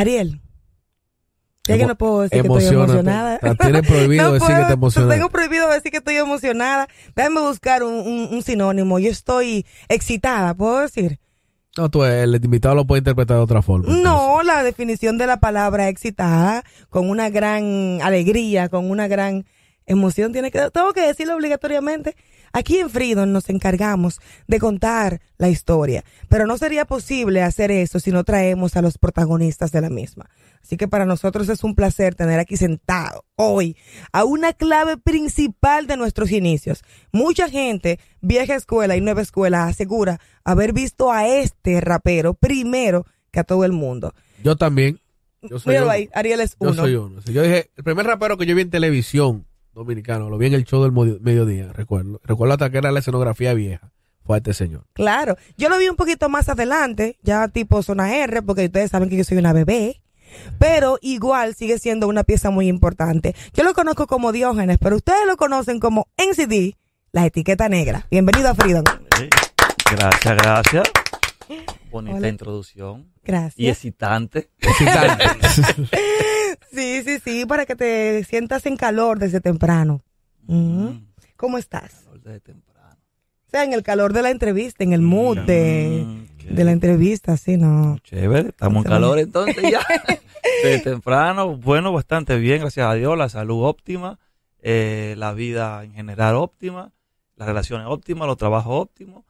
Ariel. 0.00 0.40
Ya 1.68 1.76
que 1.78 1.86
no 1.86 1.96
puedo 1.98 2.20
decir 2.22 2.42
que 2.42 2.46
estoy 2.46 2.66
emocionada. 2.76 3.38
Tienes 3.58 3.82
prohibido 3.88 4.28
No 4.28 4.32
decir 4.34 4.56
que 4.56 4.64
te 4.66 4.72
emociona. 4.74 5.14
Tengo 5.14 5.30
prohibido 5.30 5.68
decir 5.68 5.90
que 5.90 5.96
estoy 5.98 6.14
emocionada. 6.16 6.86
Déjame 7.16 7.40
buscar 7.40 7.82
un, 7.82 7.94
un- 7.94 8.28
un 8.30 8.42
sinónimo. 8.42 9.00
Yo 9.00 9.10
estoy 9.10 9.66
excitada, 9.88 10.54
¿puedo 10.54 10.78
decir? 10.80 11.18
No, 11.76 11.90
tú, 11.90 12.04
el 12.04 12.34
invitado 12.36 12.74
lo 12.76 12.86
puede 12.86 13.00
interpretar 13.00 13.36
de 13.36 13.42
otra 13.42 13.62
forma. 13.62 13.92
No, 13.92 14.42
la 14.44 14.62
definición 14.62 15.18
de 15.18 15.26
la 15.26 15.40
palabra 15.40 15.88
excitada, 15.88 16.62
con 16.88 17.10
una 17.10 17.28
gran 17.30 17.98
alegría, 18.00 18.68
con 18.68 18.88
una 18.88 19.08
gran 19.08 19.44
emoción, 19.86 20.32
tiene 20.32 20.50
que, 20.50 20.70
tengo 20.70 20.92
que 20.92 21.02
decirlo 21.02 21.34
obligatoriamente. 21.34 22.16
Aquí 22.56 22.78
en 22.78 22.88
Freedom 22.88 23.30
nos 23.30 23.50
encargamos 23.50 24.18
de 24.46 24.58
contar 24.58 25.20
la 25.36 25.50
historia, 25.50 26.04
pero 26.30 26.46
no 26.46 26.56
sería 26.56 26.86
posible 26.86 27.42
hacer 27.42 27.70
eso 27.70 28.00
si 28.00 28.12
no 28.12 28.24
traemos 28.24 28.76
a 28.78 28.80
los 28.82 28.96
protagonistas 28.96 29.72
de 29.72 29.82
la 29.82 29.90
misma. 29.90 30.30
Así 30.62 30.78
que 30.78 30.88
para 30.88 31.04
nosotros 31.04 31.50
es 31.50 31.62
un 31.64 31.74
placer 31.74 32.14
tener 32.14 32.38
aquí 32.40 32.56
sentado 32.56 33.26
hoy 33.36 33.76
a 34.10 34.24
una 34.24 34.54
clave 34.54 34.96
principal 34.96 35.86
de 35.86 35.98
nuestros 35.98 36.30
inicios. 36.32 36.82
Mucha 37.12 37.50
gente, 37.50 38.00
vieja 38.22 38.54
escuela 38.54 38.96
y 38.96 39.02
nueva 39.02 39.20
escuela, 39.20 39.66
asegura 39.66 40.18
haber 40.42 40.72
visto 40.72 41.12
a 41.12 41.28
este 41.28 41.82
rapero 41.82 42.32
primero 42.32 43.04
que 43.32 43.40
a 43.40 43.44
todo 43.44 43.66
el 43.66 43.72
mundo. 43.72 44.14
Yo 44.42 44.56
también. 44.56 44.98
Yo 45.42 45.58
soy 45.58 45.72
Míralo 45.72 45.88
uno. 45.88 45.92
ahí, 45.92 46.08
Ariel 46.14 46.40
es 46.40 46.52
Yo 46.58 46.70
uno. 46.70 46.82
soy 46.82 46.94
uno. 46.94 47.20
Yo 47.26 47.42
dije, 47.42 47.70
el 47.76 47.84
primer 47.84 48.06
rapero 48.06 48.38
que 48.38 48.46
yo 48.46 48.54
vi 48.54 48.62
en 48.62 48.70
televisión 48.70 49.46
dominicano, 49.76 50.30
lo 50.30 50.38
vi 50.38 50.46
en 50.46 50.54
el 50.54 50.64
show 50.64 50.82
del 50.82 51.20
mediodía, 51.20 51.72
recuerdo. 51.72 52.20
Recuerdo 52.24 52.54
hasta 52.54 52.70
que 52.70 52.78
era 52.78 52.90
la 52.90 53.00
escenografía 53.00 53.54
vieja. 53.54 53.92
Fue 54.24 54.36
a 54.36 54.38
este 54.38 54.54
señor. 54.54 54.86
Claro, 54.94 55.36
yo 55.56 55.68
lo 55.68 55.78
vi 55.78 55.88
un 55.88 55.94
poquito 55.94 56.28
más 56.28 56.48
adelante, 56.48 57.18
ya 57.22 57.46
tipo 57.48 57.82
zona 57.82 58.16
R, 58.16 58.42
porque 58.42 58.64
ustedes 58.64 58.90
saben 58.90 59.08
que 59.08 59.16
yo 59.16 59.22
soy 59.22 59.38
una 59.38 59.52
bebé, 59.52 60.00
pero 60.58 60.98
igual 61.00 61.54
sigue 61.54 61.78
siendo 61.78 62.08
una 62.08 62.24
pieza 62.24 62.50
muy 62.50 62.66
importante. 62.66 63.36
Yo 63.54 63.62
lo 63.62 63.74
conozco 63.74 64.06
como 64.08 64.32
Diógenes, 64.32 64.78
pero 64.80 64.96
ustedes 64.96 65.26
lo 65.26 65.36
conocen 65.36 65.78
como 65.78 66.08
NCD, 66.16 66.74
la 67.12 67.26
etiqueta 67.26 67.68
negra. 67.68 68.06
Bienvenido 68.10 68.48
a 68.48 68.54
Freedom. 68.54 68.84
Sí. 69.16 69.28
Gracias, 69.92 70.36
gracias. 70.36 71.05
Bonita 71.90 72.16
Hola. 72.16 72.28
introducción. 72.28 73.12
Gracias. 73.24 73.58
Y 73.58 73.68
excitante. 73.68 74.50
Excitante. 74.60 75.24
Sí, 76.72 77.02
sí, 77.04 77.18
sí, 77.24 77.46
para 77.46 77.64
que 77.64 77.74
te 77.74 78.22
sientas 78.24 78.66
en 78.66 78.76
calor 78.76 79.18
desde 79.18 79.40
temprano. 79.40 80.02
Mm, 80.42 80.88
¿Cómo 81.36 81.56
estás? 81.58 82.02
calor 82.04 82.20
de 82.22 82.40
temprano. 82.40 82.96
O 83.46 83.50
sea, 83.50 83.64
en 83.64 83.72
el 83.72 83.82
calor 83.82 84.12
de 84.12 84.22
la 84.22 84.30
entrevista, 84.30 84.84
en 84.84 84.92
el 84.92 85.00
mood 85.00 85.38
de, 85.38 86.02
Mm, 86.04 86.26
qué 86.36 86.48
de 86.48 86.64
la 86.64 86.72
entrevista, 86.72 87.36
sí, 87.36 87.56
no. 87.56 87.98
Chévere, 88.02 88.50
estamos 88.50 88.84
en 88.84 88.90
calor 88.90 89.18
entonces 89.18 89.56
ya. 89.70 89.80
De 90.62 90.78
temprano, 90.80 91.56
bueno, 91.56 91.92
bastante 91.92 92.36
bien, 92.38 92.60
gracias 92.60 92.86
a 92.88 92.94
Dios, 92.94 93.16
la 93.18 93.28
salud 93.28 93.64
óptima, 93.64 94.18
eh, 94.60 95.14
la 95.18 95.32
vida 95.32 95.82
en 95.82 95.92
general 95.92 96.36
óptima, 96.36 96.92
las 97.36 97.48
relaciones 97.48 97.86
óptimas, 97.88 98.28
los 98.28 98.36
trabajos 98.36 98.72
óptimos, 98.82 99.24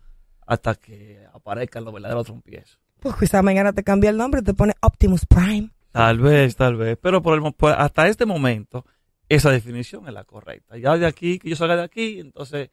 hasta 0.47 0.75
que 0.75 1.26
aparezcan 1.47 1.85
los 1.85 1.95
verdaderos 1.95 2.25
trompiezos. 2.27 2.79
Pues 3.01 3.15
quizá 3.17 3.41
mañana 3.43 3.73
te 3.73 3.85
cambia 3.85 4.11
el 4.11 4.17
nombre 4.17 4.41
y 4.41 4.45
te 4.45 4.53
pone 4.55 4.75
Optimus 4.83 5.27
Prime. 5.27 5.71
Tal 5.93 6.19
vez, 6.19 6.57
tal 6.57 6.77
vez, 6.77 6.99
pero 7.01 7.23
por 7.23 7.35
el, 7.39 7.53
por- 7.55 7.73
hasta 7.73 8.09
este 8.09 8.27
momento 8.27 8.85
esa 9.29 9.51
definición 9.51 10.07
es 10.09 10.13
la 10.15 10.25
correcta. 10.25 10.77
Ya 10.77 10.97
de 10.99 11.07
aquí, 11.07 11.39
que 11.39 11.51
yo 11.51 11.57
salga 11.57 11.77
de 11.77 11.83
aquí, 11.85 12.19
entonces 12.21 12.71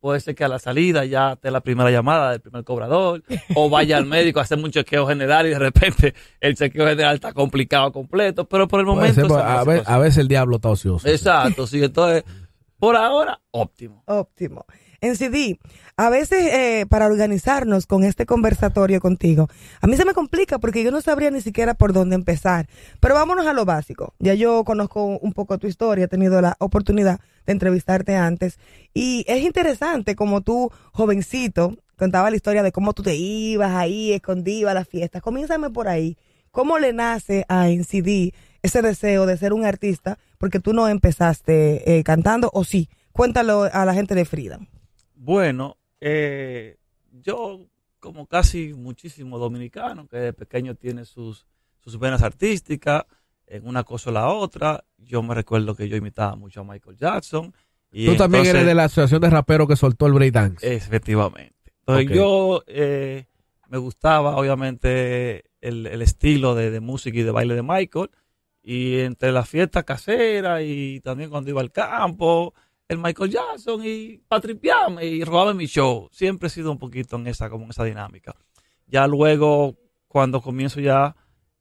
puede 0.00 0.20
ser 0.20 0.34
que 0.34 0.44
a 0.44 0.48
la 0.48 0.58
salida 0.58 1.04
ya 1.04 1.32
esté 1.32 1.50
la 1.50 1.60
primera 1.60 1.90
llamada 1.90 2.30
del 2.32 2.40
primer 2.40 2.62
cobrador, 2.64 3.22
o 3.54 3.68
vaya 3.70 3.96
al 3.96 4.06
médico 4.06 4.38
a 4.38 4.42
hacer 4.42 4.58
un 4.58 4.70
chequeo 4.70 5.06
general 5.06 5.46
y 5.46 5.50
de 5.50 5.58
repente 5.58 6.14
el 6.40 6.54
chequeo 6.56 6.86
general 6.86 7.14
está 7.14 7.32
complicado 7.32 7.92
completo, 7.92 8.48
pero 8.48 8.68
por 8.68 8.80
el 8.80 8.86
momento... 8.86 9.14
ser, 9.14 9.26
pues, 9.26 9.42
a, 9.42 9.58
situación. 9.60 9.84
a 9.86 9.98
veces 9.98 10.18
el 10.18 10.28
diablo 10.28 10.56
está 10.56 10.68
ocioso. 10.68 11.08
Exacto, 11.08 11.66
sí, 11.66 11.82
entonces, 11.82 12.22
por 12.78 12.96
ahora, 12.96 13.40
óptimo. 13.50 14.02
Óptimo. 14.06 14.64
En 15.00 15.14
CD, 15.14 15.60
a 15.96 16.10
veces 16.10 16.52
eh, 16.52 16.86
para 16.88 17.06
organizarnos 17.06 17.86
con 17.86 18.02
este 18.02 18.26
conversatorio 18.26 19.00
contigo, 19.00 19.48
a 19.80 19.86
mí 19.86 19.96
se 19.96 20.04
me 20.04 20.12
complica 20.12 20.58
porque 20.58 20.82
yo 20.82 20.90
no 20.90 21.00
sabría 21.00 21.30
ni 21.30 21.40
siquiera 21.40 21.74
por 21.74 21.92
dónde 21.92 22.16
empezar. 22.16 22.68
Pero 22.98 23.14
vámonos 23.14 23.46
a 23.46 23.52
lo 23.52 23.64
básico. 23.64 24.14
Ya 24.18 24.34
yo 24.34 24.64
conozco 24.64 25.04
un 25.04 25.32
poco 25.32 25.58
tu 25.58 25.68
historia, 25.68 26.06
he 26.06 26.08
tenido 26.08 26.40
la 26.40 26.56
oportunidad 26.58 27.20
de 27.46 27.52
entrevistarte 27.52 28.16
antes. 28.16 28.58
Y 28.92 29.24
es 29.28 29.44
interesante 29.44 30.16
como 30.16 30.40
tú, 30.40 30.72
jovencito, 30.92 31.76
contaba 31.96 32.30
la 32.30 32.36
historia 32.36 32.64
de 32.64 32.72
cómo 32.72 32.92
tú 32.92 33.04
te 33.04 33.14
ibas 33.14 33.72
ahí, 33.72 34.12
escondido 34.12 34.68
a 34.68 34.74
las 34.74 34.88
fiestas. 34.88 35.22
Comiénzame 35.22 35.70
por 35.70 35.86
ahí. 35.86 36.16
¿Cómo 36.50 36.78
le 36.80 36.92
nace 36.92 37.44
a 37.48 37.68
NCD 37.68 38.34
ese 38.62 38.82
deseo 38.82 39.26
de 39.26 39.36
ser 39.36 39.52
un 39.52 39.64
artista? 39.64 40.18
Porque 40.38 40.60
tú 40.60 40.72
no 40.72 40.88
empezaste 40.88 41.98
eh, 41.98 42.04
cantando, 42.04 42.50
o 42.52 42.64
sí. 42.64 42.88
Cuéntalo 43.12 43.64
a 43.72 43.84
la 43.84 43.94
gente 43.94 44.14
de 44.14 44.24
Frida. 44.24 44.60
Bueno, 45.16 45.76
eh, 46.00 46.76
yo, 47.22 47.66
como 47.98 48.26
casi 48.26 48.72
muchísimos 48.74 49.40
dominicanos, 49.40 50.08
que 50.08 50.16
de 50.18 50.32
pequeño 50.32 50.74
tiene 50.76 51.04
sus, 51.04 51.46
sus 51.80 51.98
venas 51.98 52.22
artísticas, 52.22 53.04
en 53.46 53.66
una 53.66 53.82
cosa 53.82 54.10
o 54.10 54.12
la 54.12 54.28
otra, 54.28 54.84
yo 54.98 55.22
me 55.22 55.34
recuerdo 55.34 55.74
que 55.74 55.88
yo 55.88 55.96
imitaba 55.96 56.36
mucho 56.36 56.60
a 56.60 56.64
Michael 56.64 56.96
Jackson. 56.96 57.52
Y 57.90 58.04
Tú 58.06 58.16
también 58.16 58.40
entonces- 58.42 58.54
eres 58.54 58.66
de 58.66 58.74
la 58.74 58.84
asociación 58.84 59.20
de 59.22 59.30
raperos 59.30 59.66
que 59.66 59.74
soltó 59.76 60.06
el 60.06 60.12
breakdance. 60.12 60.74
Efectivamente. 60.74 61.54
Entonces 61.80 62.14
yo 62.14 62.62
eh, 62.66 63.24
me 63.68 63.78
gustaba, 63.78 64.36
obviamente, 64.36 65.44
el, 65.62 65.86
el 65.86 66.02
estilo 66.02 66.54
de, 66.54 66.70
de 66.70 66.80
música 66.80 67.18
y 67.18 67.22
de 67.22 67.30
baile 67.30 67.54
de 67.54 67.62
Michael. 67.62 68.10
Y 68.70 69.00
entre 69.00 69.32
las 69.32 69.48
fiestas 69.48 69.82
caseras 69.84 70.60
y 70.62 71.00
también 71.00 71.30
cuando 71.30 71.48
iba 71.48 71.62
al 71.62 71.72
campo, 71.72 72.52
el 72.86 72.98
Michael 72.98 73.30
Jackson 73.30 73.80
y 73.82 74.18
patripiarme 74.28 75.06
y 75.06 75.24
robaba 75.24 75.54
mi 75.54 75.64
show. 75.64 76.08
Siempre 76.12 76.48
he 76.48 76.50
sido 76.50 76.70
un 76.70 76.78
poquito 76.78 77.16
en 77.16 77.26
esa, 77.28 77.48
como 77.48 77.64
en 77.64 77.70
esa 77.70 77.84
dinámica. 77.84 78.36
Ya 78.86 79.06
luego, 79.06 79.78
cuando 80.06 80.42
comienzo 80.42 80.80
ya 80.80 81.16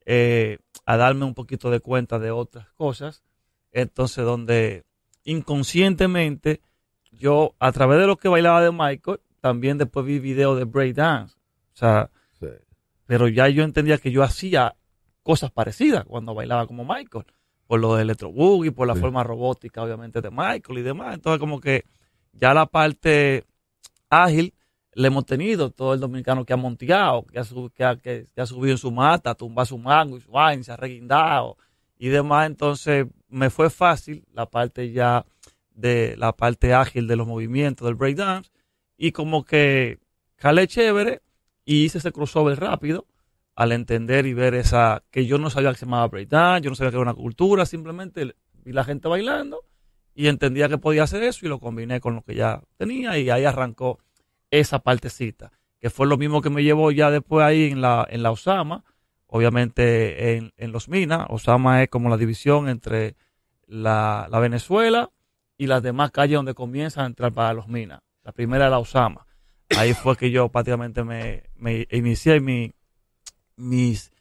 eh, 0.06 0.58
a 0.86 0.98
darme 0.98 1.24
un 1.24 1.34
poquito 1.34 1.70
de 1.70 1.80
cuenta 1.80 2.20
de 2.20 2.32
otras 2.32 2.68
cosas, 2.74 3.24
entonces 3.72 4.26
donde 4.26 4.84
inconscientemente 5.24 6.62
yo, 7.12 7.56
a 7.60 7.72
través 7.72 8.00
de 8.00 8.08
lo 8.08 8.18
que 8.18 8.28
bailaba 8.28 8.62
de 8.62 8.72
Michael, 8.72 9.20
también 9.42 9.78
después 9.78 10.06
vi 10.06 10.20
videos 10.20 10.58
de 10.58 10.66
breakdance. 10.66 11.36
O 11.74 11.78
sea, 11.78 12.10
Sí. 12.40 12.48
pero 13.06 13.28
ya 13.28 13.48
yo 13.48 13.64
entendía 13.64 13.98
que 13.98 14.12
yo 14.12 14.24
hacía 14.24 14.76
cosas 15.28 15.52
parecidas 15.52 16.06
cuando 16.06 16.34
bailaba 16.34 16.66
como 16.68 16.86
Michael, 16.86 17.26
por 17.68 17.82
lo 17.82 17.96
de 17.96 18.04
Electro 18.04 18.32
Boogie, 18.32 18.72
por 18.72 18.88
la 18.88 18.94
Sí. 18.96 19.02
forma 19.02 19.24
robótica, 19.26 19.84
obviamente, 19.84 20.22
de 20.22 20.32
Michael 20.32 20.80
y 20.80 20.82
demás. 20.84 21.16
Entonces, 21.16 21.38
como 21.38 21.60
que 21.60 21.84
ya 22.32 22.54
la 22.54 22.66
parte 22.66 23.44
ágil 24.10 24.54
le 24.94 25.08
hemos 25.10 25.26
tenido 25.26 25.70
todo 25.70 25.94
el 25.94 26.00
dominicano 26.00 26.46
que 26.46 26.54
ha 26.54 26.58
monteado, 26.58 27.26
que 27.26 27.40
ha, 27.40 27.44
sub- 27.44 27.74
que 27.74 27.84
ha, 27.84 27.98
que- 27.98 28.26
que 28.34 28.40
ha 28.42 28.46
subido 28.46 28.72
en 28.72 28.78
su 28.78 28.90
mata, 28.90 29.36
tumba 29.36 29.66
su 29.66 29.78
mango 29.78 30.16
y 30.18 30.22
su 30.22 30.32
vaina, 30.32 30.64
se 30.64 30.72
ha 30.72 30.78
reguindado 30.78 31.58
y 32.00 32.08
demás. 32.08 32.48
Entonces, 32.48 33.06
me 33.28 33.50
fue 33.50 33.70
fácil 33.70 34.24
la 34.34 34.46
parte 34.46 34.94
ya 34.94 35.26
de 35.72 36.16
la 36.18 36.32
parte 36.32 36.74
ágil 36.74 37.06
de 37.06 37.18
los 37.18 37.28
movimientos 37.28 37.86
del 37.86 37.96
breakdance 37.96 38.50
y 38.98 39.12
como 39.12 39.44
que 39.44 40.00
calé 40.38 40.68
chévere 40.68 41.22
y 41.66 41.84
hice 41.84 41.98
ese 41.98 42.14
crossover 42.14 42.58
rápido 42.62 43.06
al 43.58 43.72
entender 43.72 44.28
y 44.28 44.34
ver 44.36 44.54
esa 44.54 45.04
que 45.10 45.26
yo 45.26 45.40
no 45.40 45.50
sabía 45.50 45.72
que 45.72 45.80
se 45.80 45.86
llamaba 45.86 46.08
breakdance, 46.08 46.64
yo 46.64 46.70
no 46.70 46.76
sabía 46.76 46.92
que 46.92 46.98
era 46.98 47.02
una 47.02 47.16
cultura, 47.16 47.66
simplemente 47.66 48.36
vi 48.64 48.72
la 48.72 48.84
gente 48.84 49.08
bailando 49.08 49.66
y 50.14 50.28
entendía 50.28 50.70
que 50.70 50.78
podía 50.78 51.04
hacer 51.04 51.24
eso 51.24 51.44
y 51.44 51.50
lo 51.50 51.60
combiné 51.60 52.00
con 52.00 52.14
lo 52.14 52.22
que 52.22 52.36
ya 52.36 52.62
tenía 52.78 53.18
y 53.18 53.32
ahí 53.32 53.46
arrancó 53.46 53.98
esa 54.52 54.78
partecita, 54.78 55.52
que 55.80 55.90
fue 55.90 56.06
lo 56.06 56.18
mismo 56.18 56.40
que 56.44 56.52
me 56.52 56.64
llevó 56.64 56.92
ya 56.92 57.10
después 57.10 57.44
ahí 57.44 57.72
en 57.72 57.82
la, 57.82 58.06
en 58.08 58.22
la 58.22 58.30
Osama, 58.30 58.84
obviamente 59.26 60.36
en, 60.36 60.54
en 60.58 60.72
los 60.72 60.88
Minas, 60.88 61.26
Osama 61.28 61.82
es 61.82 61.90
como 61.90 62.10
la 62.10 62.18
división 62.18 62.70
entre 62.70 63.16
la, 63.66 64.28
la 64.30 64.38
Venezuela 64.38 65.10
y 65.58 65.66
las 65.66 65.82
demás 65.82 66.12
calles 66.12 66.36
donde 66.36 66.54
comienzan 66.54 67.06
a 67.06 67.08
entrar 67.08 67.34
para 67.34 67.54
los 67.54 67.68
Minas. 67.68 68.02
La 68.24 68.34
primera 68.34 68.66
es 68.66 68.72
la 68.72 68.78
Osama. 68.78 69.26
Ahí 69.76 69.96
fue 69.96 70.16
que 70.16 70.30
yo 70.30 70.48
prácticamente 70.50 71.04
me, 71.04 71.44
me 71.56 71.88
inicié 71.90 72.40
mi, 72.40 72.72
mis, 73.58 74.12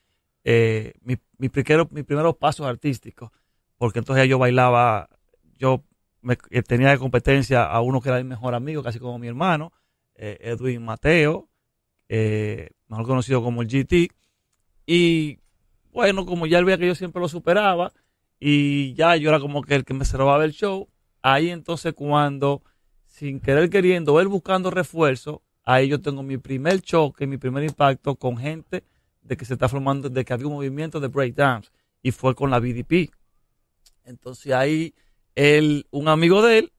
eh, 0.45 0.95
mi, 1.03 1.17
mi 1.39 1.51
mis 1.93 2.05
primeros 2.05 2.37
pasos 2.37 2.67
artísticos, 2.67 3.31
porque 3.79 4.01
entonces 4.01 4.25
ya 4.25 4.31
yo 4.31 4.39
bailaba, 4.39 5.09
yo 5.59 5.85
me- 6.23 6.39
eh, 6.51 6.63
tenía 6.63 6.91
de 6.91 6.99
competencia 6.99 7.65
a 7.65 7.81
uno 7.81 8.01
que 8.01 8.09
era 8.09 8.19
mi 8.19 8.25
mejor 8.25 8.55
amigo, 8.55 8.83
casi 8.83 8.99
como 8.99 9.19
mi 9.19 9.29
hermano, 9.29 9.73
eh, 10.17 10.39
Edwin 10.41 10.85
Mateo, 10.85 11.49
eh, 12.09 12.71
mejor 12.89 13.07
conocido 13.07 13.43
como 13.43 13.63
el 13.63 13.69
GT, 13.69 14.09
y 14.87 15.39
bueno, 15.93 16.27
como 16.27 16.47
ya 16.47 16.59
él 16.59 16.65
veía 16.65 16.79
que 16.79 16.87
yo 16.87 16.95
siempre 16.95 17.21
lo 17.21 17.29
superaba, 17.29 17.93
y 18.39 18.95
ya 18.95 19.17
yo 19.17 19.31
era 19.31 19.41
como 19.41 19.63
que 19.63 19.75
el 19.75 19.85
que 19.85 19.95
me 19.95 20.05
cerraba 20.05 20.45
el 20.45 20.53
show, 20.53 20.89
ahí 21.23 21.51
entonces 21.51 21.95
cuando, 21.95 22.63
sin 23.07 23.41
querer 23.41 23.71
queriendo, 23.71 24.21
él 24.21 24.29
buscando 24.29 24.71
refuerzo, 24.71 25.43
ahí 25.65 25.89
yo 25.89 26.01
tengo 26.01 26.23
mi 26.23 26.39
primer 26.39 26.81
choque, 26.83 27.27
mi 27.27 27.39
primer 27.39 27.65
impacto 27.65 28.17
con 28.17 28.37
gente 28.37 28.85
de 29.27 29.37
que 29.37 29.45
se 29.45 29.55
está 29.55 29.69
formando, 29.69 30.09
de 30.09 30.25
que 30.25 30.33
había 30.33 30.47
un 30.47 30.55
movimiento 30.55 31.01
de 31.01 31.09
breakdance 31.09 31.71
y 32.03 32.13
fue 32.13 32.35
con 32.35 32.51
la 32.51 32.61
BDP. 32.61 33.11
Entonces 34.05 34.53
ahí 34.53 34.95
él, 35.35 35.87
un 35.91 36.09
amigo 36.09 36.43
de 36.43 36.59
él, 36.59 36.73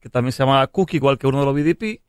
que 0.00 0.08
también 0.08 0.32
se 0.32 0.42
llamaba 0.42 0.66
Cookie, 0.66 0.96
igual 0.96 1.18
que 1.18 1.26
uno 1.26 1.40
de 1.40 1.46
los 1.46 1.54
BDP, 1.54 2.02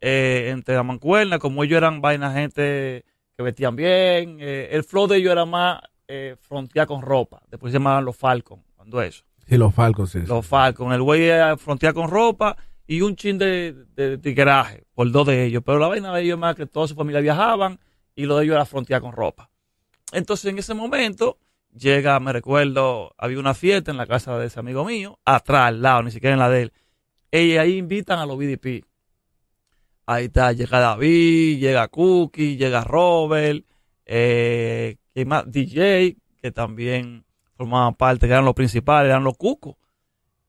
eh, 0.00 0.50
entre 0.50 0.74
la 0.74 0.82
mancuerna, 0.82 1.38
como 1.38 1.64
ellos 1.64 1.78
eran 1.78 2.00
vainas 2.00 2.34
gente 2.34 3.04
que 3.36 3.42
vestían 3.42 3.76
bien, 3.76 4.38
eh, 4.40 4.68
el 4.72 4.84
flow 4.84 5.06
de 5.06 5.18
ellos 5.18 5.32
era 5.32 5.44
más 5.44 5.80
eh, 6.08 6.36
frontear 6.40 6.86
con 6.86 7.02
ropa, 7.02 7.42
después 7.50 7.72
se 7.72 7.78
llamaban 7.78 8.04
los 8.04 8.16
Falcons, 8.16 8.62
cuando 8.74 9.00
eso. 9.00 9.24
Sí, 9.48 9.56
los 9.56 9.74
Falcons, 9.74 10.10
sí. 10.10 10.20
Los 10.26 10.46
Falcons, 10.46 10.94
el 10.94 11.02
güey 11.02 11.24
era 11.24 11.56
frontear 11.56 11.94
con 11.94 12.10
ropa 12.10 12.56
y 12.86 13.00
un 13.00 13.16
chin 13.16 13.38
de, 13.38 13.74
de, 13.94 14.10
de 14.10 14.18
tigueraje 14.18 14.84
por 14.92 15.10
dos 15.10 15.26
de 15.26 15.44
ellos, 15.44 15.62
pero 15.64 15.78
la 15.78 15.88
vaina 15.88 16.14
de 16.14 16.22
ellos 16.22 16.38
más 16.38 16.56
que 16.56 16.66
toda 16.66 16.88
su 16.88 16.94
familia 16.94 17.20
viajaban 17.20 17.78
y 18.16 18.24
lo 18.24 18.36
de 18.36 18.44
ellos 18.44 18.54
era 18.54 18.64
frontear 18.64 19.00
con 19.00 19.12
ropa. 19.12 19.50
Entonces 20.12 20.50
en 20.50 20.58
ese 20.58 20.74
momento 20.74 21.38
llega, 21.72 22.18
me 22.18 22.32
recuerdo, 22.32 23.14
había 23.18 23.38
una 23.38 23.54
fiesta 23.54 23.90
en 23.90 23.98
la 23.98 24.06
casa 24.06 24.36
de 24.38 24.46
ese 24.46 24.58
amigo 24.58 24.84
mío, 24.84 25.20
atrás, 25.24 25.68
al 25.68 25.82
lado, 25.82 26.02
ni 26.02 26.10
siquiera 26.10 26.34
en 26.34 26.40
la 26.40 26.48
de 26.48 26.62
él. 26.62 26.72
Y 27.30 27.58
ahí 27.58 27.76
invitan 27.76 28.18
a 28.18 28.26
los 28.26 28.38
BDP. 28.38 28.84
Ahí 30.06 30.26
está, 30.26 30.52
llega 30.52 30.78
David, 30.78 31.58
llega 31.58 31.88
Cookie, 31.88 32.56
llega 32.56 32.82
Robert, 32.84 33.64
eh, 34.06 34.96
¿quién 35.12 35.28
más? 35.28 35.50
DJ, 35.50 36.16
que 36.40 36.52
también 36.52 37.24
formaban 37.56 37.94
parte, 37.94 38.26
que 38.26 38.32
eran 38.32 38.44
los 38.44 38.54
principales, 38.54 39.10
eran 39.10 39.24
los 39.24 39.36
cucos. 39.36 39.74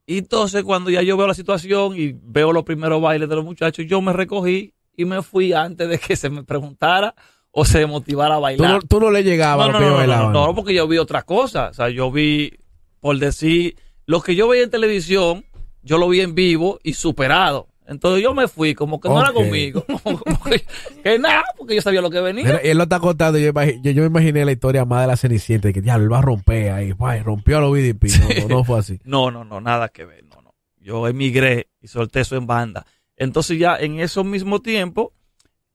Y 0.05 0.19
entonces 0.19 0.63
cuando 0.63 0.89
ya 0.89 1.01
yo 1.01 1.17
veo 1.17 1.27
la 1.27 1.33
situación 1.33 1.97
y 1.97 2.13
veo 2.13 2.53
los 2.53 2.63
primeros 2.63 3.01
bailes 3.01 3.27
de 3.27 3.35
los 3.35 3.43
muchachos, 3.43 3.85
yo 3.87 4.01
me 4.01 4.13
recogí 4.13 4.73
y 4.95 5.05
me 5.05 5.21
fui 5.21 5.51
antes 5.53 5.89
de 5.89 5.97
que 5.99 6.15
se 6.15 6.29
me 6.29 6.43
preguntara 6.43 7.15
o 7.59 7.65
se 7.65 7.87
motivara 7.87 8.35
a 8.35 8.37
Tú 8.37 8.41
bailar. 8.43 8.71
no, 8.71 8.79
tú 8.81 8.99
no 8.99 9.09
le 9.09 9.23
llegabas 9.23 9.67
No, 9.71 9.77
a 9.77 9.79
no, 9.79 9.79
lo 9.79 9.85
que 9.85 9.91
no, 9.91 10.03
ellos 10.03 10.17
no, 10.17 10.31
no, 10.31 10.45
no, 10.45 10.55
porque 10.55 10.75
yo 10.75 10.87
vi 10.87 10.99
otra 10.99 11.23
cosa. 11.23 11.69
O 11.69 11.73
sea, 11.73 11.89
yo 11.89 12.11
vi, 12.11 12.53
por 12.99 13.17
decir, 13.17 13.75
lo 14.05 14.21
que 14.21 14.35
yo 14.35 14.47
veía 14.47 14.63
en 14.63 14.69
televisión, 14.69 15.43
yo 15.81 15.97
lo 15.97 16.07
vi 16.07 16.21
en 16.21 16.35
vivo 16.35 16.77
y 16.83 16.93
superado. 16.93 17.67
Entonces 17.87 18.21
yo 18.21 18.35
me 18.35 18.47
fui, 18.47 18.75
como 18.75 18.99
que 18.99 19.09
no 19.09 19.19
era 19.19 19.33
conmigo. 19.33 19.83
Como 20.03 20.19
que, 20.43 20.63
que 21.01 21.17
nada, 21.17 21.45
porque 21.57 21.73
yo 21.73 21.81
sabía 21.81 21.99
lo 22.01 22.11
que 22.11 22.19
venía. 22.21 22.61
Y 22.63 22.67
él 22.67 22.77
lo 22.77 22.83
está 22.83 22.99
contando. 22.99 23.39
Yo, 23.39 23.51
yo, 23.81 23.91
yo 23.91 24.01
me 24.03 24.07
imaginé 24.07 24.45
la 24.45 24.51
historia 24.51 24.85
más 24.85 25.01
de 25.01 25.07
la 25.07 25.17
Cenicienta. 25.17 25.73
Que 25.73 25.81
ya, 25.81 25.95
él 25.95 26.13
va 26.13 26.19
a 26.19 26.21
romper 26.21 26.69
ahí. 26.73 26.91
Vaya, 26.91 27.23
rompió 27.23 27.57
a 27.57 27.61
los 27.61 27.71
BDP. 27.71 28.03
No, 28.19 28.41
no, 28.41 28.55
no 28.57 28.63
fue 28.65 28.77
así. 28.77 28.99
No, 29.05 29.31
no, 29.31 29.43
no, 29.45 29.61
nada 29.61 29.89
que 29.89 30.05
ver. 30.05 30.23
No, 30.25 30.43
no. 30.43 30.53
Yo 30.79 31.07
emigré 31.07 31.69
y 31.81 31.87
solté 31.87 32.19
eso 32.19 32.35
en 32.35 32.45
banda. 32.45 32.85
Entonces 33.15 33.57
ya 33.57 33.77
en 33.77 33.99
esos 33.99 34.25
mismos 34.25 34.61
tiempos, 34.61 35.07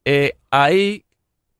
eh, 0.05 0.35
ahí 0.50 1.06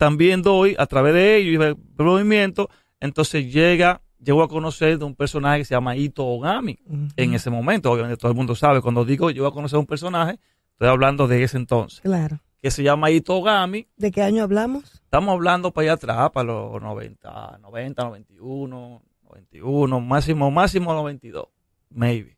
también 0.03 0.43
doy, 0.43 0.75
a 0.81 0.87
través 0.87 1.15
de 1.15 1.37
ellos 1.37 1.55
y 1.55 1.57
del 1.59 1.77
movimiento, 1.97 2.69
entonces 2.99 3.53
llega, 3.53 4.03
llego 4.19 4.43
a 4.43 4.49
conocer 4.49 4.99
de 4.99 5.05
un 5.05 5.15
personaje 5.15 5.59
que 5.61 5.65
se 5.65 5.77
llama 5.77 5.95
Ito 5.95 6.27
Ogami. 6.27 6.77
En 7.15 7.35
ese 7.35 7.51
momento, 7.51 7.93
obviamente 7.93 8.17
todo 8.17 8.33
el 8.33 8.37
mundo 8.37 8.57
sabe, 8.57 8.81
cuando 8.81 9.05
digo 9.05 9.31
yo 9.31 9.45
voy 9.45 9.53
a 9.53 9.55
conocer 9.55 9.79
un 9.79 9.87
personaje, 9.87 10.41
estoy 10.73 10.89
hablando 10.89 11.29
de 11.29 11.45
ese 11.45 11.57
entonces, 11.57 12.01
Claro. 12.01 12.41
que 12.61 12.73
se 12.73 12.83
llama 12.83 13.13
Ito 13.13 13.37
Ogami. 13.37 13.87
¿De 13.97 14.11
qué 14.11 14.23
año 14.23 14.43
hablamos? 14.43 14.83
Estamos 15.05 15.35
hablando 15.35 15.71
para 15.71 15.85
allá 15.85 15.93
atrás, 15.93 16.31
para 16.33 16.49
los 16.49 16.83
90, 16.83 17.59
90, 17.63 18.03
91, 18.03 19.03
91, 19.23 20.01
máximo, 20.01 20.51
máximo 20.51 20.95
92, 20.95 21.47
maybe. 21.91 22.37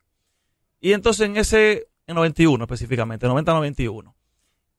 Y 0.83 0.93
entonces 0.93 1.27
en 1.31 1.39
ese, 1.39 1.89
en 2.07 2.15
91 2.15 2.63
específicamente, 2.63 3.27
90, 3.27 3.55
91. 3.55 4.15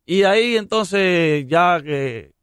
Y 0.06 0.22
ahí 0.22 0.56
entonces 0.56 1.48
ya 1.48 1.82
que, 1.84 2.35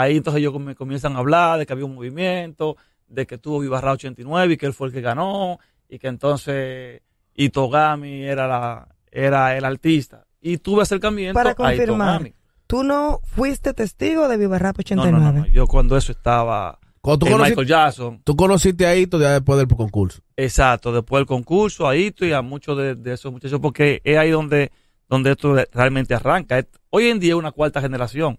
ahí 0.00 0.16
entonces 0.18 0.40
ellos 0.40 0.58
me 0.60 0.74
comienzan 0.74 1.16
a 1.16 1.18
hablar 1.20 1.58
de 1.58 1.66
que 1.66 1.72
había 1.72 1.84
un 1.84 1.94
movimiento, 1.94 2.76
de 3.06 3.26
que 3.26 3.38
tuvo 3.38 3.60
Vivarra 3.60 3.92
89 3.92 4.54
y 4.54 4.56
que 4.56 4.66
él 4.66 4.72
fue 4.74 4.88
el 4.88 4.92
que 4.92 5.00
ganó, 5.00 5.58
y 5.88 5.98
que 5.98 6.08
entonces 6.08 7.02
Itogami 7.34 8.22
era, 8.24 8.46
la, 8.46 8.88
era 9.10 9.56
el 9.56 9.64
artista. 9.64 10.26
Y 10.40 10.58
tuve 10.58 10.82
acercamiento 10.82 11.34
Para 11.34 11.50
a 11.50 11.54
confirmar, 11.54 12.20
Itogami. 12.20 12.34
Tú 12.66 12.82
no 12.84 13.20
fuiste 13.24 13.72
testigo 13.72 14.28
de 14.28 14.36
Viva 14.36 14.58
Rap 14.58 14.76
No, 14.76 14.80
89. 14.80 15.18
no, 15.18 15.32
no, 15.32 15.38
no. 15.40 15.46
Yo 15.46 15.66
cuando 15.66 15.96
eso 15.96 16.12
estaba 16.12 16.78
Cuando 17.00 17.26
tú, 17.26 17.38
Michael 17.38 17.66
Jackson. 17.66 18.20
tú 18.24 18.36
conociste 18.36 18.86
a 18.86 18.94
Hito 18.94 19.18
ya 19.18 19.32
después 19.32 19.58
del 19.58 19.68
concurso. 19.68 20.20
Exacto, 20.36 20.92
después 20.92 21.20
del 21.20 21.26
concurso, 21.26 21.88
a 21.88 21.96
Hito 21.96 22.26
y 22.26 22.32
a 22.32 22.42
muchos 22.42 22.76
de, 22.76 22.94
de 22.94 23.14
esos 23.14 23.32
muchachos, 23.32 23.58
porque 23.60 24.00
es 24.04 24.18
ahí 24.18 24.30
donde, 24.30 24.70
donde 25.08 25.30
esto 25.30 25.56
realmente 25.72 26.14
arranca. 26.14 26.58
Es- 26.58 26.66
Hoy 26.90 27.06
en 27.08 27.18
día 27.20 27.30
es 27.32 27.38
una 27.38 27.52
cuarta 27.52 27.80
generación. 27.80 28.38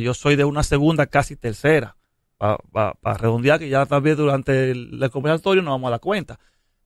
Yo 0.00 0.14
soy 0.14 0.36
de 0.36 0.44
una 0.44 0.62
segunda, 0.62 1.06
casi 1.06 1.36
tercera. 1.36 1.96
Para 2.38 3.18
redondear, 3.18 3.58
que 3.58 3.68
ya 3.68 3.86
también 3.86 4.16
durante 4.16 4.72
el, 4.72 5.00
el 5.00 5.10
conversatorio 5.10 5.62
nos 5.62 5.74
vamos 5.74 5.88
a 5.88 5.90
dar 5.92 6.00
cuenta. 6.00 6.40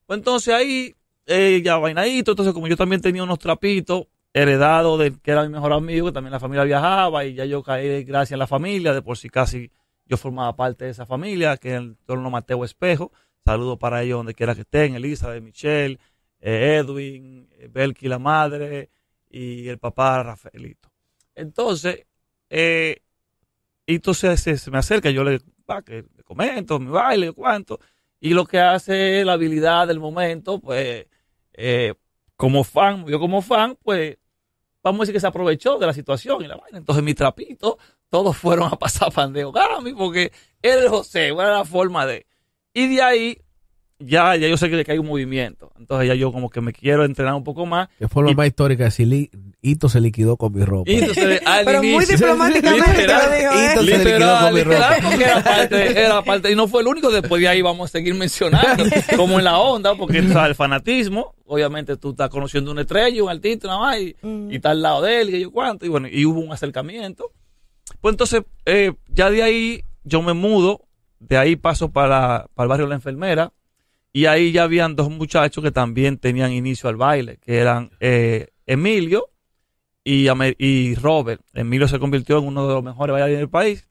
Pues 0.05 0.19
entonces 0.19 0.55
ahí, 0.55 0.95
eh, 1.27 1.63
ya 1.65 1.79
vainadito, 1.79 2.33
entonces 2.33 2.53
como 2.55 2.69
yo 2.69 2.77
también 2.77 3.01
tenía 3.01 3.23
unos 3.23 3.39
trapitos 3.39 4.07
heredados 4.33 4.99
de 4.99 5.19
que 5.19 5.31
era 5.31 5.43
mi 5.43 5.49
mejor 5.49 5.73
amigo, 5.73 6.09
que 6.09 6.13
también 6.13 6.33
la 6.33 6.41
familia 6.41 6.65
viajaba, 6.65 7.25
y 7.25 7.35
ya 7.35 7.47
yo 7.47 7.63
caí 7.63 8.05
gracias 8.05 8.37
a 8.37 8.39
la 8.39 8.47
familia, 8.47 8.93
de 8.93 9.01
por 9.01 9.17
sí 9.17 9.31
casi 9.31 9.71
yo 10.05 10.17
formaba 10.17 10.55
parte 10.55 10.85
de 10.85 10.91
esa 10.91 11.07
familia, 11.07 11.57
que 11.57 11.71
es 11.71 11.81
el 11.81 11.97
torno 12.05 12.31
Mateo 12.31 12.65
Espejo. 12.65 13.13
Saludos 13.45 13.79
para 13.79 14.03
ellos 14.03 14.19
donde 14.19 14.35
quiera 14.35 14.55
que 14.55 14.61
estén, 14.61 14.95
Elizabeth, 14.95 15.43
Michelle, 15.43 15.99
eh, 16.41 16.77
Edwin, 16.77 17.49
eh, 17.53 17.69
Belki 17.73 18.09
la 18.09 18.19
madre 18.19 18.91
y 19.29 19.69
el 19.69 19.79
papá 19.79 20.23
Rafaelito. 20.23 20.91
Entonces, 21.35 22.06
eh, 22.51 23.03
y 23.87 23.97
entonces 23.97 24.41
se, 24.41 24.71
me 24.71 24.79
acerca, 24.79 25.11
yo 25.11 25.25
le, 25.25 25.41
va, 25.69 25.83
que 25.83 26.05
le 26.17 26.23
comento 26.25 26.79
mi 26.79 26.91
baile, 26.91 27.33
cuánto, 27.33 27.81
y 28.21 28.31
lo 28.31 28.47
que 28.47 28.59
hace 28.59 29.25
la 29.25 29.35
habilidad 29.35 29.87
del 29.87 30.01
momento, 30.01 30.61
pues, 30.61 31.07
eh, 31.53 31.95
como 32.37 32.65
fan, 32.65 33.07
yo 33.07 33.19
como 33.19 33.43
fan, 33.43 33.79
pues, 33.83 34.19
vamos 34.83 35.01
a 35.01 35.03
decir 35.03 35.15
que 35.15 35.21
se 35.21 35.27
aprovechó 35.27 35.79
de 35.79 35.87
la 35.87 35.93
situación 35.93 36.43
y 36.43 36.47
la 36.47 36.57
vaina. 36.57 36.79
Entonces, 36.79 37.05
mi 37.05 37.15
trapito, 37.15 37.79
todos 38.09 38.37
fueron 38.37 38.73
a 38.73 38.79
pasar 38.79 39.13
pandeo 39.15 39.53
Gami, 39.53 39.95
porque 39.95 40.33
el 40.63 40.89
José, 40.89 41.29
era 41.29 41.59
la 41.59 41.65
forma 41.65 42.07
de. 42.07 42.27
Y 42.73 42.89
de 42.95 43.03
ahí, 43.03 43.39
ya, 43.99 44.37
ya 44.37 44.47
yo 44.49 44.57
sé 44.57 44.69
que, 44.71 44.85
que 44.85 44.93
hay 44.93 44.99
un 44.99 45.07
movimiento. 45.07 45.73
Entonces, 45.79 46.09
ya 46.09 46.15
yo 46.15 46.31
como 46.33 46.51
que 46.51 46.61
me 46.61 46.73
quiero 46.73 47.05
entrenar 47.05 47.35
un 47.35 47.45
poco 47.45 47.65
más. 47.67 47.89
Que 47.99 48.09
fue 48.09 48.23
lo 48.23 48.31
Y- 48.31 48.35
más 48.35 48.47
histórica. 48.47 48.91
Si 48.91 49.05
li- 49.05 49.31
Hito 49.63 49.89
se 49.89 50.01
liquidó 50.01 50.37
con 50.37 50.53
mi 50.53 50.65
ropa. 50.65 50.91
Al 51.47 51.65
Pero 51.65 51.79
muy 51.83 51.89
inicio- 52.05 52.17
diplomáticamente 52.17 52.85
te 52.85 52.93
literal, 53.01 53.31
lo 53.31 53.37
dijo, 53.37 53.53
¿eh? 53.53 53.73
Hito 53.73 53.83
se 53.85 53.99
liquidó 53.99 54.39
con 54.41 54.55
mi 54.55 54.63
ropa. 54.63 54.97
porque 55.03 55.25
era 55.25 55.43
parte, 55.45 56.01
era 56.05 56.23
parte, 56.23 56.53
y 56.53 56.55
no 56.55 56.69
fue 56.69 56.83
el 56.83 56.89
único, 56.89 57.11
después 57.11 57.41
de 57.41 57.49
ahí 57.49 57.63
vamos 57.63 57.91
a 57.91 57.93
seguir 57.93 58.15
mencionando, 58.15 58.85
como 59.17 59.39
en 59.39 59.45
la 59.45 59.59
onda, 59.59 59.95
porque 59.97 60.21
o 60.21 60.29
sea, 60.29 60.47
el 60.47 60.55
fanatismo, 60.55 61.35
obviamente 61.47 61.97
tú 61.97 62.11
estás 62.11 62.29
conociendo 62.31 62.71
una 62.71 62.83
estrella, 62.83 63.23
un 63.25 63.31
artista, 63.31 63.67
nada 63.69 63.81
más, 63.81 63.99
y, 63.99 64.15
Mm. 64.23 64.53
y 64.53 64.57
está 64.57 64.71
al 64.71 64.83
lado 64.83 65.03
de 65.03 65.21
él, 65.23 65.35
y 65.35 65.41
yo 65.41 65.51
cuánto, 65.51 65.85
y 65.87 65.89
bueno, 65.89 66.07
y 66.11 66.25
hubo 66.27 66.39
un 66.41 66.53
acercamiento. 66.53 67.33
Pues 68.01 68.13
entonces, 68.13 68.43
eh, 68.67 68.93
ya 69.09 69.31
de 69.31 69.43
ahí 69.43 69.83
yo 70.05 70.23
me 70.23 70.33
mudo, 70.33 70.83
de 71.19 71.39
ahí 71.39 71.57
paso 71.57 71.91
para, 71.91 72.47
para 72.55 72.65
el 72.65 72.69
barrio 72.69 72.87
La 72.87 72.95
Enfermera, 72.97 73.53
y 74.17 74.25
ahí 74.25 74.51
ya 74.51 74.63
habían 74.63 74.97
dos 74.97 75.11
muchachos 75.11 75.63
que 75.63 75.71
también 75.71 76.17
tenían 76.17 76.51
inicio 76.51 76.89
al 76.89 76.97
baile, 76.97 77.37
que 77.37 77.59
eran 77.59 77.91
eh, 78.01 78.49
Emilio 78.65 79.29
y, 80.03 80.27
y 80.57 80.95
Robert. 80.95 81.43
Emilio 81.53 81.87
se 81.87 81.99
convirtió 81.99 82.39
en 82.39 82.47
uno 82.47 82.67
de 82.67 82.73
los 82.73 82.83
mejores 82.83 83.13
bailarines 83.13 83.41
del 83.41 83.51
país. 83.51 83.87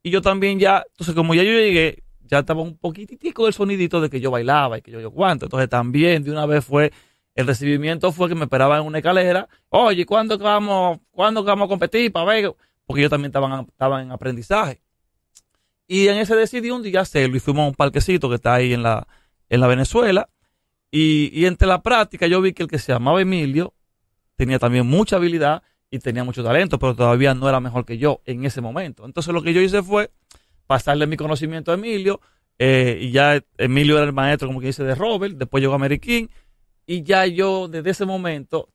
Y 0.00 0.10
yo 0.10 0.22
también 0.22 0.60
ya, 0.60 0.84
entonces 0.92 1.12
como 1.16 1.34
ya 1.34 1.42
yo 1.42 1.50
llegué, 1.50 2.04
ya 2.20 2.38
estaba 2.38 2.62
un 2.62 2.78
poquitico 2.78 3.46
del 3.46 3.52
sonidito 3.52 4.00
de 4.00 4.10
que 4.10 4.20
yo 4.20 4.30
bailaba 4.30 4.78
y 4.78 4.82
que 4.82 4.92
yo 4.92 5.00
yo 5.00 5.10
cuánto. 5.10 5.46
Entonces 5.46 5.68
también 5.68 6.22
de 6.22 6.30
una 6.30 6.46
vez 6.46 6.64
fue, 6.64 6.92
el 7.34 7.44
recibimiento 7.44 8.12
fue 8.12 8.28
que 8.28 8.36
me 8.36 8.44
esperaban 8.44 8.82
en 8.82 8.86
una 8.86 8.98
escalera. 8.98 9.48
Oye, 9.70 10.06
¿cuándo 10.06 10.38
que 10.38 10.44
vamos, 10.44 11.00
cuándo 11.10 11.42
que 11.42 11.48
vamos 11.48 11.66
a 11.66 11.68
competir 11.68 12.12
para 12.12 12.26
ver? 12.26 12.54
Porque 12.86 13.02
yo 13.02 13.10
también 13.10 13.30
estaba, 13.30 13.66
estaba 13.68 14.00
en 14.00 14.12
aprendizaje. 14.12 14.80
Y 15.88 16.06
en 16.06 16.18
ese 16.18 16.36
decidí 16.36 16.70
un 16.70 16.84
día 16.84 17.00
hacerlo 17.00 17.36
y 17.36 17.40
fuimos 17.40 17.64
a 17.64 17.68
un 17.70 17.74
parquecito 17.74 18.28
que 18.28 18.36
está 18.36 18.54
ahí 18.54 18.72
en 18.72 18.84
la, 18.84 19.04
en 19.48 19.60
la 19.60 19.66
Venezuela. 19.66 20.28
Y, 20.90 21.30
y 21.32 21.46
entre 21.46 21.66
la 21.66 21.82
práctica 21.82 22.26
yo 22.26 22.40
vi 22.40 22.52
que 22.52 22.62
el 22.62 22.68
que 22.68 22.78
se 22.78 22.92
llamaba 22.92 23.20
Emilio 23.20 23.74
tenía 24.36 24.58
también 24.58 24.86
mucha 24.86 25.16
habilidad 25.16 25.62
y 25.90 25.98
tenía 25.98 26.24
mucho 26.24 26.42
talento, 26.42 26.78
pero 26.78 26.94
todavía 26.94 27.34
no 27.34 27.48
era 27.48 27.60
mejor 27.60 27.84
que 27.84 27.98
yo 27.98 28.20
en 28.24 28.44
ese 28.44 28.60
momento. 28.60 29.04
Entonces 29.04 29.32
lo 29.32 29.42
que 29.42 29.52
yo 29.52 29.60
hice 29.60 29.82
fue 29.82 30.10
pasarle 30.66 31.06
mi 31.06 31.16
conocimiento 31.16 31.70
a 31.70 31.74
Emilio, 31.74 32.20
eh, 32.58 32.98
y 33.00 33.10
ya 33.10 33.42
Emilio 33.58 33.96
era 33.96 34.06
el 34.06 34.12
maestro, 34.12 34.48
como 34.48 34.60
que 34.60 34.68
dice, 34.68 34.84
de 34.84 34.94
Robert, 34.94 35.36
después 35.36 35.60
llegó 35.60 35.74
a 35.74 35.78
Mary 35.78 35.98
King, 35.98 36.26
y 36.86 37.02
ya 37.02 37.26
yo 37.26 37.68
desde 37.68 37.90
ese 37.90 38.06
momento, 38.06 38.70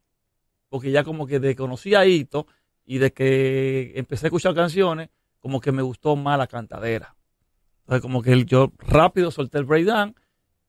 porque 0.70 0.92
ya 0.92 1.04
como 1.04 1.28
que 1.28 1.40
de 1.40 1.56
conocí 1.56 1.96
a 1.96 2.06
Hito 2.06 2.48
y 2.86 2.98
de 2.98 3.12
que 3.12 3.94
empecé 3.96 4.26
a 4.26 4.30
escuchar 4.30 4.56
canciones, 4.56 5.10
como 5.40 5.62
que 5.62 5.72
me 5.72 5.82
gustó 5.82 6.16
más 6.16 6.38
la 6.38 6.48
cantadera. 6.48 7.16
Entonces 7.82 8.02
como 8.02 8.22
que 8.22 8.46
yo 8.46 8.72
rápido 8.80 9.32
solté 9.32 9.58
el 9.58 9.66
breakdown, 9.66 10.16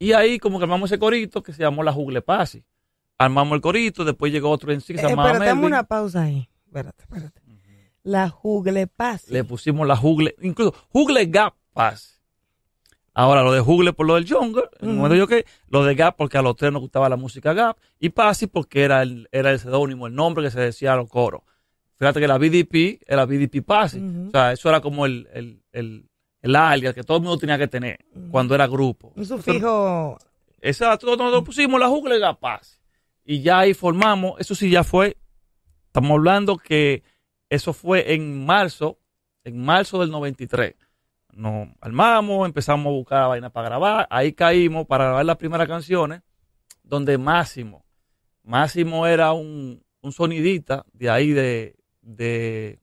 y 0.00 0.12
ahí 0.14 0.40
como 0.40 0.59
que 0.59 0.64
armamos 0.64 0.90
ese 0.90 0.99
corito 0.99 1.42
que 1.45 1.52
se 1.52 1.62
llamó 1.62 1.85
la 1.85 1.92
Jugle 1.92 2.23
Pasi. 2.23 2.64
Armamos 3.19 3.54
el 3.54 3.61
corito, 3.61 4.04
después 4.04 4.33
llegó 4.33 4.50
otro 4.50 4.73
en 4.73 4.80
sí 4.80 4.95
que 4.95 4.99
se 5.00 5.07
Eh, 5.07 5.11
llamaba 5.11 5.28
espérate, 5.28 5.49
dame 5.50 5.61
Melvin. 5.61 5.75
una 5.75 5.85
pausa 5.85 6.23
ahí. 6.23 6.49
Espérate, 6.66 7.02
espérate. 7.04 7.40
La 8.02 8.28
Jugle 8.30 8.87
Paz. 8.87 9.28
Le 9.28 9.45
pusimos 9.45 9.87
la 9.87 9.95
Jugle, 9.95 10.35
incluso 10.40 10.75
Jugle 10.88 11.26
Gap 11.26 11.54
Pass. 11.75 12.21
Ahora, 13.12 13.42
lo 13.42 13.52
de 13.52 13.61
Jugle 13.61 13.92
por 13.92 14.07
lo 14.07 14.14
del 14.14 14.26
Jungle, 14.26 14.62
en 14.80 14.88
el 14.88 14.95
Ujú. 14.95 14.97
momento 14.97 15.16
yo 15.16 15.26
que, 15.26 15.45
lo 15.69 15.85
de 15.85 15.95
Gap 15.95 16.16
porque 16.16 16.38
a 16.38 16.42
los 16.42 16.57
tres 16.57 16.73
nos 16.73 16.80
gustaba 16.80 17.09
la 17.09 17.16
música 17.16 17.52
Gap, 17.52 17.76
y 17.99 18.09
Pasi 18.11 18.47
porque 18.47 18.83
era 18.85 19.02
el, 19.02 19.28
era 19.33 19.50
el 19.50 19.59
seudónimo, 19.59 20.07
el 20.07 20.14
nombre 20.14 20.45
que 20.45 20.50
se 20.50 20.61
decía 20.61 20.95
a 20.95 20.97
los 20.97 21.09
coros. 21.11 21.42
Fíjate 21.99 22.21
que 22.21 22.28
la 22.28 22.38
BDP 22.38 23.02
era 23.07 23.26
BDP 23.26 23.62
Pasi. 23.62 23.99
O 24.28 24.30
sea, 24.30 24.52
eso 24.52 24.71
era 24.71 24.80
como 24.80 25.04
el, 25.04 25.28
el, 25.35 25.62
el, 25.73 26.09
el 26.42 26.56
alias 26.56 26.94
que 26.94 27.02
todo 27.02 27.18
el 27.18 27.23
mundo 27.23 27.38
tenía 27.38 27.59
que 27.59 27.68
tener 27.68 27.99
cuando 28.30 28.54
era 28.54 28.66
grupo. 28.66 29.12
Un 29.16 29.26
sufijo. 29.26 30.18
Exacto, 30.61 31.06
nosotros 31.16 31.44
pusimos 31.44 31.80
la 31.80 31.88
jungla 31.88 32.16
y 32.16 32.20
la 32.20 32.38
paz. 32.38 32.80
Y 33.25 33.42
ya 33.42 33.61
ahí 33.61 33.75
formamos, 33.75 34.40
eso 34.40 34.54
sí 34.54 34.70
ya 34.70 34.85
fue, 34.85 35.16
estamos 35.87 36.11
hablando 36.12 36.56
que 36.56 37.02
eso 37.49 37.73
fue 37.73 38.14
en 38.14 38.44
marzo, 38.44 38.99
en 39.44 39.62
marzo 39.62 40.00
del 40.00 40.11
93. 40.11 40.75
Nos 41.32 41.68
armamos, 41.80 42.47
empezamos 42.47 42.87
a 42.87 42.90
buscar 42.90 43.28
vaina 43.28 43.50
para 43.50 43.68
grabar, 43.68 44.06
ahí 44.11 44.32
caímos 44.32 44.87
para 44.87 45.04
grabar 45.04 45.25
las 45.25 45.37
primeras 45.37 45.68
canciones, 45.68 46.23
donde 46.82 47.18
Máximo, 47.18 47.85
Máximo 48.42 49.06
era 49.06 49.32
un, 49.32 49.82
un 50.00 50.12
sonidita 50.12 50.85
de 50.92 51.11
ahí 51.11 51.30
de, 51.32 51.76
de, 52.02 52.80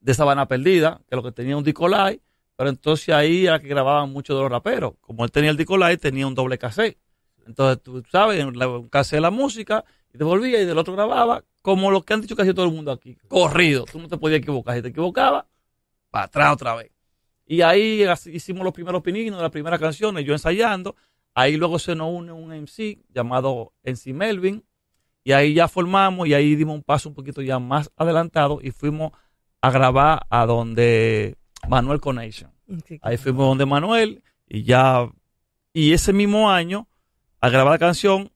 de 0.00 0.14
Sabana 0.14 0.46
Perdida, 0.48 1.00
que 1.08 1.16
lo 1.16 1.22
que 1.22 1.32
tenía 1.32 1.56
un 1.56 1.64
disco 1.64 1.88
live, 1.88 2.20
pero 2.56 2.70
entonces 2.70 3.14
ahí 3.14 3.46
era 3.46 3.58
que 3.58 3.68
grababan 3.68 4.10
muchos 4.10 4.36
de 4.36 4.42
los 4.42 4.50
raperos. 4.50 4.94
Como 5.00 5.24
él 5.24 5.32
tenía 5.32 5.50
el 5.50 5.56
disco 5.56 5.78
tenía 6.00 6.26
un 6.26 6.34
doble 6.34 6.58
cassette. 6.58 6.98
Entonces, 7.46 7.82
tú 7.82 8.02
sabes, 8.10 8.42
un 8.44 8.88
cassette 8.88 9.20
la 9.20 9.30
música, 9.30 9.84
y 10.12 10.18
te 10.18 10.24
volvía 10.24 10.62
y 10.62 10.64
del 10.64 10.78
otro 10.78 10.94
grababa, 10.94 11.44
como 11.60 11.90
lo 11.90 12.02
que 12.02 12.14
han 12.14 12.20
dicho 12.20 12.36
casi 12.36 12.54
todo 12.54 12.66
el 12.66 12.72
mundo 12.72 12.92
aquí, 12.92 13.16
corrido. 13.28 13.84
Tú 13.84 13.98
no 13.98 14.08
te 14.08 14.16
podías 14.16 14.38
equivocar. 14.38 14.76
Si 14.76 14.82
te 14.82 14.88
equivocabas, 14.88 15.44
para 16.10 16.26
atrás 16.26 16.52
otra 16.54 16.74
vez. 16.76 16.92
Y 17.46 17.60
ahí 17.62 18.04
hicimos 18.32 18.64
los 18.64 18.72
primeros 18.72 19.02
pininos 19.02 19.38
de 19.38 19.42
las 19.42 19.50
primeras 19.50 19.80
canciones, 19.80 20.24
yo 20.24 20.32
ensayando. 20.32 20.94
Ahí 21.34 21.56
luego 21.56 21.78
se 21.78 21.96
nos 21.96 22.12
une 22.12 22.32
un 22.32 22.50
MC 22.50 23.04
llamado 23.12 23.72
MC 23.82 24.14
Melvin. 24.14 24.64
Y 25.24 25.32
ahí 25.32 25.54
ya 25.54 25.68
formamos 25.68 26.28
y 26.28 26.34
ahí 26.34 26.54
dimos 26.54 26.76
un 26.76 26.82
paso 26.82 27.08
un 27.08 27.14
poquito 27.14 27.42
ya 27.42 27.58
más 27.58 27.90
adelantado 27.96 28.60
y 28.62 28.70
fuimos 28.70 29.12
a 29.60 29.70
grabar 29.70 30.26
a 30.28 30.46
donde 30.46 31.36
Manuel 31.68 32.00
Connection. 32.00 32.50
Sí, 32.86 32.98
Ahí 33.02 33.16
fuimos 33.16 33.46
donde 33.46 33.66
Manuel 33.66 34.22
y 34.48 34.62
ya. 34.62 35.08
Y 35.72 35.92
ese 35.92 36.12
mismo 36.12 36.50
año, 36.50 36.86
a 37.40 37.48
grabar 37.48 37.72
la 37.72 37.78
canción, 37.78 38.30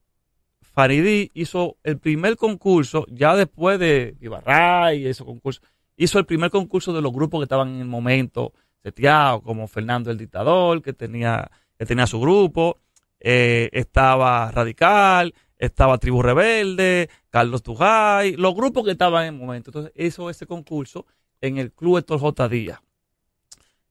Faridí 0.61 1.31
hizo 1.35 1.77
el 1.83 1.99
primer 1.99 2.37
concurso, 2.37 3.07
ya 3.09 3.35
después 3.37 3.79
de 3.79 4.17
Ibarray 4.21 5.03
y 5.03 5.07
ese 5.07 5.25
concurso, 5.25 5.61
hizo 5.97 6.19
el 6.19 6.27
primer 6.27 6.51
concurso 6.51 6.93
de 6.93 7.03
los 7.03 7.13
grupos 7.13 7.41
que 7.41 7.45
estaban 7.45 7.69
en 7.69 7.81
el 7.81 7.87
momento 7.87 8.53
seteados, 8.83 9.43
como 9.43 9.67
Fernando 9.67 10.11
el 10.11 10.19
Dictador, 10.19 10.83
que 10.83 10.93
tenía, 10.93 11.51
que 11.77 11.85
tenía 11.85 12.07
su 12.07 12.21
grupo, 12.21 12.79
eh, 13.21 13.69
estaba 13.73 14.51
Radical, 14.53 15.35
estaba 15.57 15.99
Tribu 15.99 16.23
Rebelde, 16.23 17.11
Carlos 17.31 17.63
Tujay, 17.63 18.37
los 18.37 18.55
grupos 18.55 18.85
que 18.85 18.93
estaban 18.93 19.27
en 19.27 19.35
el 19.35 19.41
momento. 19.41 19.71
Entonces 19.71 19.93
hizo 19.97 20.31
ese 20.31 20.47
concurso 20.47 21.07
en 21.41 21.59
el 21.59 21.73
Club 21.73 21.99
Héctor 21.99 22.21
J. 22.21 22.49
Díaz 22.49 22.81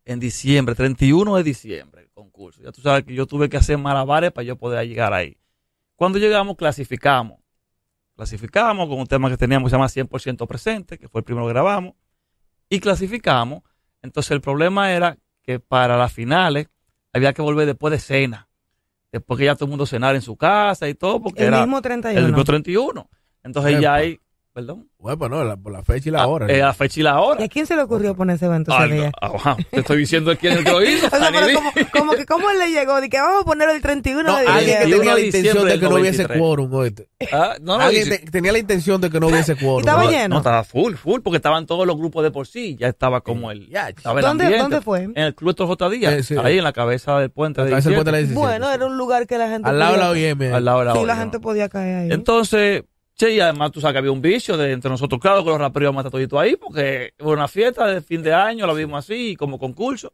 en 0.08 0.22
diciembre, 0.22 0.74
31 0.74 1.36
de 1.36 1.44
diciembre, 1.44 2.04
el 2.04 2.10
concurso. 2.12 2.64
Ya 2.64 2.72
tú 2.72 2.82
sabes 2.82 3.04
que 3.04 3.14
yo 3.14 3.26
tuve 3.28 3.50
que 3.50 3.58
hacer 3.58 3.78
malabares 3.78 4.32
para 4.32 4.46
yo 4.46 4.56
poder 4.56 4.88
llegar 4.88 5.14
ahí. 5.14 5.38
Cuando 5.98 6.18
llegamos, 6.18 6.56
clasificamos. 6.56 7.40
Clasificamos 8.16 8.88
con 8.88 9.00
un 9.00 9.06
tema 9.08 9.30
que 9.30 9.36
teníamos 9.36 9.68
que 9.68 9.72
se 9.72 9.76
llama 9.76 10.10
100% 10.10 10.48
presente, 10.48 10.98
que 10.98 11.10
fue 11.10 11.20
el 11.20 11.26
primero 11.26 11.46
que 11.46 11.54
grabamos. 11.54 11.94
Y 12.70 12.80
clasificamos. 12.80 13.64
Entonces 14.02 14.32
el 14.32 14.40
problema 14.40 14.94
era 14.94 15.18
que 15.44 15.60
para 15.60 15.98
las 15.98 16.14
finales 16.14 16.70
había 17.12 17.34
que 17.34 17.42
volver 17.42 17.66
después 17.66 17.92
de 17.92 18.00
cena. 18.00 18.48
Después 19.12 19.38
que 19.38 19.46
ya 19.46 19.56
todo 19.56 19.66
el 19.66 19.72
mundo 19.72 19.86
cenara 19.86 20.16
en 20.16 20.22
su 20.22 20.38
casa 20.38 20.88
y 20.88 20.96
todo, 20.96 21.22
porque 21.22 21.42
El 21.42 21.50
era 21.50 21.60
mismo 21.62 21.78
el 21.78 21.84
31. 21.84 22.28
mismo 22.28 22.44
31. 22.46 23.10
Entonces 23.44 23.72
Epa. 23.74 23.82
ya 23.82 23.94
hay, 23.96 24.22
perdón, 24.58 24.88
Bueno, 24.98 25.20
pues 25.20 25.30
no, 25.30 25.44
la- 25.44 25.56
por 25.56 25.72
la 25.72 25.84
fecha 25.84 26.10
y 26.10 26.12
la 26.12 26.26
hora. 26.26 26.48
eh, 26.48 26.58
la 26.58 26.74
fecha 26.74 27.00
y 27.00 27.04
la 27.04 27.22
hora. 27.22 27.40
¿Y 27.42 27.44
a 27.44 27.48
quién 27.48 27.68
se 27.68 27.76
le 27.76 27.84
ocurrió 27.84 28.16
poner 28.16 28.38
ese 28.38 28.48
evento 28.48 28.72
Ah, 28.74 28.86
ese 28.88 28.96
no, 28.96 29.02
día? 29.02 29.12
ajá, 29.22 29.56
te 29.70 29.80
estoy 29.82 29.98
diciendo 29.98 30.36
quién 30.36 30.54
es 30.54 30.60
el 30.60 30.66
que 30.66 30.72
lo 30.72 30.84
hizo. 30.84 31.06
O 31.06 31.10
sea, 31.12 31.30
pero 31.32 31.60
como, 31.60 31.72
como 31.94 32.14
que 32.14 32.26
cómo 32.26 32.50
él 32.50 32.58
le 32.58 32.72
llegó, 32.72 33.00
de 33.00 33.08
que 33.08 33.20
vamos 33.20 33.44
a 33.44 33.46
poner 33.46 33.70
el 33.70 33.84
31 33.84 34.24
No, 34.24 34.36
de 34.36 34.48
alguien 34.48 34.78
que 34.80 34.84
tenía 34.86 34.98
la 34.98 35.14
31 35.14 35.16
de 35.16 35.26
intención 35.28 35.68
de 35.68 35.80
que 35.80 35.90
no 35.90 35.96
hubiese 35.96 36.24
93. 36.24 36.40
quórum, 36.42 36.74
oíste. 36.74 37.10
Ah, 37.32 37.56
no, 37.62 37.78
no, 37.78 37.84
Alguien 37.84 38.10
te- 38.10 38.18
tenía 38.32 38.52
la 38.52 38.58
intención 38.58 39.00
de 39.00 39.10
que 39.12 39.20
no 39.20 39.28
hubiese 39.28 39.56
quórum. 39.64 39.80
Estaba 39.82 40.04
¿no? 40.06 40.10
lleno. 40.10 40.28
No, 40.30 40.38
estaba 40.38 40.64
full, 40.64 40.96
full, 40.96 41.22
porque 41.22 41.38
estaban 41.38 41.68
todos 41.68 41.86
los 41.86 41.96
grupos 41.96 42.24
de 42.24 42.32
por 42.32 42.48
sí. 42.48 42.76
Ya 42.80 42.88
estaba 42.88 43.22
como 43.22 43.52
el. 43.52 43.70
Ya, 43.70 43.90
estaba 43.90 44.20
el 44.20 44.26
¿Dónde- 44.26 44.46
ambiente. 44.46 44.64
dónde 44.64 44.82
fue? 44.82 45.04
En 45.04 45.18
el 45.20 45.36
Club 45.36 45.52
Estos 45.52 45.68
J. 45.68 45.90
Díaz. 45.92 46.14
Eh, 46.14 46.24
sí. 46.24 46.36
Ahí 46.44 46.58
en 46.58 46.64
la 46.64 46.74
cabeza 46.74 47.20
del 47.20 47.30
puente. 47.30 47.62
del 47.62 47.70
puente 47.74 47.90
de 47.94 48.12
la 48.12 48.18
17, 48.18 48.18
17, 48.18 48.34
Bueno, 48.40 48.68
sí. 48.70 48.74
era 48.74 48.86
un 48.88 48.98
lugar 48.98 49.28
que 49.28 49.38
la 49.38 49.50
gente 49.50 49.70
Al 49.70 49.78
lado 49.78 49.92
de 49.94 49.98
la 50.00 50.08
podía- 50.08 50.34
OIM. 50.34 50.54
Al 50.56 50.66
lado 50.66 50.80
de 50.80 50.86
la 50.86 50.92
Sí, 50.94 50.98
olla, 50.98 51.08
la 51.14 51.16
gente 51.20 51.40
podía 51.40 51.70
caer 51.70 51.96
ahí. 52.00 52.10
Entonces, 52.12 52.84
che, 53.18 53.34
y 53.34 53.40
además 53.40 53.72
tú 53.72 53.82
sabes 53.82 53.94
que 53.94 54.00
había 54.00 54.12
un 54.12 54.22
vicio 54.22 54.58
de 54.58 54.72
entre 54.72 54.90
nosotros, 54.90 55.20
claro, 55.20 55.44
que 55.44 55.50
los 55.50 55.60
raperos 55.60 55.88
íbamos 55.88 56.06
a 56.06 56.08
estar 56.08 56.40
ahí, 56.40 56.56
porque 56.56 57.14
fue 57.18 57.34
una 57.34 57.48
fiesta 57.48 57.88
de 57.88 58.02
fin 58.02 58.22
de 58.24 58.34
año, 58.34 58.68
la 58.68 58.74
vimos 58.74 59.00
así, 59.04 59.36
como 59.36 59.60
concurso. 59.60 60.14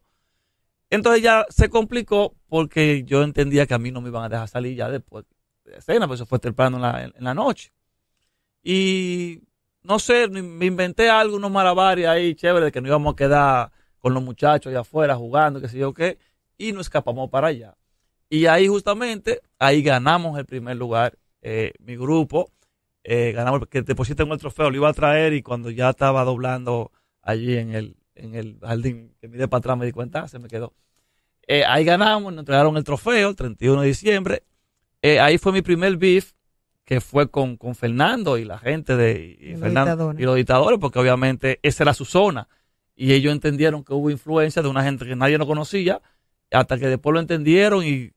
Entonces 0.90 1.22
ya 1.22 1.44
se 1.48 1.68
complicó 1.68 2.34
porque 2.48 3.04
yo 3.04 3.22
entendía 3.22 3.66
que 3.66 3.74
a 3.74 3.78
mí 3.78 3.90
no 3.90 4.00
me 4.00 4.08
iban 4.08 4.24
a 4.24 4.28
dejar 4.28 4.48
salir 4.48 4.76
ya 4.76 4.88
después 4.90 5.24
de 5.64 5.80
cena, 5.80 6.06
pues 6.06 6.18
eso 6.18 6.26
fue 6.26 6.38
temprano 6.38 6.76
en 6.76 6.82
la, 6.82 7.04
en 7.04 7.24
la 7.24 7.34
noche. 7.34 7.72
Y 8.62 9.42
no 9.82 9.98
sé, 9.98 10.28
me 10.28 10.66
inventé 10.66 11.10
algo, 11.10 11.36
unos 11.36 11.50
malabares 11.50 12.06
ahí 12.06 12.34
chévere, 12.34 12.66
de 12.66 12.72
que 12.72 12.80
nos 12.80 12.88
íbamos 12.88 13.12
a 13.12 13.16
quedar 13.16 13.72
con 13.98 14.14
los 14.14 14.22
muchachos 14.22 14.70
allá 14.70 14.80
afuera 14.80 15.14
jugando, 15.16 15.60
qué 15.60 15.68
sé 15.68 15.78
yo 15.78 15.92
qué, 15.92 16.18
y 16.56 16.72
nos 16.72 16.86
escapamos 16.86 17.30
para 17.30 17.48
allá. 17.48 17.76
Y 18.30 18.46
ahí 18.46 18.66
justamente, 18.66 19.40
ahí 19.58 19.82
ganamos 19.82 20.38
el 20.38 20.46
primer 20.46 20.76
lugar, 20.76 21.18
eh, 21.42 21.72
mi 21.78 21.96
grupo, 21.96 22.50
eh, 23.04 23.32
ganamos, 23.32 23.68
que 23.68 23.82
depositen 23.82 24.30
el 24.32 24.38
trofeo, 24.38 24.70
lo 24.70 24.76
iba 24.76 24.88
a 24.88 24.94
traer 24.94 25.34
y 25.34 25.42
cuando 25.42 25.70
ya 25.70 25.90
estaba 25.90 26.24
doblando 26.24 26.90
allí 27.20 27.56
en 27.56 27.74
el, 27.74 27.96
en 28.14 28.34
el 28.34 28.58
jardín, 28.60 29.14
que 29.20 29.28
miré 29.28 29.46
para 29.46 29.58
atrás 29.58 29.78
me 29.78 29.84
di 29.84 29.92
cuenta, 29.92 30.22
ah, 30.22 30.28
se 30.28 30.38
me 30.38 30.48
quedó. 30.48 30.72
Eh, 31.46 31.64
ahí 31.66 31.84
ganamos, 31.84 32.32
nos 32.32 32.40
entregaron 32.40 32.76
el 32.78 32.84
trofeo 32.84 33.28
el 33.28 33.36
31 33.36 33.82
de 33.82 33.86
diciembre. 33.86 34.42
Eh, 35.02 35.20
ahí 35.20 35.36
fue 35.36 35.52
mi 35.52 35.60
primer 35.60 35.98
beef, 35.98 36.32
que 36.86 37.02
fue 37.02 37.30
con, 37.30 37.58
con 37.58 37.74
Fernando 37.74 38.38
y 38.38 38.44
la 38.44 38.58
gente 38.58 38.96
de 38.96 39.36
y 39.38 39.54
Fernando 39.56 39.90
dictadores. 39.90 40.20
y 40.20 40.24
los 40.24 40.36
dictadores, 40.36 40.78
porque 40.78 40.98
obviamente 40.98 41.60
esa 41.62 41.84
era 41.84 41.92
su 41.92 42.06
zona. 42.06 42.48
Y 42.96 43.12
ellos 43.12 43.34
entendieron 43.34 43.84
que 43.84 43.92
hubo 43.92 44.10
influencia 44.10 44.62
de 44.62 44.68
una 44.68 44.82
gente 44.82 45.04
que 45.04 45.16
nadie 45.16 45.36
no 45.36 45.46
conocía, 45.46 46.00
hasta 46.50 46.78
que 46.78 46.86
después 46.86 47.12
lo 47.12 47.20
entendieron 47.20 47.84
y 47.84 48.12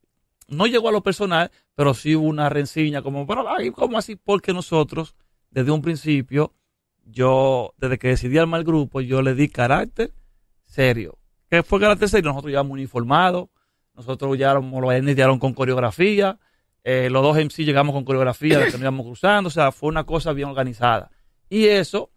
no 0.48 0.66
llegó 0.68 0.90
a 0.90 0.92
lo 0.92 1.04
personal, 1.04 1.52
pero 1.76 1.94
sí 1.94 2.16
hubo 2.16 2.28
una 2.28 2.50
rencilla, 2.50 3.02
como, 3.02 3.28
pero, 3.28 3.50
ay, 3.50 3.72
¿cómo 3.72 3.98
así? 3.98 4.16
Porque 4.16 4.54
nosotros, 4.54 5.16
desde 5.50 5.72
un 5.72 5.82
principio, 5.82 6.54
yo, 7.04 7.74
desde 7.78 7.98
que 7.98 8.10
decidí 8.10 8.38
armar 8.38 8.62
el 8.62 8.66
grupo, 8.66 9.02
yo 9.02 9.22
le 9.22 9.34
di 9.34 9.50
carácter 9.50 10.14
serio. 10.66 11.18
¿Qué 11.50 11.64
fue 11.64 11.80
carácter 11.80 12.10
serio? 12.10 12.30
Nosotros 12.30 12.54
ya 12.54 12.62
uniformados, 12.62 13.50
nosotros 13.94 14.38
ya 14.38 14.54
los 14.54 14.66
llegaron 15.04 15.40
con 15.40 15.54
coreografía, 15.54 16.40
eh, 16.84 17.10
los 17.10 17.22
dos 17.22 17.38
MC 17.38 17.66
llegamos 17.66 17.94
con 17.94 18.06
coreografía 18.06 18.66
que 18.66 18.78
íbamos 18.78 19.06
cruzando, 19.06 19.48
o 19.48 19.52
sea, 19.52 19.72
fue 19.72 19.90
una 19.90 20.06
cosa 20.06 20.34
bien 20.34 20.50
organizada. 20.50 21.12
Y 21.50 21.66
eso, 21.66 22.12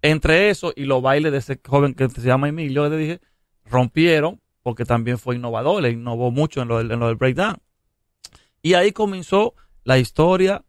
entre 0.00 0.50
eso 0.50 0.72
y 0.76 0.84
los 0.84 1.02
bailes 1.02 1.32
de 1.32 1.38
ese 1.38 1.60
joven 1.64 1.94
que 1.94 2.08
se 2.08 2.20
llama 2.20 2.48
Emilio, 2.48 2.88
le 2.88 2.96
dije, 2.96 3.20
rompieron, 3.64 4.40
porque 4.62 4.84
también 4.84 5.18
fue 5.18 5.36
innovador, 5.36 5.82
le 5.82 5.90
innovó 5.90 6.30
mucho 6.30 6.62
en 6.62 6.68
lo, 6.68 6.80
en 6.80 7.00
lo 7.00 7.08
del 7.08 7.16
breakdown. 7.16 7.56
Y 8.62 8.74
ahí 8.74 8.92
comenzó 8.92 9.54
la 9.84 9.98
historia 9.98 10.64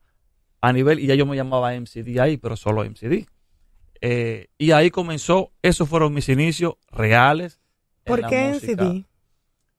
a 0.62 0.73
nivel, 0.73 1.00
y 1.00 1.07
ya 1.07 1.15
yo 1.15 1.25
me 1.25 1.35
llamaba 1.35 1.73
MCD 1.75 2.19
ahí, 2.19 2.38
pero 2.38 2.55
solo 2.55 2.83
MCD. 2.83 3.27
Eh, 4.01 4.47
y 4.57 4.71
ahí 4.71 4.91
comenzó, 4.91 5.51
esos 5.62 5.88
fueron 5.88 6.13
mis 6.13 6.27
inicios 6.29 6.75
reales. 6.91 7.59
en 8.05 8.12
¿Por 8.12 8.21
la 8.21 8.29
qué 8.29 8.45
en 8.45 8.53
música. 8.53 8.83
CD? 8.83 9.05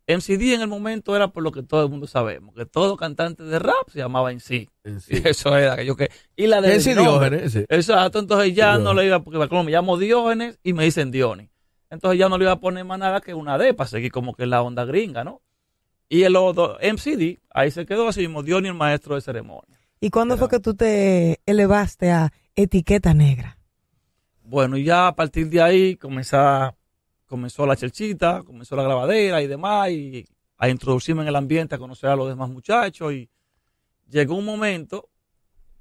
MCD 0.07 0.55
en 0.55 0.61
el 0.61 0.69
momento 0.69 1.17
era 1.17 1.29
por 1.29 1.43
lo 1.43 1.51
que 1.51 1.63
todo 1.63 1.85
el 1.85 1.91
mundo 1.91 2.07
sabemos, 2.07 2.55
que 2.55 2.67
todo 2.67 2.97
cantante 2.97 3.43
de 3.43 3.59
rap 3.59 3.89
se 3.91 3.99
llamaba 3.99 4.33
en 4.33 4.41
sí. 4.41 4.69
En 4.85 5.01
sí. 5.01 5.15
Eso 5.25 5.57
era 5.57 5.77
que 5.77 5.87
yo 5.87 5.97
que 5.97 6.11
y 6.37 6.47
la 6.47 6.61
de 6.61 6.77
Ese 6.77 6.95
Diógenes. 6.95 7.57
Exacto, 7.57 8.19
entonces 8.19 8.55
ya 8.55 8.79
no 8.79 8.93
le 8.93 9.07
iba 9.07 9.23
porque 9.23 9.49
como 9.49 9.65
me 9.65 9.73
llamo 9.73 9.97
Diógenes 9.97 10.59
y 10.63 10.75
me 10.75 10.85
dicen 10.85 11.11
Dioni. 11.11 11.49
Entonces 11.89 12.19
ya 12.19 12.29
no 12.29 12.37
le 12.37 12.45
iba 12.45 12.53
a 12.53 12.61
poner 12.61 12.85
más 12.85 12.99
nada 12.99 13.21
que 13.21 13.33
una 13.33 13.57
D 13.57 13.73
para 13.73 13.89
seguir 13.89 14.13
como 14.13 14.35
que 14.35 14.47
la 14.47 14.61
onda 14.63 14.85
gringa, 14.85 15.25
¿no? 15.25 15.41
Y 16.09 16.23
el 16.23 16.37
otro 16.37 16.77
MCD, 16.81 17.41
ahí 17.51 17.71
se 17.71 17.87
quedó 17.87 18.09
así 18.09 18.21
mismo, 18.21 18.43
Dioni 18.43 18.69
el 18.69 18.75
maestro 18.75 19.15
de 19.15 19.21
ceremonia. 19.21 19.79
¿Y 20.01 20.11
cuándo 20.11 20.35
Pero- 20.35 20.47
fue 20.47 20.59
que 20.59 20.63
tú 20.63 20.75
te 20.75 21.41
elevaste 21.47 22.11
a 22.11 22.33
etiqueta 22.55 23.15
negra? 23.15 23.59
Bueno, 24.43 24.77
y 24.77 24.85
ya 24.85 25.09
a 25.09 25.17
partir 25.17 25.49
de 25.49 25.63
ahí 25.63 25.97
comenzó, 25.97 26.37
comenzó 27.27 27.67
la 27.67 27.77
chelchita, 27.77 28.43
comenzó 28.43 28.77
la 28.77 28.83
grabadera 28.83 29.43
y 29.43 29.47
demás, 29.47 29.91
y 29.91 30.27
a 30.59 30.69
introducirme 30.69 31.23
en 31.23 31.29
el 31.29 31.37
ambiente, 31.37 31.75
a 31.75 31.79
conocer 31.79 32.11
a 32.11 32.17
los 32.17 32.29
demás 32.29 32.51
muchachos, 32.51 33.13
y 33.13 33.29
llegó 34.09 34.37
un 34.37 34.45
momento 34.45 35.09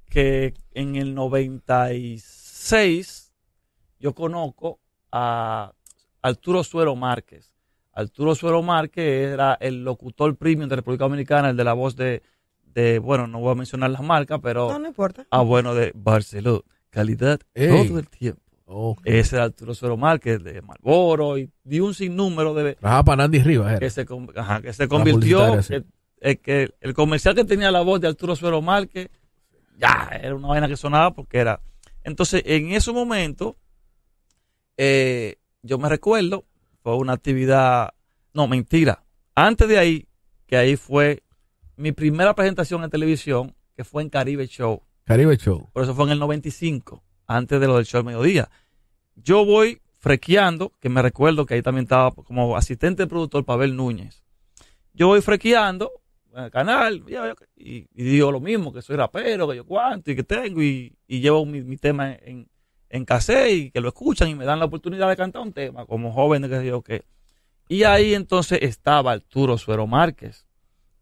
que 0.08 0.54
en 0.72 0.96
el 0.96 1.14
96 1.14 3.32
yo 4.00 4.14
conozco 4.14 4.80
a 5.12 5.72
Arturo 6.22 6.64
Suero 6.64 6.96
Márquez. 6.96 7.53
Arturo 7.94 8.34
Suero 8.34 8.62
Márquez 8.62 9.32
era 9.32 9.56
el 9.60 9.84
locutor 9.84 10.36
premium 10.36 10.68
de 10.68 10.76
República 10.76 11.04
Dominicana, 11.04 11.50
el 11.50 11.56
de 11.56 11.64
la 11.64 11.72
voz 11.72 11.96
de, 11.96 12.22
de 12.64 12.98
bueno, 12.98 13.26
no 13.26 13.40
voy 13.40 13.52
a 13.52 13.54
mencionar 13.54 13.90
las 13.90 14.02
marcas, 14.02 14.40
pero... 14.42 14.68
No, 14.70 14.78
no 14.78 14.88
importa. 14.88 15.26
Ah, 15.30 15.42
bueno, 15.42 15.74
de 15.74 15.92
Barcelona. 15.94 16.62
Calidad 16.90 17.40
Ey. 17.54 17.88
todo 17.88 17.98
el 17.98 18.08
tiempo. 18.08 18.40
Ese 19.04 19.36
era 19.36 19.44
Arturo 19.46 19.74
Suero 19.74 19.96
Márquez 19.96 20.42
de 20.42 20.62
Marlboro 20.62 21.38
y 21.38 21.50
de 21.64 21.80
un 21.80 21.92
sinnúmero 21.92 22.54
de 22.54 22.76
Trabajaba 22.76 23.04
para 23.04 23.16
Nandy 23.24 23.40
Rivas, 23.40 23.70
era. 23.72 23.78
que 23.80 23.90
se, 23.90 24.06
ajá, 24.36 24.62
que 24.62 24.72
se 24.72 24.88
convirtió 24.88 25.54
el, 25.54 25.86
el 26.20 26.38
que 26.38 26.70
el 26.80 26.94
comercial 26.94 27.34
que 27.34 27.44
tenía 27.44 27.70
la 27.70 27.82
voz 27.82 28.00
de 28.00 28.08
Arturo 28.08 28.34
Suero 28.36 28.62
Márquez 28.62 29.10
ya 29.76 30.08
era 30.22 30.34
una 30.34 30.48
vaina 30.48 30.68
que 30.68 30.76
sonaba 30.76 31.12
porque 31.12 31.38
era 31.38 31.60
entonces 32.04 32.42
en 32.46 32.72
ese 32.72 32.92
momento 32.92 33.56
eh, 34.76 35.36
yo 35.62 35.78
me 35.78 35.88
recuerdo 35.88 36.44
fue 36.84 36.94
una 36.94 37.14
actividad 37.14 37.94
no 38.32 38.46
mentira 38.46 39.02
antes 39.34 39.66
de 39.66 39.78
ahí 39.78 40.06
que 40.46 40.56
ahí 40.56 40.76
fue 40.76 41.24
mi 41.74 41.90
primera 41.90 42.36
presentación 42.36 42.84
en 42.84 42.90
televisión 42.90 43.56
que 43.74 43.82
fue 43.82 44.04
en 44.04 44.10
Caribe 44.10 44.46
Show 44.46 44.80
Caribe 45.04 45.36
Show. 45.36 45.68
por 45.72 45.82
eso 45.82 45.94
fue 45.94 46.06
en 46.06 46.12
el 46.12 46.18
95, 46.18 47.04
antes 47.26 47.60
de 47.60 47.66
lo 47.66 47.76
del 47.76 47.84
show 47.84 47.98
del 47.98 48.06
mediodía. 48.06 48.50
Yo 49.16 49.44
voy 49.44 49.80
frequeando, 49.98 50.72
que 50.80 50.88
me 50.88 51.02
recuerdo 51.02 51.46
que 51.46 51.54
ahí 51.54 51.62
también 51.62 51.84
estaba 51.84 52.10
como 52.12 52.56
asistente 52.56 53.02
de 53.02 53.06
productor 53.06 53.44
Pavel 53.44 53.76
Núñez. 53.76 54.22
Yo 54.94 55.08
voy 55.08 55.20
frequeando 55.20 55.92
en 56.34 56.44
el 56.44 56.50
canal 56.50 57.04
y 57.56 57.86
digo 57.92 58.32
lo 58.32 58.40
mismo, 58.40 58.72
que 58.72 58.80
soy 58.80 58.96
rapero, 58.96 59.48
que 59.48 59.56
yo 59.56 59.66
cuánto 59.66 60.10
y 60.10 60.16
que 60.16 60.24
tengo, 60.24 60.62
y, 60.62 60.96
y 61.06 61.20
llevo 61.20 61.44
mi, 61.44 61.62
mi 61.62 61.76
tema 61.76 62.12
en, 62.12 62.48
en 62.94 63.04
cassette 63.04 63.50
y 63.50 63.70
que 63.72 63.80
lo 63.80 63.88
escuchan 63.88 64.28
y 64.28 64.36
me 64.36 64.44
dan 64.44 64.60
la 64.60 64.66
oportunidad 64.66 65.08
de 65.08 65.16
cantar 65.16 65.42
un 65.42 65.52
tema 65.52 65.84
como 65.84 66.12
joven, 66.12 66.42
que 66.42 66.60
sé 66.60 66.66
yo 66.66 66.80
qué. 66.80 67.04
Y 67.68 67.82
ahí 67.82 68.14
entonces 68.14 68.60
estaba 68.62 69.10
Arturo 69.10 69.58
Suero 69.58 69.88
Márquez, 69.88 70.46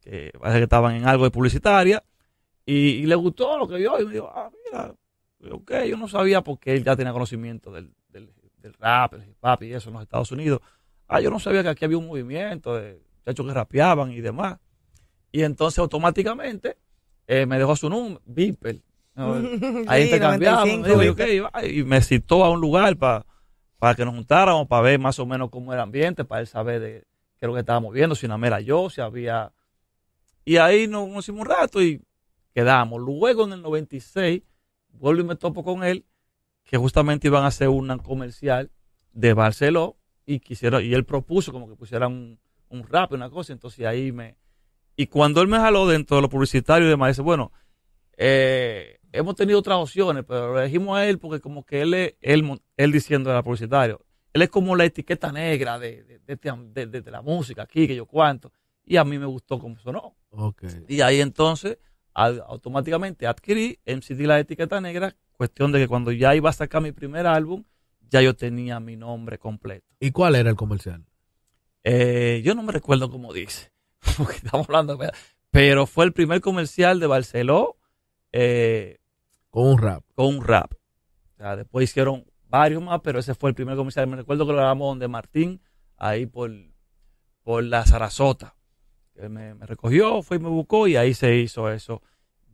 que 0.00 0.32
parece 0.40 0.60
que 0.60 0.64
estaban 0.64 0.94
en 0.94 1.06
algo 1.06 1.24
de 1.24 1.30
publicitaria, 1.30 2.02
y, 2.64 2.74
y 2.74 3.06
le 3.06 3.14
gustó 3.14 3.58
lo 3.58 3.68
que 3.68 3.76
vio 3.76 4.00
y 4.00 4.06
me 4.06 4.14
dijo, 4.14 4.32
ah, 4.34 4.50
mira, 4.64 4.94
ok, 5.54 5.84
yo 5.86 5.98
no 5.98 6.08
sabía 6.08 6.40
porque 6.40 6.72
él 6.72 6.82
ya 6.82 6.96
tenía 6.96 7.12
conocimiento 7.12 7.70
del, 7.70 7.92
del, 8.08 8.32
del 8.56 8.72
rap, 8.74 9.12
el 9.12 9.28
hip 9.28 9.36
hop 9.42 9.62
y 9.62 9.74
eso 9.74 9.90
en 9.90 9.94
los 9.94 10.02
Estados 10.04 10.32
Unidos. 10.32 10.60
Ah, 11.08 11.20
yo 11.20 11.28
no 11.28 11.40
sabía 11.40 11.62
que 11.62 11.68
aquí 11.68 11.84
había 11.84 11.98
un 11.98 12.06
movimiento 12.06 12.74
de 12.74 13.02
muchachos 13.18 13.46
que 13.46 13.52
rapeaban 13.52 14.12
y 14.12 14.22
demás. 14.22 14.58
Y 15.30 15.42
entonces 15.42 15.78
automáticamente 15.78 16.78
eh, 17.26 17.44
me 17.44 17.58
dejó 17.58 17.76
su 17.76 17.90
número, 17.90 18.22
Viper. 18.24 18.80
Ahí 19.88 20.02
Sí, 20.02 20.04
intercambiamos, 20.08 20.64
95, 20.66 20.82
me 20.82 21.04
dijo, 21.04 21.14
¿viste? 21.14 21.40
"Ok, 21.42 21.54
va", 21.54 21.66
y 21.66 21.82
me 21.84 22.00
citó 22.00 22.44
a 22.44 22.50
un 22.50 22.60
lugar 22.60 22.96
para 22.96 23.26
para 23.82 23.96
que 23.96 24.04
nos 24.04 24.14
juntáramos, 24.14 24.68
para 24.68 24.80
ver 24.82 25.00
más 25.00 25.18
o 25.18 25.26
menos 25.26 25.50
cómo 25.50 25.72
era 25.72 25.82
el 25.82 25.88
ambiente, 25.88 26.24
para 26.24 26.40
él 26.40 26.46
saber 26.46 26.80
de 26.80 27.04
qué 27.36 27.46
es 27.46 27.48
lo 27.48 27.52
que 27.52 27.58
estábamos 27.58 27.92
viendo, 27.92 28.14
si 28.14 28.26
una 28.26 28.38
mera 28.38 28.60
yo, 28.60 28.88
si 28.90 29.00
había... 29.00 29.50
Y 30.44 30.58
ahí 30.58 30.86
nos 30.86 31.08
conocimos 31.08 31.40
un 31.40 31.46
rato 31.48 31.82
y 31.82 32.00
quedamos. 32.54 33.00
Luego 33.00 33.44
en 33.44 33.54
el 33.54 33.62
96, 33.62 34.42
vuelvo 34.92 35.22
y 35.22 35.24
me 35.24 35.34
topo 35.34 35.64
con 35.64 35.82
él, 35.82 36.04
que 36.62 36.76
justamente 36.76 37.26
iban 37.26 37.42
a 37.42 37.48
hacer 37.48 37.70
una 37.70 37.98
comercial 37.98 38.70
de 39.14 39.32
Barceló 39.34 39.96
y 40.26 40.38
quisiera, 40.38 40.80
y 40.80 40.94
él 40.94 41.04
propuso 41.04 41.50
como 41.50 41.68
que 41.68 41.74
pusiera 41.74 42.06
un, 42.06 42.38
un 42.68 42.86
rap, 42.86 43.10
una 43.10 43.30
cosa, 43.30 43.52
entonces 43.52 43.84
ahí 43.84 44.12
me... 44.12 44.36
Y 44.94 45.08
cuando 45.08 45.40
él 45.42 45.48
me 45.48 45.56
jaló 45.58 45.88
dentro 45.88 46.14
de 46.18 46.22
lo 46.22 46.28
publicitario 46.28 46.86
y 46.86 46.90
demás, 46.90 47.08
dice, 47.16 47.22
bueno, 47.22 47.50
eh, 48.16 49.00
hemos 49.12 49.34
tenido 49.36 49.58
otras 49.58 49.78
opciones, 49.78 50.24
pero 50.26 50.52
lo 50.52 50.60
elegimos 50.60 50.96
a 50.96 51.06
él 51.06 51.18
porque 51.18 51.40
como 51.40 51.64
que 51.64 51.82
él 51.82 51.94
es, 51.94 52.14
él, 52.20 52.60
él 52.76 52.92
diciendo 52.92 53.30
era 53.30 53.42
publicitario, 53.42 54.04
él 54.32 54.42
es 54.42 54.48
como 54.48 54.74
la 54.76 54.84
etiqueta 54.84 55.30
negra 55.30 55.78
de, 55.78 56.02
de, 56.04 56.18
de 56.20 56.32
este 56.32 56.50
de- 56.72 56.86
de- 56.86 57.02
de 57.02 57.10
la 57.10 57.20
música 57.22 57.62
aquí, 57.62 57.86
que 57.86 57.94
yo 57.94 58.06
cuánto, 58.06 58.52
y 58.84 58.96
a 58.96 59.04
mí 59.04 59.18
me 59.18 59.26
gustó 59.26 59.58
como 59.58 59.78
sonó. 59.78 60.16
Ok. 60.30 60.64
Y 60.88 61.00
ahí 61.02 61.20
entonces 61.20 61.78
al- 62.14 62.42
automáticamente 62.46 63.26
adquirí 63.26 63.78
MCD 63.84 64.26
la 64.26 64.40
etiqueta 64.40 64.80
negra, 64.80 65.14
cuestión 65.36 65.72
de 65.72 65.78
que 65.80 65.88
cuando 65.88 66.10
ya 66.12 66.34
iba 66.34 66.50
a 66.50 66.52
sacar 66.52 66.80
mi 66.82 66.92
primer 66.92 67.26
álbum, 67.26 67.64
ya 68.08 68.20
yo 68.22 68.34
tenía 68.34 68.80
mi 68.80 68.96
nombre 68.96 69.38
completo. 69.38 69.86
¿Y 70.00 70.10
cuál 70.10 70.34
era 70.36 70.50
el 70.50 70.56
comercial? 70.56 71.04
Eh, 71.84 72.42
yo 72.44 72.54
no 72.54 72.62
me 72.62 72.72
recuerdo 72.72 73.10
cómo 73.10 73.32
dice, 73.32 73.72
porque 74.16 74.36
estamos 74.36 74.66
hablando, 74.68 74.96
de- 74.96 75.10
pero 75.50 75.86
fue 75.86 76.04
el 76.06 76.12
primer 76.12 76.40
comercial 76.40 76.98
de 77.00 77.06
Barceló 77.06 77.76
eh, 78.32 78.98
Con 79.52 79.68
un 79.68 79.78
rap. 79.78 80.02
con 80.16 80.26
un 80.36 80.42
rap. 80.44 80.72
O 80.74 81.36
sea, 81.36 81.54
después 81.56 81.88
hicieron 81.90 82.24
varios 82.48 82.82
más, 82.82 83.00
pero 83.04 83.20
ese 83.20 83.34
fue 83.36 83.50
el 83.50 83.54
primer 83.54 83.76
comercial. 83.76 84.06
Me 84.08 84.16
recuerdo 84.16 84.44
que 84.46 84.52
lo 84.52 84.58
grabamos 84.58 84.88
donde 84.88 85.06
Martín, 85.08 85.60
ahí 85.96 86.26
por, 86.26 86.50
por 87.44 87.62
la 87.62 87.86
Sarasota. 87.86 88.56
Él 89.14 89.28
me, 89.30 89.54
me 89.54 89.66
recogió, 89.66 90.22
fue 90.22 90.38
y 90.38 90.40
me 90.40 90.48
buscó 90.48 90.88
y 90.88 90.96
ahí 90.96 91.12
se 91.14 91.36
hizo 91.36 91.70
eso. 91.70 92.02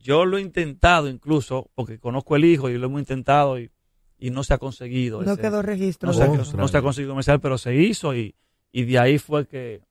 Yo 0.00 0.24
lo 0.24 0.38
he 0.38 0.40
intentado 0.42 1.08
incluso, 1.08 1.70
porque 1.74 1.98
conozco 1.98 2.36
el 2.36 2.44
hijo 2.44 2.68
y 2.68 2.76
lo 2.78 2.86
hemos 2.86 3.00
intentado 3.00 3.58
y, 3.60 3.70
y 4.18 4.30
no 4.30 4.42
se 4.44 4.54
ha 4.54 4.58
conseguido. 4.58 5.22
No 5.22 5.32
ese- 5.32 5.40
quedó 5.40 5.62
registro. 5.62 6.08
no 6.08 6.12
se, 6.14 6.24
ha- 6.24 6.56
no 6.56 6.68
se 6.68 6.76
ha 6.78 6.82
conseguido 6.82 7.12
comercial, 7.12 7.40
pero 7.40 7.58
se 7.58 7.74
hizo 7.76 8.14
y, 8.14 8.34
y 8.72 8.84
de 8.84 8.98
ahí 8.98 9.18
fue 9.18 9.46
que, 9.46 9.82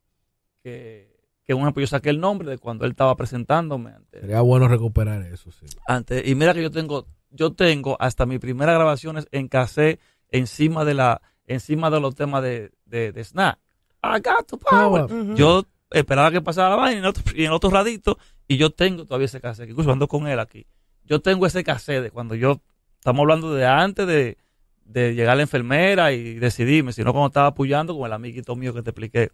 que, 0.63 1.16
que 1.47 1.53
un 1.53 1.62
ejemplo, 1.62 1.81
yo 1.81 1.88
saqué 1.88 2.10
el 2.10 2.19
nombre 2.19 2.49
de 2.49 2.57
cuando 2.57 2.83
él 2.86 2.91
estaba 2.91 3.15
presentándome 3.15 3.91
ante, 3.91 4.19
Sería 4.19 4.41
bueno 4.41 4.67
recuperar 4.67 5.21
eso, 5.23 5.49
sí. 5.51 5.65
ante- 5.88 6.29
y 6.29 6.36
mira 6.36 6.53
que 6.53 6.62
yo 6.62 6.69
tengo, 6.69 7.07
yo 7.31 7.53
tengo 7.53 7.95
hasta 8.01 8.25
mis 8.25 8.39
primeras 8.39 8.75
grabaciones 8.75 9.27
en 9.31 9.47
cassette 9.47 9.99
encima 10.29 10.83
de 10.83 10.93
la, 10.93 11.21
encima 11.45 11.89
de 11.89 12.01
los 12.01 12.13
temas 12.15 12.43
de, 12.43 12.71
de, 12.86 13.13
de 13.13 13.23
Snap. 13.23 13.57
I 14.03 14.19
got 14.19 14.45
to 14.47 14.57
power. 14.57 15.07
Yo 15.36 15.63
esperaba 15.89 16.31
que 16.31 16.41
pasara 16.41 16.69
la 16.71 16.75
vaina 16.75 16.95
y 16.97 16.99
en 16.99 17.05
otro, 17.05 17.23
y 17.33 17.45
en 17.45 17.51
otro 17.51 17.69
radito, 17.69 18.17
y 18.47 18.57
yo 18.57 18.69
tengo 18.71 19.05
todavía 19.05 19.25
ese 19.25 19.39
cassette, 19.39 19.69
incluso 19.69 19.91
ando 19.91 20.07
con 20.10 20.27
él 20.27 20.39
aquí. 20.39 20.67
Yo 21.05 21.21
tengo 21.21 21.45
ese 21.45 21.63
cassette 21.63 22.03
de 22.03 22.12
cuando 22.12 22.36
yo, 22.36 22.60
estamos 22.99 23.21
hablando 23.21 23.53
de 23.53 23.65
antes 23.65 24.05
de, 24.05 24.38
de 24.83 25.15
llegar 25.15 25.38
la 25.38 25.43
enfermera 25.43 26.12
y 26.12 26.33
decidirme, 26.36 26.91
sino 26.91 27.13
cuando 27.13 27.27
estaba 27.27 27.47
apoyando 27.47 27.95
con 27.97 28.05
el 28.05 28.12
amiguito 28.13 28.55
mío 28.57 28.73
que 28.73 28.81
te 28.83 28.89
expliqué, 28.89 29.31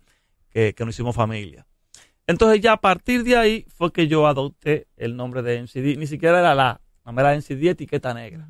que, 0.51 0.73
que 0.75 0.85
nos 0.85 0.93
hicimos 0.93 1.15
familia. 1.15 1.65
Entonces 2.27 2.61
ya 2.61 2.73
a 2.73 2.81
partir 2.81 3.23
de 3.23 3.37
ahí 3.37 3.65
fue 3.75 3.91
que 3.91 4.07
yo 4.07 4.27
adopté 4.27 4.87
el 4.95 5.15
nombre 5.15 5.41
de 5.41 5.61
MCD, 5.61 5.97
ni 5.97 6.07
siquiera 6.07 6.39
era 6.39 6.55
la, 6.55 6.81
no 7.05 7.19
era 7.19 7.35
MCD 7.35 7.67
etiqueta 7.67 8.13
negra. 8.13 8.47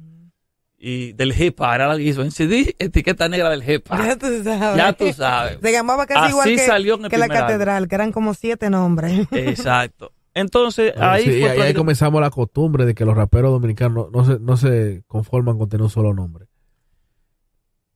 Y 0.78 1.14
del 1.14 1.32
hip 1.40 1.62
hop, 1.62 1.74
era 1.74 1.88
la 1.88 1.96
que 1.96 2.04
hizo 2.04 2.24
MCD 2.24 2.76
etiqueta 2.78 3.30
negra 3.30 3.50
del 3.50 3.68
hip 3.68 3.86
hop. 3.90 3.98
Ya 3.98 4.18
tú 4.18 4.44
sabes. 4.44 4.78
Ya 4.78 4.94
tú 4.94 5.14
sabes. 5.14 5.58
Se 5.62 5.72
llamaba 5.72 6.06
casi 6.06 6.20
Así 6.20 6.32
igual 6.32 6.50
que, 6.50 6.58
salió 6.60 6.96
en 6.96 7.06
el 7.06 7.10
que 7.10 7.18
la 7.18 7.30
catedral, 7.30 7.88
que 7.88 7.96
eran 7.96 8.12
como 8.12 8.34
siete 8.34 8.70
nombres. 8.70 9.28
Exacto. 9.32 10.12
Entonces, 10.36 10.94
Bueno, 10.96 11.12
ahí 11.12 11.24
sí, 11.24 11.42
fue 11.42 11.62
ahí, 11.62 11.74
comenzamos 11.74 12.20
la 12.20 12.32
costumbre 12.32 12.86
de 12.86 12.96
que 12.96 13.06
los 13.06 13.16
raperos 13.16 13.52
dominicanos 13.52 14.12
no, 14.12 14.20
no 14.20 14.26
se, 14.26 14.40
no 14.40 14.58
se 14.58 15.04
conforman 15.08 15.58
con 15.58 15.70
tener 15.70 15.84
un 15.84 15.90
solo 15.90 16.14
nombre. 16.14 16.48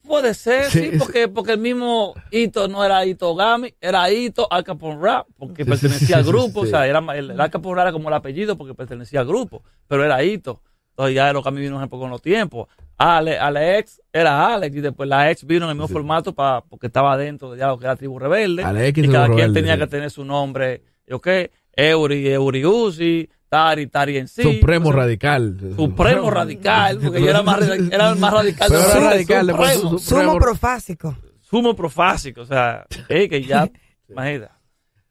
Puede 0.07 0.33
ser, 0.33 0.65
sí, 0.71 0.79
Sí, 0.79 0.91
sí. 0.91 0.97
porque, 0.97 1.27
porque 1.27 1.51
el 1.53 1.59
mismo 1.59 2.13
Hito 2.31 2.67
no 2.67 2.83
era 2.83 3.05
Hito 3.05 3.35
Gami, 3.35 3.73
era 3.81 4.09
Hito 4.11 4.47
Al 4.51 4.63
Capone 4.63 4.97
Rap, 5.01 5.27
porque 5.37 5.63
Sí, 5.63 5.69
pertenecía 5.69 6.17
al 6.17 6.23
grupo, 6.23 6.61
o 6.61 6.65
sea, 6.65 6.87
era, 6.87 6.99
el, 7.15 7.31
el 7.31 7.41
Al 7.41 7.49
Capone 7.49 7.75
Rap 7.75 7.83
era 7.85 7.91
como 7.91 8.07
el 8.09 8.15
apellido 8.15 8.57
porque 8.57 8.73
pertenecía 8.73 9.19
al 9.19 9.27
grupo, 9.27 9.63
pero 9.87 10.03
era 10.03 10.23
Hito. 10.23 10.61
Entonces 10.91 11.15
ya 11.15 11.31
lo 11.31 11.43
cambió 11.43 11.69
un 11.69 11.75
ejemplo 11.77 11.99
con 11.99 12.09
los 12.09 12.21
tiempos. 12.21 12.67
Ale, 12.97 13.37
Alex 13.37 14.01
era 14.11 14.51
Alex 14.55 14.75
y 14.75 14.81
después 14.81 15.07
la 15.07 15.29
ex 15.29 15.45
vino 15.45 15.65
en 15.65 15.69
el 15.69 15.75
mismo 15.75 15.87
formato 15.87 16.33
pa, 16.33 16.63
porque 16.67 16.87
estaba 16.87 17.15
dentro 17.17 17.51
de 17.51 17.59
ya 17.59 17.67
lo 17.67 17.77
que 17.77 17.85
era 17.85 17.95
Tribu 17.95 18.17
Rebelde. 18.17 18.63
Alex 18.63 18.97
y 18.97 19.07
cada 19.07 19.29
quien 19.29 19.53
tenía 19.53 19.77
que 19.77 19.85
tener 19.85 20.09
su 20.09 20.25
nombre, 20.25 20.81
¿yo 21.05 21.21
qué? 21.21 21.51
Euri, 21.77 22.27
Euri 22.27 22.65
Uzi, 22.65 23.29
Tari, 23.47 23.87
Tari 23.87 24.17
en 24.17 24.27
sí. 24.27 24.41
Supremo 24.43 24.89
O 24.89 24.91
sea, 24.91 25.01
Radical. 25.03 25.57
Supremo 25.75 26.29
Radical, 26.29 26.99
porque 27.01 27.21
yo 27.21 27.29
era 27.29 27.43
más, 27.43 27.59
radical- 27.59 27.93
era 27.93 28.09
el 28.09 28.15
más 28.19 28.33
radical 28.33 28.67
Pero 28.69 28.81
de 28.81 28.91
era 28.91 29.09
radical, 29.11 29.47
después 29.47 29.73
Supremo. 29.75 29.99
su- 29.99 30.09
Sumo 30.15 30.37
profásico. 30.39 31.17
sumo 31.39 31.75
profásico, 31.75 32.41
o 32.41 32.45
sea, 32.45 32.85
eh, 33.09 33.29
que 33.29 33.41
ya, 33.43 33.69
imagínate. 34.09 34.51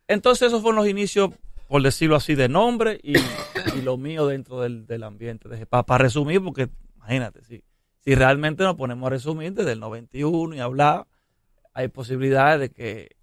Entonces 0.08 0.48
esos 0.48 0.60
fueron 0.60 0.76
los 0.76 0.88
inicios, 0.88 1.30
por 1.68 1.82
decirlo 1.82 2.16
así, 2.16 2.34
de 2.34 2.48
nombre 2.48 3.00
y, 3.02 3.16
y 3.16 3.82
lo 3.82 3.96
mío 3.96 4.26
dentro 4.26 4.60
del, 4.60 4.86
del 4.86 5.02
ambiente. 5.04 5.48
Para 5.66 5.98
resumir, 5.98 6.42
porque 6.42 6.68
imagínate, 6.96 7.42
si, 7.44 7.62
si 8.00 8.14
realmente 8.14 8.64
nos 8.64 8.74
ponemos 8.76 9.06
a 9.06 9.10
resumir 9.10 9.54
desde 9.54 9.72
el 9.72 9.80
91 9.80 10.54
y 10.56 10.60
hablar, 10.60 11.06
hay 11.74 11.88
posibilidades 11.88 12.60
de 12.60 12.70
que 12.70 13.16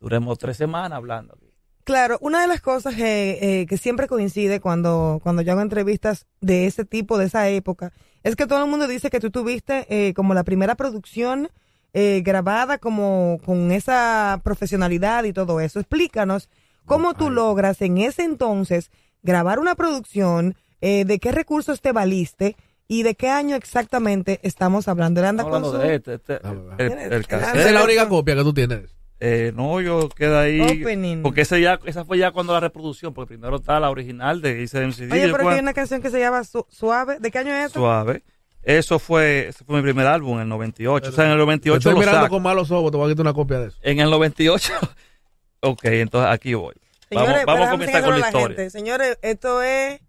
duremos 0.00 0.36
tres 0.38 0.56
semanas 0.56 0.96
hablando. 0.96 1.34
aquí. 1.34 1.51
Claro, 1.84 2.18
una 2.20 2.40
de 2.42 2.46
las 2.46 2.60
cosas 2.60 2.94
eh, 2.98 3.38
eh, 3.62 3.66
que 3.66 3.76
siempre 3.76 4.06
coincide 4.06 4.60
cuando, 4.60 5.20
cuando 5.22 5.42
yo 5.42 5.52
hago 5.52 5.62
entrevistas 5.62 6.26
de 6.40 6.66
ese 6.66 6.84
tipo, 6.84 7.18
de 7.18 7.26
esa 7.26 7.48
época, 7.48 7.92
es 8.22 8.36
que 8.36 8.46
todo 8.46 8.62
el 8.64 8.70
mundo 8.70 8.86
dice 8.86 9.10
que 9.10 9.18
tú 9.18 9.30
tuviste 9.30 9.86
eh, 9.88 10.14
como 10.14 10.32
la 10.34 10.44
primera 10.44 10.76
producción 10.76 11.48
eh, 11.92 12.22
grabada 12.24 12.78
como 12.78 13.40
con 13.44 13.72
esa 13.72 14.40
profesionalidad 14.44 15.24
y 15.24 15.32
todo 15.32 15.58
eso. 15.60 15.80
Explícanos 15.80 16.48
cómo 16.86 17.14
tú 17.14 17.26
Ay. 17.28 17.34
logras 17.34 17.82
en 17.82 17.98
ese 17.98 18.22
entonces 18.22 18.90
grabar 19.22 19.58
una 19.58 19.74
producción, 19.74 20.54
eh, 20.80 21.04
de 21.04 21.18
qué 21.18 21.32
recursos 21.32 21.80
te 21.80 21.92
valiste 21.92 22.56
¿Y 22.88 23.04
de 23.04 23.14
qué 23.14 23.30
año 23.30 23.56
exactamente 23.56 24.38
estamos 24.42 24.86
hablando? 24.86 25.20
Él 25.20 25.26
anda 25.26 25.44
Estamos 25.44 25.70
con 25.72 25.76
hablando 25.76 25.82
su 25.82 25.88
de 25.88 25.94
este, 25.94 26.14
este, 26.14 26.34
el, 26.46 26.66
dame. 26.68 26.72
el 26.84 26.88
Tienes- 26.90 27.26
cassette. 27.26 27.54
Esa 27.56 27.68
es 27.68 27.72
la 27.72 27.84
única 27.84 28.08
copia 28.08 28.34
que 28.34 28.42
tú 28.42 28.52
tienes. 28.52 28.94
Eh, 29.24 29.52
no, 29.54 29.80
yo 29.80 30.08
queda 30.08 30.40
ahí. 30.42 30.60
Opening. 30.60 31.22
Porque 31.22 31.42
ese 31.42 31.60
ya, 31.60 31.78
esa 31.84 32.04
fue 32.04 32.18
ya 32.18 32.32
cuando 32.32 32.52
la 32.54 32.58
reproducción, 32.60 33.14
porque 33.14 33.28
primero 33.34 33.56
está 33.56 33.78
la 33.78 33.88
original 33.90 34.42
de 34.42 34.62
Ice 34.62 34.80
MCD. 34.84 35.12
Oye, 35.12 35.20
yo 35.28 35.32
pero 35.32 35.34
aquí 35.34 35.36
hay 35.36 35.42
cuando- 35.44 35.62
una 35.62 35.72
canción 35.74 36.02
que 36.02 36.10
se 36.10 36.18
llama 36.18 36.42
Su- 36.42 36.66
Suave. 36.68 37.18
¿De 37.20 37.30
qué 37.30 37.38
año 37.38 37.54
es 37.54 37.66
eso? 37.66 37.74
Suave. 37.78 38.24
Eso 38.64 38.98
fue, 38.98 39.48
ese 39.48 39.64
fue 39.64 39.76
mi 39.76 39.82
primer 39.82 40.06
álbum 40.08 40.36
en 40.36 40.42
el 40.42 40.48
98. 40.48 41.08
o 41.08 41.12
sea, 41.12 41.24
en 41.26 41.30
el 41.32 41.36
Te 41.36 41.40
98 41.40 41.78
estoy 41.78 41.92
lo 41.94 41.98
mirando 42.00 42.20
saco. 42.22 42.34
con 42.34 42.42
malos 42.42 42.70
ojos, 42.72 42.90
te 42.90 42.96
voy 42.96 43.06
a 43.06 43.12
quitar 43.12 43.22
una 43.26 43.32
copia 43.32 43.58
de 43.60 43.68
eso. 43.68 43.78
En 43.82 44.00
el 44.00 44.10
98. 44.10 44.72
ok, 45.60 45.84
entonces 45.84 46.30
aquí 46.32 46.54
voy. 46.54 46.74
Señores, 47.08 47.44
vamos 47.44 47.44
pero 47.44 47.46
vamos 47.46 47.68
a 47.68 47.70
comenzar 47.72 48.02
con 48.02 48.10
la 48.10 48.16
enseñárselo 48.16 48.24
a 48.24 48.28
historia. 48.40 48.56
gente. 48.56 48.70
Señores, 48.70 49.18
esto 49.22 49.62
es 49.62 50.00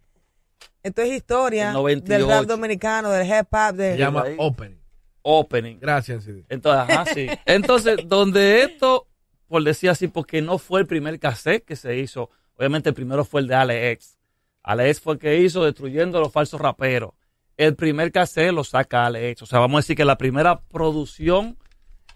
esto 0.83 1.01
es 1.01 1.11
historia 1.11 1.67
El 1.67 1.73
98. 1.73 2.13
del 2.27 2.27
rap 2.35 2.45
dominicano, 2.45 3.09
del 3.11 3.27
hip 3.27 3.47
hop, 3.53 3.75
de 3.75 3.91
Se 3.93 3.97
llama. 3.99 4.23
Opening. 4.37 4.77
Opening. 5.23 5.77
Gracias, 5.79 6.23
CD. 6.25 6.43
Entonces, 6.49 6.81
ajá, 6.95 7.05
sí. 7.13 7.27
Entonces, 7.45 7.97
donde 8.05 8.61
esto, 8.63 9.07
por 9.47 9.63
decir 9.63 9.89
así, 9.89 10.07
porque 10.07 10.41
no 10.41 10.57
fue 10.57 10.81
el 10.81 10.87
primer 10.87 11.19
cassette 11.19 11.63
que 11.65 11.75
se 11.75 11.97
hizo, 11.97 12.29
obviamente 12.57 12.89
el 12.89 12.95
primero 12.95 13.23
fue 13.25 13.41
el 13.41 13.47
de 13.47 13.55
Alex. 13.55 14.17
Alex 14.63 15.01
fue 15.01 15.13
el 15.15 15.19
que 15.19 15.39
hizo 15.39 15.63
Destruyendo 15.63 16.17
a 16.17 16.21
los 16.21 16.31
falsos 16.31 16.59
raperos. 16.61 17.11
El 17.57 17.75
primer 17.75 18.11
cassette 18.11 18.51
lo 18.53 18.63
saca 18.63 19.05
Alex. 19.05 19.41
O 19.41 19.45
sea, 19.45 19.59
vamos 19.59 19.77
a 19.77 19.81
decir 19.81 19.95
que 19.97 20.05
la 20.05 20.17
primera 20.17 20.59
producción 20.61 21.57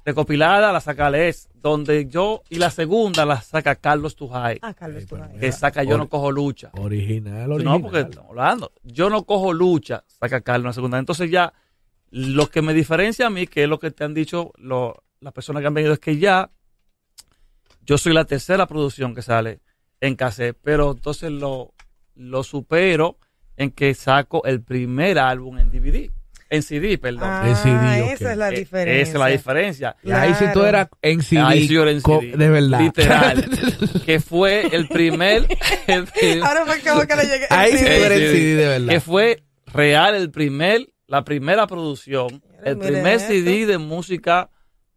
recopilada 0.06 0.72
la 0.72 0.80
saca 0.80 1.08
Alex, 1.08 1.50
donde 1.56 2.08
yo, 2.08 2.41
y 2.50 2.56
la 2.56 2.72
segunda 2.72 3.26
la 3.26 3.41
saca 3.41 3.76
Carlos 3.76 4.15
Tujay, 4.15 4.60
Ah, 4.62 4.74
Carlos 4.74 5.06
Tujay. 5.06 5.38
que 5.38 5.52
saca 5.52 5.84
Yo 5.84 5.98
no 5.98 6.08
cojo 6.08 6.32
lucha. 6.32 6.72
Original, 6.80 7.52
original. 7.52 7.76
No, 7.82 7.82
porque 7.82 8.00
estamos 8.02 8.30
hablando. 8.30 8.72
Yo 8.84 9.10
no 9.10 9.24
cojo 9.26 9.52
lucha, 9.54 10.04
saca 10.08 10.41
Carlos 10.41 10.63
en 10.63 10.67
la 10.67 10.74
segunda. 10.74 10.98
Entonces 11.00 11.30
ya, 11.30 11.54
lo 12.12 12.50
que 12.50 12.62
me 12.62 12.74
diferencia 12.74 13.28
a 13.28 13.30
mí, 13.30 13.48
que 13.48 13.63
es 13.63 13.70
lo 13.70 13.80
que 13.80 13.91
te 13.91 14.04
han 14.04 14.13
dicho 14.13 14.52
lo- 14.58 15.04
las 15.20 15.34
personas 15.34 15.62
que 15.62 15.67
han 15.67 15.74
venido, 15.74 15.93
es 15.93 16.00
que 16.00 16.17
ya 16.17 16.50
yo 17.86 17.98
soy 17.98 18.13
la 18.13 18.26
tercera 18.26 18.67
producción 18.67 19.15
que 19.15 19.22
sale 19.22 19.60
en 20.02 20.15
cassette, 20.15 20.58
pero 20.63 20.91
entonces 20.91 21.32
lo, 21.32 21.74
lo 22.15 22.43
supero 22.43 23.17
en 23.56 23.72
que 23.72 23.93
saco 23.93 24.43
el 24.46 24.62
primer 24.62 25.17
álbum 25.17 25.58
en 25.58 25.72
DVD, 25.72 26.12
en 26.50 26.63
CD, 26.63 26.98
perdón. 26.98 27.24
Ah, 27.24 27.43
En 27.48 27.56
CD, 27.56 28.04
ok. 28.04 28.12
esa 28.13 28.32
es 28.32 28.38
la 28.38 28.50
Eh, 28.50 28.60
diferencia. 28.60 29.02
Esa 29.02 29.12
es 29.12 29.17
la 29.20 29.28
diferencia. 29.28 29.96
Y 30.04 30.12
ahí 30.12 30.34
sí 30.36 30.46
tú 30.54 30.63
eras 30.63 30.88
en 31.02 31.22
CD. 31.22 31.41
Ahí 31.41 31.67
sí 31.67 31.74
yo 31.74 31.82
era 31.82 31.91
en 31.91 32.02
CD, 32.02 32.38
De 32.38 32.50
verdad. 32.50 32.80
Literal. 32.80 33.50
que 34.06 34.20
fue 34.20 34.67
el 34.74 34.88
primer... 34.88 35.48
el 35.88 36.06
primer- 36.06 36.43
Ahora 36.43 36.65
fue 36.65 36.76
que, 36.78 37.08
que 37.08 37.15
le 37.15 37.24
llegué. 37.24 37.46
Ahí 37.50 37.72
sí 37.74 37.80
tú 37.80 37.86
Sí. 37.86 38.02
eres 38.04 38.22
en. 38.22 38.28
CD, 38.32 38.56
de 38.56 38.67
verdad. 38.67 38.93
que 38.93 39.00
fue 39.02 39.43
real 39.74 40.15
el 40.15 40.30
primer, 40.32 40.88
la 41.08 41.24
primera 41.24 41.67
producción, 41.67 42.41
el 42.63 42.78
primer 42.78 43.15
esto. 43.15 43.30
CD 43.30 43.65
de 43.65 43.78
música 43.78 44.50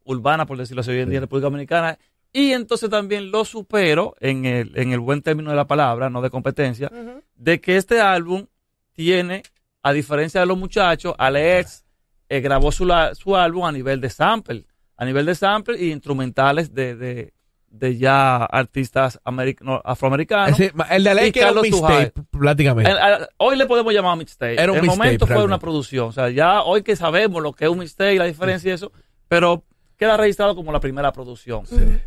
urbana, 0.04 0.44
por 0.46 0.58
decirlo 0.58 0.80
así, 0.80 0.90
hoy 0.90 0.98
en 1.00 1.08
día 1.10 1.18
en 1.18 1.22
República 1.22 1.46
Dominicana. 1.46 1.98
Y 2.32 2.52
entonces 2.52 2.88
también 2.90 3.30
lo 3.30 3.44
supero 3.44 4.14
en 4.20 4.44
el, 4.44 4.76
en 4.78 4.92
el 4.92 5.00
buen 5.00 5.22
término 5.22 5.50
de 5.50 5.56
la 5.56 5.66
palabra, 5.66 6.10
no 6.10 6.20
de 6.22 6.30
competencia, 6.30 6.90
de 7.34 7.60
que 7.60 7.76
este 7.76 8.00
álbum 8.00 8.46
tiene, 8.92 9.42
a 9.82 9.92
diferencia 9.92 10.40
de 10.40 10.46
los 10.46 10.58
muchachos, 10.58 11.14
Alex 11.18 11.84
eh, 12.28 12.40
grabó 12.40 12.70
su, 12.70 12.84
la- 12.86 13.14
su 13.14 13.34
álbum 13.36 13.64
a 13.64 13.72
nivel 13.72 14.00
de 14.00 14.10
sample, 14.10 14.66
a 14.96 15.04
nivel 15.04 15.26
de 15.26 15.34
sample 15.34 15.80
y 15.82 15.90
instrumentales 15.90 16.72
de, 16.74 16.94
de, 16.94 17.32
de 17.70 17.96
ya 17.96 18.44
artistas 18.44 19.20
no, 19.62 19.80
afroamericanos. 19.84 20.58
Ese- 20.58 20.72
el 20.90 21.04
de 21.04 21.08
Y 21.10 21.12
Alex 21.12 21.36
era 21.36 21.46
un 21.48 21.54
Carlos 21.54 21.62
mixtape, 21.62 22.12
prácticamente. 22.30 22.90
El- 22.90 23.26
hoy 23.38 23.56
le 23.56 23.66
podemos 23.66 23.94
llamar 23.94 24.18
mixtape. 24.18 24.60
Era 24.60 24.72
un 24.72 24.78
en 24.78 24.84
el 24.84 24.90
momento 24.90 25.26
fue 25.26 25.34
realmente. 25.34 25.46
una 25.46 25.58
producción. 25.58 26.08
O 26.08 26.12
sea, 26.12 26.28
ya 26.30 26.62
hoy 26.62 26.82
que 26.82 26.96
sabemos 26.96 27.42
lo 27.42 27.52
que 27.52 27.64
es 27.66 27.70
un 27.70 27.78
mixtape, 27.78 28.16
la 28.16 28.24
diferencia 28.24 28.70
y 28.70 28.74
eso, 28.74 28.90
pero 29.28 29.64
queda 29.96 30.16
registrado 30.16 30.54
como 30.56 30.72
la 30.72 30.80
primera 30.80 31.12
producción. 31.12 31.64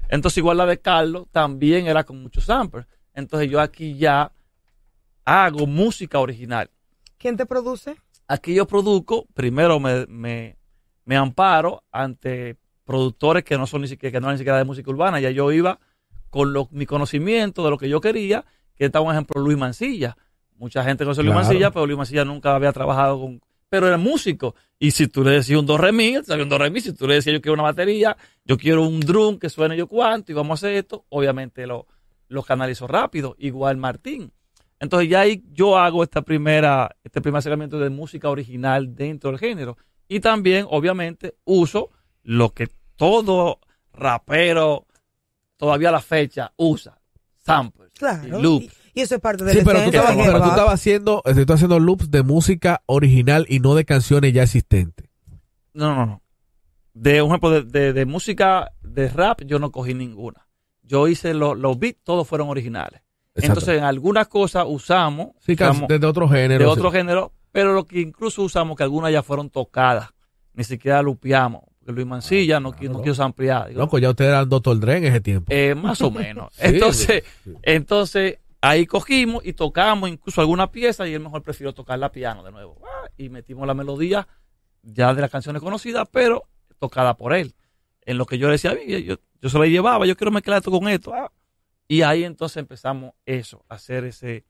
Entonces, 0.10 0.38
igual 0.38 0.58
la 0.58 0.66
de 0.66 0.80
Carlos 0.80 1.28
también 1.32 1.88
era 1.88 2.04
con 2.04 2.22
muchos 2.22 2.44
samples. 2.44 2.86
Entonces, 3.14 3.50
yo 3.50 3.62
aquí 3.62 3.96
ya 3.98 4.32
hago 5.26 5.66
música 5.68 6.20
original. 6.20 6.70
¿Quién 7.18 7.38
te 7.38 7.46
produce? 7.46 7.96
Aquí 8.28 8.54
yo 8.54 8.66
produzco, 8.68 9.26
primero 9.34 9.80
me, 9.80 10.06
me, 10.08 10.58
me 11.06 11.16
amparo 11.16 11.84
ante 11.92 12.58
productores 12.86 13.44
que 13.44 13.58
no 13.58 13.68
son 13.68 13.82
ni 13.82 13.88
siquiera, 13.88 14.12
que 14.12 14.20
no 14.20 14.28
eran 14.28 14.36
ni 14.36 14.40
siquiera 14.40 14.58
de 14.58 14.64
música 14.66 14.90
urbana. 14.92 15.20
Ya 15.20 15.32
yo 15.32 15.52
iba 15.52 15.80
con 16.30 16.54
lo- 16.54 16.68
mi 16.72 16.86
conocimiento 16.86 17.64
de 17.64 17.70
lo 17.70 17.78
que 17.78 17.90
yo 17.90 18.02
quería, 18.02 18.44
que 18.76 18.86
está 18.86 19.00
un 19.02 19.12
ejemplo 19.12 19.42
Luis 19.42 19.58
Mancilla. 19.58 20.18
Mucha 20.58 20.84
gente 20.84 21.04
conoce 21.04 21.22
a 21.22 21.24
Luis 21.24 21.34
Claro. 21.34 21.48
Mancilla, 21.48 21.72
pero 21.72 21.86
Luis 21.86 21.98
Mancilla 21.98 22.26
nunca 22.26 22.56
había 22.56 22.72
trabajado 22.72 23.20
con, 23.20 23.42
pero 23.70 23.88
era 23.88 23.98
músico. 23.98 24.56
Y 24.80 24.92
si 24.92 25.08
tú 25.08 25.24
le 25.24 25.32
decías 25.32 25.60
un 25.60 25.66
do 25.66 25.78
re 25.78 25.92
mi, 25.92 26.16
sabía 26.24 26.44
un 26.44 26.50
do 26.50 26.58
re 26.58 26.70
mi. 26.70 26.80
Si 26.82 26.94
tú 26.94 27.08
le 27.08 27.16
decías 27.16 27.34
yo 27.34 27.42
quiero 27.42 27.54
una 27.54 27.64
batería, 27.64 28.16
yo 28.46 28.58
quiero 28.58 28.84
un 28.84 29.00
drum 29.00 29.38
que 29.40 29.50
suene 29.50 29.76
yo 29.78 29.88
cuánto 29.88 30.32
y 30.32 30.36
vamos 30.36 30.52
a 30.52 30.68
hacer 30.68 30.78
esto, 30.78 31.06
obviamente 31.10 31.66
lo, 31.68 31.88
lo 32.28 32.44
canalizó 32.44 32.88
rápido. 32.88 33.36
Igual 33.40 33.78
Martín. 33.78 34.32
Entonces 34.80 35.10
ya 35.10 35.22
ahí 35.22 35.44
yo 35.54 35.78
hago 35.78 36.04
esta 36.04 36.22
primera, 36.24 36.96
este 37.04 37.22
primer 37.22 37.40
acercamiento 37.40 37.80
de 37.80 37.90
música 37.90 38.30
original 38.30 38.96
dentro 38.96 39.30
del 39.32 39.40
género. 39.40 39.78
Y 40.10 40.20
también, 40.20 40.66
obviamente, 40.70 41.36
uso 41.46 41.90
lo 42.24 42.50
que 42.54 42.70
todo 42.96 43.60
rapero 43.94 44.86
todavía 45.58 45.90
a 45.90 45.94
la 45.94 46.02
fecha 46.02 46.52
usa. 46.58 47.00
Samples. 47.38 47.92
Claro. 47.98 48.40
Y 48.40 48.42
loops. 48.42 48.66
Y, 48.94 49.00
y 49.00 49.02
eso 49.02 49.16
es 49.16 49.22
parte 49.22 49.44
del 49.44 49.58
Sí, 49.58 49.64
pero 49.66 49.80
tú, 49.84 49.90
estabas, 49.90 50.16
pero 50.16 50.42
tú 50.42 50.50
estabas 50.50 50.74
haciendo, 50.74 51.22
eh, 51.26 51.34
tú 51.34 51.40
estabas 51.42 51.60
haciendo 51.60 51.80
loops 51.80 52.10
de 52.12 52.24
música 52.24 52.82
original 52.86 53.46
y 53.50 53.60
no 53.60 53.76
de 53.76 53.86
canciones 53.86 54.34
ya 54.34 54.44
existentes. 54.44 55.08
No, 55.74 55.96
no, 55.96 56.06
no. 56.06 56.22
De 56.94 57.22
un 57.22 57.30
ejemplo 57.30 57.50
de, 57.50 57.64
de- 57.64 57.94
de 57.94 58.06
música 58.06 58.72
de 58.82 59.10
rap, 59.10 59.42
yo 59.46 59.58
no 59.60 59.72
cogí 59.72 59.94
ninguna. 59.94 60.48
Yo 60.84 61.08
hice 61.08 61.34
lo- 61.34 61.56
los 61.56 61.80
beats, 61.80 62.00
todos 62.04 62.28
fueron 62.28 62.50
originales. 62.50 63.02
Exacto. 63.36 63.60
Entonces, 63.62 63.78
en 63.80 63.84
algunas 63.84 64.28
cosas 64.28 64.66
usamos, 64.68 65.30
sí, 65.40 65.54
usamos 65.54 65.88
de, 65.88 65.98
de 65.98 66.06
otro 66.08 66.30
género. 66.30 66.60
de 66.66 66.72
sí. 66.72 66.80
otro 66.80 66.92
género, 66.92 67.34
pero 67.52 67.74
lo 67.74 67.86
que 67.86 68.00
incluso 68.00 68.44
usamos, 68.44 68.78
que 68.78 68.84
algunas 68.84 69.12
ya 69.12 69.24
fueron 69.24 69.50
tocadas, 69.50 70.10
ni 70.54 70.64
siquiera 70.64 71.02
lupeamos. 71.02 71.64
Porque 71.86 71.92
Luis 71.94 72.08
Mancilla 72.08 72.60
no, 72.60 72.72
qui- 72.72 72.84
no 72.88 72.94
claro. 73.00 73.04
quiso 73.04 73.24
ampliar. 73.24 73.68
Digo, 73.70 73.82
Loco, 73.82 73.98
ya 74.00 74.10
ustedes 74.10 74.30
eran 74.30 74.48
Dr. 74.50 74.80
Dre 74.80 74.98
en 74.98 75.06
ese 75.06 75.22
tiempo. 75.22 75.52
eh, 75.54 75.76
más 75.76 76.02
o 76.02 76.12
menos. 76.12 76.54
Sí, 76.56 76.62
entonces, 76.66 77.24
sí. 77.44 77.54
entonces, 77.64 78.38
ahí 78.62 78.86
cogimos 78.86 79.46
y 79.46 79.54
tocamos 79.54 80.10
incluso 80.10 80.40
alguna 80.42 80.72
pieza 80.72 81.08
y 81.08 81.14
él 81.14 81.20
mejor 81.22 81.42
prefirió 81.44 81.74
tocar 81.74 82.00
la 82.00 82.12
piano 82.12 82.44
de 82.44 82.52
nuevo. 82.52 82.80
Ah, 82.86 83.10
Y 83.18 83.30
metimos 83.30 83.68
la 83.68 83.74
melodía 83.74 84.28
ya 84.82 85.14
de 85.14 85.22
las 85.22 85.30
canciones 85.30 85.62
conocidas, 85.62 86.08
pero 86.12 86.44
tocada 86.80 87.16
por 87.18 87.34
él. 87.34 87.54
En 88.06 88.18
lo 88.18 88.26
que 88.26 88.38
yo 88.38 88.48
le 88.48 88.54
decía, 88.54 88.72
"Oye, 88.72 89.04
yo, 89.04 89.16
yo 89.42 89.50
se 89.50 89.58
la 89.60 89.66
llevaba, 89.66 90.06
yo 90.06 90.16
quiero 90.18 90.32
mezclar 90.32 90.58
esto 90.58 90.72
con 90.72 90.88
esto. 90.90 91.14
ah". 91.14 91.32
Y 91.88 92.02
ahí 92.02 92.24
entonces 92.24 92.58
empezamos 92.58 93.14
eso, 93.26 93.66
a 93.70 93.76
hacer 93.76 94.06
ese. 94.06 94.46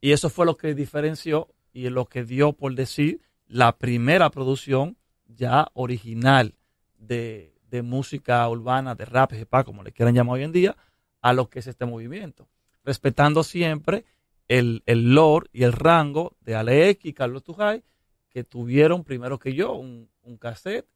Y 0.00 0.10
eso 0.12 0.30
fue 0.30 0.46
lo 0.46 0.56
que 0.56 0.74
diferenció 0.74 1.48
y 1.72 1.88
lo 1.90 2.06
que 2.06 2.24
dio, 2.24 2.52
por 2.52 2.74
decir, 2.74 3.20
la 3.46 3.76
primera 3.78 4.30
producción 4.30 4.96
ya 5.26 5.68
original 5.74 6.54
de, 7.02 7.54
de 7.70 7.82
música 7.82 8.48
urbana, 8.48 8.94
de 8.94 9.04
rap, 9.04 9.32
hip 9.32 9.50
como 9.64 9.82
le 9.82 9.92
quieran 9.92 10.14
llamar 10.14 10.36
hoy 10.36 10.44
en 10.44 10.52
día, 10.52 10.76
a 11.20 11.32
lo 11.32 11.48
que 11.48 11.58
es 11.58 11.66
este 11.66 11.84
movimiento. 11.84 12.48
Respetando 12.84 13.44
siempre 13.44 14.04
el, 14.48 14.82
el 14.86 15.14
lore 15.14 15.48
y 15.52 15.64
el 15.64 15.72
rango 15.72 16.36
de 16.40 16.54
Alex 16.54 17.04
y 17.04 17.12
Carlos 17.12 17.42
Tujay, 17.42 17.82
que 18.28 18.44
tuvieron 18.44 19.04
primero 19.04 19.38
que 19.38 19.54
yo 19.54 19.72
un, 19.74 20.08
un 20.22 20.36
cassette 20.36 20.86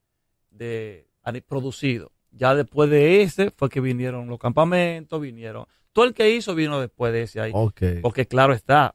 de, 0.50 1.06
producido. 1.46 2.12
Ya 2.30 2.54
después 2.54 2.90
de 2.90 3.22
ese 3.22 3.50
fue 3.50 3.68
que 3.68 3.80
vinieron 3.80 4.28
los 4.28 4.38
campamentos, 4.38 5.20
vinieron. 5.20 5.66
Todo 5.92 6.04
el 6.04 6.14
que 6.14 6.34
hizo 6.34 6.54
vino 6.54 6.80
después 6.80 7.12
de 7.12 7.22
ese 7.22 7.40
ahí. 7.40 7.52
Porque 8.02 8.26
claro 8.26 8.52
está, 8.52 8.94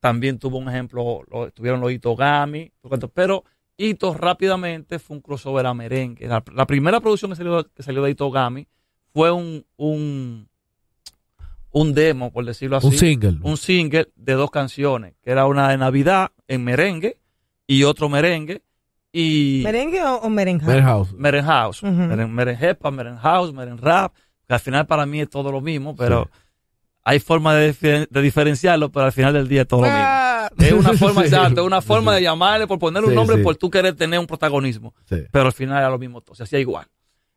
también 0.00 0.38
tuvo 0.38 0.58
un 0.58 0.68
ejemplo, 0.68 1.22
lo, 1.30 1.50
tuvieron 1.50 1.80
los 1.80 1.92
Itogami, 1.92 2.72
pero 3.12 3.44
Ito 3.78 4.12
rápidamente 4.12 4.98
fue 4.98 5.16
un 5.16 5.22
crossover 5.22 5.64
a 5.64 5.72
merengue. 5.72 6.26
La, 6.26 6.42
la 6.52 6.66
primera 6.66 7.00
producción 7.00 7.30
que 7.30 7.36
salió, 7.36 7.64
que 7.72 7.82
salió 7.82 8.02
de 8.02 8.10
Itogami 8.10 8.66
fue 9.14 9.30
un, 9.30 9.64
un, 9.76 10.48
un 11.70 11.94
demo, 11.94 12.32
por 12.32 12.44
decirlo 12.44 12.76
así. 12.78 12.88
Un 12.88 12.92
single. 12.92 13.38
un 13.42 13.56
single 13.56 14.08
de 14.16 14.32
dos 14.34 14.50
canciones, 14.50 15.14
que 15.22 15.30
era 15.30 15.46
una 15.46 15.68
de 15.70 15.78
Navidad 15.78 16.32
en 16.48 16.64
merengue 16.64 17.20
y 17.66 17.84
otro 17.84 18.08
merengue 18.08 18.62
y 19.12 19.62
¿Merengue 19.64 20.02
o, 20.02 20.16
o 20.16 20.28
merenja? 20.28 20.66
Mad 20.66 20.82
House. 20.82 21.12
Meren 21.14 21.44
House, 21.44 21.82
Ujú. 21.82 21.92
Meren, 21.92 22.34
Meren 22.34 22.58
Hepa, 22.62 22.90
Meren 22.90 23.16
House, 23.16 23.52
Meren 23.52 23.78
Rap, 23.78 24.12
que 24.46 24.54
al 24.54 24.60
final 24.60 24.86
para 24.86 25.06
mí 25.06 25.20
es 25.20 25.30
todo 25.30 25.50
lo 25.52 25.60
mismo, 25.60 25.94
pero 25.96 26.28
hay 27.04 27.20
forma 27.20 27.54
de, 27.54 28.06
de 28.10 28.22
diferenciarlo, 28.22 28.90
pero 28.90 29.06
al 29.06 29.12
final 29.12 29.32
del 29.32 29.48
día 29.48 29.62
es 29.62 29.68
todo 29.68 29.80
lo 29.82 29.86
mismo. 29.86 30.02
Ah, 30.50 30.54
Es 30.64 30.72
una 30.72 30.92
forma, 30.94 31.24
Sí. 31.26 31.60
una 31.60 31.80
forma 31.80 32.14
de 32.14 32.22
llamarle 32.22 32.66
por 32.66 32.78
ponerle 32.78 33.06
un 33.08 33.12
Sí, 33.12 33.16
nombre 33.16 33.36
sí. 33.36 33.42
por 33.42 33.56
tú 33.56 33.70
querer 33.70 33.94
tener 33.94 34.18
un 34.18 34.26
protagonismo, 34.26 34.94
Sí. 35.04 35.16
pero 35.30 35.46
al 35.46 35.52
final 35.52 35.78
era 35.78 35.90
lo 35.90 35.98
mismo 35.98 36.20
todo, 36.20 36.34
se 36.34 36.42
hacía 36.44 36.58
igual. 36.58 36.86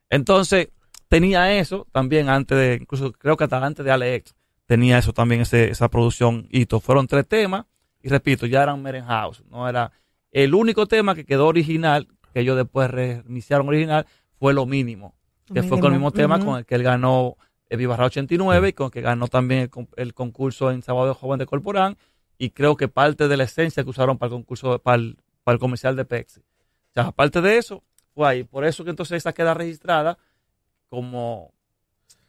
Entonces, 0.10 0.70
tenía 1.08 1.58
eso 1.58 1.88
también 1.92 2.30
antes 2.30 2.58
de, 2.58 2.80
incluso 2.82 3.12
creo 3.12 3.38
que 3.38 3.44
hasta 3.46 3.64
antes 3.66 3.86
de 3.86 3.92
Alex, 3.92 4.34
tenía 4.66 4.98
eso 4.98 5.14
también, 5.14 5.42
ese, 5.42 5.70
esa 5.70 5.90
producción 5.90 6.48
hito. 6.52 6.80
Fueron 6.80 7.08
tres 7.08 7.28
temas, 7.28 7.66
y 8.02 8.10
repito, 8.10 8.46
ya 8.46 8.64
eran 8.64 8.82
Meren 8.82 9.06
House, 9.06 9.44
no 9.50 9.68
era. 9.68 9.92
El 10.32 10.54
único 10.56 10.86
tema 10.88 11.14
que 11.16 11.26
quedó 11.26 11.48
original, 11.48 12.08
que 12.34 12.40
ellos 12.42 12.56
después 12.56 12.90
reiniciaron 12.90 13.68
original, 13.68 14.06
fue 14.40 14.54
lo 14.54 14.66
mínimo, 14.66 15.14
que 15.54 15.62
fue 15.64 15.80
con 15.80 15.88
el 15.88 16.00
mismo 16.00 16.12
tema 16.12 16.40
con 16.44 16.58
el 16.58 16.66
que 16.66 16.76
él 16.76 16.84
ganó 16.84 17.36
el 17.70 17.78
Vivarra 17.78 18.06
89 18.06 18.70
y 18.70 18.74
con 18.74 18.86
el 18.86 18.92
que 18.92 19.02
ganó 19.02 19.28
también 19.28 19.62
el, 19.76 19.88
el 19.98 20.14
concurso 20.14 20.72
en 20.72 20.82
Sábado 20.82 21.14
Joven 21.14 21.40
de 21.40 21.46
Corporán 21.46 21.98
y 22.42 22.50
creo 22.50 22.76
que 22.76 22.88
parte 22.88 23.28
de 23.28 23.38
la 23.38 23.44
esencia 23.44 23.84
que 23.84 23.92
usaron 23.92 24.18
para 24.18 24.30
el 24.30 24.40
concurso, 24.40 24.80
para 24.80 24.96
el, 24.96 25.20
para 25.44 25.54
el 25.54 25.60
comercial 25.60 25.96
de 25.96 26.06
Pepsi. 26.06 26.40
O 26.40 26.94
sea, 26.96 27.04
aparte 27.04 27.40
de 27.40 27.60
eso, 27.60 27.84
fue 28.16 28.28
ahí. 28.28 28.44
Por 28.44 28.66
eso 28.66 28.84
que 28.84 28.90
entonces 28.90 29.18
esa 29.18 29.32
queda 29.32 29.54
registrada 29.54 30.18
como, 30.90 31.54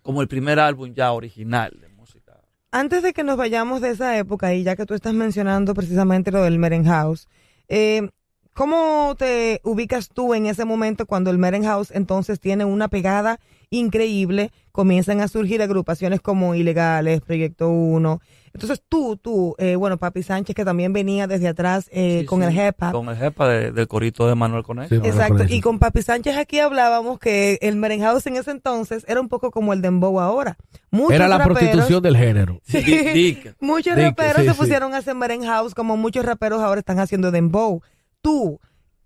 como 0.03 0.20
el 0.20 0.29
primer 0.29 0.61
álbum 0.61 0.92
ya 0.92 1.12
original 1.12 1.79
de 1.81 1.88
música. 1.88 2.38
Antes 2.72 3.03
de 3.03 3.14
que 3.14 3.25
nos 3.25 3.38
vayamos 3.38 3.81
de 3.81 3.88
esa 3.88 4.18
época, 4.18 4.53
y 4.53 4.64
ya 4.64 4.77
que 4.77 4.85
tú 4.85 4.92
estás 4.92 5.14
mencionando 5.14 5.72
precisamente 5.72 6.31
lo 6.31 6.42
del 6.42 6.59
Merenhouse, 6.59 7.27
eh, 7.68 8.11
¿cómo 8.53 9.14
te 9.16 9.62
ubicas 9.64 10.11
tú 10.11 10.35
en 10.35 10.44
ese 10.44 10.66
momento 10.66 11.07
cuando 11.07 11.31
el 11.31 11.38
Merenhouse 11.38 11.90
entonces 11.90 12.38
tiene 12.38 12.66
una 12.66 12.88
pegada 12.88 13.40
increíble? 13.72 14.52
Comienzan 14.70 15.20
a 15.20 15.28
surgir 15.28 15.61
agrupaciones 15.61 16.20
como 16.20 16.54
Ilegales, 16.54 17.20
Proyecto 17.20 17.68
1. 17.68 18.20
Entonces 18.54 18.82
tú, 18.88 19.16
tú, 19.16 19.54
eh, 19.58 19.76
bueno, 19.76 19.96
Papi 19.98 20.22
Sánchez, 20.22 20.54
que 20.54 20.64
también 20.64 20.92
venía 20.92 21.26
desde 21.26 21.48
atrás 21.48 21.88
eh, 21.90 22.18
Sí, 22.20 22.26
con 22.26 22.40
sí, 22.42 22.46
el 22.58 22.68
hop. 22.68 22.92
Con 22.92 23.08
el 23.08 23.16
jepa 23.16 23.48
de- 23.48 23.72
del 23.72 23.88
corito 23.88 24.26
de 24.28 24.35
Manuel 24.35 24.62
Conejo. 24.62 24.88
Sí, 24.90 24.96
Exacto, 24.96 25.35
Conejo. 25.38 25.54
y 25.54 25.61
con 25.62 25.78
Papi 25.78 26.02
Sánchez 26.02 26.37
aquí 26.37 26.58
hablábamos 26.58 27.18
que 27.18 27.58
el 27.62 27.76
Merenhouse 27.76 28.26
en 28.26 28.37
ese 28.37 28.50
entonces 28.50 29.04
era 29.08 29.20
un 29.20 29.28
poco 29.28 29.50
como 29.50 29.72
el 29.72 29.80
dembow 29.82 30.20
ahora. 30.20 30.56
Muchos 30.90 31.14
Era 31.14 31.28
la 31.28 31.38
raperos- 31.38 31.58
prostitución 31.58 32.02
del 32.02 32.16
género. 32.16 32.61
Dick. 32.66 33.56
Muchos 33.61 33.96
Dick, 33.96 34.04
raperos 34.04 34.37
sí, 34.42 34.48
se 34.48 34.52
sí. 34.52 34.58
pusieron 34.58 34.94
a 34.94 34.98
hacer 34.98 35.14
merenhouse 35.14 35.74
como 35.74 35.96
muchos 35.96 36.24
raperos 36.24 36.61
ahora 36.61 36.80
están 36.80 36.98
haciendo 36.98 37.30
dembow. 37.30 37.80
Tú, 38.20 38.61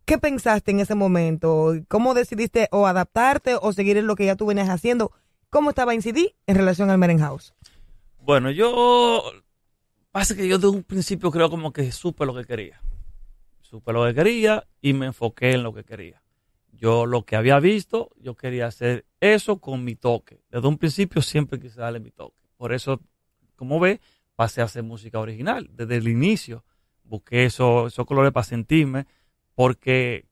¿qué 0.06 0.16
pensaste 0.18 0.70
en 0.70 0.80
ese 0.80 0.94
momento? 0.94 1.74
¿Cómo 1.88 2.14
decidiste 2.14 2.68
o 2.70 2.86
adaptarte 2.86 3.56
o 3.60 3.72
seguir 3.72 3.98
en 3.98 4.06
lo 4.06 4.16
que 4.16 4.24
ya 4.24 4.36
tú 4.36 4.46
venías 4.46 4.70
haciendo? 4.70 5.12
¿Cómo 5.50 5.70
estaba 5.70 5.94
Incidi 5.94 6.34
en 6.46 6.56
relación 6.56 6.90
al 6.90 6.98
merenhouse? 6.98 7.54
Bueno, 8.18 8.50
yo. 8.50 9.22
Pasa 10.10 10.34
que 10.34 10.48
yo 10.48 10.58
de 10.58 10.68
un 10.68 10.82
principio 10.82 11.30
creo 11.30 11.50
como 11.50 11.72
que 11.72 11.92
supe 11.92 12.24
lo 12.24 12.34
que 12.34 12.44
quería. 12.44 12.80
Supe 13.60 13.92
lo 13.92 14.06
que 14.06 14.14
quería 14.14 14.66
y 14.80 14.94
me 14.94 15.06
enfoqué 15.06 15.52
en 15.52 15.62
lo 15.62 15.74
que 15.74 15.84
quería. 15.84 16.22
Yo 16.72 17.04
lo 17.04 17.24
que 17.24 17.36
había 17.36 17.58
visto, 17.60 18.10
yo 18.16 18.34
quería 18.34 18.66
hacer 18.66 19.04
eso 19.20 19.58
con 19.60 19.84
mi 19.84 19.94
toque. 19.96 20.40
Desde 20.50 20.68
un 20.68 20.78
principio 20.78 21.20
siempre 21.20 21.58
quise 21.60 21.80
darle 21.80 22.00
mi 22.00 22.10
toque. 22.10 22.42
Por 22.56 22.72
eso, 22.72 23.00
como 23.56 23.80
ve, 23.80 24.00
pasé 24.34 24.60
a 24.60 24.64
hacer 24.64 24.82
música 24.82 25.18
original. 25.18 25.68
Desde 25.72 25.96
el 25.96 26.08
inicio 26.08 26.64
busqué 27.04 27.44
eso- 27.44 27.86
esos 27.86 28.06
colores 28.06 28.32
para 28.32 28.44
sentirme, 28.44 29.06
porque 29.56 30.26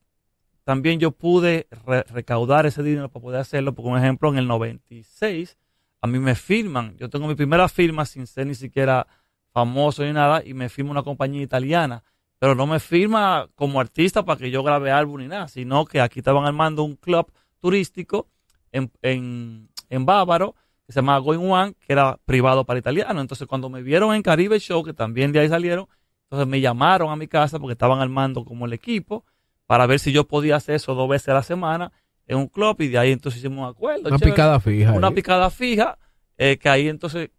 también 0.63 0.99
yo 1.01 1.11
pude 1.11 1.67
re- 1.85 2.03
recaudar 2.03 2.65
ese 2.65 2.81
dinero 2.81 3.09
para 3.09 3.21
poder 3.21 3.41
hacerlo. 3.41 3.73
Por 3.75 3.85
un 3.85 3.97
ejemplo, 3.97 4.29
en 4.29 4.37
el 4.37 4.47
96 4.47 5.57
a 6.01 6.07
mí 6.07 6.19
me 6.19 6.35
firman, 6.35 6.95
yo 6.97 7.09
tengo 7.09 7.27
mi 7.27 7.35
primera 7.35 7.67
firma 7.67 8.05
sin 8.05 8.27
ser 8.27 8.47
ni 8.47 8.55
siquiera 8.55 9.05
famoso 9.51 10.03
ni 10.03 10.13
nada, 10.13 10.43
y 10.45 10.53
me 10.53 10.69
firma 10.69 10.91
una 10.91 11.01
compañía 11.03 11.41
italiana, 11.41 12.03
pero 12.37 12.53
no 12.55 12.67
me 12.67 12.79
firma 12.79 13.49
como 13.55 13.79
artista 13.79 14.23
para 14.23 14.37
que 14.37 14.51
yo 14.51 14.61
grabe 14.63 14.91
álbum 14.91 15.21
ni 15.21 15.27
nada, 15.27 15.47
sino 15.47 15.85
que 15.85 15.99
aquí 16.01 16.19
estaban 16.19 16.45
armando 16.45 16.83
un 16.83 16.95
club 16.95 17.31
turístico 17.59 18.27
en, 18.71 18.91
en, 19.01 19.69
en 19.89 20.05
Bávaro, 20.05 20.55
que 20.85 20.93
se 20.93 20.99
llamaba 20.99 21.19
Going 21.19 21.39
One, 21.49 21.73
que 21.79 21.93
era 21.93 22.19
privado 22.25 22.65
para 22.65 22.77
italianos. 22.77 23.21
Entonces, 23.21 23.47
cuando 23.47 23.69
me 23.69 23.81
vieron 23.81 24.13
en 24.13 24.21
Caribe 24.21 24.59
Show, 24.59 24.83
que 24.83 24.93
también 24.93 25.31
de 25.31 25.39
ahí 25.39 25.49
salieron, 25.49 25.87
entonces 26.25 26.47
me 26.47 26.59
llamaron 26.61 27.09
a 27.11 27.15
mi 27.15 27.27
casa 27.27 27.59
porque 27.59 27.73
estaban 27.73 27.99
armando 27.99 28.43
como 28.45 28.65
el 28.65 28.73
equipo 28.73 29.25
para 29.65 29.85
ver 29.87 29.99
si 29.99 30.11
yo 30.11 30.27
podía 30.27 30.55
hacer 30.57 30.75
eso 30.75 30.93
dos 30.95 31.09
veces 31.09 31.29
a 31.29 31.33
la 31.35 31.43
semana 31.43 31.91
en 32.27 32.37
un 32.37 32.47
club, 32.47 32.75
y 32.81 32.87
de 32.87 32.97
ahí 32.97 33.11
entonces 33.11 33.39
hicimos 33.39 33.59
un 33.63 33.69
acuerdo. 33.69 34.07
Una 34.09 34.17
chévere 34.17 34.31
picada 34.33 34.59
fija. 34.59 34.93
una 34.93 35.11
picada 35.11 35.49
fija, 35.51 35.97
eh, 36.37 36.57
que 36.57 36.69
ahí 36.69 36.87
entonces, 36.89 37.29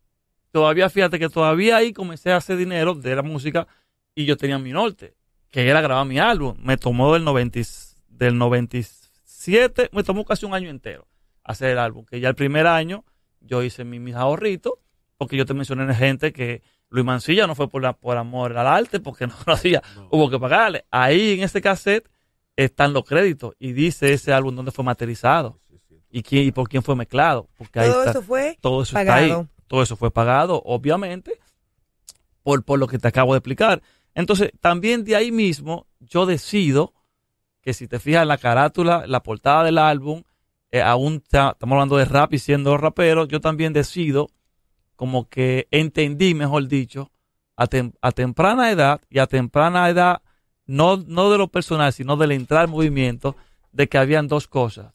todavía 0.53 0.89
fíjate 0.89 1.19
que 1.19 1.29
todavía 1.29 1.77
ahí 1.77 1.93
comencé 1.93 2.31
a 2.33 2.37
hacer 2.37 2.57
dinero 2.57 2.95
de 2.95 3.15
la 3.17 3.23
música 3.23 3.67
y 4.15 4.25
yo 4.25 4.37
tenía 4.37 4.59
mi 4.59 4.71
norte, 4.73 5.15
que 5.51 5.69
era 5.69 5.81
grabar 5.81 6.07
mi 6.07 6.19
álbum. 6.19 6.57
Me 6.63 6.77
tomó 6.77 7.13
del, 7.13 7.25
90, 7.25 7.59
y- 7.59 7.65
del 8.09 8.39
97, 8.39 9.91
me 9.93 10.03
tomó 10.05 10.25
casi 10.25 10.47
un 10.47 10.55
año 10.55 10.71
entero 10.71 11.07
hacer 11.45 11.71
el 11.71 11.79
álbum, 11.79 12.05
que 12.05 12.21
ya 12.21 12.29
el 12.29 12.35
primer 12.35 12.67
año 12.67 13.05
yo 13.41 13.63
hice 13.63 13.85
mi- 13.85 14.01
mis 14.01 14.15
ahorritos, 14.15 14.75
porque 15.19 15.37
yo 15.37 15.47
te 15.47 15.55
mencioné 15.55 15.93
gente 15.95 16.33
que 16.33 16.63
Luis 16.89 17.05
Mancilla 17.05 17.47
no 17.47 17.55
fue 17.55 17.69
por, 17.69 17.83
la- 17.83 17.93
por 17.95 18.17
amor 18.17 18.57
al 18.57 18.67
arte, 18.67 19.01
porque 19.01 19.27
no 19.27 19.35
lo 19.47 19.53
hacía, 19.55 19.83
hubo 20.11 20.31
que 20.31 20.39
pagarle. 20.39 20.85
Ahí 20.91 21.33
en 21.33 21.43
este 21.43 21.61
cassette 21.61 22.09
están 22.57 22.93
los 22.93 23.05
créditos 23.05 23.55
y 23.59 23.73
dice 23.73 24.13
ese 24.13 24.33
álbum 24.33 24.55
dónde 24.55 24.71
fue 24.73 24.85
materializado 24.85 25.61
y 26.11 26.23
quién 26.23 26.47
y 26.47 26.53
por 26.53 26.69
quién 26.69 26.83
fue 26.83 26.97
mezclado, 26.97 27.49
porque 27.59 27.81
ahí 27.81 27.89
Todo 27.91 27.99
está, 28.01 28.11
eso 28.13 28.23
fue 28.23 28.59
todo 28.61 28.83
eso 28.83 28.95
pagado. 28.95 29.21
está 29.27 29.37
ahí. 29.41 29.47
Todo 29.67 29.83
eso 29.83 29.97
fue 29.97 30.11
pagado, 30.13 30.63
obviamente, 30.65 31.39
por, 32.43 32.65
por 32.65 32.79
lo 32.79 32.87
que 32.87 32.99
te 32.99 33.09
acabo 33.09 33.33
de 33.35 33.39
explicar. 33.39 33.83
Entonces, 34.15 34.53
también 34.61 35.05
de 35.05 35.17
ahí 35.17 35.33
mismo, 35.33 35.87
yo 36.01 36.25
decido 36.27 36.95
que 37.61 37.75
si 37.75 37.89
te 37.89 37.99
fijas 37.99 38.23
en 38.23 38.29
la 38.29 38.39
carátula, 38.39 39.05
la 39.07 39.23
portada 39.23 39.65
del 39.65 39.79
álbum, 39.79 40.23
eh, 40.71 40.81
aún 40.81 41.21
ta- 41.21 41.51
estamos 41.51 41.75
hablando 41.75 41.97
de 41.97 42.05
rap 42.05 42.33
y 42.33 42.39
siendo 42.39 42.77
rapero, 42.77 43.27
yo 43.27 43.41
también 43.41 43.73
decido, 43.73 44.29
como 44.97 45.29
que 45.29 45.69
entendí, 45.71 46.35
mejor 46.35 46.67
dicho, 46.69 47.11
a, 47.57 47.67
tem- 47.69 47.95
a 48.01 48.13
temprana 48.13 48.71
edad 48.71 49.01
y 49.09 49.19
a 49.19 49.27
temprana 49.27 49.89
edad, 49.89 50.23
no, 50.67 50.97
no 50.97 51.31
de 51.31 51.39
lo 51.39 51.49
personal, 51.49 51.93
sino 51.93 52.17
del 52.17 52.33
entrar 52.33 52.63
al 52.63 52.69
movimiento, 52.69 53.37
de 53.73 53.89
que 53.89 53.99
habían 53.99 54.27
dos 54.27 54.49
cosas. 54.49 54.95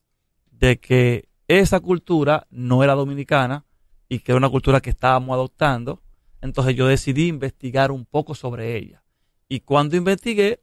De 0.50 0.80
que 0.80 1.30
esa 1.48 1.80
cultura 1.80 2.48
no 2.50 2.84
era 2.84 2.94
dominicana 2.96 3.66
y 4.10 4.20
que 4.20 4.32
era 4.32 4.38
una 4.38 4.50
cultura 4.50 4.82
que 4.82 4.90
estábamos 4.90 5.34
adoptando. 5.34 6.02
Entonces 6.42 6.76
yo 6.76 6.88
decidí 6.88 7.28
investigar 7.28 7.92
un 7.92 8.06
poco 8.06 8.36
sobre 8.36 8.76
ella. 8.76 9.04
Y 9.48 9.62
cuando 9.62 9.96
investigué, 9.96 10.62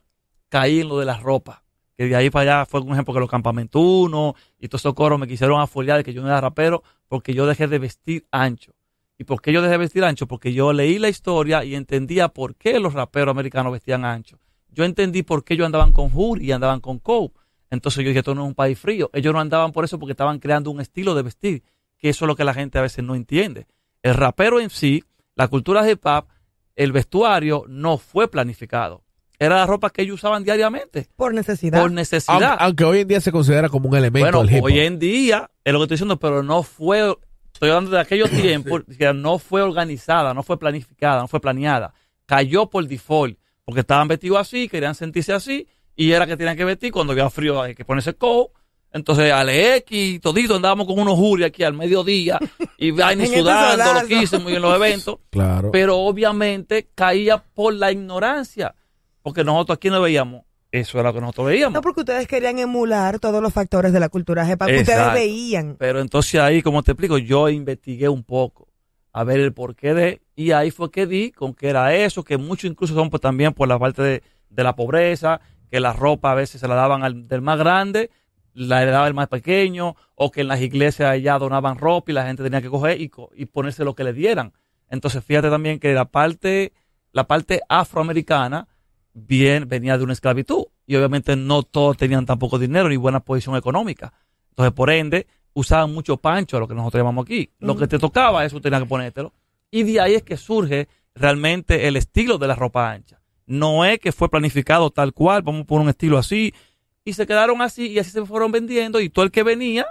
caí 0.49 0.81
en 0.81 0.89
lo 0.89 0.99
de 0.99 1.05
la 1.07 1.19
ropa. 1.19 1.65
Que 1.97 2.07
de 2.07 2.17
ahí 2.17 2.31
para 2.31 2.59
allá 2.59 2.67
fue 2.67 2.81
un 2.81 2.93
ejemplo 2.93 3.13
que 3.13 3.21
los 3.21 3.31
campamentos 3.31 3.83
uno 3.85 4.35
y 4.59 4.69
todos 4.69 4.83
esos 4.83 4.95
coros 4.95 5.19
me 5.19 5.27
quisieron 5.27 5.61
afoliar 5.61 5.99
de 5.99 6.05
que 6.05 6.13
yo 6.13 6.23
no 6.23 6.29
era 6.29 6.41
rapero 6.41 6.83
porque 7.09 7.35
yo 7.35 7.47
dejé 7.47 7.67
de 7.67 7.79
vestir 7.79 8.27
ancho. 8.31 8.75
¿Y 9.19 9.25
por 9.25 9.43
qué 9.43 9.53
yo 9.53 9.61
dejé 9.61 9.73
de 9.73 9.79
vestir 9.79 10.05
ancho? 10.05 10.27
Porque 10.29 10.53
yo 10.53 10.73
leí 10.73 10.99
la 10.99 11.09
historia 11.09 11.65
y 11.65 11.75
entendía 11.75 12.29
por 12.29 12.55
qué 12.55 12.79
los 12.79 12.95
raperos 12.95 13.33
americanos 13.33 13.73
vestían 13.73 14.05
ancho. 14.05 14.39
Yo 14.71 14.85
entendí 14.85 15.25
por 15.25 15.45
qué 15.45 15.55
ellos 15.55 15.67
andaban 15.67 15.93
con 15.93 16.11
Hood 16.11 16.41
y 16.41 16.53
andaban 16.53 16.81
con 16.81 16.99
Cope. 17.01 17.39
Entonces 17.71 18.05
yo 18.05 18.09
dije, 18.09 18.21
esto 18.21 18.35
no 18.35 18.43
es 18.45 18.49
un 18.49 18.55
país 18.55 18.79
frío. 18.79 19.11
Ellos 19.13 19.35
no 19.35 19.41
andaban 19.41 19.73
por 19.73 19.85
eso 19.85 19.99
porque 19.99 20.13
estaban 20.13 20.39
creando 20.39 20.71
un 20.71 20.81
estilo 20.81 21.15
de 21.15 21.23
vestir, 21.23 21.63
que 21.99 22.09
eso 22.11 22.25
es 22.25 22.27
lo 22.29 22.37
que 22.37 22.45
la 22.45 22.55
gente 22.55 22.79
a 22.79 22.83
veces 22.83 23.05
no 23.05 23.15
entiende. 23.15 23.67
El 24.03 24.15
rapero 24.15 24.61
en 24.61 24.71
sí, 24.71 25.03
la 25.35 25.49
cultura 25.49 25.89
hip 25.91 26.05
hop, 26.07 26.27
el 26.77 26.93
vestuario 26.93 27.65
no 27.67 27.99
fue 27.99 28.31
planificado. 28.31 29.03
Era 29.41 29.57
la 29.57 29.67
ropa 29.67 29.91
que 29.91 30.03
ellos 30.03 30.15
usaban 30.15 30.45
diariamente, 30.45 31.09
por 31.17 31.35
necesidad. 31.35 31.81
por 31.81 31.91
necesidad. 31.93 32.43
Aunque, 32.43 32.65
aunque 32.65 32.85
hoy 32.85 33.01
en 33.01 33.09
día 33.09 33.21
se 33.21 33.33
considera 33.33 33.69
como 33.69 33.89
un 33.89 33.97
elemento 33.97 34.39
Bueno, 34.39 34.43
del 34.43 34.51
hip 34.57 34.63
hop. 34.63 34.67
hoy 34.67 34.81
en 34.81 34.99
día, 34.99 35.51
es 35.65 35.73
lo 35.73 35.79
que 35.81 35.83
estoy 35.85 35.95
diciendo, 35.97 36.19
pero 36.19 36.43
no 36.43 36.63
fue, 36.63 37.17
estoy 37.59 37.71
hablando 37.71 37.91
de 37.91 38.01
aquellos 38.01 38.31
tiempos, 38.43 38.83
que 38.97 39.13
no 39.13 39.39
fue 39.41 39.63
organizada, 39.63 40.33
no 40.33 40.43
fue 40.45 40.59
planificada, 40.59 41.21
no 41.23 41.29
fue 41.29 41.41
planeada. 41.41 41.93
Cayó 42.25 42.67
por 42.71 42.87
default, 42.87 43.37
porque 43.65 43.81
estaban 43.81 44.07
vestidos 44.07 44.39
así, 44.39 44.69
querían 44.69 44.95
sentirse 44.95 45.33
así, 45.33 45.67
y 45.97 46.13
era 46.13 46.27
que 46.27 46.37
tenían 46.37 46.57
que 46.57 46.65
vestir 46.65 46.93
cuando 46.93 47.13
había 47.13 47.29
frío, 47.31 47.61
hay 47.61 47.75
que 47.75 47.85
ponerse 47.85 48.15
coat. 48.15 48.51
Entonces, 48.93 49.31
Alex, 49.33 49.85
todito 50.23 50.55
andábamos 50.57 50.87
con 50.87 50.99
unos 50.99 51.17
juris 51.17 51.47
aquí 51.47 51.65
al 51.65 51.75
mediodía, 51.75 52.39
y 52.79 52.91
vaina 52.93 53.25
y 53.25 53.27
este 53.27 53.41
sudando, 53.41 53.71
solazo. 53.85 54.03
loquísimo, 54.03 54.51
y 54.51 54.55
en 54.55 54.63
los 54.63 54.75
eventos 54.77 55.19
Claro. 55.31 55.71
pero 55.73 55.99
obviamente 55.99 56.89
caía 56.95 57.39
por 57.39 57.75
la 57.75 57.91
ignorancia, 57.91 58.75
porque 59.21 59.43
nosotros 59.43 59.77
aquí 59.77 59.91
no 59.91 60.01
veíamos, 60.01 60.45
eso 60.71 61.01
era 61.01 61.09
lo 61.09 61.15
que 61.15 61.21
nosotros 61.21 61.47
veíamos. 61.47 61.75
No 61.75 61.81
porque 61.81 62.01
ustedes 62.01 62.27
querían 62.27 62.59
emular 62.59 63.19
todos 63.19 63.43
los 63.43 63.53
factores 63.53 63.93
de 63.93 64.01
la 64.01 64.09
cultura 64.09 64.43
hop 64.43 64.67
que 64.67 64.81
ustedes 64.81 65.13
veían. 65.13 65.77
Pero 65.79 66.01
entonces 66.01 66.41
ahí, 66.41 66.63
como 66.63 66.83
te 66.83 66.93
explico, 66.93 67.19
yo 67.19 67.49
investigué 67.49 68.09
un 68.09 68.23
poco 68.23 68.69
a 69.13 69.25
ver 69.25 69.41
el 69.41 69.53
porqué 69.53 69.95
de, 69.95 70.23
y 70.37 70.53
ahí 70.53 70.71
fue 70.71 70.91
que 70.91 71.07
di 71.07 71.33
con 71.33 71.55
que 71.55 71.69
era 71.69 71.95
eso, 71.95 72.23
que 72.23 72.37
muchos 72.37 72.71
incluso 72.71 72.95
son 72.95 73.11
pues, 73.11 73.21
también 73.21 73.55
por 73.55 73.67
la 73.67 73.79
parte 73.79 74.03
de, 74.03 74.23
de 74.51 74.63
la 74.63 74.77
pobreza, 74.77 75.41
que 75.71 75.81
la 75.81 75.93
ropa 75.93 76.33
a 76.33 76.35
veces 76.35 76.61
se 76.61 76.69
la 76.69 76.75
daban 76.75 77.03
al 77.03 77.27
del 77.27 77.41
más 77.41 77.59
grande, 77.59 78.11
la 78.53 78.83
heredaba 78.83 79.09
el 79.09 79.15
más 79.15 79.29
pequeño, 79.29 79.97
o 80.15 80.31
que 80.31 80.43
en 80.43 80.49
las 80.49 80.61
iglesias 80.61 81.11
allá 81.11 81.39
donaban 81.39 81.79
ropa 81.79 82.11
y 82.11 82.15
la 82.15 82.27
gente 82.27 82.43
tenía 82.43 82.61
que 82.61 82.69
coger 82.69 83.01
y, 83.01 83.11
y 83.35 83.47
ponerse 83.47 83.85
lo 83.85 83.95
que 83.95 84.05
le 84.05 84.13
dieran. 84.13 84.53
Entonces 84.91 85.25
fíjate 85.25 85.49
también 85.49 85.79
que 85.79 85.93
la 85.95 86.07
parte, 86.07 86.73
la 87.13 87.27
parte 87.27 87.61
afroamericana 87.69 88.69
bien, 89.27 89.69
venía 89.69 89.99
de 89.99 90.05
una 90.05 90.13
esclavitud 90.13 90.65
y 90.87 90.97
obviamente 90.97 91.37
no 91.37 91.63
todos 91.63 91.97
tenían 91.97 92.27
tampoco 92.27 92.59
dinero 92.59 92.89
ni 92.89 92.97
buena 92.97 93.21
posición 93.21 93.57
económica. 93.57 94.13
Entonces, 94.51 94.73
por 94.73 94.91
ende, 94.91 95.27
usaban 95.55 95.93
mucho 95.93 96.17
pancho, 96.17 96.59
lo 96.59 96.69
que 96.69 96.75
nosotros 96.75 97.01
llamamos 97.01 97.25
aquí. 97.25 97.51
Lo 97.59 97.77
que 97.77 97.87
te 97.87 97.99
tocaba, 97.99 98.45
eso 98.45 98.61
tenías 98.61 98.83
que 98.83 98.89
ponértelo. 98.89 99.33
Y 99.71 99.83
de 99.83 100.01
ahí 100.01 100.15
es 100.15 100.23
que 100.23 100.37
surge 100.37 100.89
realmente 101.15 101.89
el 101.89 101.97
estilo 101.97 102.39
de 102.39 102.47
la 102.47 102.55
ropa 102.55 102.91
ancha. 102.91 103.21
No 103.47 103.85
es 103.85 103.99
que 103.99 104.13
fue 104.13 104.29
planificado 104.29 104.91
tal 104.91 105.13
cual, 105.13 105.43
vamos 105.43 105.67
por 105.67 105.81
un 105.81 105.89
estilo 105.89 106.19
así. 106.19 106.55
Y 107.05 107.13
se 107.15 107.27
quedaron 107.27 107.63
así 107.63 107.89
y 107.89 107.99
así 107.99 108.11
se 108.11 108.25
fueron 108.25 108.53
vendiendo 108.53 109.01
y 109.01 109.11
todo 109.11 109.25
el 109.25 109.31
que 109.31 109.43
venía 109.43 109.87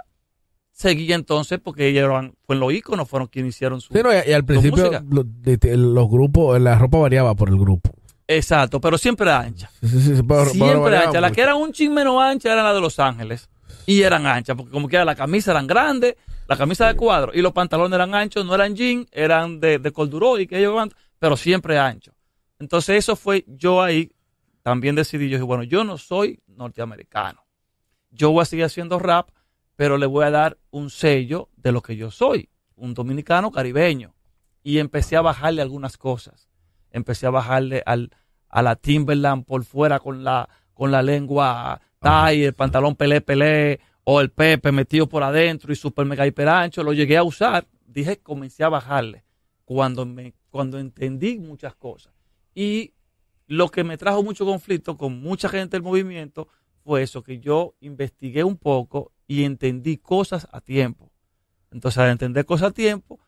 seguía 0.78 1.16
entonces 1.16 1.58
porque 1.58 1.88
ellos 1.88 2.04
eran, 2.04 2.34
fueron 2.46 2.60
los 2.60 2.72
íconos, 2.72 3.08
fueron 3.08 3.26
quienes 3.26 3.56
hicieron 3.56 3.80
su... 3.80 3.92
Sí, 3.92 4.00
no, 4.02 4.12
y, 4.12 4.30
y 4.30 4.32
al 4.32 4.44
principio 4.44 4.90
los 5.02 6.08
grupos, 6.08 6.60
la 6.60 6.78
ropa 6.78 6.98
variaba 6.98 7.34
por 7.34 7.48
el 7.48 7.58
grupo. 7.58 7.90
Exacto, 8.28 8.80
pero 8.80 8.98
siempre 8.98 9.30
ancha. 9.32 9.70
Pero- 9.80 10.46
siempre 10.50 10.96
ancha. 10.98 11.20
Las 11.20 11.32
que 11.32 11.40
eran 11.40 11.56
un 11.56 11.72
chin 11.72 11.92
menos 11.94 12.20
ancha 12.22 12.52
eran 12.52 12.64
las 12.64 12.74
de 12.74 12.80
Los 12.80 12.98
Ángeles. 12.98 13.48
Y 13.86 14.02
eran 14.02 14.26
anchas, 14.26 14.54
porque 14.54 14.70
como 14.70 14.86
que 14.86 14.96
era, 14.96 15.04
la 15.06 15.14
camisa 15.14 15.50
eran 15.52 15.66
grandes, 15.66 16.14
la 16.46 16.56
camisa 16.58 16.86
de 16.88 16.94
cuadro, 16.94 17.32
y 17.34 17.40
los 17.40 17.52
pantalones 17.54 17.94
eran 17.94 18.14
anchos, 18.14 18.44
no 18.44 18.54
eran 18.54 18.76
jean, 18.76 19.06
eran 19.12 19.60
de, 19.60 19.78
de 19.78 19.92
corduroy, 19.92 20.46
que 20.46 20.58
ellos 20.58 20.74
van, 20.74 20.90
pero 21.18 21.38
siempre 21.38 21.78
anchos. 21.78 22.14
Entonces 22.58 22.96
eso 22.98 23.16
fue, 23.16 23.44
yo 23.48 23.80
ahí 23.82 24.12
también 24.62 24.94
decidí, 24.94 25.30
yo 25.30 25.36
dije, 25.38 25.42
bueno, 25.44 25.62
yo 25.62 25.84
no 25.84 25.96
soy 25.96 26.38
norteamericano. 26.48 27.46
Yo 28.10 28.30
voy 28.30 28.42
a 28.42 28.44
seguir 28.44 28.66
haciendo 28.66 28.98
rap, 28.98 29.30
pero 29.74 29.96
le 29.96 30.04
voy 30.06 30.26
a 30.26 30.30
dar 30.30 30.58
un 30.70 30.90
sello 30.90 31.48
de 31.56 31.72
lo 31.72 31.80
que 31.80 31.96
yo 31.96 32.10
soy, 32.10 32.50
un 32.76 32.92
dominicano 32.92 33.50
caribeño. 33.50 34.14
Y 34.62 34.78
empecé 34.80 35.16
a 35.16 35.22
bajarle 35.22 35.62
algunas 35.62 35.96
cosas. 35.96 36.47
Empecé 36.98 37.26
a 37.26 37.30
bajarle 37.30 37.82
al, 37.86 38.10
a 38.48 38.62
la 38.62 38.76
Timberland 38.76 39.44
por 39.44 39.64
fuera 39.64 39.98
con 39.98 40.22
la, 40.22 40.48
con 40.74 40.90
la 40.90 41.02
lengua 41.02 41.80
tie, 42.00 42.46
el 42.46 42.54
pantalón 42.54 42.94
pelé 42.94 43.20
pelé, 43.20 43.80
o 44.04 44.20
el 44.20 44.30
pepe 44.30 44.72
metido 44.72 45.08
por 45.08 45.22
adentro 45.22 45.72
y 45.72 45.76
super 45.76 46.06
mega 46.06 46.26
hiper 46.26 46.48
ancho. 46.48 46.82
Lo 46.82 46.92
llegué 46.92 47.16
a 47.16 47.22
usar. 47.22 47.66
Dije, 47.86 48.18
comencé 48.18 48.64
a 48.64 48.68
bajarle 48.68 49.24
cuando, 49.64 50.06
me, 50.06 50.34
cuando 50.50 50.78
entendí 50.78 51.38
muchas 51.38 51.74
cosas. 51.74 52.14
Y 52.54 52.94
lo 53.46 53.68
que 53.70 53.84
me 53.84 53.98
trajo 53.98 54.22
mucho 54.22 54.46
conflicto 54.46 54.96
con 54.96 55.20
mucha 55.20 55.48
gente 55.48 55.76
del 55.76 55.82
movimiento 55.82 56.48
fue 56.84 57.02
eso, 57.02 57.22
que 57.22 57.38
yo 57.38 57.74
investigué 57.80 58.44
un 58.44 58.56
poco 58.56 59.12
y 59.26 59.44
entendí 59.44 59.98
cosas 59.98 60.48
a 60.52 60.60
tiempo. 60.60 61.10
Entonces, 61.70 61.98
al 61.98 62.10
entender 62.10 62.46
cosas 62.46 62.70
a 62.70 62.72
tiempo, 62.72 63.20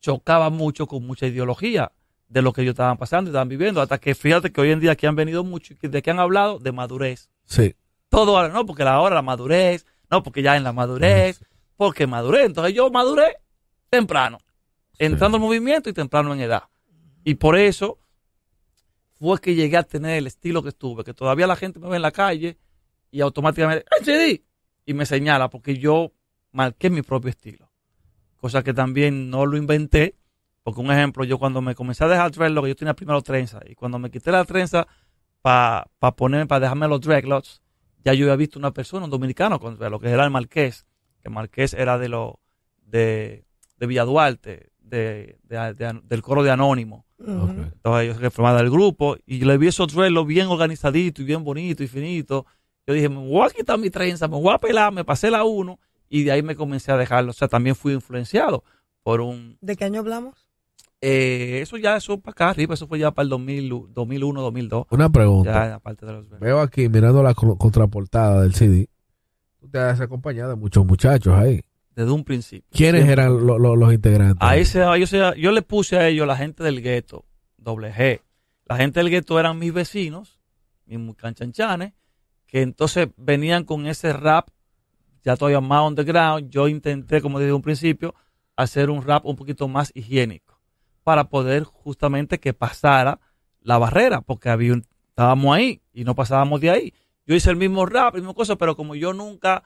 chocaba 0.00 0.50
mucho 0.50 0.86
con 0.86 1.04
mucha 1.04 1.26
ideología 1.26 1.90
de 2.28 2.42
lo 2.42 2.52
que 2.52 2.62
ellos 2.62 2.72
estaban 2.72 2.96
pasando 2.98 3.28
y 3.28 3.32
estaban 3.32 3.48
viviendo. 3.48 3.80
Hasta 3.80 3.98
que 3.98 4.14
fíjate 4.14 4.52
que 4.52 4.60
hoy 4.60 4.70
en 4.70 4.80
día 4.80 4.92
aquí 4.92 5.06
han 5.06 5.16
venido 5.16 5.44
muchos, 5.44 5.72
y 5.72 5.74
que- 5.76 5.88
¿de 5.88 6.02
qué 6.02 6.10
han 6.10 6.20
hablado? 6.20 6.58
De 6.58 6.72
madurez. 6.72 7.30
Sí. 7.44 7.74
Todo 8.08 8.36
ahora, 8.36 8.52
no, 8.52 8.64
porque 8.66 8.84
la 8.84 9.00
hora 9.00 9.14
la 9.16 9.22
madurez, 9.22 9.86
no, 10.10 10.22
porque 10.22 10.42
ya 10.42 10.56
en 10.56 10.64
la 10.64 10.72
madurez, 10.72 11.40
porque 11.76 12.06
maduré. 12.06 12.44
Entonces 12.44 12.74
yo 12.74 12.90
maduré 12.90 13.36
temprano, 13.90 14.38
entrando 14.98 15.36
al 15.36 15.42
movimiento 15.42 15.88
y 15.88 15.92
temprano 15.92 16.32
en 16.34 16.40
edad. 16.40 16.64
Y 17.24 17.34
por 17.34 17.56
eso 17.56 17.98
fue 19.18 19.40
que 19.40 19.54
llegué 19.54 19.76
a 19.76 19.82
tener 19.82 20.16
el 20.18 20.26
estilo 20.26 20.62
que 20.62 20.68
estuve, 20.70 21.04
que 21.04 21.14
todavía 21.14 21.46
la 21.46 21.56
gente 21.56 21.78
me 21.78 21.88
ve 21.88 21.96
en 21.96 22.02
la 22.02 22.12
calle 22.12 22.56
y 23.10 23.20
automáticamente, 23.20 23.84
¡ay, 23.90 24.04
CD! 24.04 24.44
Y 24.86 24.94
me 24.94 25.04
señala, 25.06 25.50
porque 25.50 25.76
yo 25.76 26.12
marqué 26.52 26.88
mi 26.88 27.02
propio 27.02 27.30
estilo. 27.30 27.70
Cosa 28.36 28.62
que 28.62 28.72
también 28.72 29.28
no 29.28 29.44
lo 29.44 29.56
inventé, 29.56 30.14
porque 30.70 30.80
un 30.80 30.90
ejemplo, 30.90 31.24
yo 31.24 31.38
cuando 31.38 31.60
me 31.62 31.74
comencé 31.74 32.04
a 32.04 32.08
dejar 32.08 32.30
dreadlock, 32.30 32.66
yo 32.66 32.76
tenía 32.76 32.94
primero 32.94 33.22
trenza, 33.22 33.60
y 33.66 33.74
cuando 33.74 33.98
me 33.98 34.10
quité 34.10 34.30
la 34.32 34.44
trenza 34.44 34.86
para 35.40 35.86
pa 35.98 36.14
ponerme, 36.14 36.46
para 36.46 36.60
dejarme 36.60 36.88
los 36.88 37.00
dreadlocks, 37.00 37.62
ya 38.04 38.12
yo 38.14 38.26
había 38.26 38.36
visto 38.36 38.58
una 38.58 38.72
persona, 38.72 39.04
un 39.04 39.10
dominicano, 39.10 39.58
con 39.58 39.78
lo 39.78 39.98
que 39.98 40.08
era 40.10 40.24
el 40.24 40.30
Marqués, 40.30 40.84
que 41.22 41.30
Marqués 41.30 41.72
era 41.74 41.96
de 41.98 42.08
lo 42.08 42.40
de, 42.82 43.44
de 43.78 43.86
Villa 43.86 44.04
Duarte, 44.04 44.70
de, 44.78 45.38
de- 45.44 45.74
de- 45.74 46.00
del 46.04 46.22
coro 46.22 46.42
de 46.42 46.50
Anónimo. 46.50 47.06
Ujú. 47.18 47.48
Entonces 47.50 48.04
ellos 48.04 48.18
que 48.20 48.30
formaban 48.30 48.64
el 48.64 48.70
grupo 48.70 49.16
y 49.26 49.40
le 49.44 49.58
vi 49.58 49.68
esos 49.68 49.92
dreadlocks 49.92 50.28
bien 50.28 50.46
organizaditos 50.46 51.22
y 51.22 51.24
bien 51.26 51.44
bonitos 51.44 51.84
y 51.84 51.88
finitos. 51.88 52.44
Yo 52.86 52.94
dije, 52.94 53.08
me 53.08 53.16
voy 53.26 53.46
a 53.46 53.50
quitar 53.50 53.78
mi 53.78 53.90
trenza, 53.90 54.28
me 54.28 54.40
voy 54.40 54.54
a 54.54 54.58
pelar, 54.58 54.92
me 54.92 55.04
pasé 55.04 55.30
la 55.30 55.44
uno 55.44 55.78
y 56.08 56.22
de 56.24 56.32
ahí 56.32 56.42
me 56.42 56.56
comencé 56.56 56.90
a 56.92 56.96
dejarlo. 56.96 57.30
O 57.30 57.34
sea, 57.34 57.48
también 57.48 57.74
fui 57.76 57.92
influenciado 57.92 58.64
por 59.02 59.20
un... 59.20 59.58
¿De 59.60 59.76
qué 59.76 59.84
año 59.84 60.00
hablamos? 60.00 60.47
Eh, 61.00 61.60
eso 61.62 61.76
ya, 61.76 61.96
eso 61.96 62.18
para 62.20 62.32
acá 62.32 62.50
arriba, 62.50 62.74
eso 62.74 62.86
fue 62.88 62.98
ya 62.98 63.10
para 63.12 63.24
el 63.24 63.30
2000, 63.30 63.86
2001, 63.90 64.40
2002. 64.42 64.86
Una 64.90 65.08
pregunta. 65.10 65.80
Ya 65.84 66.06
de 66.06 66.12
los... 66.12 66.28
Veo 66.40 66.60
aquí, 66.60 66.88
mirando 66.88 67.22
la 67.22 67.34
co- 67.34 67.56
contraportada 67.56 68.42
del 68.42 68.54
CD, 68.54 68.88
tú 69.60 69.68
te 69.68 69.78
has 69.78 70.00
acompañado 70.00 70.50
de 70.50 70.56
muchos 70.56 70.84
muchachos 70.84 71.34
ahí. 71.34 71.60
Desde 71.94 72.10
un 72.12 72.24
principio. 72.24 72.68
¿Quiénes 72.72 73.02
Siempre. 73.04 73.12
eran 73.24 73.46
lo- 73.46 73.58
lo- 73.58 73.76
los 73.76 73.92
integrantes? 73.92 74.38
A 74.40 74.56
ese, 74.56 74.82
a 74.82 74.96
ellos, 74.96 75.10
yo, 75.36 75.52
le 75.52 75.62
puse 75.62 75.96
a 75.98 76.08
ellos 76.08 76.26
la 76.26 76.36
gente 76.36 76.62
del 76.64 76.82
gueto, 76.82 77.24
doble 77.56 77.92
G. 77.92 78.20
La 78.66 78.76
gente 78.76 79.00
del 79.00 79.10
gueto 79.10 79.38
eran 79.40 79.58
mis 79.58 79.72
vecinos, 79.72 80.38
mis 80.86 81.16
canchanchanes, 81.16 81.92
que 82.46 82.62
entonces 82.62 83.08
venían 83.16 83.64
con 83.64 83.86
ese 83.86 84.12
rap 84.12 84.48
ya 85.22 85.36
todavía 85.36 85.60
más 85.60 85.86
underground. 85.88 86.50
Yo 86.50 86.68
intenté, 86.68 87.20
como 87.20 87.40
en 87.40 87.52
un 87.52 87.62
principio, 87.62 88.14
hacer 88.56 88.90
un 88.90 89.02
rap 89.02 89.26
un 89.26 89.36
poquito 89.36 89.68
más 89.68 89.90
higiénico 89.94 90.57
para 91.08 91.30
poder 91.30 91.64
justamente 91.64 92.38
que 92.38 92.52
pasara 92.52 93.18
la 93.62 93.78
barrera, 93.78 94.20
porque 94.20 94.50
había 94.50 94.74
un- 94.74 94.84
estábamos 95.08 95.56
ahí 95.56 95.80
y 95.94 96.04
no 96.04 96.14
pasábamos 96.14 96.60
de 96.60 96.68
ahí. 96.68 96.92
Yo 97.24 97.34
hice 97.34 97.48
el 97.48 97.56
mismo 97.56 97.86
rap, 97.86 98.12
la 98.12 98.20
misma 98.20 98.34
cosa, 98.34 98.56
pero 98.56 98.76
como 98.76 98.94
yo 98.94 99.14
nunca 99.14 99.64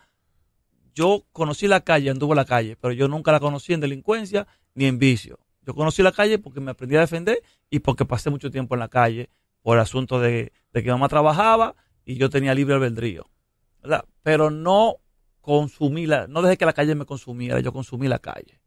yo 0.94 1.24
conocí 1.32 1.66
la 1.66 1.80
calle, 1.80 2.10
anduve 2.10 2.34
en 2.34 2.36
la 2.36 2.44
calle, 2.44 2.76
pero 2.80 2.92
yo 2.94 3.08
nunca 3.08 3.32
la 3.32 3.40
conocí 3.40 3.72
en 3.72 3.80
delincuencia 3.80 4.46
ni 4.76 4.84
en 4.84 5.00
vicio. 5.00 5.40
Yo 5.66 5.74
conocí 5.74 6.00
la 6.04 6.12
calle 6.12 6.38
porque 6.38 6.60
me 6.60 6.70
aprendí 6.70 6.94
a 6.94 7.00
defender 7.00 7.42
y 7.68 7.80
porque 7.80 8.04
pasé 8.04 8.30
mucho 8.30 8.52
tiempo 8.52 8.76
en 8.76 8.78
la 8.78 8.88
calle 8.88 9.28
por 9.62 9.80
asunto 9.80 10.20
de, 10.20 10.52
de 10.72 10.82
que 10.84 10.90
mamá 10.92 11.08
trabajaba 11.08 11.74
y 12.04 12.18
yo 12.18 12.30
tenía 12.30 12.54
libre 12.54 12.74
albedrío. 12.76 13.28
¿verdad? 13.82 14.04
Pero 14.22 14.52
no 14.52 14.98
consumí 15.40 16.06
la, 16.06 16.28
no 16.28 16.40
dejé 16.40 16.56
que 16.56 16.66
la 16.66 16.72
calle 16.72 16.94
me 16.94 17.04
consumiera, 17.04 17.58
yo 17.58 17.72
consumí 17.72 18.06
la 18.06 18.20
calle. 18.20 18.60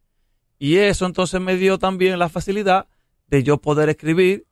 Y 0.58 0.78
eso 0.78 1.06
entonces 1.06 1.42
me 1.42 1.58
dio 1.58 1.78
también 1.78 2.18
la 2.20 2.30
facilidad 2.30 2.88
de 3.28 3.44
yo 3.44 3.58
poder 3.58 3.90
escribir 3.90 4.46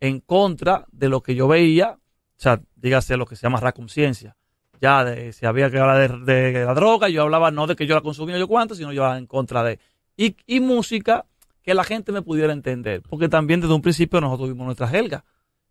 en 0.00 0.20
contra 0.20 0.86
de 0.92 1.08
lo 1.08 1.22
que 1.22 1.34
yo 1.34 1.48
veía, 1.48 1.98
o 1.98 2.42
sea, 2.42 2.60
dígase 2.76 3.16
lo 3.16 3.26
que 3.26 3.36
se 3.36 3.42
llama 3.42 3.72
conciencia 3.72 4.36
ya 4.80 5.04
de 5.04 5.32
si 5.32 5.46
había 5.46 5.70
que 5.70 5.78
hablar 5.78 6.20
de, 6.20 6.64
la 6.64 6.74
droga, 6.74 7.08
yo 7.08 7.22
hablaba 7.22 7.50
no 7.50 7.66
de 7.66 7.76
que 7.76 7.86
yo 7.86 7.94
la 7.94 8.00
consumía 8.00 8.38
yo 8.38 8.48
cuánto, 8.48 8.74
sino 8.74 8.92
yo 8.92 9.14
en 9.14 9.26
contra 9.26 9.62
de. 9.62 9.78
Y, 10.16 10.36
y 10.46 10.60
música 10.60 11.26
que 11.62 11.74
la 11.74 11.84
gente 11.84 12.12
me 12.12 12.22
pudiera 12.22 12.52
entender, 12.52 13.02
porque 13.02 13.28
también 13.28 13.60
desde 13.60 13.74
un 13.74 13.82
principio 13.82 14.20
nosotros 14.20 14.48
tuvimos 14.48 14.64
nuestra 14.64 14.90
helga 14.90 15.24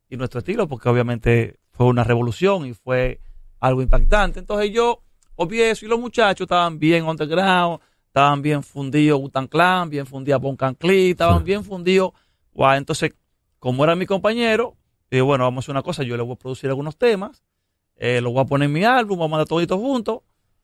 y 0.10 0.18
nuestro 0.18 0.40
estilo, 0.40 0.68
porque 0.68 0.90
obviamente 0.90 1.60
fue 1.72 1.88
una 1.88 2.04
revolución 2.04 2.66
y 2.66 2.74
fue 2.74 3.20
algo 3.60 3.82
impactante. 3.82 4.40
Entonces 4.40 4.72
yo 4.72 5.02
obvié 5.36 5.72
eso 5.72 5.86
y 5.86 5.90
los 5.90 6.00
muchachos 6.00 6.46
estaban 6.46 6.78
bien 6.78 7.04
underground, 7.06 7.80
estaban 8.10 8.42
bien 8.42 8.62
fundidos 8.62 9.20
Wutan 9.20 9.48
Clan, 9.48 9.90
bien 9.90 10.06
fundidos 10.06 10.42
Boncan 10.42 10.76
Clee, 10.76 11.12
estaban 11.12 11.40
Sí. 11.40 11.44
bien 11.46 11.64
fundidos. 11.64 12.12
Entonces, 12.76 13.14
como 13.60 13.84
era 13.84 13.96
mi 13.96 14.06
compañero, 14.06 14.76
dije, 15.10 15.22
bueno, 15.22 15.46
vamos 15.46 15.64
a 15.64 15.66
hacer 15.66 15.72
una 15.74 15.82
cosa, 15.84 16.04
yo 16.04 16.18
le 16.18 16.24
voy 16.24 16.34
a 16.34 16.38
producir 16.38 16.70
algunos 16.70 16.98
temas 16.98 17.42
eh, 18.02 18.22
lo 18.22 18.32
voy 18.32 18.42
a 18.42 18.46
poner 18.46 18.68
en 18.68 18.72
mi 18.74 18.86
álbum, 18.86 19.20
vamos 19.20 19.28
a 19.28 19.32
mandar 19.32 19.48
toditos 19.50 19.78
juntos. 19.78 20.20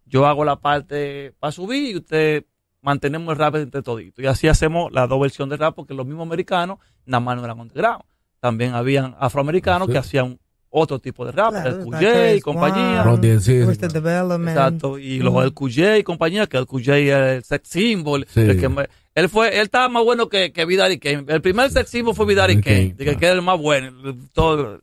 Yo 0.05 0.25
hago 0.25 0.45
la 0.45 0.55
parte 0.61 1.33
para 1.37 1.51
subir 1.51 1.93
y 1.93 1.97
usted 1.97 2.45
mantenemos 2.81 3.29
el 3.33 3.37
rap 3.37 3.55
entre 3.55 3.81
toditos. 3.81 4.23
Y 4.23 4.27
así 4.27 4.47
hacemos 4.47 4.89
las 4.93 5.09
dos 5.09 5.19
versiones 5.19 5.49
de 5.51 5.57
rap 5.65 5.75
porque 5.75 5.93
los 5.93 6.05
mismos 6.05 6.25
americanos 6.27 6.77
nada 7.05 7.19
más 7.19 7.35
no 7.35 7.43
eran 7.43 7.59
underground. 7.59 8.03
También 8.39 8.73
habían 8.73 9.17
afroamericanos 9.19 9.87
Sí. 9.87 9.91
que 9.91 9.97
hacían 9.97 10.39
otro 10.77 10.99
tipo 10.99 11.25
de 11.25 11.31
rap, 11.31 11.51
Claro, 11.51 11.69
el 11.69 11.85
QJ 11.85 12.35
y 12.35 12.41
compañía. 12.41 13.03
Twisted 13.05 13.91
Development. 13.93 14.49
Exacto, 14.49 14.97
y 14.99 15.19
los 15.19 15.33
del 15.35 15.53
QJ 15.53 15.99
y 15.99 16.03
compañía, 16.03 16.47
que 16.47 16.57
el 16.57 16.65
QJ 16.67 16.89
era 17.07 17.35
el 17.35 17.43
sex 17.45 17.69
symbol. 17.69 18.27
Sí. 18.29 18.41
el 18.41 18.59
que 18.59 18.67
me- 18.67 18.87
él 19.15 19.29
fue, 19.29 19.47
él 19.57 19.61
estaba 19.63 19.87
más 19.87 20.03
bueno 20.03 20.27
que, 20.27 20.51
que 20.51 20.65
Vidal 20.65 20.99
Kane. 20.99 21.23
El 21.29 21.41
primer 21.41 21.71
sex 21.71 21.89
symbol 21.89 22.13
fue 22.13 22.25
Vidal 22.25 22.47
Kane, 22.47 22.61
Kane, 22.61 22.93
de 22.97 23.15
que, 23.15 23.25
era 23.25 23.35
el 23.35 23.41
más 23.41 23.57
bueno. 23.57 23.93
Todo, 24.33 24.81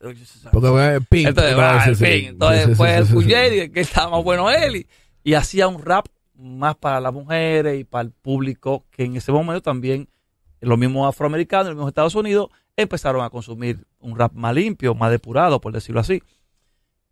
Porque 0.50 0.68
fue 0.70 1.00
Pink. 1.11 1.28
entonces, 1.28 2.00
entonces 2.28 2.76
fue 2.78 2.88
sí, 2.88 2.94
el 2.98 3.07
sí. 3.07 3.12
Cuyeri, 3.12 3.68
que 3.70 3.81
estaba 3.81 4.12
más 4.12 4.24
bueno 4.24 4.51
él, 4.51 4.76
y, 4.76 4.86
y 5.22 5.34
hacía 5.34 5.68
un 5.68 5.82
rap 5.84 6.07
más 6.34 6.74
para 6.76 7.01
las 7.03 7.12
mujeres 7.12 7.78
y 7.78 7.84
para 7.84 8.05
el 8.05 8.11
público, 8.12 8.86
que 8.90 9.05
en 9.05 9.16
ese 9.16 9.30
momento 9.30 9.61
también 9.61 10.09
los 10.62 10.78
mismos 10.78 11.07
afroamericanos, 11.07 11.66
los 11.66 11.74
mismos 11.74 11.88
Estados 11.88 12.14
Unidos, 12.14 12.49
empezaron 12.74 13.22
a 13.22 13.28
consumir 13.28 13.84
un 14.03 14.18
rap 14.18 14.32
más 14.34 14.55
limpio, 14.55 14.94
más 14.94 15.11
depurado, 15.11 15.61
por 15.61 15.72
decirlo 15.72 16.00
así. 16.00 16.22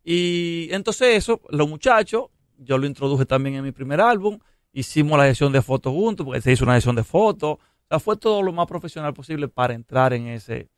Y 0.02 0.68
entonces 0.72 1.16
eso, 1.16 1.40
los 1.50 1.68
muchachos, 1.68 2.26
yo 2.58 2.78
lo 2.78 2.86
introduje 2.86 3.26
también 3.26 3.56
en 3.56 3.64
mi 3.64 3.72
primer 3.72 4.00
álbum, 4.00 4.38
hicimos 4.72 5.18
la 5.18 5.24
sesión 5.24 5.52
de 5.52 5.62
fotos 5.62 5.92
juntos, 5.92 6.24
porque 6.24 6.40
se 6.40 6.52
hizo 6.52 6.64
una 6.64 6.74
sesión 6.74 6.96
de 6.96 7.04
fotos, 7.04 7.54
o 7.54 7.58
sea, 7.88 7.98
fue 7.98 8.16
todo 8.16 8.42
lo 8.42 8.52
más 8.52 8.66
profesional 8.66 9.14
posible 9.14 9.48
para 9.48 9.74
entrar 9.74 10.12
en 10.12 10.28
ese, 10.28 10.68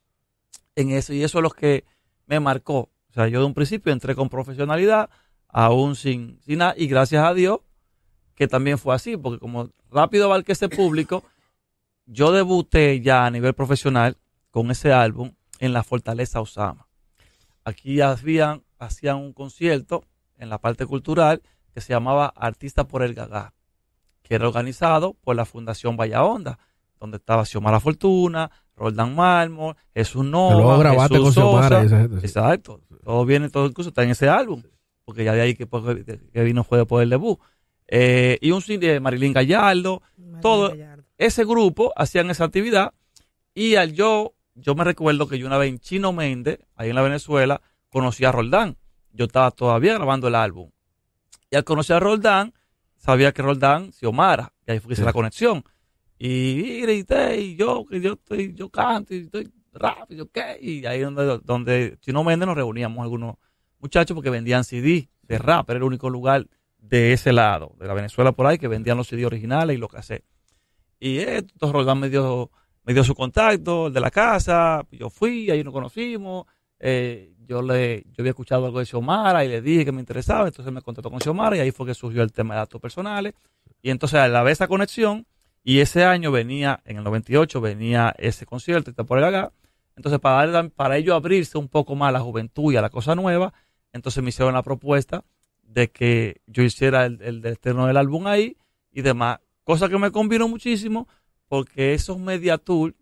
en 0.77 0.91
eso, 0.91 1.13
y 1.13 1.23
eso 1.23 1.39
es 1.39 1.43
lo 1.43 1.51
que 1.51 1.85
me 2.27 2.41
marcó. 2.41 2.91
O 3.11 3.15
sea, 3.15 3.29
yo 3.29 3.41
de 3.41 3.47
un 3.47 3.55
principio 3.55 3.93
entré 3.93 4.15
con 4.15 4.29
profesionalidad, 4.29 5.11
aún 5.49 5.97
sin, 5.97 6.41
nada, 6.47 6.75
y 6.77 6.87
gracias 6.87 7.25
a 7.25 7.35
Dios 7.35 7.61
que 8.35 8.49
también 8.49 8.79
fue 8.79 8.95
así, 8.95 9.17
porque 9.17 9.39
como 9.39 9.69
rápido 9.91 10.25
abarqué 10.25 10.53
ese 10.53 10.71
público, 10.71 11.23
yo 12.07 12.33
debuté 12.33 13.01
ya 13.01 13.27
a 13.27 13.31
nivel 13.31 13.53
profesional 13.53 14.17
con 14.51 14.71
ese 14.71 14.93
álbum 14.93 15.33
en 15.63 15.73
la 15.73 15.83
Fortaleza 15.85 16.41
Osama. 16.41 16.89
aquí 17.65 18.01
habían, 18.01 18.63
hacían 18.79 19.17
un 19.17 19.33
concierto 19.33 20.05
en 20.37 20.49
la 20.49 20.59
parte 20.59 20.87
cultural 20.87 21.41
que 21.73 21.81
se 21.81 21.93
llamaba 21.93 22.27
Artista 22.37 22.89
por 22.89 23.03
el 23.03 23.15
Gagá, 23.15 23.55
que 24.23 24.35
era 24.35 24.49
organizado 24.49 25.15
por 25.15 25.37
la 25.37 25.45
Fundación 25.45 25.97
Vaya 25.97 26.25
Onda, 26.25 26.59
donde 26.99 27.19
estaba 27.19 27.45
Xiomara 27.47 27.79
Fortuna, 27.81 28.51
Roldán 28.77 29.15
Mármol, 29.15 29.77
Jesús 29.95 30.25
luego 30.27 30.51
Nova, 30.63 30.79
grabaste 30.79 31.19
Jesús 31.19 31.35
con 31.35 31.63
Sosa. 31.63 31.83
y 31.83 31.87
esa 31.87 32.01
gente. 32.01 32.21
sí. 32.21 32.27
Exacto. 32.27 32.81
Todo 33.05 33.25
viene, 33.25 33.49
todo 33.49 33.67
incluso 33.67 33.91
está 33.91 34.03
en 34.03 34.11
ese 34.11 34.29
álbum. 34.29 34.63
Porque 35.05 35.25
ya 35.25 35.33
de 35.33 35.41
ahí 35.43 35.55
que, 35.55 35.67
que 36.33 36.43
vino 36.43 36.65
fue 36.65 36.79
después 36.79 37.01
del 37.03 37.11
debut. 37.11 37.39
Eh, 37.89 38.39
y 38.41 38.51
un 38.51 38.63
cine 38.63 38.87
de 38.87 39.01
Marilyn 39.01 39.33
Gallardo. 39.33 40.03
Todo- 40.41 40.71
Ese 41.19 41.45
grupo 41.45 41.93
hacían 41.97 42.31
esa 42.31 42.45
actividad. 42.45 42.95
Y 43.55 43.75
al 43.77 43.93
yo, 43.93 44.35
yo 44.55 44.75
me 44.75 44.85
recuerdo 44.85 45.29
que 45.29 45.39
yo 45.39 45.47
una 45.47 45.59
vez 45.59 45.69
en 45.71 45.79
Chino 45.79 46.13
Méndez, 46.13 46.61
ahí 46.77 46.91
en 46.91 46.97
la 46.97 47.03
Venezuela, 47.03 47.61
conocí 47.89 48.25
a 48.25 48.33
Roldán. 48.33 48.77
Yo 49.13 49.27
estaba 49.27 49.51
todavía 49.51 49.95
grabando 49.95 50.29
el 50.29 50.35
álbum. 50.35 50.71
Y 51.51 51.57
al 51.57 51.65
conocer 51.65 51.97
a 51.97 52.01
Roldán, 52.01 52.55
sabía 52.97 53.33
que 53.33 53.43
Roldán, 53.43 53.93
Xiomara, 53.93 54.53
y 54.67 54.73
ahí 54.73 54.79
fue 54.81 54.89
que 54.89 54.93
hice 54.95 55.03
Sí. 55.03 55.07
la 55.07 55.13
conexión. 55.13 55.65
Y, 56.19 56.29
y 56.29 56.81
grité, 56.83 57.41
y 57.41 57.57
yo, 57.57 57.85
que 57.85 58.01
yo 58.01 58.13
estoy, 58.15 58.55
yo 58.55 58.71
canto, 58.71 59.15
y 59.15 59.19
estoy 59.23 59.53
rap, 59.73 60.11
y 60.11 60.17
yo 60.17 60.31
qué. 60.31 60.57
Y 60.61 60.87
ahí 60.87 61.01
donde, 61.01 61.41
donde 61.45 61.97
Chino 62.01 62.23
Méndez 62.25 62.47
nos 62.47 62.57
reuníamos 62.57 63.03
algunos 63.03 63.37
muchachos 63.81 64.15
porque 64.15 64.31
vendían 64.31 64.65
CD 64.65 65.09
de 65.23 65.39
rap, 65.39 65.69
era 65.71 65.79
el 65.79 65.83
único 65.83 66.09
lugar 66.11 66.47
de 66.79 67.13
ese 67.13 67.33
lado, 67.33 67.75
de 67.79 67.87
la 67.87 67.95
Venezuela 67.95 68.33
por 68.33 68.47
ahí, 68.47 68.59
que 68.59 68.69
vendían 68.69 68.97
los 68.97 69.09
CD 69.09 69.27
originales 69.27 69.77
y 69.77 69.79
los 69.81 69.91
cassettes. 69.91 70.29
Y 71.01 71.19
entonces 71.19 71.73
Roldán 71.73 71.99
me 71.99 72.09
dio, 72.09 72.51
me 72.85 72.95
dio 72.95 73.05
su 73.05 73.15
contacto, 73.15 73.87
el 73.89 73.93
de 73.93 74.01
la 74.01 74.11
casa, 74.11 74.85
yo 74.91 75.09
fui, 75.11 75.51
ahí 75.51 75.63
nos 75.63 75.73
conocimos, 75.73 76.47
eh, 76.79 77.33
yo 77.47 77.63
le, 77.63 78.03
yo 78.11 78.17
había 78.23 78.31
escuchado 78.31 78.67
algo 78.67 78.79
de 78.79 78.87
Xiomara 78.87 79.45
y 79.45 79.49
le 79.49 79.61
dije 79.63 79.85
que 79.85 79.93
me 79.93 80.01
interesaba, 80.01 80.47
entonces 80.49 80.73
me 80.73 80.83
contactó 80.83 81.11
con 81.11 81.21
Xiomara 81.21 81.57
y 81.57 81.61
ahí 81.61 81.71
fue 81.71 81.87
que 81.87 81.95
surgió 81.95 82.23
el 82.23 82.33
tema 82.33 82.55
de 82.55 82.61
datos 82.61 82.81
personales. 82.81 83.35
Y 83.83 83.91
entonces 83.91 84.19
a 84.21 84.29
la 84.29 84.43
vez 84.43 84.53
esa 84.59 84.69
conexión, 84.69 85.27
y 85.65 85.79
ese 85.79 86.05
año 86.05 86.33
venía, 86.33 86.81
en 86.85 86.97
el 86.99 87.05
98, 87.05 87.61
venía 87.61 88.13
ese 88.19 88.47
concierto, 88.47 88.91
está 88.91 89.05
por 89.05 89.23
acá. 89.23 89.53
Entonces, 89.97 90.19
para, 90.19 90.45
darle- 90.47 90.71
para 90.71 90.97
ello 90.97 91.15
abrirse 91.15 91.57
un 91.59 91.69
poco 91.69 91.95
más 91.95 92.09
a 92.09 92.13
la 92.13 92.21
juventud 92.21 92.73
y 92.73 92.77
a 92.77 92.83
la 92.83 92.91
cosa 92.91 93.15
nueva, 93.15 93.53
entonces 93.93 94.23
me 94.25 94.31
hicieron 94.31 94.55
la 94.55 94.63
propuesta 94.65 95.25
de 95.63 95.89
que 95.91 96.41
yo 96.47 96.63
hiciera 96.65 97.07
el, 97.07 97.21
el 97.23 97.45
estreno 97.47 97.87
del 97.87 97.97
álbum 97.97 98.27
ahí 98.27 98.57
y 98.91 99.03
demás. 99.03 99.39
Cosa 99.63 99.89
que 99.89 99.99
me 99.99 100.11
combinó 100.11 100.49
muchísimo 100.49 101.07
porque 101.53 101.93
esos 101.93 102.19
media 102.19 102.57
tour 102.57 102.95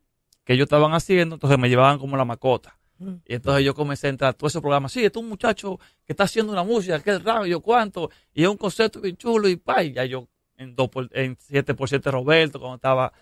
que 0.42 0.54
ellos 0.54 0.64
estaban 0.64 0.92
haciendo, 0.92 1.36
entonces 1.36 1.56
me 1.56 1.68
llevaban 1.68 2.00
como 2.00 2.16
la 2.16 2.24
macota. 2.24 2.76
Mm. 2.98 3.12
Y 3.24 3.34
entonces 3.36 3.64
yo 3.64 3.76
comencé 3.76 4.08
a 4.08 4.10
entrar 4.10 4.30
a 4.30 4.32
todo 4.32 4.48
ese 4.48 4.60
programa. 4.60 4.88
Sí, 4.88 5.04
este 5.04 5.20
es 5.20 5.22
un 5.22 5.28
muchacho 5.28 5.78
que 6.04 6.14
está 6.14 6.24
haciendo 6.24 6.50
una 6.50 6.64
música, 6.64 6.98
que 6.98 7.10
es 7.10 7.22
raro, 7.22 7.46
yo 7.46 7.60
cuánto, 7.60 8.10
y 8.34 8.42
es 8.42 8.48
un 8.48 8.56
concepto 8.56 9.00
bien 9.00 9.16
chulo, 9.16 9.48
y 9.48 9.54
pa, 9.54 9.84
y 9.84 9.92
ya 9.92 10.04
yo 10.04 10.26
en, 10.56 10.74
dos 10.74 10.88
por, 10.88 11.08
en 11.12 11.36
7 11.38 11.74
por 11.74 11.88
7 11.88 12.10
Roberto, 12.10 12.58
cuando 12.58 12.74
estaba, 12.74 13.12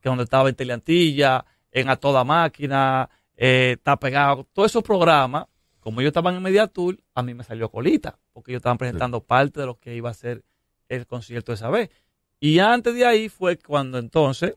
que 0.00 0.08
donde 0.08 0.22
estaba 0.22 0.48
en 0.48 0.54
Teleantilla, 0.54 1.44
en 1.72 1.90
A 1.90 1.96
Toda 1.96 2.22
Máquina, 2.22 3.10
eh, 3.34 3.72
está 3.78 3.96
pegado, 3.96 4.46
todos 4.52 4.70
esos 4.70 4.84
programas, 4.84 5.46
como 5.80 6.00
ellos 6.00 6.10
estaban 6.10 6.36
en 6.36 6.44
Media 6.44 6.68
Tour, 6.68 6.96
a 7.12 7.24
mí 7.24 7.34
me 7.34 7.42
salió 7.42 7.72
colita, 7.72 8.20
porque 8.32 8.52
ellos 8.52 8.60
estaban 8.60 8.78
presentando 8.78 9.20
parte 9.20 9.58
de 9.58 9.66
lo 9.66 9.80
que 9.80 9.96
iba 9.96 10.10
a 10.10 10.14
ser 10.14 10.44
el 10.88 11.08
concierto 11.08 11.52
esa 11.52 11.70
vez. 11.70 11.90
Y 12.38 12.60
antes 12.60 12.94
de 12.94 13.04
ahí 13.04 13.28
fue 13.28 13.58
cuando 13.58 13.98
entonces 13.98 14.54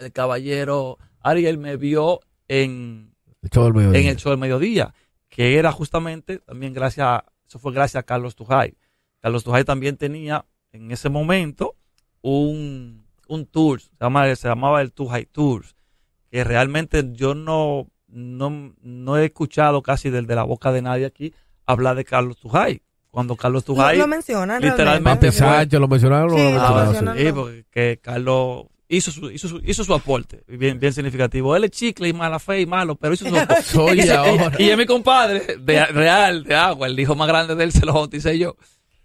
el 0.00 0.12
caballero 0.12 0.98
Ariel 1.20 1.58
me 1.58 1.76
vio 1.76 2.20
en, 2.48 3.14
El 3.42 3.50
show 3.50 3.64
del 3.64 3.74
mediodía. 3.74 4.00
en 4.00 4.06
el 4.08 4.16
show 4.16 4.30
del 4.30 4.40
mediodía, 4.40 4.94
que 5.28 5.58
era 5.58 5.70
justamente 5.72 6.38
también 6.38 6.72
gracias, 6.72 7.06
a- 7.06 7.24
eso 7.46 7.58
fue 7.58 7.72
gracias 7.72 8.00
a 8.00 8.06
Carlos 8.06 8.34
Tujay. 8.36 8.74
Carlos 9.20 9.44
Tujay 9.44 9.64
también 9.64 9.96
tenía 9.96 10.46
en 10.72 10.90
ese 10.90 11.08
momento 11.08 11.76
un, 12.22 13.04
un 13.28 13.46
tour, 13.46 13.80
se, 13.80 13.90
llama, 14.00 14.34
se 14.36 14.48
llamaba 14.48 14.80
el 14.82 14.92
Tujay 14.92 15.26
Tours, 15.26 15.74
que 16.30 16.44
realmente 16.44 17.04
yo 17.12 17.34
no, 17.34 17.88
no, 18.08 18.74
no 18.80 19.18
he 19.18 19.26
escuchado 19.26 19.82
casi 19.82 20.10
desde 20.10 20.34
la 20.34 20.42
boca 20.44 20.72
de 20.72 20.82
nadie 20.82 21.06
aquí 21.06 21.34
hablar 21.66 21.96
de 21.96 22.04
Carlos 22.04 22.38
Tujay. 22.38 22.82
Cuando 23.10 23.34
Carlos 23.34 23.66
Lo, 23.66 23.74
Tujay 23.74 23.98
lo 23.98 24.06
mencionan 24.06 24.62
literalmente 24.62 25.26
Papi 25.26 25.36
Sánchez, 25.36 25.80
lo 25.80 25.88
mencionaron. 25.88 26.30
Sí, 26.30 26.36
no 26.52 26.68
lo 26.68 26.84
mencionaron? 26.84 27.18
sí, 27.18 27.24
no. 27.24 27.34
porque 27.34 27.64
que 27.70 27.98
Carlos 28.00 28.66
hizo 28.96 29.10
su, 29.12 29.30
hizo, 29.30 29.48
su, 29.48 29.60
hizo 29.64 29.84
su 29.84 29.94
aporte, 29.94 30.42
bien, 30.48 30.78
bien 30.80 30.92
significativo. 30.92 31.54
Él 31.56 31.64
es 31.64 31.70
chicle 31.70 32.08
y 32.08 32.12
mala 32.12 32.38
fe 32.38 32.60
y 32.60 32.66
malo, 32.66 32.96
pero 32.96 33.14
hizo 33.14 33.28
su 33.28 33.36
aporte. 33.38 33.62
Soy 33.62 34.00
Y- 34.02 34.08
ahora. 34.10 34.52
Y 34.58 34.68
es 34.68 34.76
mi 34.76 34.84
compadre, 34.84 35.56
de, 35.58 35.86
real, 35.86 36.42
de 36.44 36.54
agua, 36.56 36.86
el 36.88 36.98
hijo 36.98 37.14
más 37.14 37.28
grande 37.28 37.54
de 37.54 37.64
él 37.64 37.72
se 37.72 37.86
lo 37.86 37.92
bauticé 37.94 38.38
yo. 38.38 38.56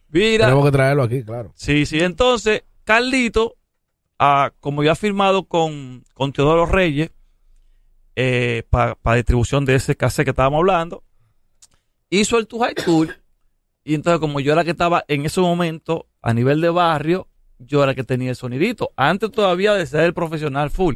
Mira, 0.10 0.46
Tenemos 0.46 0.66
que 0.66 0.72
traerlo 0.72 1.04
aquí, 1.04 1.24
claro. 1.24 1.52
sí, 1.56 1.86
sí, 1.86 2.00
entonces, 2.00 2.64
Carlito, 2.84 3.56
ah, 4.18 4.52
como 4.60 4.84
ya 4.84 4.94
ha 4.94 4.96
firmado 4.96 5.44
con, 5.46 6.04
con 6.14 6.32
Teodoro 6.34 6.66
Reyes, 6.66 7.12
para 8.70 9.16
distribución 9.16 9.66
de 9.66 9.76
ese 9.76 9.96
cassette 9.96 10.26
que 10.26 10.30
estábamos 10.32 10.60
hablando, 10.60 11.04
hizo 12.10 12.38
el 12.38 12.48
Tujay 12.48 12.74
Tour, 12.76 13.18
y 13.84 13.94
entonces 13.94 14.20
como 14.20 14.40
yo 14.40 14.54
era 14.54 14.64
que 14.64 14.72
estaba 14.72 15.04
en 15.08 15.26
ese 15.26 15.42
momento, 15.42 16.08
a 16.22 16.34
nivel 16.34 16.62
de 16.62 16.70
barrio, 16.70 17.28
yo 17.60 17.84
era 17.84 17.96
que 17.96 18.04
tenía 18.04 18.30
el 18.30 18.36
sonidito. 18.36 18.92
Antes 18.96 19.32
todavía 19.32 19.74
de 19.74 19.86
ser 19.86 20.02
el 20.04 20.14
profesional 20.14 20.70
full, 20.70 20.96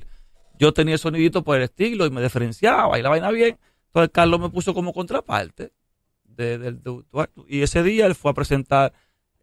yo 0.57 0.73
tenía 0.73 0.93
el 0.95 0.99
sonidito 0.99 1.43
por 1.43 1.57
el 1.57 1.63
estilo 1.63 2.05
y 2.05 2.09
me 2.11 2.21
diferenciaba 2.21 2.99
y 2.99 3.01
la 3.01 3.09
vaina 3.09 3.31
bien. 3.31 3.57
Entonces 3.87 4.11
Carlos 4.13 4.39
me 4.39 4.49
puso 4.49 4.73
como 4.73 4.93
contraparte. 4.93 5.71
de- 6.23 6.57
del 6.57 6.81
du- 6.81 7.05
y 7.49 7.63
ese 7.63 7.83
día 7.83 8.05
él 8.05 8.15
fue 8.15 8.31
a 8.31 8.33
presentar 8.33 8.93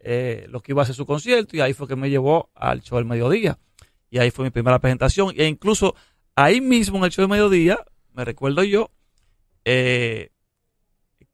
eh, 0.01 0.47
lo 0.49 0.61
que 0.63 0.73
iba 0.73 0.83
a 0.83 0.87
ser 0.87 0.95
su 0.95 1.05
concierto 1.05 1.55
y 1.57 1.61
ahí 1.61 1.75
fue 1.75 1.87
que 1.89 1.97
me 1.97 2.09
llevó 2.09 2.49
al 2.55 2.81
show 2.81 2.97
del 2.97 3.05
mediodía. 3.07 3.59
Y 4.09 4.19
ahí 4.19 4.31
fue 4.31 4.45
mi 4.47 4.51
primera 4.51 4.79
presentación. 4.79 5.35
E 5.37 5.47
incluso 5.47 5.95
ahí 6.37 6.61
mismo 6.63 6.97
en 6.99 7.05
el 7.05 7.11
show 7.11 7.23
del 7.25 7.29
mediodía, 7.31 7.85
me 8.15 8.25
recuerdo 8.25 8.63
yo, 8.65 8.91
eh, 9.65 10.31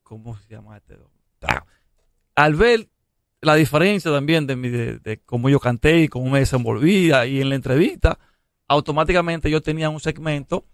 ¿cómo 0.03 0.37
se 0.37 0.49
llama 0.49 0.79
este? 0.79 0.97
Ah, 1.43 1.65
al 2.35 2.55
la 3.43 3.57
diferencia 3.57 4.11
también 4.11 4.47
de, 4.47 4.57
mi, 4.57 4.69
de, 4.71 4.99
de 4.99 5.19
cómo 5.19 5.51
yo 5.51 5.61
canté 5.61 6.03
y 6.03 6.09
cómo 6.09 6.31
me 6.31 6.39
desenvolvía 6.39 7.27
y 7.27 7.41
en 7.41 7.51
la 7.51 7.57
entrevista, 7.57 8.19
automáticamente 8.69 9.51
yo 9.51 9.61
tenía 9.61 9.91
un 9.91 10.01
segmento 10.01 10.65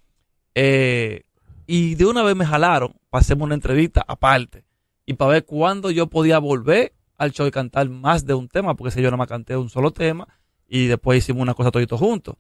eh, 0.55 1.23
y 1.67 1.95
de 1.95 2.07
una 2.07 2.23
vez 2.23 2.37
me 2.37 2.47
jalaron 2.47 2.95
para 3.11 3.21
hacerme 3.21 3.45
una 3.45 3.55
entrevista 3.55 4.05
aparte 4.07 4.65
y 5.07 5.15
para 5.15 5.33
ver 5.33 5.45
cuándo 5.47 5.91
yo 5.91 6.09
podía 6.09 6.39
volver 6.39 6.93
al 7.17 7.33
show 7.33 7.47
y 7.47 7.51
cantar 7.51 7.89
más 7.89 8.27
de 8.27 8.35
un 8.35 8.49
tema, 8.49 8.77
porque 8.77 8.91
si 8.91 9.01
yo 9.01 9.09
nada 9.09 9.17
más 9.17 9.29
canté 9.29 9.57
un 9.57 9.71
solo 9.71 9.91
tema 9.91 10.29
y 10.69 10.87
después 10.87 11.19
hicimos 11.19 11.43
una 11.43 11.55
cosa 11.55 11.71
todito 11.71 11.97
juntos. 11.97 12.37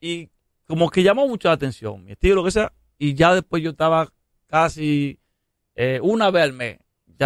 Y 0.00 0.30
como 0.66 0.88
que 0.90 1.02
llamó 1.02 1.26
mucho 1.26 1.48
la 1.48 1.54
atención, 1.54 2.04
mi 2.04 2.12
estilo, 2.12 2.36
lo 2.36 2.44
que 2.44 2.52
sea, 2.52 2.72
y 2.98 3.14
ya 3.14 3.34
después 3.34 3.62
yo 3.62 3.70
estaba 3.70 4.08
casi 4.46 5.18
eh, 5.74 5.98
una 6.02 6.30
vez 6.30 6.44
al 6.44 6.52
mes, 6.52 6.78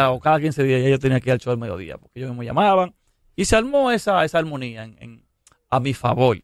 o 0.04 0.20
cada 0.20 0.40
15 0.40 0.62
días 0.62 0.82
ya 0.82 0.88
yo 0.90 0.98
tenía 0.98 1.20
que 1.20 1.30
ir 1.30 1.32
al 1.32 1.38
show 1.40 1.52
del 1.52 1.60
mediodía, 1.60 1.98
porque 1.98 2.20
ellos 2.20 2.34
me 2.34 2.44
llamaban 2.44 2.94
y 3.34 3.44
se 3.44 3.56
armó 3.56 3.90
esa, 3.90 4.24
esa 4.24 4.38
armonía 4.38 4.90
a 5.68 5.80
mi 5.80 5.94
favor. 5.94 6.38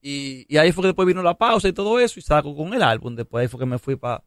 Y, 0.00 0.46
y 0.48 0.56
ahí 0.58 0.72
fue 0.72 0.82
que 0.82 0.88
después 0.88 1.06
vino 1.06 1.22
la 1.22 1.34
pausa 1.34 1.68
y 1.68 1.72
todo 1.72 1.98
eso 1.98 2.20
y 2.20 2.22
saco 2.22 2.54
con 2.54 2.72
el 2.72 2.82
álbum. 2.82 3.16
Después 3.16 3.42
ahí 3.42 3.48
fue 3.48 3.60
que 3.60 3.66
me 3.66 3.78
fui 3.78 3.96
para 3.96 4.22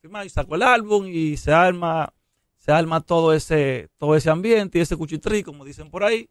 firmar 0.00 0.26
y 0.26 0.28
saco 0.28 0.54
el 0.54 0.62
álbum 0.62 1.06
y 1.06 1.36
se 1.38 1.52
arma, 1.52 2.12
se 2.58 2.72
arma 2.72 3.00
todo 3.00 3.32
ese, 3.32 3.88
todo 3.96 4.16
ese 4.16 4.28
ambiente 4.28 4.78
y 4.78 4.82
ese 4.82 4.96
cuchitrí, 4.96 5.42
como 5.42 5.64
dicen 5.64 5.90
por 5.90 6.04
ahí. 6.04 6.28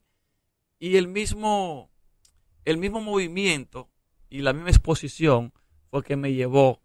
Y 0.77 0.97
el 0.97 1.07
mismo, 1.07 1.89
el 2.65 2.77
mismo 2.77 3.01
movimiento 3.01 3.89
y 4.29 4.41
la 4.41 4.53
misma 4.53 4.69
exposición 4.69 5.53
fue 5.89 6.03
que 6.03 6.15
me 6.15 6.33
llevó 6.33 6.82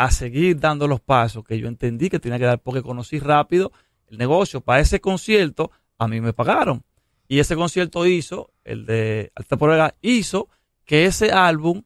a 0.00 0.10
seguir 0.10 0.58
dando 0.58 0.88
los 0.88 1.02
pasos 1.02 1.44
que 1.44 1.58
yo 1.58 1.68
entendí 1.68 2.08
que 2.08 2.18
tenía 2.18 2.38
que 2.38 2.46
dar 2.46 2.58
porque 2.58 2.80
conocí 2.80 3.18
rápido 3.18 3.70
el 4.06 4.16
negocio. 4.16 4.62
Para 4.62 4.80
ese 4.80 4.98
concierto 4.98 5.70
a 5.98 6.08
mí 6.08 6.22
me 6.22 6.32
pagaron. 6.32 6.82
Y 7.28 7.38
ese 7.38 7.54
concierto 7.54 8.06
hizo, 8.06 8.50
el 8.64 8.86
de 8.86 9.30
Alta 9.34 9.58
Porera, 9.58 9.94
hizo 10.00 10.48
que 10.86 11.04
ese 11.04 11.32
álbum 11.32 11.82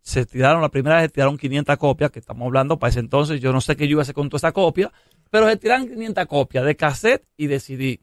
se 0.00 0.26
tiraron, 0.26 0.62
la 0.62 0.68
primera 0.68 0.96
vez 0.96 1.06
se 1.06 1.08
tiraron 1.14 1.36
500 1.36 1.76
copias, 1.76 2.12
que 2.12 2.20
estamos 2.20 2.46
hablando 2.46 2.78
para 2.78 2.90
ese 2.90 3.00
entonces, 3.00 3.40
yo 3.40 3.52
no 3.52 3.60
sé 3.60 3.74
qué 3.74 3.88
yo 3.88 3.92
iba 3.92 4.02
a 4.02 4.02
hacer 4.02 4.14
con 4.14 4.28
toda 4.28 4.38
esa 4.38 4.52
copia, 4.52 4.92
pero 5.28 5.48
se 5.48 5.56
tiraron 5.56 5.88
500 5.88 6.26
copias 6.26 6.64
de 6.64 6.76
cassette 6.76 7.26
y 7.36 7.48
de 7.48 7.58
CD. 7.58 8.00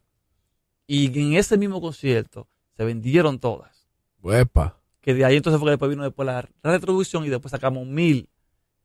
Y 0.88 1.18
en 1.18 1.36
ese 1.36 1.58
mismo 1.58 1.80
concierto 1.80 2.50
se 2.76 2.84
vendieron 2.84 3.40
todas. 3.40 3.88
Que 5.00 5.14
de 5.14 5.24
ahí 5.24 5.38
entonces 5.38 5.58
fue 5.58 5.68
que 5.68 5.72
después 5.72 5.90
vino 5.90 6.04
después 6.04 6.26
la 6.26 6.50
retribución 6.64 7.24
y 7.24 7.30
después 7.30 7.52
sacamos 7.52 7.88
mil, 7.88 8.28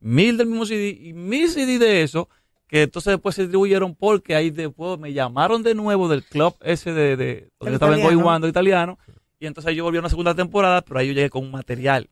mil 0.02 0.36
del 0.36 0.48
mismo 0.48 0.66
CD 0.66 0.88
y 0.88 1.12
mil 1.12 1.48
CD 1.48 1.78
de 1.78 2.02
eso, 2.02 2.28
que 2.68 2.82
entonces 2.82 3.12
después 3.12 3.34
se 3.34 3.42
distribuyeron 3.42 3.94
porque 3.94 4.34
ahí 4.34 4.50
después 4.50 4.98
me 4.98 5.12
llamaron 5.12 5.62
de 5.62 5.74
nuevo 5.74 6.08
del 6.08 6.24
club 6.24 6.54
ese 6.60 6.92
de, 6.92 7.16
de 7.16 7.50
donde 7.60 7.74
estaba 7.74 7.96
en 7.96 8.44
italiano. 8.48 8.98
Y 9.38 9.46
entonces 9.46 9.74
yo 9.74 9.84
volví 9.84 9.96
a 9.96 10.00
una 10.00 10.08
segunda 10.08 10.34
temporada, 10.34 10.82
pero 10.82 11.00
ahí 11.00 11.08
yo 11.08 11.14
llegué 11.14 11.30
con 11.30 11.44
un 11.44 11.50
material. 11.50 12.08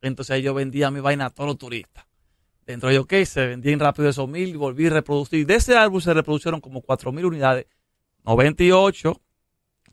Entonces 0.00 0.34
ahí 0.34 0.42
yo 0.42 0.54
vendía 0.54 0.90
mi 0.90 1.00
vaina 1.00 1.26
a 1.26 1.30
todos 1.30 1.48
los 1.48 1.58
turistas. 1.58 2.04
Dentro 2.66 2.88
de 2.88 2.98
OK 2.98 3.12
se 3.24 3.46
vendían 3.46 3.80
rápido 3.80 4.08
esos 4.08 4.28
mil 4.28 4.48
y 4.48 4.56
volví 4.56 4.86
a 4.86 4.90
reproducir. 4.90 5.46
De 5.46 5.54
ese 5.54 5.76
álbum 5.76 6.00
se 6.00 6.14
reproducieron 6.14 6.60
como 6.60 6.80
cuatro 6.80 7.12
mil 7.12 7.26
unidades. 7.26 7.66
98, 8.24 9.20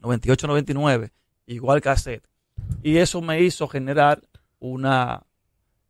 98, 0.02 0.48
99, 0.48 1.12
igual 1.48 1.82
cassette. 1.82 2.28
Y 2.84 2.98
eso 2.98 3.22
me 3.22 3.42
hizo 3.42 3.68
generar 3.68 4.22
una... 4.60 5.24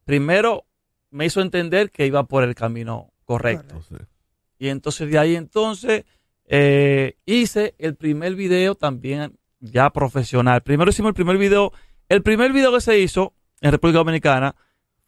Primero, 0.05 0.65
me 1.11 1.25
hizo 1.25 1.41
entender 1.41 1.91
que 1.91 2.05
iba 2.05 2.23
por 2.23 2.43
el 2.43 2.55
camino 2.55 3.11
correcto. 3.25 3.81
Y 4.57 4.67
entonces 4.69 5.09
de 5.09 5.17
ahí 5.17 5.35
entonces 5.35 6.05
eh, 6.45 7.17
hice 7.25 7.75
el 7.77 7.95
primer 7.95 8.35
video 8.35 8.75
también 8.75 9.37
ya 9.59 9.89
profesional. 9.89 10.61
Primero 10.61 10.89
hicimos 10.89 11.09
el 11.09 11.15
primer 11.15 11.37
video. 11.37 11.71
El 12.07 12.23
primer 12.23 12.51
video 12.51 12.73
que 12.73 12.81
se 12.81 12.99
hizo 12.99 13.33
en 13.61 13.71
República 13.71 13.99
Dominicana 13.99 14.55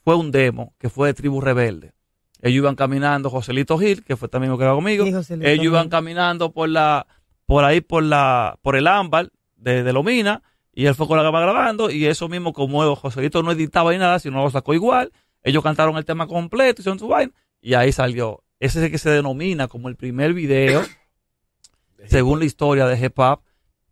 fue 0.03 0.15
un 0.15 0.31
demo 0.31 0.73
que 0.77 0.89
fue 0.89 1.09
de 1.09 1.13
Tribu 1.13 1.41
Rebelde. 1.41 1.93
Ellos 2.41 2.57
iban 2.57 2.75
caminando, 2.75 3.29
Joselito 3.29 3.77
Gil, 3.77 4.03
que 4.03 4.17
fue 4.17 4.27
también 4.27 4.51
lo 4.51 4.57
que 4.57 4.63
era 4.63 4.73
conmigo. 4.73 5.05
Ellos 5.05 5.65
iban 5.65 5.89
caminando 5.89 6.51
por 6.51 6.69
la, 6.69 7.05
por 7.45 7.63
ahí 7.63 7.81
por 7.81 8.03
la, 8.03 8.57
por 8.61 8.75
el 8.75 8.87
ámbar 8.87 9.31
de, 9.55 9.83
de 9.83 9.93
Lomina, 9.93 10.41
y 10.73 10.85
él 10.87 10.95
fue 10.95 11.07
con 11.07 11.17
la 11.17 11.23
cámara 11.23 11.45
grabando, 11.45 11.91
y 11.91 12.05
eso 12.07 12.29
mismo, 12.29 12.51
como 12.51 12.95
Joselito 12.95 13.43
no 13.43 13.51
editaba 13.51 13.91
ni 13.91 13.99
nada, 13.99 14.17
sino 14.17 14.41
lo 14.41 14.49
sacó 14.49 14.73
igual, 14.73 15.11
ellos 15.43 15.63
cantaron 15.63 15.97
el 15.97 16.05
tema 16.05 16.27
completo, 16.27 16.81
hicieron 16.81 16.99
su 16.99 17.07
vaina, 17.07 17.33
y 17.61 17.73
ahí 17.73 17.91
salió. 17.91 18.43
Ese 18.59 18.79
es 18.79 18.85
el 18.85 18.91
que 18.91 18.97
se 18.97 19.09
denomina 19.09 19.67
como 19.67 19.89
el 19.89 19.95
primer 19.95 20.33
video, 20.33 20.83
según 22.07 22.39
la 22.39 22.45
historia 22.45 22.87
de 22.87 23.03
hip 23.05 23.17
hop, 23.19 23.41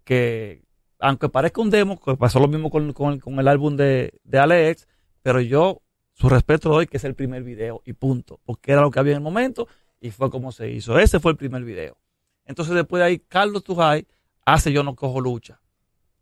que 0.04 0.64
aunque 1.00 1.30
parezca 1.30 1.62
un 1.62 1.70
demo, 1.70 2.00
que 2.00 2.16
pasó 2.18 2.40
lo 2.40 2.48
mismo 2.48 2.70
con, 2.70 2.92
con- 2.94 3.20
con 3.20 3.40
el 3.40 3.48
álbum 3.48 3.76
de, 3.78 4.20
de 4.24 4.40
Alex, 4.40 4.88
pero 5.22 5.40
yo 5.40 5.82
su 6.14 6.28
respeto 6.28 6.70
doy 6.70 6.88
que 6.88 6.98
es 6.98 7.04
el 7.06 7.16
primer 7.16 7.44
video 7.44 7.82
y 7.86 7.94
punto, 7.94 8.40
porque 8.44 8.72
era 8.74 8.82
lo 8.82 8.92
que 8.92 9.00
había 9.00 9.14
en 9.14 9.18
el 9.20 9.24
momento 9.24 9.68
y 10.02 10.12
fue 10.12 10.30
como 10.30 10.52
se 10.52 10.70
hizo. 10.70 11.00
Ese 11.00 11.20
fue 11.20 11.32
el 11.32 11.38
primer 11.38 11.64
video. 11.64 11.98
Entonces 12.46 12.74
después 12.76 13.00
de 13.00 13.06
ahí, 13.06 13.20
Carlos 13.20 13.64
Tujay 13.64 14.08
hace 14.46 14.72
Yo 14.74 14.84
no 14.84 14.96
cojo 14.96 15.22
lucha, 15.22 15.62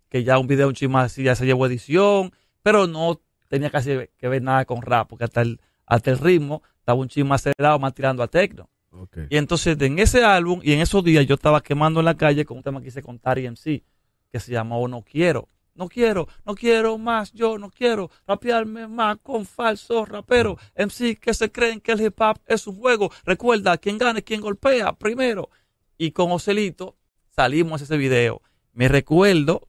que 0.09 0.23
ya 0.23 0.37
un 0.37 0.45
video 0.47 0.67
un 0.67 0.73
chisme 0.75 0.99
así, 0.99 1.23
ya 1.23 1.35
se 1.35 1.45
llevó 1.45 1.65
edición, 1.65 2.31
pero 2.61 2.85
no 2.85 3.19
tenía 3.47 3.69
casi 3.69 3.91
que 4.17 4.27
ver 4.27 4.41
nada 4.41 4.65
con 4.65 4.81
rap, 4.81 5.07
porque 5.09 5.25
hasta 5.25 5.41
el, 5.41 5.59
hasta 5.85 6.11
el 6.11 6.19
ritmo 6.19 6.63
estaba 6.79 6.99
un 6.99 7.07
chisme 7.07 7.35
acelerado, 7.35 7.79
más 7.79 7.93
tirando 7.93 8.23
a 8.23 8.27
techno. 8.27 8.69
ok. 8.91 9.17
Y 9.29 9.37
entonces 9.37 9.79
en 9.81 9.99
ese 9.99 10.23
álbum 10.23 10.59
y 10.63 10.73
en 10.73 10.81
esos 10.81 11.03
días 11.03 11.25
yo 11.25 11.35
estaba 11.35 11.61
quemando 11.61 11.99
en 11.99 12.05
la 12.05 12.15
calle 12.15 12.45
con 12.45 12.57
un 12.57 12.63
tema 12.63 12.81
que 12.81 12.87
hice 12.87 13.01
con 13.01 13.19
Tari 13.19 13.49
MC, 13.49 13.83
que 14.31 14.39
se 14.39 14.51
llamó 14.51 14.87
No 14.87 15.01
Quiero. 15.01 15.49
No 15.77 15.87
quiero, 15.87 16.27
no 16.43 16.55
quiero 16.55 16.97
más, 16.97 17.31
yo 17.33 17.59
no 17.59 17.69
quiero 17.69 18.09
rapearme 18.25 18.87
más 18.87 19.19
con 19.21 19.45
falsos 19.45 20.09
raperos. 20.09 20.59
MC 20.75 21.19
que 21.19 21.35
se 21.35 21.51
creen 21.51 21.79
que 21.81 21.91
el 21.91 22.01
hip 22.01 22.19
hop 22.19 22.39
es 22.47 22.65
un 22.65 22.77
juego. 22.77 23.11
Recuerda, 23.23 23.77
quien 23.77 23.99
gane, 23.99 24.23
quien 24.23 24.41
golpea 24.41 24.93
primero. 24.93 25.51
Y 25.95 26.11
con 26.11 26.31
Ocelito 26.31 26.97
salimos 27.29 27.83
ese 27.83 27.95
video. 27.95 28.41
Me 28.73 28.87
recuerdo 28.87 29.67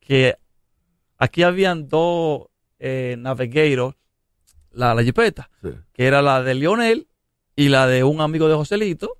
que 0.00 0.36
aquí 1.16 1.42
habían 1.44 1.88
dos 1.88 2.48
eh, 2.78 3.16
Navigator, 3.18 3.96
la, 4.70 4.94
la 4.94 5.02
jipeta 5.02 5.50
Sí. 5.62 5.70
que 5.92 6.06
era 6.06 6.22
la 6.22 6.42
de 6.42 6.54
Lionel 6.54 7.08
y 7.56 7.68
la 7.70 7.86
de 7.86 8.04
un 8.04 8.20
amigo 8.20 8.48
de 8.48 8.54
Joselito. 8.54 9.16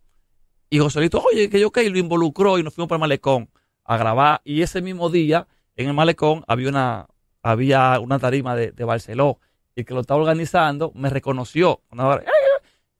Y 0.70 0.78
Joselito, 0.78 1.20
oye, 1.22 1.48
que 1.48 1.58
yo 1.60 1.70
que 1.72 1.88
lo 1.88 1.98
involucró 1.98 2.58
y 2.58 2.62
nos 2.62 2.74
fuimos 2.74 2.88
para 2.88 2.96
el 2.98 3.00
malecón 3.00 3.50
a 3.84 3.96
grabar. 3.96 4.40
Y 4.44 4.62
ese 4.62 4.82
mismo 4.82 5.08
día, 5.10 5.48
en 5.76 5.88
el 5.88 5.94
malecón, 5.94 6.44
había 6.46 6.68
una, 6.68 7.06
había 7.42 7.98
una 8.00 8.18
tarima 8.18 8.54
de, 8.54 8.72
de 8.72 8.84
Barceló. 8.84 9.40
Y 9.74 9.80
el 9.80 9.86
que 9.86 9.94
lo 9.94 10.00
estaba 10.00 10.20
organizando 10.20 10.92
me 10.94 11.08
reconoció. 11.10 11.82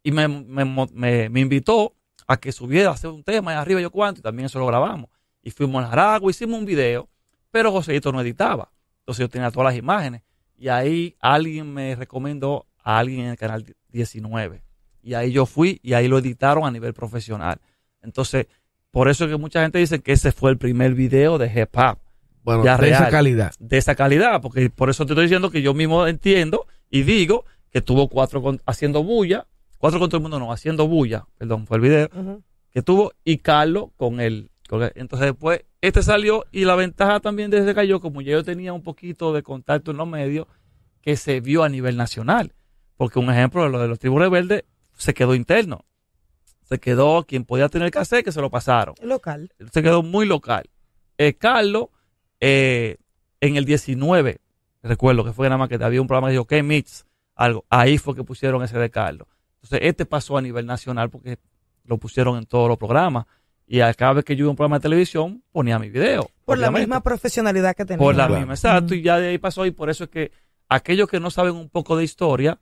Y 0.03 0.13
me, 0.13 0.29
me, 0.29 0.65
me- 0.93 1.29
me 1.29 1.41
invitó 1.41 1.95
a 2.27 2.37
que 2.39 2.53
subiera 2.53 2.91
a 2.91 2.93
hacer 2.95 3.11
un 3.11 3.23
tema 3.23 3.53
de 3.53 3.59
arriba 3.59 3.81
yo 3.81 3.91
cuánto. 3.91 4.21
Y 4.21 4.23
también 4.23 4.47
eso 4.47 4.59
lo 4.59 4.67
grabamos. 4.67 5.11
Y 5.43 5.51
fuimos 5.51 5.85
a 5.85 5.93
Aragua, 5.93 6.31
hicimos 6.31 6.59
un 6.59 6.65
video. 6.65 7.09
Pero 7.51 7.71
Joselito 7.73 8.13
no 8.13 8.21
editaba. 8.21 8.71
Entonces 9.01 9.23
yo 9.25 9.29
tenía 9.29 9.51
todas 9.51 9.73
las 9.73 9.79
imágenes. 9.79 10.23
Y 10.59 10.69
ahí 10.69 11.17
alguien 11.21 11.73
me 11.73 11.95
recomendó 11.95 12.67
a 12.83 12.99
alguien 12.99 13.21
en 13.21 13.27
el 13.31 13.37
canal 13.37 13.65
19. 13.91 14.63
Y 15.03 15.15
ahí 15.15 15.31
yo 15.33 15.47
fui 15.47 15.79
y 15.83 15.93
ahí 15.95 16.09
lo 16.09 16.19
editaron 16.19 16.65
a 16.65 16.71
nivel 16.71 16.93
profesional. 16.95 17.61
Entonces, 18.03 18.47
por 18.91 19.09
eso 19.09 19.25
es 19.25 19.31
que 19.31 19.37
mucha 19.37 19.63
gente 19.63 19.79
dice 19.79 20.01
que 20.01 20.13
ese 20.13 20.33
fue 20.33 20.51
el 20.51 20.59
primer 20.59 20.95
video 20.95 21.39
de 21.39 21.47
hip 21.47 21.77
hop 21.77 21.99
Bueno, 22.43 22.65
Ya 22.65 22.77
de 22.77 22.91
esa 22.91 23.09
calidad. 23.11 23.53
de 23.59 23.77
esa 23.79 23.95
calidad, 23.95 24.41
porque 24.43 24.71
por 24.71 24.91
eso 24.91 25.07
te 25.07 25.13
estoy 25.13 25.25
diciendo 25.27 25.51
que 25.51 25.63
yo 25.63 25.75
mismo 25.75 26.07
entiendo 26.07 26.67
y 26.91 27.03
digo 27.03 27.45
que 27.71 27.81
tuvo 27.83 28.09
cuatro 28.09 28.43
con- 28.43 28.61
haciendo 28.67 29.05
bulla, 29.05 29.47
cuatro 29.79 30.01
con 30.01 30.09
todo 30.09 30.17
el 30.19 30.23
mundo 30.23 30.39
no, 30.39 30.53
haciendo 30.53 30.89
bulla, 30.89 31.27
perdón, 31.37 31.67
fue 31.67 31.77
el 31.77 31.83
video 31.83 32.09
que 32.71 32.83
tuvo 32.83 33.13
y 33.25 33.39
Carlos 33.39 33.91
con 33.97 34.21
él. 34.21 34.51
Entonces 34.71 35.27
después 35.27 35.65
este 35.81 36.03
salió 36.03 36.45
y 36.53 36.65
la 36.65 36.75
ventaja 36.75 37.21
también 37.21 37.51
de 37.51 37.59
ese 37.59 37.75
cayó, 37.75 38.01
como 38.01 38.21
ya 38.21 38.33
yo 38.33 38.45
tenía 38.45 38.73
un 38.73 38.83
poquito 38.83 39.33
de 39.33 39.43
contacto 39.43 39.91
en 39.91 39.97
los 39.97 40.09
medios, 40.09 40.47
que 41.01 41.17
se 41.17 41.41
vio 41.41 41.65
a 41.65 41.69
nivel 41.69 41.97
nacional. 41.97 42.53
Porque 42.97 43.19
un 43.19 43.31
ejemplo 43.31 43.63
de 43.63 43.71
lo 43.71 43.81
de 43.81 43.89
los 43.89 43.99
tribus 43.99 44.21
rebeldes 44.21 44.65
se 44.97 45.15
quedó 45.15 45.35
interno. 45.35 45.85
Se 46.65 46.79
quedó 46.79 47.25
quien 47.25 47.45
podía 47.45 47.69
tener 47.69 47.91
cassette 47.91 48.25
que 48.25 48.33
se 48.33 48.43
lo 48.43 48.51
pasaron 48.51 48.95
Local. 49.03 49.51
se 49.73 49.83
quedó 49.83 50.03
muy 50.03 50.27
local. 50.27 50.69
Eh, 51.17 51.35
Carlos, 51.35 51.87
eh, 52.41 52.99
en 53.41 53.57
el 53.57 53.65
19, 53.65 54.41
recuerdo 54.83 55.25
que 55.25 55.33
fue 55.33 55.49
nada 55.49 55.59
más 55.59 55.69
que 55.69 55.83
había 55.83 56.01
un 56.01 56.07
programa 56.07 56.29
que 56.29 56.33
dijo, 56.33 56.47
¿qué 56.47 56.63
mix? 56.63 57.07
Algo. 57.35 57.65
Ahí 57.71 57.97
fue 57.97 58.15
que 58.15 58.25
pusieron 58.25 58.63
ese 58.63 58.79
de 58.79 58.91
Carlos. 58.91 59.29
Entonces, 59.63 59.81
este 59.83 60.05
pasó 60.05 60.37
a 60.37 60.43
nivel 60.43 60.67
nacional 60.67 61.09
porque 61.09 61.39
lo 61.85 61.99
pusieron 61.99 62.37
en 62.37 62.47
todos 62.47 62.69
los 62.69 62.77
programas. 62.77 63.27
Y 63.71 63.81
a 63.81 63.93
cada 63.93 64.15
vez 64.15 64.25
que 64.25 64.35
yo 64.35 64.45
iba 64.45 64.49
a 64.49 64.51
un 64.53 64.57
programa 64.57 64.79
de 64.79 64.83
televisión, 64.83 65.43
ponía 65.53 65.79
mi 65.79 65.91
video. 65.91 66.31
Por 66.47 66.57
la 66.59 66.71
misma 66.71 67.03
profesionalidad 67.03 67.77
que 67.77 67.85
tenía. 67.85 67.99
Por 67.99 68.15
la 68.17 68.27
Claro. 68.27 68.41
misma, 68.41 68.55
exacto. 68.55 68.95
Y 68.95 69.03
ya 69.03 69.19
de 69.21 69.29
ahí 69.29 69.39
pasó. 69.39 69.67
Y 69.67 69.71
por 69.73 69.91
eso 69.91 70.05
es 70.05 70.11
que 70.11 70.33
aquellos 70.71 71.07
que 71.09 71.21
no 71.21 71.31
saben 71.31 71.55
un 71.55 71.69
poco 71.69 71.97
de 71.97 72.05
historia, 72.05 72.59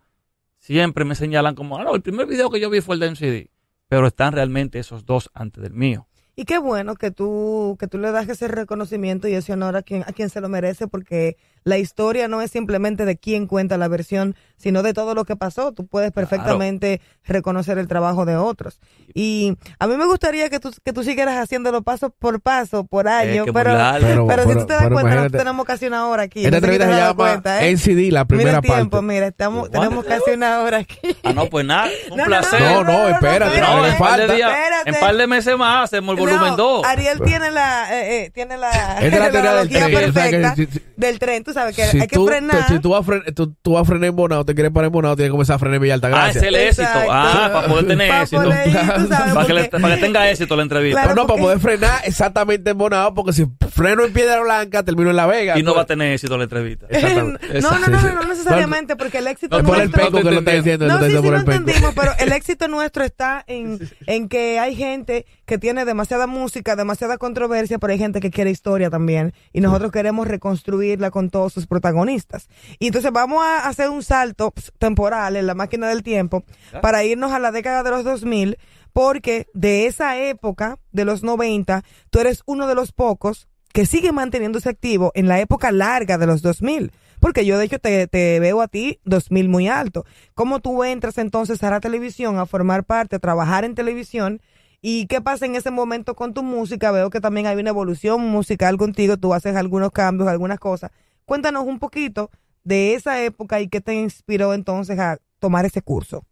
siempre 0.58 1.04
me 1.04 1.14
señalan 1.14 1.54
como, 1.54 1.78
ah, 1.78 1.84
no, 1.84 1.94
el 1.94 2.02
primer 2.02 2.26
video 2.26 2.50
que 2.50 2.58
yo 2.58 2.68
vi 2.70 2.80
fue 2.80 2.96
el 2.96 3.00
de 3.00 3.10
MCD. 3.12 3.50
Pero 3.88 4.08
están 4.08 4.32
realmente 4.32 4.80
esos 4.80 5.06
dos 5.06 5.30
antes 5.32 5.62
del 5.62 5.72
mío. 5.74 6.08
Y 6.34 6.44
qué 6.44 6.58
bueno 6.58 6.96
que 6.96 7.12
tú, 7.12 7.76
que 7.78 7.86
tú 7.86 7.98
le 7.98 8.10
das 8.10 8.28
ese 8.28 8.48
reconocimiento 8.48 9.28
y 9.28 9.34
ese 9.34 9.52
honor 9.52 9.76
a 9.76 9.82
quien, 9.82 10.02
a 10.02 10.12
quien 10.12 10.28
se 10.28 10.40
lo 10.40 10.48
merece, 10.48 10.88
porque 10.88 11.36
la 11.66 11.78
historia 11.78 12.28
no 12.28 12.40
es 12.42 12.52
simplemente 12.52 13.04
de 13.04 13.16
quién 13.16 13.48
cuenta 13.48 13.76
la 13.76 13.88
versión, 13.88 14.36
sino 14.56 14.84
de 14.84 14.94
todo 14.94 15.16
lo 15.16 15.24
que 15.24 15.34
pasó. 15.34 15.72
Tú 15.72 15.84
puedes 15.88 16.12
perfectamente 16.12 17.00
reconocer 17.24 17.76
el 17.78 17.88
trabajo 17.88 18.24
de 18.24 18.36
otros. 18.36 18.78
Y 19.14 19.58
a 19.80 19.88
mí 19.88 19.96
me 19.96 20.06
gustaría 20.06 20.48
que 20.48 20.60
tú, 20.60 20.70
que 20.84 20.92
tú 20.92 21.02
siguieras 21.02 21.36
haciéndolo 21.38 21.82
paso 21.82 22.10
por 22.10 22.40
paso, 22.40 22.84
por 22.84 23.08
año, 23.08 23.46
pero, 23.52 23.72
largo. 23.72 24.06
pero, 24.06 24.26
Pero- 24.28 24.42
si 24.42 24.48
pero- 24.48 24.60
tú 24.60 24.66
te 24.66 24.72
das 24.74 24.82
pero 24.84 24.94
cuenta, 24.94 25.10
imagínate. 25.12 25.38
tenemos 25.38 25.66
casi 25.66 25.86
una 25.86 26.06
hora 26.06 26.22
aquí. 26.22 26.44
Esta 26.44 26.50
No 26.50 26.52
sé 26.52 26.56
entrevista 26.58 26.86
se 26.94 27.00
llama 27.00 27.14
cuenta, 27.16 27.64
¿eh? 27.64 27.70
NCD, 27.72 27.96
la 28.12 28.20
Mira 28.20 28.24
primera 28.26 28.50
el 28.58 28.60
tiempo, 28.62 28.90
parte. 28.98 29.06
mira, 29.12 29.26
estamos, 29.26 29.68
tenemos 29.70 30.04
casi 30.04 30.30
una 30.30 30.60
hora 30.60 30.78
aquí. 30.78 30.98
Ah, 31.24 31.32
no, 31.32 31.46
pues 31.46 31.66
nada, 31.66 31.88
un 32.12 32.16
No, 32.16 32.24
no, 32.24 32.28
placer. 32.30 32.60
No, 32.62 32.84
no, 32.84 33.08
espérate, 33.08 33.56
espérate. 33.56 33.60
No, 33.60 33.82
le 33.82 33.88
en 33.88 33.98
par 33.98 34.20
de 34.20 34.34
días, 34.36 34.50
Espérate. 34.52 34.90
en 34.90 35.00
par 35.00 35.16
de 35.16 35.26
meses 35.26 35.56
más 35.58 35.84
hacemos 35.84 36.12
el 36.14 36.20
volumen 36.20 36.50
No, 36.50 36.56
2. 36.56 36.86
Ariel 36.86 37.20
tiene 37.22 37.50
la, 37.50 37.92
eh, 38.00 38.24
eh, 38.26 38.30
tiene 38.30 38.56
la, 38.56 38.98
es 39.00 39.12
la 39.18 39.30
teoría 39.32 39.52
del 39.54 39.68
tren, 39.68 39.92
perfecta 39.92 40.54
del 40.96 41.18
tren. 41.18 41.42
Tú 41.42 41.52
sabes 41.56 41.74
que 41.76 41.84
si 41.86 42.00
hay 42.00 42.06
que 42.06 42.16
tú, 42.16 42.26
frenar. 42.26 42.68
Si 42.68 42.78
tú 42.78 42.90
vas 42.90 43.00
a 43.00 43.02
frenar, 43.02 43.32
tú, 43.32 43.54
tú 43.62 43.72
vas 43.72 43.82
a 43.82 43.84
frenar 43.84 44.08
en 44.10 44.16
Bonao, 44.16 44.44
te 44.44 44.54
quieres 44.54 44.72
parar 44.72 44.86
en 44.86 44.92
Bonao, 44.92 45.16
tienes 45.16 45.28
que 45.28 45.32
comenzar 45.32 45.56
a 45.56 45.58
frenar 45.58 45.76
en 45.76 45.82
Villa 45.82 45.94
Ah, 45.94 45.96
Altagracia. 45.96 46.30
ese 46.30 46.38
es 46.38 46.44
el 46.46 46.54
éxito. 46.56 46.82
Exacto. 46.82 47.10
Ah, 47.12 47.50
para 47.52 47.68
poder 47.68 47.86
tener 47.86 48.10
éxito. 48.22 48.42
poder 48.42 48.68
ir, 48.68 48.74
tú 48.74 49.06
sabes, 49.08 49.34
para, 49.34 49.46
que 49.46 49.52
le- 49.54 49.64
porque- 49.64 49.80
para 49.82 49.94
que 49.96 50.00
tenga 50.00 50.30
éxito 50.30 50.56
la 50.56 50.62
entrevista. 50.62 51.00
Claro, 51.02 51.08
Pero 51.14 51.22
no, 51.22 51.26
para 51.28 51.40
poder 51.42 51.58
frenar 51.60 52.00
exactamente 52.04 52.70
en 52.70 52.78
Bonao, 52.78 53.14
porque 53.14 53.32
si 53.32 53.46
freno 53.70 54.04
en 54.04 54.12
Piedra 54.12 54.40
Blanca, 54.40 54.82
termino 54.82 55.10
en 55.10 55.16
La 55.16 55.26
Vega. 55.26 55.58
y 55.58 55.62
no 55.62 55.70
Pues, 55.72 55.78
va 55.78 55.82
a 55.82 55.86
tener 55.86 56.12
éxito 56.12 56.36
la 56.36 56.44
entrevista. 56.44 56.86
Exactamente. 56.88 57.46
no, 57.60 57.70
no, 57.70 57.78
no, 57.88 58.00
no, 58.02 58.12
no, 58.14 58.22
necesariamente, 58.28 58.96
porque 58.96 59.18
el 59.18 59.26
éxito 59.26 59.58
No, 59.58 59.64
por 59.66 59.76
el 59.80 59.90
nuestro... 59.90 60.02
penco 60.12 60.18
que 60.28 60.30
lo 60.34 60.38
está 60.40 60.50
diciendo, 60.52 60.86
No, 60.86 60.98
sí, 61.00 61.10
sí, 61.10 61.16
penco. 61.22 61.34
entendimos, 61.36 61.94
pero 61.94 62.12
el 62.18 62.32
éxito 62.32 62.68
nuestro 62.68 63.04
está 63.04 63.44
en, 63.46 63.78
en 64.06 64.28
que 64.28 64.58
hay 64.58 64.74
gente 64.76 65.26
que 65.46 65.58
tiene 65.58 65.84
demasiada 65.84 66.26
música, 66.26 66.76
demasiada 66.76 67.18
controversia, 67.18 67.78
pero 67.78 67.92
hay 67.92 67.98
gente 67.98 68.20
que 68.20 68.30
quiere 68.30 68.50
historia 68.50 68.90
también. 68.90 69.32
Y 69.52 69.60
nosotros 69.60 69.92
queremos 69.92 70.26
reconstruirla 70.26 71.10
con 71.10 71.30
todos 71.30 71.52
sus 71.52 71.66
protagonistas. 71.66 72.48
Y 72.78 72.88
entonces 72.88 73.12
vamos 73.12 73.44
a 73.44 73.68
hacer 73.68 73.88
un 73.88 74.02
salto 74.02 74.52
temporal 74.78 75.36
en 75.36 75.46
la 75.46 75.54
máquina 75.54 75.88
del 75.88 76.02
tiempo 76.02 76.44
para 76.82 77.04
irnos 77.04 77.32
a 77.32 77.38
la 77.38 77.52
década 77.52 77.84
de 77.84 77.90
los 77.90 78.04
2000, 78.04 78.58
porque 78.92 79.46
de 79.54 79.86
esa 79.86 80.18
época, 80.18 80.78
de 80.90 81.04
los 81.04 81.22
90, 81.22 81.84
tú 82.10 82.18
eres 82.18 82.42
uno 82.46 82.66
de 82.66 82.74
los 82.74 82.92
pocos 82.92 83.48
que 83.72 83.86
sigue 83.86 84.10
manteniéndose 84.10 84.68
activo 84.68 85.12
en 85.14 85.28
la 85.28 85.38
época 85.38 85.70
larga 85.70 86.18
de 86.18 86.26
los 86.26 86.42
2000. 86.42 86.92
Porque 87.20 87.46
yo, 87.46 87.56
de 87.58 87.66
hecho, 87.66 87.78
te, 87.78 88.06
te 88.08 88.40
veo 88.40 88.60
a 88.60 88.68
ti 88.68 89.00
2000 89.04 89.48
muy 89.48 89.68
alto. 89.68 90.04
¿Cómo 90.34 90.60
tú 90.60 90.82
entras 90.84 91.18
entonces 91.18 91.62
a 91.62 91.70
la 91.70 91.80
televisión, 91.80 92.38
a 92.38 92.46
formar 92.46 92.84
parte, 92.84 93.16
a 93.16 93.18
trabajar 93.18 93.64
en 93.64 93.74
televisión? 93.74 94.40
¿Y 94.82 95.06
qué 95.06 95.20
pasa 95.20 95.46
en 95.46 95.56
ese 95.56 95.70
momento 95.70 96.14
con 96.14 96.34
tu 96.34 96.42
música? 96.42 96.90
Veo 96.92 97.10
que 97.10 97.20
también 97.20 97.46
hay 97.46 97.56
una 97.56 97.70
evolución 97.70 98.20
musical 98.22 98.76
contigo, 98.76 99.16
tú 99.16 99.34
haces 99.34 99.56
algunos 99.56 99.90
cambios, 99.92 100.28
algunas 100.28 100.58
cosas. 100.58 100.90
Cuéntanos 101.24 101.64
un 101.66 101.78
poquito 101.78 102.30
de 102.62 102.94
esa 102.94 103.22
época 103.22 103.60
y 103.60 103.68
qué 103.68 103.80
te 103.80 103.94
inspiró 103.94 104.54
entonces 104.54 104.98
a 104.98 105.18
tomar 105.38 105.64
ese 105.64 105.82
curso. 105.82 106.24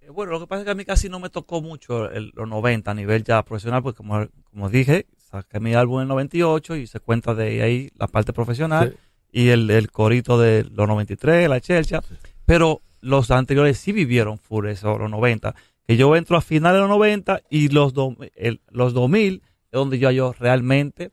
Eh, 0.00 0.10
Bueno, 0.10 0.32
lo 0.32 0.40
que 0.40 0.46
pasa 0.46 0.60
es 0.60 0.64
que 0.66 0.70
a 0.70 0.74
mí 0.74 0.84
casi 0.84 1.08
no 1.08 1.20
me 1.20 1.30
tocó 1.30 1.62
mucho 1.62 2.10
el- 2.10 2.32
los 2.34 2.48
90 2.48 2.90
a 2.90 2.94
nivel 2.94 3.24
ya 3.24 3.42
profesional, 3.42 3.82
porque 3.82 3.96
como, 3.98 4.26
como 4.50 4.68
dije, 4.68 5.06
saqué 5.16 5.60
mi 5.60 5.74
álbum 5.74 5.98
en 5.98 6.02
el 6.02 6.08
98 6.08 6.76
y 6.76 6.86
se 6.86 7.00
cuenta 7.00 7.34
de 7.34 7.62
ahí 7.62 7.90
la 7.96 8.06
parte 8.08 8.32
profesional 8.32 8.96
Sí. 9.32 9.40
y 9.44 9.48
el, 9.48 9.70
el 9.70 9.90
corito 9.90 10.38
de 10.38 10.64
los 10.64 10.86
93, 10.86 11.48
la 11.48 11.60
chelcha, 11.60 12.02
pero 12.46 12.82
los 13.00 13.30
anteriores 13.30 13.78
sí 13.78 13.92
vivieron 13.92 14.38
full 14.38 14.66
eso, 14.66 14.96
los 14.98 15.10
90, 15.10 15.54
que 15.86 15.96
yo 15.96 16.16
entro 16.16 16.36
a 16.36 16.40
finales 16.40 16.76
de 16.76 16.80
los 16.80 16.90
90 16.90 17.42
y 17.50 17.68
los, 17.68 17.92
do- 17.94 18.16
el- 18.34 18.60
los 18.70 18.94
2000 18.94 19.42
es 19.44 19.72
donde 19.72 19.98
yo, 19.98 20.10
yo 20.10 20.32
realmente 20.38 21.12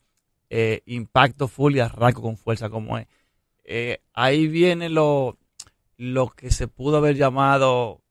eh, 0.49 0.81
impacto 0.85 1.47
full 1.47 1.75
y 1.75 1.79
arranco 1.79 2.21
con 2.21 2.37
fuerza 2.37 2.69
como 2.69 2.97
es. 2.97 3.07
Eh, 3.63 3.99
ahí 4.13 4.47
viene 4.47 4.89
lo, 4.89 5.37
lo 5.97 6.27
que 6.29 6.51
se 6.51 6.67
pudo 6.67 6.97
haber 6.97 7.15
llamado 7.15 8.01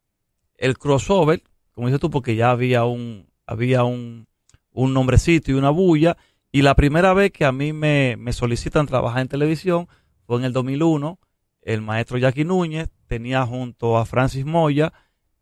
el 0.57 0.79
crossover, 0.79 1.43
como 1.73 1.87
dices 1.89 2.01
tú, 2.01 2.11
porque 2.11 2.37
ya 2.37 2.51
había 2.51 2.85
un, 2.85 3.27
había 3.47 3.85
un, 3.85 4.27
un 4.73 4.93
nombrecito 4.95 5.51
y 5.51 5.55
una 5.55 5.71
bulla. 5.71 6.17
Y 6.53 6.63
la 6.63 6.75
primera 6.75 7.15
vez 7.15 7.31
que 7.33 7.45
a 7.45 7.53
mí 7.53 7.73
me, 7.73 8.17
me 8.19 8.33
solicitan 8.33 8.87
trabajar 8.87 9.23
en 9.23 9.29
televisión 9.29 9.89
fue 10.27 10.39
en 10.39 10.45
el 10.45 10.53
2001. 10.53 11.19
El 11.63 11.83
maestro 11.83 12.19
Jackie 12.19 12.45
Núñez 12.45 12.91
tenía 13.07 13.45
junto 13.47 13.99
a 13.99 14.05
Francis 14.07 14.45
Moya 14.45 14.93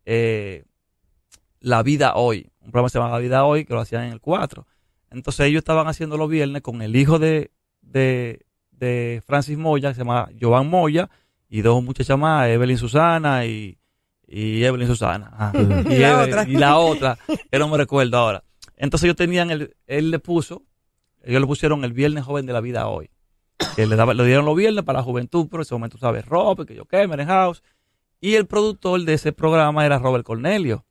eh, 0.05 0.65
La 1.59 1.83
Vida 1.83 2.13
Hoy, 2.15 2.49
un 2.61 2.71
programa 2.71 2.87
que 2.87 2.91
se 2.93 2.99
llama 2.99 3.11
La 3.11 3.19
Vida 3.19 3.45
Hoy, 3.45 3.65
que 3.65 3.73
lo 3.73 3.79
hacían 3.81 4.03
en 4.05 4.13
el 4.13 4.21
4. 4.21 4.65
Entonces 5.11 5.47
ellos 5.47 5.59
estaban 5.59 5.87
haciendo 5.87 6.17
los 6.17 6.29
viernes 6.29 6.61
con 6.61 6.81
el 6.81 6.95
hijo 6.95 7.19
de, 7.19 7.51
de, 7.81 8.45
de 8.71 9.21
Francis 9.25 9.57
Moya, 9.57 9.89
que 9.89 9.95
se 9.95 10.01
llama 10.01 10.29
Joan 10.39 10.67
Moya, 10.69 11.09
y 11.49 11.61
dos 11.61 11.83
muchachas 11.83 12.17
más, 12.17 12.47
Evelyn 12.47 12.77
Susana 12.77 13.45
y, 13.45 13.77
y 14.27 14.63
Evelyn 14.63 14.87
Susana. 14.87 15.31
ajá. 15.37 15.53
Y 15.59 15.97
la 15.97 16.13
Evelyn- 16.13 16.27
otra. 16.27 16.43
y 16.47 16.53
la 16.57 16.77
otra, 16.77 17.17
que 17.51 17.59
no 17.59 17.67
me 17.67 17.77
recuerdo 17.77 18.17
ahora. 18.17 18.43
Entonces 18.77 19.05
ellos 19.05 19.15
tenían, 19.17 19.49
el, 19.51 19.75
él 19.87 20.11
le 20.11 20.19
puso, 20.19 20.63
ellos 21.23 21.41
le 21.41 21.47
pusieron 21.47 21.83
el 21.83 21.91
Viernes 21.91 22.23
Joven 22.23 22.45
de 22.45 22.53
la 22.53 22.61
Vida 22.61 22.87
Hoy. 22.87 23.09
Que 23.75 23.85
le, 23.85 23.97
daba, 23.97 24.13
le 24.13 24.23
dieron 24.25 24.45
los 24.45 24.55
viernes 24.55 24.85
para 24.85 24.99
la 24.99 25.03
juventud, 25.03 25.47
pero 25.51 25.61
en 25.61 25.63
ese 25.63 25.75
momento, 25.75 25.97
¿sabes? 25.97 26.25
Rob, 26.25 26.65
que 26.65 26.75
yo 26.75 26.85
qué, 26.85 27.05
Merenhouse. 27.07 27.61
Y 28.21 28.35
el 28.35 28.45
productor 28.47 29.01
de 29.01 29.13
ese 29.15 29.33
programa 29.33 29.85
era 29.85 29.97
Robert 29.99 30.23
Cornelio. 30.23 30.85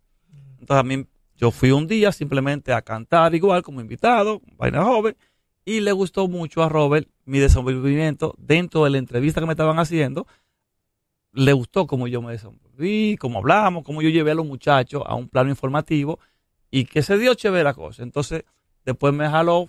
Entonces 0.60 0.80
a 0.80 0.82
mí, 0.82 1.06
yo 1.36 1.50
fui 1.50 1.70
un 1.70 1.86
día 1.86 2.12
simplemente 2.12 2.72
a 2.72 2.82
cantar 2.82 3.34
igual 3.34 3.62
como 3.62 3.80
invitado, 3.80 4.40
vaina 4.56 4.84
joven, 4.84 5.16
y 5.64 5.80
le 5.80 5.92
gustó 5.92 6.28
mucho 6.28 6.62
a 6.62 6.68
Robert 6.68 7.08
mi 7.24 7.38
desenvolvimiento 7.38 8.34
dentro 8.38 8.84
de 8.84 8.90
la 8.90 8.98
entrevista 8.98 9.40
que 9.40 9.46
me 9.46 9.52
estaban 9.52 9.78
haciendo. 9.78 10.26
Le 11.32 11.52
gustó 11.52 11.86
cómo 11.86 12.08
yo 12.08 12.22
me 12.22 12.32
desenvolví, 12.32 13.16
cómo 13.20 13.38
hablamos, 13.38 13.84
cómo 13.84 14.02
yo 14.02 14.08
llevé 14.08 14.30
a 14.30 14.34
los 14.34 14.46
muchachos 14.46 15.02
a 15.06 15.14
un 15.14 15.28
plano 15.28 15.50
informativo 15.50 16.18
y 16.70 16.86
que 16.86 17.02
se 17.02 17.18
dio 17.18 17.34
chévere 17.34 17.64
la 17.64 17.74
cosa. 17.74 18.02
Entonces, 18.02 18.44
después 18.84 19.12
me 19.12 19.28
jaló 19.28 19.68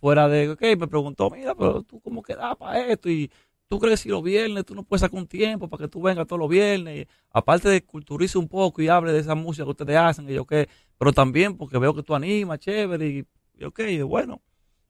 fuera 0.00 0.28
de, 0.28 0.50
ok, 0.50 0.62
me 0.78 0.86
preguntó, 0.86 1.30
mira, 1.30 1.54
pero 1.54 1.82
tú 1.82 2.00
cómo 2.00 2.22
quedas 2.22 2.56
para 2.56 2.86
esto 2.86 3.08
y 3.08 3.30
tú 3.68 3.78
crees 3.78 4.00
que 4.00 4.04
si 4.04 4.08
los 4.08 4.22
viernes 4.22 4.64
tú 4.64 4.74
no 4.74 4.82
puedes 4.82 5.02
sacar 5.02 5.18
un 5.18 5.26
tiempo 5.26 5.68
para 5.68 5.84
que 5.84 5.88
tú 5.88 6.00
vengas 6.00 6.26
todos 6.26 6.40
los 6.40 6.48
viernes, 6.48 7.06
aparte 7.30 7.68
de 7.68 7.84
culturice 7.84 8.38
un 8.38 8.48
poco 8.48 8.80
y 8.82 8.88
hable 8.88 9.12
de 9.12 9.20
esa 9.20 9.34
música 9.34 9.64
que 9.64 9.70
ustedes 9.70 9.96
hacen, 9.96 10.28
y 10.28 10.34
yo 10.34 10.46
qué, 10.46 10.68
pero 10.96 11.12
también 11.12 11.56
porque 11.56 11.78
veo 11.78 11.94
que 11.94 12.02
tú 12.02 12.14
animas, 12.14 12.58
chévere, 12.60 13.06
y 13.06 13.26
yo 13.54 13.70
y 13.76 14.02
bueno, 14.02 14.40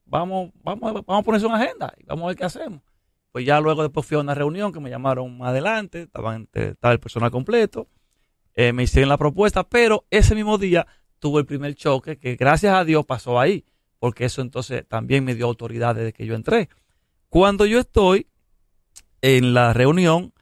vamos, 0.04 0.50
vamos, 0.62 0.80
vamos 1.06 1.20
a 1.20 1.22
poner 1.22 1.38
eso 1.38 1.48
en 1.48 1.54
agenda 1.54 1.92
y 1.98 2.04
vamos 2.04 2.24
a 2.24 2.26
ver 2.28 2.36
qué 2.36 2.44
hacemos. 2.44 2.80
Pues 3.32 3.44
ya 3.44 3.60
luego 3.60 3.82
después 3.82 4.06
fui 4.06 4.16
a 4.16 4.20
una 4.20 4.34
reunión 4.34 4.72
que 4.72 4.80
me 4.80 4.90
llamaron 4.90 5.36
más 5.36 5.48
adelante, 5.48 6.02
estaban, 6.02 6.48
eh, 6.54 6.70
estaba 6.72 6.92
el 6.92 7.00
personal 7.00 7.30
completo, 7.30 7.88
eh, 8.54 8.72
me 8.72 8.84
hicieron 8.84 9.08
la 9.08 9.18
propuesta, 9.18 9.68
pero 9.68 10.06
ese 10.10 10.34
mismo 10.34 10.56
día 10.56 10.86
tuvo 11.18 11.38
el 11.38 11.46
primer 11.46 11.74
choque 11.74 12.18
que 12.18 12.36
gracias 12.36 12.74
a 12.74 12.84
Dios 12.84 13.04
pasó 13.04 13.40
ahí, 13.40 13.64
porque 13.98 14.24
eso 14.24 14.40
entonces 14.40 14.86
también 14.86 15.24
me 15.24 15.34
dio 15.34 15.46
autoridad 15.46 15.94
desde 15.96 16.12
que 16.12 16.26
yo 16.26 16.34
entré. 16.34 16.68
Cuando 17.28 17.66
yo 17.66 17.80
estoy 17.80 18.28
en 19.22 19.54
la 19.54 19.72
reunión, 19.72 20.32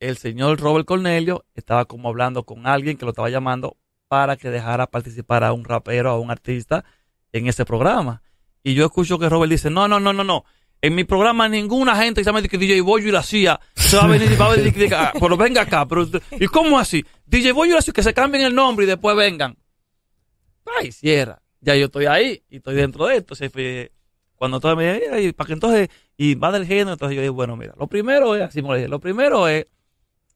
el 0.00 0.16
señor 0.18 0.60
Robert 0.60 0.86
Cornelio 0.86 1.44
estaba 1.54 1.84
como 1.86 2.08
hablando 2.08 2.44
con 2.44 2.66
alguien 2.66 2.96
que 2.96 3.04
lo 3.04 3.10
estaba 3.10 3.30
llamando 3.30 3.76
para 4.08 4.36
que 4.36 4.50
dejara 4.50 4.86
participar 4.86 5.42
a 5.42 5.52
un 5.52 5.64
rapero, 5.64 6.10
a 6.10 6.18
un 6.20 6.30
artista 6.30 6.84
en 7.32 7.48
ese 7.48 7.64
programa. 7.64 8.22
Y 8.62 8.74
yo 8.74 8.84
escucho 8.84 9.18
que 9.18 9.28
Robert 9.28 9.50
dice, 9.50 9.70
no, 9.70 9.88
no, 9.88 9.98
no, 9.98 10.12
no, 10.12 10.22
no. 10.24 10.44
En 10.82 10.94
mi 10.94 11.04
programa 11.04 11.48
ninguna 11.48 11.96
gente 11.96 12.20
que 12.20 12.24
se 12.24 12.28
llama 12.28 12.42
DJ 12.42 12.80
Boyo 12.82 13.08
y 13.08 13.12
la 13.12 13.22
CIA 13.22 13.58
se 13.74 13.96
va 13.96 14.04
a 14.04 14.08
venir 14.08 14.30
y 14.30 14.36
va 14.36 14.46
a 14.52 14.56
venir 14.56 14.94
"Ah, 14.94 15.12
pero 15.18 15.36
venga 15.36 15.62
acá, 15.62 15.86
pero 15.88 16.06
¿y 16.38 16.46
cómo 16.46 16.78
así? 16.78 17.04
DJ 17.24 17.52
Boyo 17.52 17.72
y 17.72 17.74
la 17.74 17.82
CIA 17.82 17.94
que 17.94 18.02
se 18.02 18.12
cambien 18.14 18.44
el 18.44 18.54
nombre 18.54 18.84
y 18.84 18.88
después 18.88 19.16
vengan. 19.16 19.56
Ay, 20.78 20.92
cierra. 20.92 21.40
Ya 21.60 21.74
yo 21.76 21.86
estoy 21.86 22.06
ahí 22.06 22.42
y 22.50 22.56
estoy 22.56 22.74
dentro 22.76 23.06
de 23.06 23.16
esto. 23.16 23.34
Entonces, 23.34 23.90
cuando 24.34 24.60
todo 24.60 24.76
me 24.76 24.92
dice, 24.94 25.06
"Mira, 25.06 25.20
y 25.20 25.32
para 25.32 25.46
que 25.46 25.52
entonces, 25.54 25.88
y 26.16 26.34
va 26.34 26.50
del 26.50 26.66
género, 26.66 26.92
entonces 26.92 27.16
yo 27.16 27.22
digo, 27.22 27.34
bueno, 27.34 27.56
mira, 27.56 27.74
lo 27.78 27.86
primero 27.86 28.34
es, 28.34 28.42
así 28.42 28.62
me 28.62 28.68
lo 28.68 28.74
dije, 28.74 28.88
lo 28.88 29.00
primero 29.00 29.48
es 29.48 29.66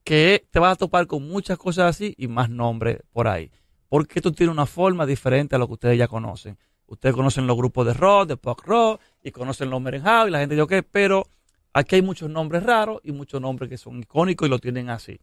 que 0.04 0.46
te 0.50 0.58
vas 0.58 0.72
a 0.72 0.76
topar 0.76 1.06
con 1.06 1.26
muchas 1.26 1.58
cosas 1.58 1.96
así 1.96 2.14
y 2.16 2.28
más 2.28 2.50
nombres 2.50 3.02
por 3.12 3.28
ahí. 3.28 3.50
Porque 3.88 4.20
tú 4.20 4.32
tienes 4.32 4.52
una 4.52 4.66
forma 4.66 5.06
diferente 5.06 5.56
a 5.56 5.58
lo 5.58 5.66
que 5.66 5.74
ustedes 5.74 5.98
ya 5.98 6.08
conocen. 6.08 6.56
Ustedes 6.86 7.14
conocen 7.14 7.46
los 7.46 7.56
grupos 7.56 7.86
de 7.86 7.94
rock, 7.94 8.28
de 8.28 8.36
pop 8.36 8.60
rock, 8.64 9.00
y 9.22 9.30
conocen 9.30 9.70
los 9.70 9.80
merenjados 9.80 10.28
y 10.28 10.32
la 10.32 10.40
gente 10.40 10.56
yo 10.56 10.66
qué, 10.66 10.82
pero 10.82 11.26
aquí 11.72 11.96
hay 11.96 12.02
muchos 12.02 12.28
nombres 12.30 12.62
raros 12.62 13.00
y 13.04 13.12
muchos 13.12 13.40
nombres 13.40 13.68
que 13.68 13.78
son 13.78 14.00
icónicos 14.00 14.46
y 14.46 14.50
lo 14.50 14.58
tienen 14.58 14.90
así. 14.90 15.20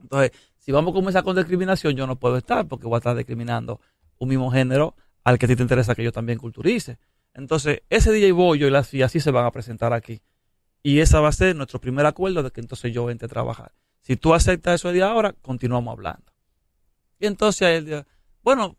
Entonces, 0.00 0.32
si 0.58 0.72
vamos 0.72 0.92
a 0.92 0.94
comenzar 0.94 1.24
con 1.24 1.36
discriminación, 1.36 1.94
yo 1.94 2.06
no 2.06 2.16
puedo 2.16 2.36
estar 2.36 2.66
porque 2.66 2.86
voy 2.86 2.96
a 2.96 2.98
estar 2.98 3.16
discriminando 3.16 3.80
un 4.18 4.28
mismo 4.28 4.50
género 4.50 4.94
al 5.24 5.38
que 5.38 5.46
a 5.46 5.48
ti 5.48 5.56
te 5.56 5.62
interesa 5.62 5.94
que 5.94 6.04
yo 6.04 6.12
también 6.12 6.38
culturice. 6.38 6.98
Entonces, 7.38 7.82
ese 7.88 8.10
DJ 8.10 8.32
Boyo 8.32 8.66
y 8.66 8.70
la 8.70 8.82
CIA 8.82 9.06
así 9.06 9.20
se 9.20 9.30
van 9.30 9.46
a 9.46 9.52
presentar 9.52 9.92
aquí. 9.92 10.20
Y 10.82 10.98
ese 10.98 11.16
va 11.18 11.28
a 11.28 11.32
ser 11.32 11.54
nuestro 11.54 11.80
primer 11.80 12.04
acuerdo 12.04 12.42
de 12.42 12.50
que 12.50 12.60
entonces 12.60 12.92
yo 12.92 13.08
entre 13.10 13.26
a 13.26 13.28
trabajar. 13.28 13.72
Si 14.00 14.16
tú 14.16 14.34
aceptas 14.34 14.74
eso 14.74 14.90
de 14.90 15.02
ahora, 15.04 15.32
continuamos 15.40 15.92
hablando. 15.92 16.32
Y 17.20 17.26
entonces 17.26 17.68
él 17.68 17.84
dice, 17.84 18.06
bueno, 18.42 18.76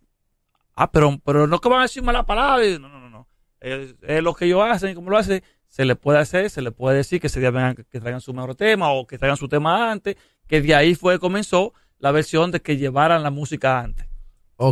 ah, 0.76 0.92
pero, 0.92 1.18
pero 1.24 1.48
no 1.48 1.62
que 1.62 1.70
van 1.70 1.80
a 1.80 1.84
decir 1.84 2.04
mala 2.04 2.26
palabra. 2.26 2.66
Y, 2.66 2.78
No, 2.78 2.90
no, 2.90 3.00
no, 3.00 3.10
no. 3.10 3.28
Es, 3.62 3.96
es 4.02 4.22
lo 4.22 4.34
que 4.34 4.46
ellos 4.46 4.62
hacen 4.62 4.92
y 4.92 4.96
como 4.96 5.10
lo 5.10 5.18
hacen, 5.18 5.42
se 5.68 5.86
le 5.86 5.96
puede 5.96 6.20
hacer, 6.20 6.50
se 6.50 6.62
le 6.62 6.72
puede 6.72 6.98
decir 6.98 7.22
que 7.22 7.28
ese 7.28 7.40
día 7.40 7.52
vengan, 7.52 7.76
que 7.76 8.00
traigan 8.00 8.20
su 8.20 8.34
mejor 8.34 8.56
tema 8.56 8.92
o 8.92 9.08
que 9.08 9.18
traigan 9.18 9.38
su 9.38 9.48
tema 9.48 9.90
antes, 9.90 10.18
que 10.48 10.62
de 10.62 10.76
ahí 10.76 10.96
fue 10.96 11.14
que 11.14 11.20
comenzó 11.20 11.74
la 11.98 12.12
versión 12.12 12.52
de 12.52 12.62
que 12.62 12.76
llevaran 12.76 13.24
la 13.24 13.30
música 13.30 13.80
antes. 13.80 14.06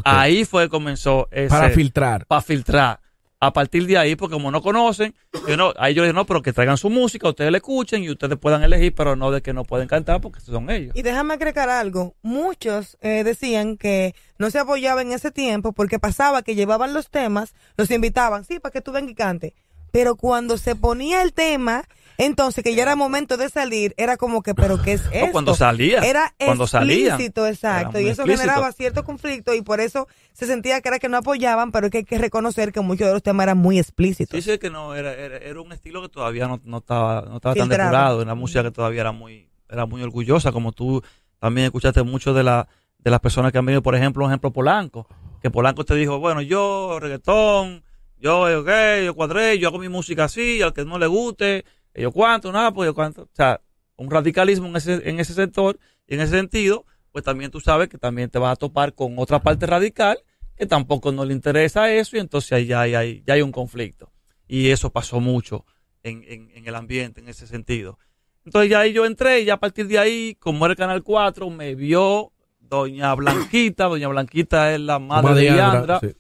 Ahí 0.03 0.43
fue 0.43 0.63
que 0.63 0.69
comenzó 0.69 1.29
ese, 1.31 1.47
Para 1.47 1.69
filtrar. 1.69 2.25
para 2.25 2.41
filtrar. 2.41 2.99
A 3.39 3.53
partir 3.53 3.85
de 3.85 3.99
ahí, 3.99 4.15
porque 4.15 4.33
como 4.33 4.49
no 4.49 4.63
conocen, 4.63 5.13
yo 5.47 5.57
no, 5.57 5.73
yo 5.73 5.79
les 5.83 5.95
digo, 5.95 6.13
no, 6.13 6.25
pero 6.25 6.41
que 6.41 6.53
traigan 6.53 6.77
su 6.77 6.89
música, 6.89 7.29
ustedes 7.29 7.51
la 7.51 7.57
escuchen 7.57 8.03
y 8.03 8.09
ustedes 8.09 8.35
puedan 8.39 8.63
elegir, 8.63 8.95
pero 8.95 9.15
no 9.15 9.29
de 9.29 9.43
que 9.43 9.53
no 9.53 9.63
pueden 9.63 9.88
cantar 9.88 10.21
porque 10.21 10.39
son 10.39 10.71
ellos. 10.71 10.95
Y 10.95 11.03
déjame 11.03 11.35
agregar 11.35 11.69
algo. 11.69 12.15
Muchos 12.23 12.97
eh, 13.01 13.23
decían 13.23 13.77
que 13.77 14.15
no 14.39 14.49
se 14.49 14.57
apoyaban 14.57 15.07
en 15.07 15.13
ese 15.13 15.29
tiempo 15.29 15.71
porque 15.71 15.99
pasaba 15.99 16.41
que 16.41 16.55
llevaban 16.55 16.95
los 16.95 17.11
temas, 17.11 17.53
los 17.77 17.91
invitaban, 17.91 18.43
sí, 18.43 18.59
para 18.59 18.73
que 18.73 18.81
tú 18.81 18.91
vengas 18.91 19.11
y 19.11 19.15
cante. 19.15 19.53
Pero 19.91 20.15
cuando 20.15 20.57
se 20.57 20.75
ponía 20.75 21.21
el 21.21 21.33
tema, 21.33 21.83
entonces 22.18 22.63
que 22.63 22.74
ya 22.74 22.84
era 22.84 22.95
momento 22.95 23.38
de 23.38 23.49
salir, 23.49 23.93
era 23.97 24.18
como 24.18 24.41
que, 24.41 24.55
¿pero 24.55 24.82
qué 24.82 24.93
es 24.93 25.03
esto? 25.11 25.32
cuando 25.32 25.53
salía, 25.53 25.99
Era 25.99 26.34
cuando 26.43 26.63
explícito, 26.65 27.45
exacto. 27.45 27.97
era 27.97 28.01
Y 28.01 28.09
eso 28.09 28.24
explícito. 28.24 28.41
generaba 28.41 28.72
cierto 28.72 29.03
conflicto 29.03 29.53
y 29.53 29.61
por 29.61 29.80
eso 29.80 30.07
se 30.34 30.45
sentía 30.47 30.82
que 30.82 30.89
era 30.89 30.99
que 30.99 31.09
no 31.09 31.18
apoyaban, 31.18 31.72
pero 31.72 31.89
que 31.89 31.99
hay 31.99 32.03
que 32.05 32.18
reconocer 32.18 32.72
que 32.72 32.82
muchos 32.82 33.07
de 33.07 33.13
los 33.13 33.24
temas 33.24 33.43
eran 33.43 33.57
muy 33.57 33.78
explícitos. 33.80 34.43
Sí, 34.43 34.51
sí, 34.51 34.57
que 34.57 34.70
no, 34.70 34.95
era, 34.95 35.13
era, 35.13 35.38
era 35.38 35.61
un 35.61 35.72
estilo 35.72 36.01
que 36.01 36.09
todavía 36.09 36.47
no, 36.47 36.59
no 36.63 36.78
estaba, 36.80 37.22
no 37.22 37.36
estaba 37.38 37.55
tan 37.55 37.70
depurado, 37.70 38.22
una 38.22 38.36
música 38.36 38.63
que 38.63 38.72
todavía 38.72 39.01
era 39.01 39.11
muy, 39.11 39.49
era 39.70 39.86
muy 39.86 40.01
orgullosa, 40.01 40.51
como 40.51 40.72
tú 40.72 41.01
también 41.39 41.65
escuchaste 41.65 42.01
mucho 42.03 42.34
de 42.34 42.43
la, 42.43 42.68
de 42.97 43.11
las 43.11 43.20
personas 43.20 43.51
que 43.51 43.57
han 43.59 43.65
venido, 43.65 43.84
por 43.84 43.95
ejemplo, 43.95 44.26
un 44.26 44.32
ejemplo 44.32 44.51
Polanco, 44.51 45.07
que 45.41 45.51
Polanco 45.51 45.86
te 45.86 45.93
dijo, 45.95 46.18
bueno, 46.20 46.41
yo 46.41 46.97
reggaetón, 46.99 47.84
yo, 48.20 48.65
qué, 48.65 49.03
yo 49.05 49.13
cuadré, 49.13 49.59
yo 49.59 49.68
hago 49.68 49.78
mi 49.78 49.89
música 49.89 50.24
así, 50.24 50.61
al 50.63 50.74
que 50.74 50.84
no 50.84 50.97
le 50.97 51.05
guste, 51.05 51.63
yo 52.01 52.11
cuánto, 52.11 52.51
nada, 52.51 52.71
pues 52.73 52.87
yo 52.87 52.93
cuánto, 52.95 53.23
o 53.23 53.29
sea, 53.33 53.61
un 53.97 54.09
radicalismo 54.11 54.67
en 54.67 54.75
ese, 54.75 55.09
en 55.09 55.19
ese 55.19 55.33
sector, 55.33 55.79
y 56.07 56.15
en 56.15 56.21
ese 56.21 56.35
sentido, 56.37 56.85
pues 57.11 57.23
también 57.23 57.49
tú 57.51 57.59
sabes 57.59 57.89
que 57.89 57.97
también 57.97 58.29
te 58.29 58.37
vas 58.39 58.53
a 58.53 58.55
topar 58.55 58.93
con 58.93 59.15
otra 59.17 59.41
parte 59.41 59.65
radical 59.65 60.19
que 60.55 60.65
tampoco 60.65 61.11
no 61.11 61.25
le 61.25 61.33
interesa 61.33 61.91
eso 61.91 62.15
y 62.15 62.19
entonces 62.19 62.51
ahí 62.51 62.65
ya 62.67 62.81
hay, 62.81 62.95
hay- 62.95 63.23
ya 63.25 63.33
hay 63.35 63.41
un 63.41 63.51
conflicto. 63.51 64.11
Y 64.47 64.69
eso 64.69 64.91
pasó 64.91 65.19
mucho 65.19 65.65
en, 66.03 66.23
en- 66.27 66.49
en 66.55 66.67
el 66.67 66.75
ambiente, 66.75 67.21
en 67.21 67.29
ese 67.29 67.45
sentido. 67.47 67.99
Entonces 68.45 68.69
ya 68.71 68.79
ahí 68.79 68.93
yo 68.93 69.05
entré 69.05 69.41
y 69.41 69.45
ya 69.45 69.55
a 69.55 69.59
partir 69.59 69.87
de 69.87 69.99
ahí, 69.99 70.35
como 70.39 70.65
era 70.65 70.71
el 70.71 70.77
Canal 70.77 71.03
4, 71.03 71.49
me 71.49 71.75
vio 71.75 72.31
doña 72.59 73.13
Blanquita, 73.15 73.85
doña 73.85 74.07
Blanquita 74.07 74.73
es 74.73 74.79
la 74.79 74.99
madre 74.99 75.29
de 75.35 75.41
Diandra, 75.55 75.99
sí. 75.99 76.15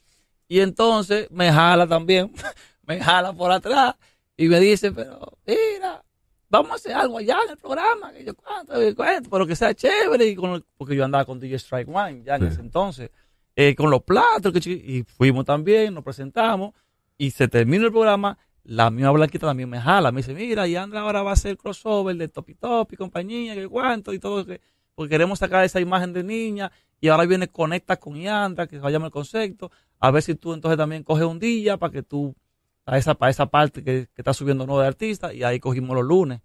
y 0.47 0.59
entonces 0.59 1.29
me 1.31 1.51
jala 1.51 1.87
también, 1.87 2.31
me 2.83 2.99
jala 2.99 3.33
por 3.33 3.51
atrás 3.51 3.95
y 4.37 4.47
me 4.47 4.59
dice, 4.59 4.91
pero 4.91 5.37
mira, 5.45 6.03
vamos 6.49 6.71
a 6.71 6.75
hacer 6.75 6.93
algo 6.93 7.17
allá 7.17 7.37
en 7.45 7.51
el 7.51 7.57
programa, 7.57 8.13
que 8.13 8.23
yo 8.23 8.35
cuento, 8.35 8.73
que 8.79 8.95
cuento, 8.95 9.29
pero 9.29 9.45
que 9.47 9.55
sea 9.55 9.73
chévere, 9.73 10.25
y 10.27 10.35
con, 10.35 10.63
porque 10.77 10.95
yo 10.95 11.03
andaba 11.03 11.25
con 11.25 11.39
DJ 11.39 11.55
Strike 11.55 11.89
One 11.89 12.23
ya 12.23 12.35
en 12.35 12.41
Sí. 12.43 12.47
ese 12.49 12.61
entonces, 12.61 13.11
eh, 13.55 13.75
con 13.75 13.89
los 13.89 14.03
platos, 14.03 14.53
que 14.53 14.69
y 14.69 15.03
fuimos 15.03 15.43
también, 15.45 15.93
nos 15.93 16.03
presentamos, 16.03 16.73
y 17.17 17.31
se 17.31 17.47
termina 17.47 17.85
el 17.85 17.91
programa, 17.91 18.37
la 18.63 18.91
misma 18.91 19.11
Blanquita 19.11 19.47
también 19.47 19.69
me 19.69 19.79
jala, 19.81 20.11
me 20.11 20.17
dice, 20.21 20.33
mira, 20.33 20.67
y 20.67 20.75
Andra 20.75 21.01
ahora 21.01 21.23
va 21.23 21.31
a 21.31 21.33
hacer 21.33 21.57
crossover 21.57 22.15
de 22.15 22.27
Topi 22.27 22.53
Topi, 22.53 22.95
compañía, 22.95 23.55
que 23.55 23.67
cuánto, 23.67 24.13
y 24.13 24.19
todo, 24.19 24.45
que, 24.45 24.61
porque 24.93 25.09
queremos 25.09 25.39
sacar 25.39 25.63
esa 25.65 25.79
imagen 25.79 26.13
de 26.13 26.23
niña, 26.23 26.71
y 27.01 27.07
ahora 27.07 27.25
viene 27.25 27.47
Conecta 27.47 27.97
con 27.97 28.15
Yandra, 28.15 28.67
que 28.67 28.77
vayamos 28.77 29.07
el 29.07 29.11
concepto, 29.11 29.71
a 29.99 30.11
ver 30.11 30.21
si 30.21 30.35
tú 30.35 30.53
entonces 30.53 30.77
también 30.77 31.03
coges 31.03 31.25
un 31.25 31.39
día 31.39 31.77
para 31.77 31.91
que 31.91 32.03
tú, 32.03 32.35
a 32.87 32.97
esa, 32.97 33.13
para 33.15 33.29
esa 33.29 33.45
parte 33.47 33.83
que, 33.83 34.07
que 34.13 34.21
está 34.21 34.33
subiendo 34.33 34.65
nuevo 34.65 34.81
de 34.81 34.87
artista, 34.87 35.33
y 35.33 35.43
ahí 35.43 35.59
cogimos 35.59 35.93
los 35.95 36.05
lunes. 36.05 36.41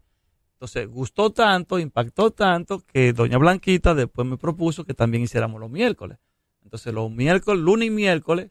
Entonces, 0.55 0.89
gustó 0.89 1.31
tanto, 1.31 1.79
impactó 1.79 2.33
tanto, 2.33 2.83
que 2.85 3.13
Doña 3.13 3.39
Blanquita 3.39 3.95
después 3.95 4.27
me 4.27 4.37
propuso 4.37 4.85
que 4.85 4.93
también 4.93 5.23
hiciéramos 5.23 5.61
los 5.61 5.71
miércoles. 5.71 6.19
Entonces, 6.65 6.93
los 6.93 7.11
miércoles, 7.11 7.61
lunes 7.61 7.89
y 7.89 7.91
miércoles, 7.91 8.51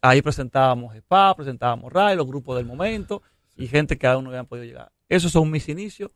ahí 0.00 0.22
presentábamos 0.22 0.96
SPA, 0.96 1.34
presentábamos 1.34 1.92
RAI, 1.92 2.16
los 2.16 2.26
grupos 2.26 2.56
del 2.56 2.64
momento, 2.64 3.22
y 3.56 3.66
gente 3.66 3.98
que 3.98 4.06
aún 4.06 4.24
no 4.24 4.30
habían 4.30 4.46
podido 4.46 4.64
llegar. 4.64 4.92
Esos 5.08 5.32
son 5.32 5.50
mis 5.50 5.68
inicios 5.68 6.12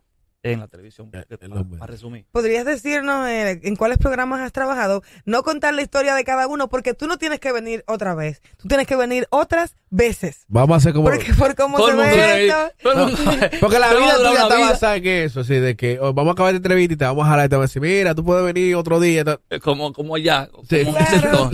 en 0.53 0.61
la 0.61 0.69
televisión, 0.69 1.11
Eh, 1.13 1.25
para, 1.79 1.87
resumir. 1.87 2.27
¿Podrías 2.33 2.65
decirnos 2.65 3.29
eh, 3.29 3.61
en 3.63 3.77
cuáles 3.77 3.99
programas 3.99 4.41
has 4.41 4.53
trabajado? 4.53 5.03
No 5.25 5.43
contar 5.43 5.75
la 5.75 5.83
historia 5.83 6.15
de 6.15 6.25
cada 6.25 6.47
uno, 6.47 6.69
porque 6.69 6.95
tú 6.95 7.07
no 7.07 7.19
tienes 7.19 7.41
que 7.41 7.53
venir 7.53 7.85
otra 7.87 8.15
vez. 8.15 8.41
Tú 8.57 8.69
tienes 8.69 8.87
que 8.87 8.97
venir 8.97 9.27
otras 9.31 9.75
veces. 9.91 10.45
Vamos 10.49 10.75
a 10.75 10.77
hacer 10.79 10.93
como... 10.93 11.09
Porque 11.09 11.33
por 11.35 11.55
cómo 11.55 11.77
Todo 11.77 11.89
se 11.89 11.97
ve 11.97 12.47
esto. 12.47 12.57
Porque 13.61 13.79
la 13.79 13.95
vida 13.95 14.17
tuya 14.17 14.43
está 14.43 14.59
basada 14.59 14.97
en 14.97 15.07
eso, 15.07 15.41
así 15.41 15.55
de 15.55 15.77
que 15.77 15.99
oh, 16.01 16.13
vamos 16.13 16.31
a 16.31 16.33
acabar 16.33 16.53
de 16.53 16.59
entrevista 16.59 16.95
y 16.95 16.97
te 16.97 17.05
vamos 17.05 17.27
a 17.27 17.31
jalar 17.31 17.47
y 17.47 17.49
te 17.49 17.57
vamos 17.57 17.65
a 17.65 17.69
decir, 17.69 17.83
mira, 17.83 18.15
tú 18.15 18.25
puedes 18.25 18.45
venir 18.45 18.75
otro 18.77 19.01
día. 19.01 19.25
tal. 19.25 19.41
como, 19.63 19.93
como 19.93 20.19
ya, 20.19 20.49
Sí. 20.69 20.85
Claro. 20.85 21.51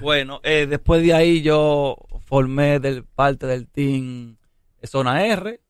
Bueno, 0.00 0.40
eh, 0.42 0.66
después 0.68 1.02
de 1.02 1.14
ahí 1.14 1.42
yo 1.42 1.96
formé 2.26 2.80
del, 2.80 3.04
parte 3.04 3.46
del 3.46 3.66
team 3.66 4.36
Zona 4.82 5.26
R. 5.26 5.60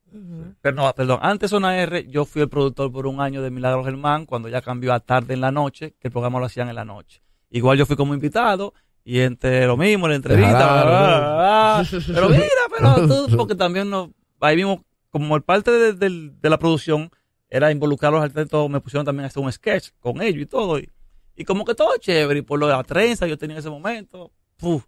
Pero 0.60 0.76
no, 0.76 0.92
perdón, 0.94 1.18
antes 1.22 1.50
de 1.50 1.54
Zona 1.56 1.76
R, 1.78 2.06
yo 2.08 2.24
fui 2.24 2.42
el 2.42 2.48
productor 2.48 2.90
por 2.92 3.06
un 3.06 3.20
año 3.20 3.42
de 3.42 3.50
Milagro 3.50 3.84
Germán, 3.84 4.26
cuando 4.26 4.48
ya 4.48 4.60
cambió 4.62 4.92
a 4.94 5.00
tarde 5.00 5.34
en 5.34 5.40
la 5.40 5.50
noche, 5.50 5.94
que 6.00 6.08
el 6.08 6.12
programa 6.12 6.38
lo 6.38 6.46
hacían 6.46 6.68
en 6.68 6.74
la 6.76 6.84
noche. 6.84 7.20
Igual 7.50 7.78
yo 7.78 7.86
fui 7.86 7.96
como 7.96 8.14
invitado, 8.14 8.74
y 9.04 9.20
entre 9.20 9.66
lo 9.66 9.76
mismo, 9.76 10.08
la 10.08 10.14
entrevista, 10.14 10.56
Claro, 10.58 10.90
bla, 10.90 10.98
bla, 10.98 11.18
bla, 11.18 11.34
bla. 11.34 12.00
pero 12.14 12.28
mira, 12.30 12.44
pero 12.70 13.08
tú, 13.28 13.36
porque 13.36 13.54
también 13.54 13.90
no, 13.90 14.12
ahí 14.40 14.56
mismo, 14.56 14.84
como 15.10 15.36
el 15.36 15.42
parte 15.42 15.70
de, 15.70 15.92
del- 15.92 16.40
de 16.40 16.50
la 16.50 16.58
producción 16.58 17.10
era 17.50 17.70
involucrar 17.70 18.12
a 18.12 18.16
los 18.16 18.24
artistas, 18.24 18.68
me 18.70 18.80
pusieron 18.80 19.04
también 19.04 19.24
a 19.24 19.26
hacer 19.28 19.42
un 19.42 19.52
sketch 19.52 19.90
con 20.00 20.20
ellos 20.22 20.42
y 20.42 20.46
todo, 20.46 20.78
y, 20.78 20.88
y 21.36 21.44
como 21.44 21.64
que 21.64 21.74
todo 21.74 21.96
chévere, 21.98 22.38
y 22.40 22.42
por 22.42 22.58
lo 22.58 22.66
de 22.66 22.72
la 22.72 22.82
trenza 22.82 23.26
yo 23.26 23.36
tenía 23.36 23.54
en 23.56 23.60
ese 23.60 23.70
momento, 23.70 24.32
puf. 24.56 24.84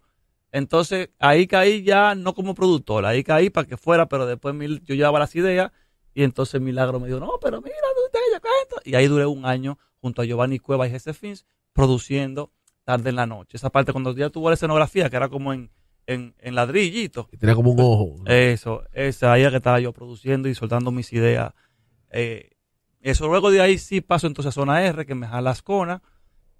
Entonces 0.57 1.09
ahí 1.19 1.45
caí 1.47 1.83
ya 1.83 2.15
no 2.15 2.33
como 2.33 2.53
productor, 2.55 3.05
ahí 3.05 3.23
caí 3.23 3.49
para 3.49 3.67
que 3.67 3.77
fuera, 3.77 4.07
pero 4.09 4.25
después 4.25 4.55
Mil- 4.55 4.81
yo 4.83 4.95
llevaba 4.95 5.19
las 5.19 5.35
ideas 5.35 5.71
y 6.13 6.23
entonces 6.23 6.59
Milagro 6.59 6.99
me 6.99 7.07
dijo, 7.07 7.19
no, 7.19 7.33
pero 7.41 7.61
mira, 7.61 7.75
tú 7.95 8.19
cuento. 8.39 8.81
Y 8.83 8.95
ahí 8.95 9.07
duré 9.07 9.25
un 9.25 9.45
año 9.45 9.77
junto 10.01 10.21
a 10.21 10.25
Giovanni 10.25 10.59
Cueva 10.59 10.87
y 10.87 10.91
Jesse 10.91 11.15
Fins 11.15 11.45
produciendo 11.73 12.51
tarde 12.83 13.09
en 13.09 13.15
la 13.17 13.25
noche. 13.25 13.57
Esa 13.57 13.69
parte 13.69 13.91
cuando 13.91 14.15
ya 14.15 14.29
tuvo 14.29 14.49
la 14.49 14.55
escenografía, 14.55 15.09
que 15.09 15.15
era 15.15 15.29
como 15.29 15.53
en, 15.53 15.69
en, 16.05 16.33
en 16.39 16.55
ladrillito. 16.55 17.29
Y 17.31 17.37
tenía 17.37 17.55
como 17.55 17.71
un 17.71 17.79
ojo. 17.79 18.15
Eso, 18.25 18.83
esa 18.93 19.33
ahí 19.33 19.41
era 19.41 19.51
que 19.51 19.57
estaba 19.57 19.79
yo 19.79 19.91
produciendo 19.93 20.47
y 20.49 20.55
soltando 20.55 20.91
mis 20.91 21.11
ideas. 21.13 21.53
Eh, 22.11 22.51
eso 23.01 23.27
luego 23.27 23.51
de 23.51 23.61
ahí 23.61 23.77
sí 23.77 24.01
paso 24.01 24.25
entonces 24.27 24.49
a 24.49 24.53
Zona 24.53 24.83
R, 24.85 25.05
que 25.05 25.15
me 25.15 25.27
jala 25.27 25.51
Ascona, 25.51 26.01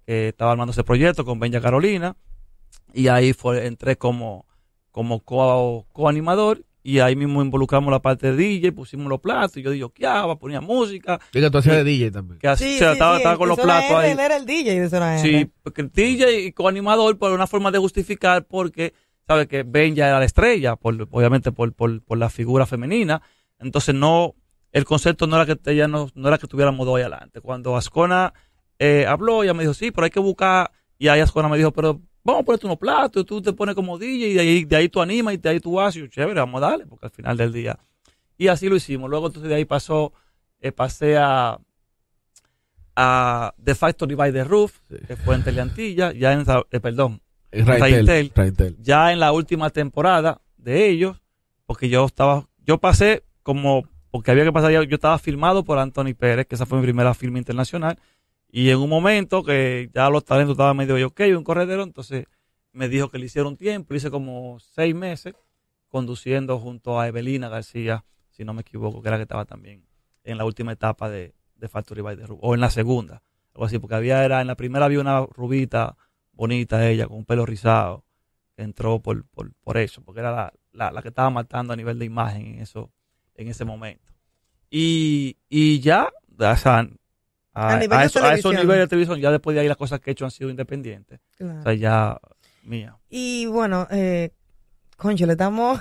que 0.06 0.28
estaba 0.28 0.52
armando 0.52 0.72
ese 0.72 0.84
proyecto 0.84 1.24
con 1.24 1.40
Benja 1.40 1.60
Carolina. 1.60 2.16
Y 2.92 3.08
ahí 3.08 3.32
fue, 3.32 3.66
entré 3.66 3.96
como, 3.96 4.46
como 4.90 5.20
co- 5.20 5.86
coanimador 5.92 6.64
y 6.82 7.00
ahí 7.00 7.16
mismo 7.16 7.42
involucramos 7.42 7.90
la 7.90 8.00
parte 8.00 8.32
de 8.32 8.36
DJ, 8.36 8.72
pusimos 8.72 9.08
los 9.08 9.20
platos 9.20 9.56
y 9.58 9.62
yo 9.62 9.70
digo, 9.70 9.90
¿qué 9.90 10.06
hago? 10.06 10.38
Ponía 10.38 10.60
música. 10.60 11.20
Y 11.34 11.40
que 11.40 11.50
tú 11.50 11.58
hacías 11.58 11.76
de 11.76 11.84
DJ 11.84 12.10
también. 12.10 12.38
Que 12.38 12.48
así, 12.48 12.64
Sí, 12.64 12.76
o 12.76 12.78
sea, 12.78 12.88
sí, 12.88 12.92
estaba, 12.94 13.12
sí, 13.12 13.16
estaba 13.18 13.32
en- 13.34 13.38
con 13.38 13.48
los 13.48 13.58
platos 13.60 13.90
R, 13.90 13.96
ahí. 13.96 14.10
Él 14.12 14.18
era 14.20 14.36
el 14.36 14.46
DJ 14.46 14.80
de 14.80 14.88
Zona. 14.88 15.18
Sí, 15.18 15.50
porque 15.62 15.82
el 15.82 15.90
DJ 15.92 16.40
y 16.46 16.52
coanimador, 16.52 17.18
por 17.18 17.32
una 17.32 17.46
forma 17.46 17.70
de 17.70 17.78
justificar, 17.78 18.46
porque 18.46 18.94
sabe 19.26 19.46
que 19.46 19.62
Benja 19.64 20.08
era 20.08 20.18
la 20.18 20.24
estrella, 20.24 20.76
por, 20.76 20.94
obviamente 21.10 21.52
por, 21.52 21.72
por, 21.74 22.02
por 22.02 22.16
la 22.16 22.30
figura 22.30 22.64
femenina. 22.64 23.20
Entonces, 23.58 23.94
no, 23.94 24.34
el 24.72 24.84
concepto 24.86 25.26
no 25.26 25.36
era 25.40 25.44
que 25.54 25.70
ella 25.70 25.88
no, 25.88 26.08
no 26.14 26.28
era 26.28 26.38
que 26.38 26.46
tuviéramos 26.46 26.86
dos 26.86 26.96
ahí 26.96 27.02
adelante. 27.02 27.42
Cuando 27.42 27.76
Ascona 27.76 28.32
eh, 28.78 29.04
habló, 29.06 29.42
ella 29.42 29.52
me 29.52 29.64
dijo, 29.64 29.74
sí, 29.74 29.90
pero 29.90 30.04
hay 30.06 30.10
que 30.10 30.20
buscar. 30.20 30.70
Y 30.96 31.08
ahí 31.08 31.20
Ascona 31.20 31.48
me 31.48 31.58
dijo, 31.58 31.72
pero 31.72 32.00
vamos 32.32 32.42
a 32.42 32.44
ponerte 32.44 32.66
unos 32.66 32.78
platos, 32.78 33.24
tú 33.26 33.40
te 33.42 33.52
pones 33.52 33.74
como 33.74 33.98
DJ 33.98 34.28
y 34.28 34.34
de 34.34 34.40
ahí, 34.40 34.64
de 34.64 34.76
ahí 34.76 34.88
tú 34.88 35.00
animas 35.00 35.34
y 35.34 35.36
de 35.38 35.48
ahí 35.48 35.60
tú 35.60 35.80
haces. 35.80 36.08
Chévere, 36.10 36.40
vamos 36.40 36.62
a 36.62 36.68
darle, 36.70 36.86
porque 36.86 37.06
al 37.06 37.10
final 37.12 37.36
del 37.36 37.52
día. 37.52 37.78
Y 38.36 38.48
así 38.48 38.68
lo 38.68 38.76
hicimos. 38.76 39.10
Luego, 39.10 39.26
entonces, 39.28 39.48
de 39.48 39.54
ahí 39.56 39.64
pasó, 39.64 40.12
eh, 40.60 40.70
pasé 40.72 41.16
a, 41.16 41.58
a 42.96 43.54
The 43.62 43.74
Factory 43.74 44.14
by 44.14 44.32
the 44.32 44.44
Roof, 44.44 44.78
Sí. 44.88 44.96
que 45.06 45.16
fue 45.16 45.34
en 45.36 45.44
Teleantilla, 45.44 46.12
ya 46.12 46.32
en, 46.32 46.44
eh, 46.70 46.80
perdón. 46.80 47.20
Raintel. 47.50 48.30
Raintel. 48.34 48.76
ya 48.80 49.10
en 49.12 49.20
la 49.20 49.32
última 49.32 49.70
temporada 49.70 50.40
de 50.58 50.88
ellos, 50.88 51.16
porque 51.66 51.88
yo 51.88 52.04
estaba, 52.04 52.46
yo 52.66 52.78
pasé 52.78 53.24
como, 53.42 53.88
porque 54.10 54.30
había 54.30 54.44
que 54.44 54.52
pasar, 54.52 54.70
yo 54.70 54.82
estaba 54.82 55.18
filmado 55.18 55.64
por 55.64 55.78
Anthony 55.78 56.14
Pérez, 56.18 56.46
que 56.46 56.56
esa 56.56 56.66
fue 56.66 56.78
mi 56.78 56.84
primera 56.84 57.14
firma 57.14 57.38
internacional, 57.38 57.98
y 58.50 58.70
en 58.70 58.78
un 58.78 58.88
momento 58.88 59.44
que 59.44 59.90
ya 59.92 60.08
los 60.08 60.24
talentos 60.24 60.52
estaban 60.54 60.76
medio 60.76 61.06
ok, 61.06 61.20
un 61.36 61.44
corredero, 61.44 61.82
entonces 61.82 62.26
me 62.72 62.88
dijo 62.88 63.10
que 63.10 63.18
le 63.18 63.26
hicieron 63.26 63.56
tiempo, 63.56 63.94
hice 63.94 64.10
como 64.10 64.58
seis 64.60 64.94
meses 64.94 65.34
conduciendo 65.88 66.58
junto 66.58 67.00
a 67.00 67.08
Evelina 67.08 67.48
García, 67.48 68.04
si 68.30 68.44
no 68.44 68.54
me 68.54 68.62
equivoco, 68.62 69.02
que 69.02 69.08
era 69.08 69.16
que 69.16 69.22
estaba 69.22 69.44
también 69.44 69.84
en 70.24 70.38
la 70.38 70.44
última 70.44 70.72
etapa 70.72 71.08
de, 71.10 71.34
de 71.56 71.68
Factory 71.68 72.02
by 72.02 72.16
the 72.16 72.26
Roof, 72.26 72.38
o 72.42 72.54
en 72.54 72.60
la 72.60 72.70
segunda, 72.70 73.22
algo 73.54 73.64
así, 73.64 73.78
porque 73.78 73.96
había, 73.96 74.24
era, 74.24 74.40
en 74.40 74.46
la 74.46 74.54
primera 74.54 74.84
había 74.84 75.00
una 75.00 75.26
rubita 75.26 75.96
bonita 76.32 76.88
ella, 76.88 77.06
con 77.06 77.18
un 77.18 77.24
pelo 77.24 77.44
rizado, 77.44 78.04
que 78.54 78.62
entró 78.62 79.00
por, 79.00 79.26
por, 79.28 79.52
por 79.54 79.76
eso, 79.76 80.02
porque 80.02 80.20
era 80.20 80.30
la, 80.30 80.52
la, 80.72 80.92
la 80.92 81.02
que 81.02 81.08
estaba 81.08 81.30
matando 81.30 81.72
a 81.72 81.76
nivel 81.76 81.98
de 81.98 82.04
imagen 82.04 82.46
en 82.46 82.60
eso, 82.60 82.92
en 83.34 83.48
ese 83.48 83.64
momento. 83.64 84.12
Y, 84.70 85.38
y 85.48 85.80
ya, 85.80 86.12
o 86.38 86.56
sea, 86.56 86.88
a, 87.58 87.74
A 87.74 87.78
nivel 87.78 87.98
a 87.98 88.00
de 88.02 88.06
eso- 88.06 88.18
a 88.18 88.34
esos 88.34 88.42
televisión. 88.42 88.54
niveles 88.56 88.80
de 88.84 88.88
televisión, 88.88 89.20
ya 89.20 89.30
después 89.30 89.54
de 89.54 89.60
ahí 89.62 89.68
las 89.68 89.76
cosas 89.76 90.00
que 90.00 90.10
he 90.10 90.12
hecho 90.12 90.24
han 90.24 90.30
sido 90.30 90.50
independientes. 90.50 91.20
Claro. 91.36 91.60
O 91.60 91.62
sea, 91.62 91.74
ya 91.74 92.18
mía. 92.64 92.96
Y 93.08 93.46
bueno, 93.46 93.86
eh, 93.90 94.30
concho, 94.96 95.26
le 95.26 95.32
estamos 95.34 95.80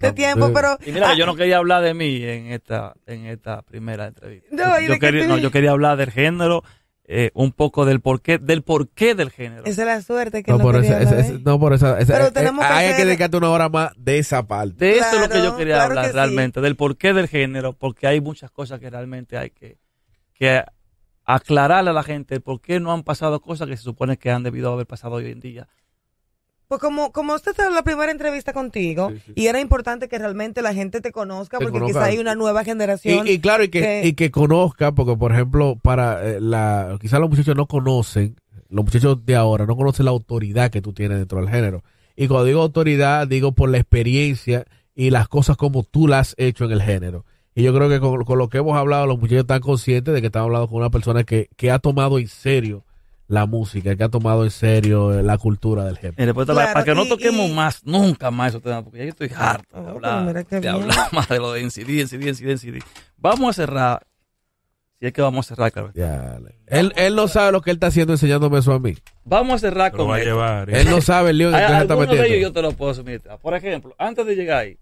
de 0.00 0.12
tiempo, 0.12 0.52
pero... 0.52 0.76
Y 0.84 0.92
mira, 0.92 1.10
Ah, 1.10 1.14
yo 1.16 1.26
no 1.26 1.34
quería 1.36 1.58
hablar 1.58 1.82
de 1.82 1.94
mí 1.94 2.22
en 2.22 2.46
esta, 2.52 2.94
en 3.06 3.26
esta 3.26 3.62
primera 3.62 4.06
entrevista. 4.06 4.48
No, 4.50 4.80
¿y 4.80 4.86
yo, 4.88 4.98
quería, 4.98 5.22
te- 5.22 5.28
no, 5.28 5.38
yo 5.38 5.50
quería 5.50 5.70
hablar 5.72 5.96
del 5.98 6.10
género, 6.10 6.62
eh, 7.06 7.30
un 7.34 7.52
poco 7.52 7.84
del 7.84 8.00
porqué, 8.00 8.38
del 8.38 8.62
porqué 8.62 9.14
del 9.14 9.30
género. 9.30 9.64
Esa 9.66 9.82
es 9.82 9.86
la 9.86 10.00
suerte 10.00 10.42
que 10.42 10.50
No 10.50 10.56
no 10.58 10.64
por, 10.64 10.76
esa, 10.82 10.98
no 11.44 11.60
por 11.60 11.74
esa. 11.74 12.00
esa- 12.00 12.14
Pero 12.14 12.26
eh, 12.28 12.30
tenemos 12.32 12.64
que 12.66 12.72
hay 12.72 12.86
hacer- 12.86 12.96
que 12.96 13.04
dedicarte 13.04 13.36
una 13.36 13.50
hora 13.50 13.68
más 13.68 13.92
de 13.98 14.18
esa 14.18 14.46
parte. 14.46 14.82
De 14.86 14.98
eso 14.98 15.14
es 15.16 15.20
lo 15.20 15.28
que 15.28 15.42
yo 15.42 15.54
quería 15.56 15.74
claro 15.74 15.90
hablar 15.90 16.04
que 16.06 16.10
sí. 16.12 16.16
realmente, 16.16 16.60
del 16.62 16.76
porqué 16.76 17.12
del 17.12 17.28
género, 17.28 17.74
porque 17.74 18.06
hay 18.06 18.22
muchas 18.22 18.50
cosas 18.50 18.80
que 18.80 18.88
realmente 18.88 19.36
hay 19.36 19.50
que, 19.50 19.76
que 20.32 20.64
aclararle 21.24 21.90
a 21.90 21.94
la 21.94 22.02
gente 22.02 22.40
por 22.40 22.60
qué 22.60 22.80
no 22.80 22.92
han 22.92 23.02
pasado 23.02 23.40
cosas 23.40 23.68
que 23.68 23.76
se 23.76 23.82
supone 23.82 24.16
que 24.18 24.30
han 24.30 24.42
debido 24.42 24.72
haber 24.72 24.86
pasado 24.86 25.14
hoy 25.16 25.30
en 25.30 25.40
día. 25.40 25.68
Pues 26.68 26.80
como, 26.80 27.12
como 27.12 27.36
esta 27.36 27.50
es 27.50 27.58
la 27.72 27.82
primera 27.82 28.10
entrevista 28.10 28.52
contigo, 28.54 29.10
Sí, 29.10 29.20
sí. 29.26 29.32
y 29.36 29.46
era 29.48 29.60
importante 29.60 30.08
que 30.08 30.18
realmente 30.18 30.62
la 30.62 30.72
gente 30.72 31.00
te 31.02 31.12
conozca, 31.12 31.58
Te 31.58 31.64
porque 31.64 31.78
conozca. 31.78 32.00
quizá 32.00 32.04
hay 32.10 32.18
una 32.18 32.34
nueva 32.34 32.64
generación. 32.64 33.26
Y, 33.28 33.32
y 33.32 33.38
claro, 33.38 33.64
y 33.64 33.68
que, 33.68 33.80
que- 33.80 34.02
y 34.06 34.12
que 34.14 34.30
conozca, 34.30 34.92
porque 34.92 35.14
por 35.16 35.32
ejemplo, 35.32 35.76
para 35.80 36.26
eh, 36.26 36.40
la, 36.40 36.96
quizás 37.00 37.20
los 37.20 37.28
muchachos 37.28 37.54
no 37.54 37.66
conocen, 37.66 38.36
los 38.70 38.84
muchachos 38.84 39.24
de 39.26 39.36
ahora 39.36 39.66
no 39.66 39.76
conocen 39.76 40.06
la 40.06 40.10
autoridad 40.12 40.70
que 40.70 40.80
tú 40.80 40.92
tienes 40.94 41.18
dentro 41.18 41.38
del 41.38 41.50
género. 41.50 41.84
Y 42.16 42.28
cuando 42.28 42.46
digo 42.46 42.62
autoridad, 42.62 43.28
digo 43.28 43.52
por 43.52 43.68
la 43.68 43.78
experiencia 43.78 44.64
y 44.94 45.10
las 45.10 45.28
cosas 45.28 45.56
como 45.58 45.82
tú 45.84 46.08
las 46.08 46.28
has 46.30 46.34
hecho 46.38 46.64
en 46.64 46.72
el 46.72 46.82
género. 46.82 47.24
Y 47.54 47.62
yo 47.62 47.72
creo 47.74 47.88
que 47.88 48.00
con, 48.00 48.24
con 48.24 48.38
lo 48.38 48.48
que 48.48 48.58
hemos 48.58 48.76
hablado, 48.76 49.06
los 49.06 49.18
muchachos 49.18 49.42
están 49.42 49.60
conscientes 49.60 50.12
de 50.12 50.20
que 50.20 50.26
están 50.26 50.42
hablando 50.42 50.66
con 50.68 50.78
una 50.78 50.90
persona 50.90 51.22
que, 51.24 51.48
que 51.56 51.70
ha 51.70 51.78
tomado 51.78 52.18
en 52.18 52.26
serio 52.28 52.84
la 53.28 53.46
música, 53.46 53.94
que 53.96 54.04
ha 54.04 54.08
tomado 54.08 54.44
en 54.44 54.50
serio 54.50 55.18
eh, 55.18 55.22
la 55.22 55.38
cultura 55.38 55.84
del 55.84 55.96
género. 55.96 56.22
Y 56.22 56.26
después, 56.26 56.46
Claro, 56.46 56.72
para 56.72 56.84
que 56.84 56.94
no 56.94 57.06
toquemos 57.06 57.48
y- 57.48 57.52
más, 57.54 57.84
nunca 57.86 58.30
más 58.30 58.48
esos 58.50 58.62
temas, 58.62 58.82
porque 58.82 58.98
ya 58.98 59.04
yo 59.04 59.10
estoy 59.10 59.30
harto 59.34 59.80
de 59.80 59.86
Oh, 59.86 59.90
hablar, 59.92 60.00
pero 60.18 60.26
mira 60.26 60.44
qué 60.44 60.60
de 60.60 60.68
hablar 60.68 61.08
más 61.12 61.28
de 61.28 61.38
lo 61.38 61.52
de 61.52 61.62
NCD, 61.62 62.00
NCD, 62.02 62.28
NCD, 62.28 62.50
NCD. 62.52 62.78
Vamos 63.16 63.50
a 63.50 63.52
cerrar, 63.54 64.06
si 65.00 65.06
es 65.06 65.12
que 65.12 65.22
vamos 65.22 65.46
a 65.46 65.54
cerrar, 65.54 65.72
claro. 65.72 65.90
Ya, 65.94 66.38
él, 66.66 66.92
él 66.96 67.14
no 67.16 67.28
sabe 67.28 67.52
lo 67.52 67.62
que 67.62 67.70
él 67.70 67.76
está 67.76 67.86
haciendo 67.86 68.12
enseñándome 68.14 68.58
eso 68.58 68.72
a 68.72 68.78
mí. 68.80 68.94
Vamos 69.24 69.54
a 69.54 69.58
cerrar 69.58 69.92
Te 69.92 69.96
lo 69.96 70.02
con 70.04 70.12
va 70.12 70.16
a 70.16 70.18
esto. 70.18 70.30
llevar. 70.30 70.70
¿eh? 70.70 70.80
Él 70.80 70.90
no 70.90 71.00
sabe 71.00 71.30
el 71.30 71.38
lío 71.38 71.50
que 71.50 71.56
se 71.56 71.62
está 71.62 71.78
de 71.78 71.84
ellos 71.84 71.98
metiendo. 72.10 72.36
yo 72.36 72.52
te 72.52 72.62
lo 72.62 72.72
puedo 72.72 72.90
asumir. 72.90 73.22
Por 73.40 73.54
ejemplo, 73.54 73.94
antes 73.98 74.26
de 74.26 74.34
llegar 74.36 74.58
ahí, 74.58 74.76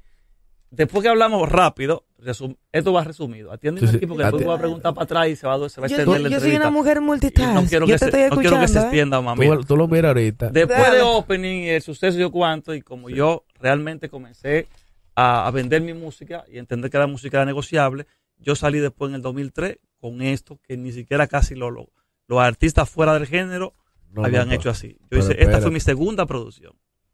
después 0.73 1.03
que 1.03 1.09
hablamos 1.09 1.49
rápido, 1.49 2.05
resum- 2.19 2.57
esto 2.73 2.93
va 2.93 3.05
resumido. 3.05 3.53
Atiende 3.53 3.83
Sí, 3.83 3.87
sí. 3.89 3.97
aquí 3.99 4.07
porque 4.07 4.25
después 4.25 4.43
Ati- 4.43 4.47
voy 4.47 4.55
a 4.57 4.59
preguntar 4.59 4.95
para 4.95 5.05
atrás 5.05 5.29
y 5.29 5.37
se 5.37 5.47
va, 5.47 5.55
a- 5.55 5.69
se 5.69 5.81
va 5.81 5.87
a 5.87 5.91
Yo, 5.91 5.97
extender 5.97 6.21
la 6.23 6.29
yo 6.31 6.41
soy 6.41 6.57
una 6.57 6.71
mujer 6.71 6.97
Y 6.97 7.01
multitask. 7.01 7.55
no 7.55 7.65
quiero 7.67 7.87
yo 7.87 7.95
que 7.95 7.99
te 7.99 7.99
se, 7.99 8.05
estoy 8.07 8.23
no 8.37 8.37
quiero 8.43 8.57
que 8.59 8.59
se 8.61 8.65
escuchando. 8.65 8.81
¿eh? 8.81 8.89
extienda, 8.89 9.21
mami. 9.21 9.47
Tú, 9.47 9.65
tú 9.65 9.77
lo 9.77 9.87
miras 9.87 10.09
ahorita. 10.11 10.49
Después 10.51 10.79
Dale. 10.79 10.97
de 10.97 11.03
opening, 11.03 11.63
el 11.69 11.83
suceso 11.83 12.17
y 12.17 12.21
yo 12.21 12.31
cuánto, 12.33 12.75
y 12.75 12.83
como 12.83 13.09
yo 13.11 13.45
realmente 13.61 14.09
comencé 14.09 14.67
a, 15.15 15.47
a 15.47 15.51
vender 15.51 15.83
mi 15.83 15.93
música 15.95 16.45
y 16.51 16.59
entender 16.59 16.91
que 16.91 16.99
la 16.99 17.07
música 17.07 17.37
era 17.39 17.45
negociable, 17.45 18.07
yo 18.39 18.57
salí 18.57 18.79
después 18.81 19.11
en 19.11 19.17
el 19.17 19.23
2003 19.23 19.79
con 20.01 20.23
esto, 20.23 20.59
que 20.67 20.77
ni 20.77 20.91
siquiera 20.93 21.27
casi 21.29 21.55
lo, 21.55 21.71
lo- 21.71 21.91
los 22.29 22.41
artistas 22.41 22.89
fuera 22.89 23.13
del 23.15 23.27
género 23.27 23.75
No, 24.11 24.25
habían 24.25 24.49
no, 24.49 24.55
hecho 24.55 24.71
así. 24.71 24.97
Yo 25.11 25.19
hice, 25.19 25.37
esta 25.43 25.61
fue 25.61 25.71
mi 25.71 25.81
segunda 25.81 26.25
producción. 26.27 26.73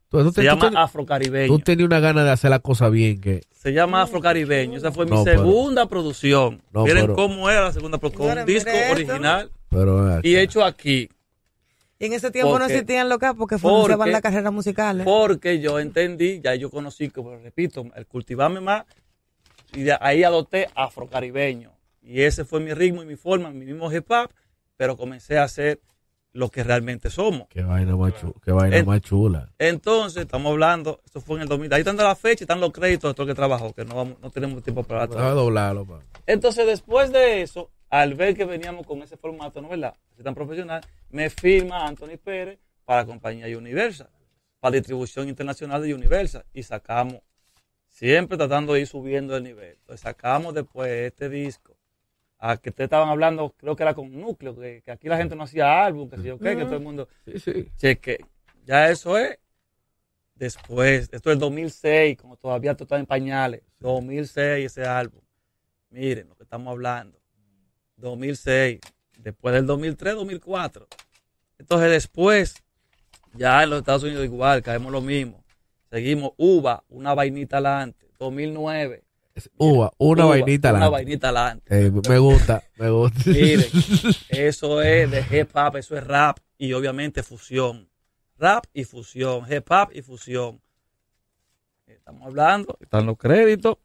Tú, 0.09 0.23
tú 0.25 0.33
Se 0.33 0.43
llama 0.43 0.69
tú, 0.69 0.71
te- 0.73 0.79
Afrocaribeño. 0.79 1.49
tú 1.53 1.59
tenías 1.59 1.87
una 1.87 2.01
gana 2.01 2.25
de 2.25 2.31
hacer 2.31 2.51
la 2.51 2.61
cosa 2.61 2.89
bien 2.89 3.21
que 3.21 3.43
Se 3.53 3.73
llama 3.73 4.03
Afrocaribeño. 4.03 4.79
Esa 4.79 4.91
fue 4.93 5.05
mi 5.05 5.11
No, 5.13 5.25
pero- 5.25 5.41
segunda 5.43 5.87
producción. 5.87 6.63
No, 6.73 6.85
Miren 6.85 7.03
pero- 7.03 7.15
cómo 7.15 7.51
era 7.51 7.61
la 7.63 7.73
segunda 7.73 7.99
producción. 7.99 8.29
Señores, 8.29 8.45
Un 8.47 8.55
disco 8.55 8.71
esto. 8.71 8.93
original 8.95 9.51
pero 9.69 10.05
ven 10.05 10.21
y 10.25 10.37
hecho 10.37 10.65
aquí. 10.65 11.11
Y 11.99 12.07
en 12.07 12.13
ese 12.15 12.31
tiempo 12.31 12.59
no 12.59 12.65
existían 12.65 13.09
locas 13.09 13.35
porque 13.37 13.59
financiaban 13.59 14.13
la 14.13 14.21
carrera 14.23 14.51
musical. 14.51 15.01
¿eh? 15.01 15.05
Porque 15.05 15.61
yo 15.61 15.79
entendí, 15.81 16.41
ya 16.41 16.55
yo 16.55 16.71
conocí, 16.71 17.11
como 17.11 17.37
repito, 17.37 17.85
el 17.97 18.07
cultivarme 18.07 18.61
más, 18.61 18.85
y 19.75 19.83
de 19.83 19.97
ahí 20.01 20.23
adopté 20.23 20.69
afrocaribeño. 20.75 21.73
Y 22.01 22.23
ese 22.23 22.45
fue 22.47 22.61
mi 22.61 22.73
ritmo 22.73 23.03
y 23.03 23.07
mi 23.07 23.17
forma, 23.17 23.51
mi 23.51 23.67
mismo 23.67 23.93
hip 23.93 24.11
hop, 24.11 24.31
pero 24.77 24.97
comencé 24.97 25.37
a 25.39 25.43
hacer 25.43 25.81
lo 26.33 26.51
que 26.51 26.63
realmente 26.63 27.11
somos. 27.11 27.49
Qué 27.49 27.63
vaina 27.63 27.97
más 27.97 28.15
chula. 28.21 28.33
Qué 28.45 28.53
vaina 28.53 28.77
En- 28.77 28.87
más 28.87 29.01
chula. 29.01 29.53
Entonces, 29.59 30.23
estamos 30.23 30.53
hablando, 30.53 31.01
esto 31.05 31.21
fue 31.21 31.37
en 31.37 31.43
el 31.43 31.49
2000, 31.49 31.73
ahí 31.73 31.81
están 31.81 31.97
la 31.97 32.15
fecha, 32.15 32.43
y 32.43 32.45
están 32.45 32.61
los 32.61 32.71
créditos 32.73 33.11
de 33.11 33.15
todo 33.15 33.25
el 33.27 33.31
que 33.31 33.35
trabajó, 33.35 33.73
que 33.73 33.85
no, 33.85 33.95
vamos, 33.97 34.21
no 34.21 34.31
tenemos 34.31 34.63
tiempo 34.63 34.83
para 34.85 35.05
atrás. 35.05 35.35
doblarlo, 35.35 35.87
pa. 35.87 36.01
Entonces, 36.27 36.67
después 36.67 37.11
de 37.13 37.43
eso, 37.43 37.71
al 37.91 38.15
ver 38.15 38.37
que 38.37 38.45
veníamos 38.45 38.87
con 38.87 39.03
ese 39.03 39.17
formato, 39.17 39.63
¿no 39.63 39.69
verdad? 39.69 39.95
Así 40.13 40.23
tan 40.23 40.35
profesional, 40.35 40.83
me 41.11 41.31
firma 41.31 41.87
Anthony 41.87 42.19
Pérez 42.23 42.59
para 42.85 43.01
la 43.01 43.07
compañía 43.07 43.47
Universal, 43.57 44.11
para 44.61 44.75
distribución 44.77 45.29
internacional 45.29 45.83
de 45.83 45.95
Universal, 45.95 46.45
y 46.53 46.63
sacamos, 46.63 47.21
siempre 47.89 48.37
tratando 48.37 48.75
de 48.75 48.81
ir 48.81 48.87
subiendo 48.87 49.35
el 49.37 49.43
nivel. 49.45 49.77
Entonces, 49.81 50.03
sacamos 50.03 50.53
después 50.55 50.91
este 50.91 51.29
disco, 51.31 51.78
a 52.39 52.57
que 52.57 52.71
ustedes 52.71 52.87
estaban 52.87 53.09
hablando, 53.09 53.55
creo 53.57 53.75
que 53.77 53.83
era 53.83 53.95
con 53.95 54.13
Núcleo, 54.21 54.55
que, 54.57 54.83
que 54.85 54.91
aquí 54.91 55.09
la 55.09 55.17
gente 55.17 55.35
no 55.35 55.43
hacía 55.45 55.85
álbum, 55.85 56.09
que 56.09 56.17
sé 56.19 56.23
yo 56.25 56.39
qué, 56.39 56.57
que 56.57 56.65
todo 56.65 56.77
el 56.77 56.83
mundo 56.83 57.09
Sí, 57.25 57.39
sí. 57.41 57.69
cheque. 57.77 58.19
Ya 58.65 58.89
eso 58.91 59.19
es 59.19 59.39
después, 60.35 61.09
esto 61.13 61.33
es 61.33 61.39
2006, 61.39 62.17
como 62.17 62.37
todavía 62.37 62.75
todo 62.75 62.85
está 62.85 62.99
en 62.99 63.07
pañales. 63.07 63.63
2006 63.81 64.67
ese 64.67 64.85
álbum. 64.85 65.21
Miren 65.91 66.29
lo 66.29 66.37
que 66.37 66.45
estamos 66.45 66.71
hablando. 66.71 67.19
2006, 67.97 68.79
después 69.19 69.55
del 69.55 69.67
2003, 69.67 70.15
2004. 70.15 70.87
Entonces 71.59 71.91
después, 71.91 72.55
ya 73.35 73.65
en 73.65 73.71
los 73.71 73.81
Estados 73.81 74.05
Unidos 74.05 74.25
igual, 74.25 74.63
caemos 74.63 74.93
lo 74.93 75.01
mismo. 75.01 75.43
Seguimos, 75.91 76.33
UVA, 76.37 76.85
una 76.89 77.15
vainita 77.15 77.57
adelante. 77.57 78.07
2009. 78.19 79.03
Uva, 79.57 79.93
una 79.99 80.25
Uva, 80.27 80.31
vainita 80.37 80.69
Una 80.71 80.79
adelante. 80.87 80.93
vainita 80.93 81.29
adelante. 81.29 81.87
Eh, 81.87 81.91
me 82.09 82.19
gusta, 82.19 82.63
me 82.77 82.91
gusta. 82.91 83.31
Miren, 83.31 83.67
eso 84.29 84.83
es 84.83 85.11
de 85.11 85.21
hip 85.41 85.51
hop, 85.55 85.77
eso 85.77 85.97
es 85.97 86.05
rap 86.05 86.39
y 86.57 86.73
obviamente 86.73 87.23
fusión. 87.23 87.89
Rap 88.39 88.65
y 88.73 88.85
fusión, 88.85 89.45
hip 89.51 89.71
hop 89.71 89.91
y 89.93 90.03
fusión. 90.03 90.61
Estamos 91.87 92.23
hablando, 92.27 92.77
están 92.81 93.07
los 93.07 93.17
créditos. 93.19 93.77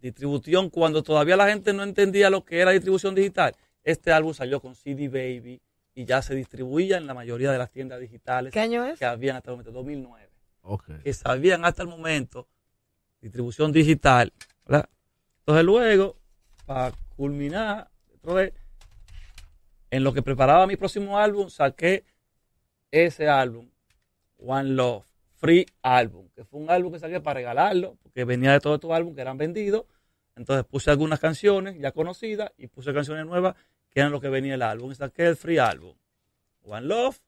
Distribución, 0.00 0.70
cuando 0.70 1.02
todavía 1.02 1.36
la 1.36 1.48
gente 1.48 1.72
no 1.72 1.82
entendía 1.82 2.30
lo 2.30 2.44
que 2.44 2.60
era 2.60 2.70
distribución 2.70 3.14
digital, 3.16 3.56
este 3.82 4.12
álbum 4.12 4.32
salió 4.32 4.60
con 4.60 4.74
CD 4.76 5.08
Baby 5.08 5.60
y 5.94 6.04
ya 6.04 6.22
se 6.22 6.34
distribuía 6.36 6.98
en 6.98 7.06
la 7.08 7.14
mayoría 7.14 7.50
de 7.50 7.58
las 7.58 7.70
tiendas 7.72 7.98
digitales 7.98 8.52
¿Qué 8.52 8.60
año 8.60 8.84
es? 8.84 8.96
que 8.98 9.04
habían 9.04 9.34
hasta 9.36 9.50
el 9.50 9.56
momento, 9.56 9.72
2009 9.72 10.28
Ok. 10.62 10.84
que 11.02 11.12
sabían 11.12 11.64
hasta 11.64 11.82
el 11.82 11.88
momento 11.88 12.46
distribución 13.20 13.72
digital. 13.72 14.32
Entonces 14.68 15.64
luego, 15.64 16.16
para 16.66 16.92
culminar, 17.16 17.90
vez, 18.22 18.52
en 19.90 20.04
lo 20.04 20.12
que 20.12 20.20
preparaba 20.22 20.66
mi 20.66 20.76
próximo 20.76 21.18
álbum, 21.18 21.48
saqué 21.48 22.04
ese 22.90 23.28
álbum, 23.28 23.70
One 24.36 24.70
Love, 24.70 25.06
Free 25.36 25.66
Album, 25.82 26.28
que 26.34 26.44
fue 26.44 26.60
un 26.60 26.70
álbum 26.70 26.92
que 26.92 26.98
saqué 26.98 27.20
para 27.20 27.38
regalarlo, 27.38 27.96
porque 28.02 28.24
venía 28.24 28.52
de 28.52 28.60
todos 28.60 28.74
estos 28.74 28.90
álbumes 28.90 29.14
que 29.16 29.22
eran 29.22 29.38
vendidos. 29.38 29.84
Entonces 30.36 30.64
puse 30.66 30.90
algunas 30.90 31.18
canciones 31.18 31.78
ya 31.78 31.92
conocidas 31.92 32.52
y 32.58 32.66
puse 32.66 32.92
canciones 32.92 33.24
nuevas 33.24 33.56
que 33.88 34.00
eran 34.00 34.12
lo 34.12 34.20
que 34.20 34.28
venía 34.28 34.54
el 34.54 34.62
álbum. 34.62 34.92
Y 34.92 34.94
saqué 34.94 35.28
el 35.28 35.36
Free 35.36 35.58
Album, 35.58 35.96
One 36.62 36.86
Love, 36.86 37.18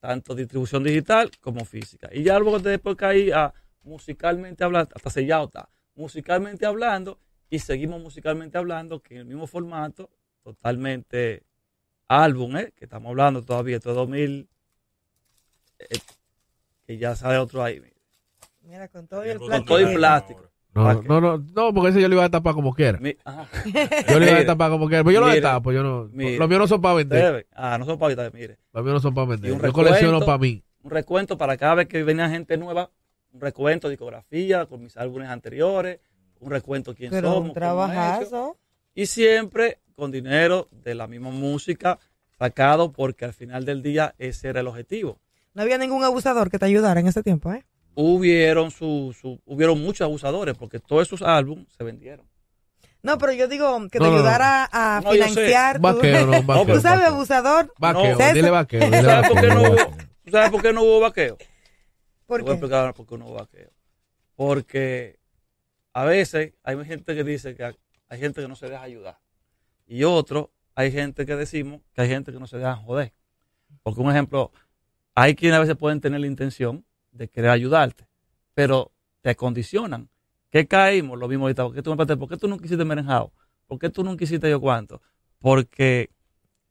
tanto 0.00 0.34
distribución 0.34 0.82
digital 0.84 1.30
como 1.40 1.64
física. 1.64 2.08
Y 2.12 2.22
ya 2.22 2.38
luego 2.38 2.58
después 2.58 2.96
caí 2.96 3.30
a 3.30 3.52
musicalmente 3.82 4.64
hablando, 4.64 4.90
hasta 4.94 5.10
sellado 5.10 5.44
está, 5.44 5.68
musicalmente 5.94 6.66
hablando, 6.66 7.18
y 7.50 7.58
seguimos 7.58 8.00
musicalmente 8.00 8.58
hablando, 8.58 9.00
que 9.00 9.14
en 9.14 9.20
el 9.20 9.26
mismo 9.26 9.46
formato, 9.46 10.10
totalmente 10.42 11.42
álbum, 12.08 12.56
¿eh? 12.56 12.72
que 12.76 12.84
estamos 12.84 13.10
hablando 13.10 13.42
todavía, 13.42 13.76
esto 13.76 13.90
es 13.90 13.96
2000, 13.96 14.48
eh, 15.78 15.86
que 16.86 16.98
ya 16.98 17.14
sale 17.14 17.38
otro 17.38 17.62
ahí. 17.62 17.82
Mira, 18.62 18.88
con 18.88 19.06
todo 19.06 19.26
y 19.26 19.30
el 19.30 19.38
Con 19.38 19.48
plástico. 19.48 19.74
todo 19.76 19.90
y 19.90 19.94
plástico. 19.94 20.48
No, 20.74 20.84
¿Para 20.84 21.02
no, 21.02 21.20
no, 21.20 21.38
no, 21.38 21.74
porque 21.74 21.90
ese 21.90 22.00
yo 22.00 22.08
lo 22.08 22.14
iba 22.14 22.24
a 22.24 22.30
tapar 22.30 22.54
como 22.54 22.72
quiera. 22.72 22.98
Mi-. 22.98 23.14
Yo 24.08 24.18
lo 24.18 24.26
iba 24.26 24.38
a 24.38 24.46
tapar 24.46 24.70
como 24.70 24.88
quiera. 24.88 25.04
Pero 25.04 25.12
yo 25.12 25.20
lo 25.20 25.26
mire, 25.26 25.40
destapo, 25.40 25.70
yo 25.70 25.82
no. 25.82 26.08
mire. 26.12 26.38
Los 26.38 26.48
míos 26.48 26.60
no 26.60 26.66
son 26.66 26.80
para 26.80 26.94
vender. 26.94 27.22
Debe. 27.22 27.46
Ah, 27.52 27.76
no 27.78 27.84
son 27.84 27.98
pavitas, 27.98 28.32
mire. 28.32 28.58
Los 28.72 28.82
míos 28.82 28.94
no 28.94 29.00
son 29.00 29.12
para 29.12 29.26
vender. 29.26 29.50
Yo 29.50 29.72
colecciono 29.72 30.20
para 30.20 30.38
mí. 30.38 30.62
un 30.82 30.90
recuento 30.90 31.36
para 31.36 31.58
cada 31.58 31.74
vez 31.74 31.88
que 31.88 32.02
venía 32.02 32.26
gente 32.30 32.56
nueva, 32.56 32.90
un 33.32 33.40
recuento 33.40 33.88
de 33.88 33.92
discografía 33.92 34.66
con 34.66 34.82
mis 34.82 34.96
álbumes 34.96 35.28
anteriores, 35.28 36.00
un 36.40 36.50
recuento 36.50 36.94
quién 36.94 37.10
Pero 37.10 37.32
somos, 37.32 37.48
un 37.48 37.54
trabajazo. 37.54 38.56
y 38.94 39.06
siempre 39.06 39.78
con 39.94 40.10
dinero 40.10 40.68
de 40.70 40.94
la 40.94 41.06
misma 41.06 41.30
música 41.30 41.98
sacado 42.38 42.92
porque 42.92 43.24
al 43.24 43.32
final 43.32 43.64
del 43.64 43.82
día 43.82 44.14
ese 44.18 44.48
era 44.48 44.60
el 44.60 44.66
objetivo. 44.66 45.18
No 45.54 45.62
había 45.62 45.78
ningún 45.78 46.02
abusador 46.02 46.50
que 46.50 46.58
te 46.58 46.64
ayudara 46.64 46.98
en 47.00 47.06
ese 47.06 47.22
tiempo, 47.22 47.52
¿eh? 47.52 47.64
Hubieron 47.94 48.70
su, 48.70 49.14
su- 49.18 49.40
hubieron 49.44 49.80
muchos 49.80 50.04
abusadores 50.04 50.56
porque 50.56 50.78
todos 50.80 51.06
esos 51.06 51.22
álbumes 51.22 51.66
se 51.76 51.84
vendieron. 51.84 52.26
No, 53.02 53.18
pero 53.18 53.32
yo 53.32 53.48
digo 53.48 53.80
que 53.90 53.98
te 53.98 53.98
No, 53.98 54.06
no, 54.06 54.10
no. 54.12 54.16
ayudara 54.18 54.68
a 54.72 55.00
No, 55.04 55.10
financiar. 55.10 55.76
tu- 55.76 55.82
Vaqueo, 55.82 56.26
no, 56.26 56.42
vaqueo. 56.42 56.74
Tú 56.76 56.80
sabes, 56.80 57.00
vaqueo. 57.00 57.14
abusador. 57.14 57.74
Vaqueo, 57.78 58.18
No. 58.18 58.32
dile 58.32 58.50
vaqueo. 58.50 58.80
Dile 58.84 59.02
¿Sabes 59.02 59.28
por 59.28 59.40
qué 59.40 59.46
vaqueo, 59.48 59.54
no 59.54 59.60
dile 59.60 59.68
hubo, 59.70 59.76
vaqueo. 59.90 60.06
¿tú 60.24 60.30
¿Sabes 60.30 60.50
por 60.50 60.62
qué 60.62 60.72
no 60.72 60.82
hubo 60.82 61.00
vaqueo? 61.00 61.38
¿Por 62.32 62.40
Te 62.40 62.44
voy 62.44 62.52
a 62.52 62.56
qué? 62.56 62.56
explicar 62.56 62.94
por 62.94 63.06
qué 63.06 63.18
no 63.18 63.26
hubo 63.26 63.34
vaqueo. 63.34 63.70
Porque 64.36 65.20
a 65.92 66.06
veces 66.06 66.54
hay 66.62 66.82
gente 66.86 67.14
que 67.14 67.24
dice 67.24 67.54
que 67.54 67.64
hay 68.08 68.18
gente 68.18 68.40
que 68.40 68.48
no 68.48 68.56
se 68.56 68.70
deja 68.70 68.80
ayudar. 68.80 69.18
Y 69.86 70.04
otro, 70.04 70.50
hay 70.74 70.90
gente 70.90 71.26
que 71.26 71.36
decimos 71.36 71.82
que 71.92 72.00
hay 72.00 72.08
gente 72.08 72.32
que 72.32 72.38
no 72.38 72.46
se 72.46 72.56
deja 72.56 72.74
joder. 72.74 73.12
Porque 73.82 74.00
un 74.00 74.10
ejemplo, 74.10 74.50
hay 75.14 75.34
quienes 75.34 75.58
a 75.58 75.60
veces 75.60 75.76
pueden 75.76 76.00
tener 76.00 76.20
la 76.20 76.26
intención 76.26 76.86
de 77.10 77.28
querer 77.28 77.50
ayudarte, 77.50 78.08
pero 78.54 78.92
te 79.20 79.36
condicionan. 79.36 80.08
¿Qué 80.48 80.66
caímos? 80.66 81.18
Lo 81.18 81.28
mismo 81.28 81.44
ahorita. 81.44 81.64
¿Por 81.64 81.74
qué 81.74 81.82
tú, 81.82 81.94
me 81.94 82.16
¿por 82.16 82.28
qué 82.30 82.38
tú 82.38 82.48
no 82.48 82.56
quisiste 82.56 82.86
merenjado? 82.86 83.30
¿Por 83.66 83.78
qué 83.78 83.90
tú 83.90 84.02
no 84.04 84.16
quisiste 84.16 84.48
yo 84.48 84.58
cuánto? 84.58 85.02
Porque 85.38 86.08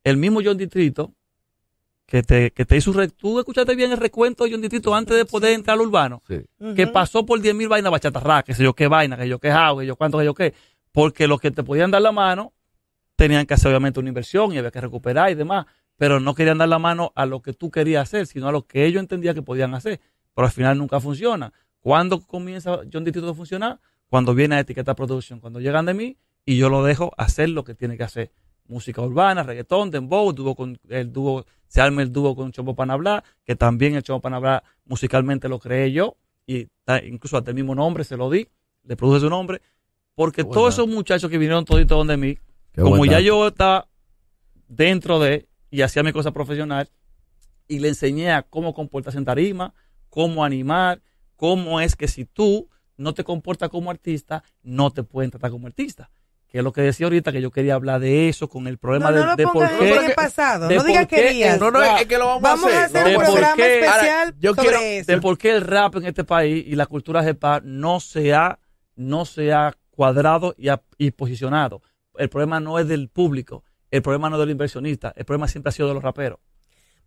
el 0.04 0.18
mismo 0.18 0.40
John 0.44 0.58
Distrito, 0.58 1.14
que 2.12 2.24
te, 2.24 2.52
que 2.52 2.66
te 2.66 2.76
hizo... 2.76 2.92
un 2.92 2.98
re- 2.98 3.08
¿Tú 3.08 3.40
escuchaste 3.40 3.74
bien 3.74 3.94
el 3.94 3.98
recuento 3.98 4.44
de 4.44 4.52
John 4.52 4.60
Distrito 4.60 4.94
antes 4.94 5.16
de 5.16 5.24
poder 5.24 5.54
entrar 5.54 5.76
al 5.76 5.82
urbano? 5.88 6.22
Sí. 6.28 6.42
que 6.76 6.86
pasó 6.88 7.26
por 7.26 7.40
10 7.40 7.56
mil 7.56 7.70
vainas 7.70 7.90
bachatarrá, 7.90 8.44
que 8.44 8.54
sé 8.54 8.64
yo 8.66 8.74
qué 8.74 8.88
vaina, 8.88 9.16
que 9.16 9.30
yo 9.30 9.40
qué 9.40 9.50
jao, 9.50 9.78
que 9.80 9.86
yo 9.86 9.96
cuánto, 9.96 10.18
que 10.18 10.26
yo 10.26 10.34
qué. 10.34 10.54
Porque 10.92 11.26
los 11.26 11.40
que 11.40 11.52
te 11.52 11.64
podían 11.64 11.90
dar 11.90 12.02
la 12.02 12.12
mano 12.12 12.52
tenían 13.16 13.46
que 13.46 13.54
hacer 13.54 13.70
obviamente 13.70 14.02
una 14.02 14.10
inversión 14.10 14.52
y 14.52 14.58
había 14.58 14.72
que 14.72 14.82
recuperar 14.82 15.32
y 15.32 15.36
demás, 15.36 15.68
pero 15.96 16.20
no 16.20 16.36
querían 16.36 16.58
dar 16.58 16.68
la 16.68 16.80
mano 16.80 17.14
a 17.16 17.26
lo 17.26 17.42
que 17.42 17.54
tú 17.54 17.72
querías 17.72 18.04
hacer, 18.04 18.28
sino 18.28 18.50
a 18.50 18.52
lo 18.52 18.68
que 18.68 18.86
ellos 18.86 19.00
entendían 19.00 19.34
que 19.34 19.42
podían 19.42 19.74
hacer. 19.74 20.02
Pero 20.36 20.46
al 20.48 20.52
final 20.52 20.78
nunca 20.78 21.00
funciona. 21.00 21.54
¿Cuándo 21.80 22.20
comienza 22.20 22.80
John 22.92 23.06
Distrito 23.06 23.30
a 23.30 23.34
funcionar? 23.34 23.80
Cuando 24.10 24.36
viene 24.36 24.56
a 24.56 24.60
etiqueta 24.60 24.96
producción, 24.96 25.40
cuando 25.40 25.62
llegan 25.62 25.86
de 25.86 25.94
mí 25.94 26.18
y 26.46 26.58
yo 26.58 26.68
lo 26.70 26.84
dejo 26.84 27.14
hacer 27.18 27.48
lo 27.50 27.64
que 27.64 27.74
tiene 27.74 27.96
que 27.96 28.04
hacer. 28.04 28.32
Música 28.72 29.02
urbana, 29.02 29.44
reggaetón, 29.44 29.92
dembow, 29.92 30.32
dúo 30.32 30.56
con 30.56 30.80
el 30.88 31.12
dúo, 31.12 31.46
se 31.68 31.82
arma 31.82 32.02
el 32.04 32.12
dúo 32.14 32.38
con 32.38 32.54
Chombo 32.54 32.74
Panabla, 32.74 33.22
que 33.44 33.58
también 33.58 33.96
el 33.96 34.02
Chombo 34.02 34.22
Panabla 34.22 34.64
musicalmente 34.86 35.50
lo 35.50 35.60
creé 35.60 35.92
yo 35.92 36.16
y 36.48 36.70
incluso 37.04 37.36
hasta 37.36 37.52
el 37.52 37.56
mismo 37.56 37.76
nombre 37.76 38.06
se 38.06 38.16
lo 38.16 38.30
di, 38.30 38.48
le 38.86 38.96
produje 38.96 39.20
su 39.20 39.30
nombre, 39.30 39.62
porque 40.16 40.46
Qué 40.46 40.50
todos 40.50 40.74
esos 40.74 40.88
muchachos 40.88 41.30
que 41.30 41.38
vinieron 41.38 41.66
toditos 41.66 41.98
donde 41.98 42.16
mí, 42.16 42.38
Qué 42.72 42.82
como 42.82 43.06
ya 43.06 43.20
yo 43.20 43.50
estaba 43.50 43.90
dentro 44.70 45.20
de 45.20 45.50
y 45.70 45.82
hacía 45.82 46.02
mi 46.02 46.14
cosa 46.14 46.32
profesional 46.32 46.90
y 47.68 47.80
le 47.80 47.90
enseñé 47.90 48.32
a 48.32 48.42
cómo 48.42 48.74
comportarse 48.74 49.18
en 49.18 49.26
tarima, 49.26 49.74
cómo 50.10 50.46
animar, 50.46 51.02
cómo 51.36 51.82
es 51.82 51.98
que 51.98 52.08
si 52.08 52.24
tú 52.24 52.70
no 52.96 53.14
te 53.14 53.26
comportas 53.26 53.68
como 53.68 53.92
artista, 53.92 54.44
no 54.64 54.92
te 54.92 55.04
pueden 55.04 55.30
tratar 55.30 55.52
como 55.52 55.68
artista. 55.68 56.10
Que 56.52 56.58
es 56.58 56.64
lo 56.66 56.74
que 56.74 56.82
decía 56.82 57.06
ahorita, 57.06 57.32
que 57.32 57.42
yo 57.42 57.50
quería 57.50 57.76
hablar 57.76 58.02
de 58.02 58.28
eso, 58.28 58.50
con 58.50 58.68
el 58.68 58.78
problema 58.78 59.10
no, 59.10 59.12
no 59.12 59.22
de, 59.22 59.26
lo 59.28 59.36
de 59.38 59.44
por 59.46 59.54
pongas 59.54 59.72
qué. 59.80 59.96
en 59.96 60.04
el 60.04 60.14
pasado. 60.14 60.68
de 60.68 60.76
No 60.76 60.84
digas 60.84 61.08
querías. 61.08 61.58
No, 61.60 61.72
no, 61.72 61.82
es 61.82 62.06
que 62.06 62.18
lo 62.18 62.26
vamos, 62.26 62.42
Vamos 62.42 62.66
a 62.74 62.84
hacer. 62.84 62.98
hacer 62.98 63.04
de 63.06 63.10
un 63.12 63.16
por 63.16 63.32
programa 63.32 63.56
qué- 63.56 63.80
especial 63.80 64.10
Ahora, 64.28 64.34
yo 64.40 64.54
sobre 64.54 64.68
quiero- 64.68 64.84
eso. 64.84 65.12
de 65.14 65.22
por 65.22 65.38
qué 65.38 65.52
el 65.52 65.62
rap 65.62 65.96
en 65.96 66.06
este 66.08 66.24
país 66.26 66.66
y 66.68 66.76
la 66.76 66.86
cultura 66.88 67.28
hip 67.30 67.42
hop 67.42 67.62
no 67.64 68.00
se 68.02 68.34
ha, 68.34 68.60
no 68.98 69.24
se 69.26 69.54
ha 69.54 69.74
cuadrado 69.92 70.54
y, 70.58 70.68
ha- 70.68 70.82
y 70.98 71.12
posicionado. 71.12 71.82
El 72.18 72.28
problema 72.30 72.60
no 72.60 72.78
es 72.80 72.88
del 72.90 73.08
público, 73.08 73.64
el 73.90 74.02
problema 74.02 74.30
no 74.30 74.36
es 74.36 74.42
del 74.42 74.50
inversionista, 74.50 75.14
el 75.16 75.24
problema 75.24 75.48
siempre 75.48 75.70
ha 75.70 75.72
sido 75.72 75.88
de 75.88 75.94
los 75.94 76.04
raperos. 76.04 76.40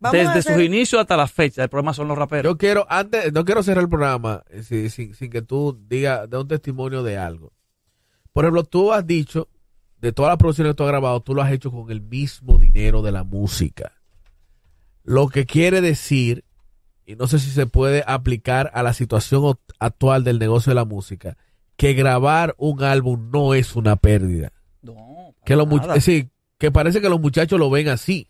Vamos 0.01 0.15
a 0.15 0.19
Desde 0.19 0.39
hacer- 0.41 0.55
sus 0.55 0.63
inicios 0.63 1.01
hasta 1.03 1.17
la 1.19 1.27
fecha, 1.29 1.63
el 1.63 1.69
problema 1.69 1.93
son 1.93 2.09
los 2.09 2.17
raperos. 2.17 2.51
Yo 2.51 2.57
quiero, 2.57 2.87
antes, 2.89 3.31
no 3.33 3.45
quiero 3.45 3.63
cerrar 3.63 3.83
el 3.85 3.91
programa 3.91 4.43
eh, 4.49 4.63
sin, 4.63 4.89
sin- 4.89 5.15
sin 5.15 5.31
que 5.31 5.43
tú 5.43 5.79
digas, 5.87 6.29
de 6.31 6.39
un 6.39 6.49
testimonio 6.49 7.03
de 7.03 7.19
algo. 7.19 7.53
Por 8.35 8.45
ejemplo, 8.45 8.65
tú 8.65 8.93
has 8.93 9.07
dicho, 9.07 9.49
de 9.99 10.13
todas 10.13 10.31
las 10.31 10.39
producciones 10.39 10.73
que 10.73 10.77
tú 10.77 10.83
has 10.83 10.89
grabado, 10.89 11.21
tú 11.21 11.35
lo 11.35 11.41
has 11.41 11.53
hecho 11.53 11.71
con 11.71 11.89
el 11.93 12.01
mismo 12.01 12.59
dinero 12.59 13.01
de 13.01 13.13
la 13.13 13.23
música. 13.23 13.93
Lo 15.05 15.29
que 15.29 15.47
quiere 15.47 15.81
decir, 15.81 16.45
y 17.07 17.15
no 17.15 17.29
sé 17.29 17.39
si 17.39 17.51
se 17.51 17.67
puede 17.67 18.03
aplicar 18.05 18.73
a 18.75 18.83
la 18.83 18.93
situación 18.93 19.57
actual 19.79 20.25
del 20.25 20.41
negocio 20.41 20.71
de 20.71 20.75
la 20.75 20.85
música, 20.85 21.37
que 21.77 21.93
grabar 21.95 22.57
un 22.59 22.83
álbum 22.83 23.31
no 23.31 23.55
es 23.55 23.77
una 23.77 23.95
pérdida. 23.95 24.53
no, 24.83 25.33
Que 25.45 25.55
nada. 25.55 26.01
sí, 26.01 26.29
que 26.59 26.73
parece 26.73 27.01
que 27.01 27.09
los 27.09 27.21
muchachos 27.21 27.57
lo 27.61 27.71
ven 27.71 27.87
así. 27.87 28.29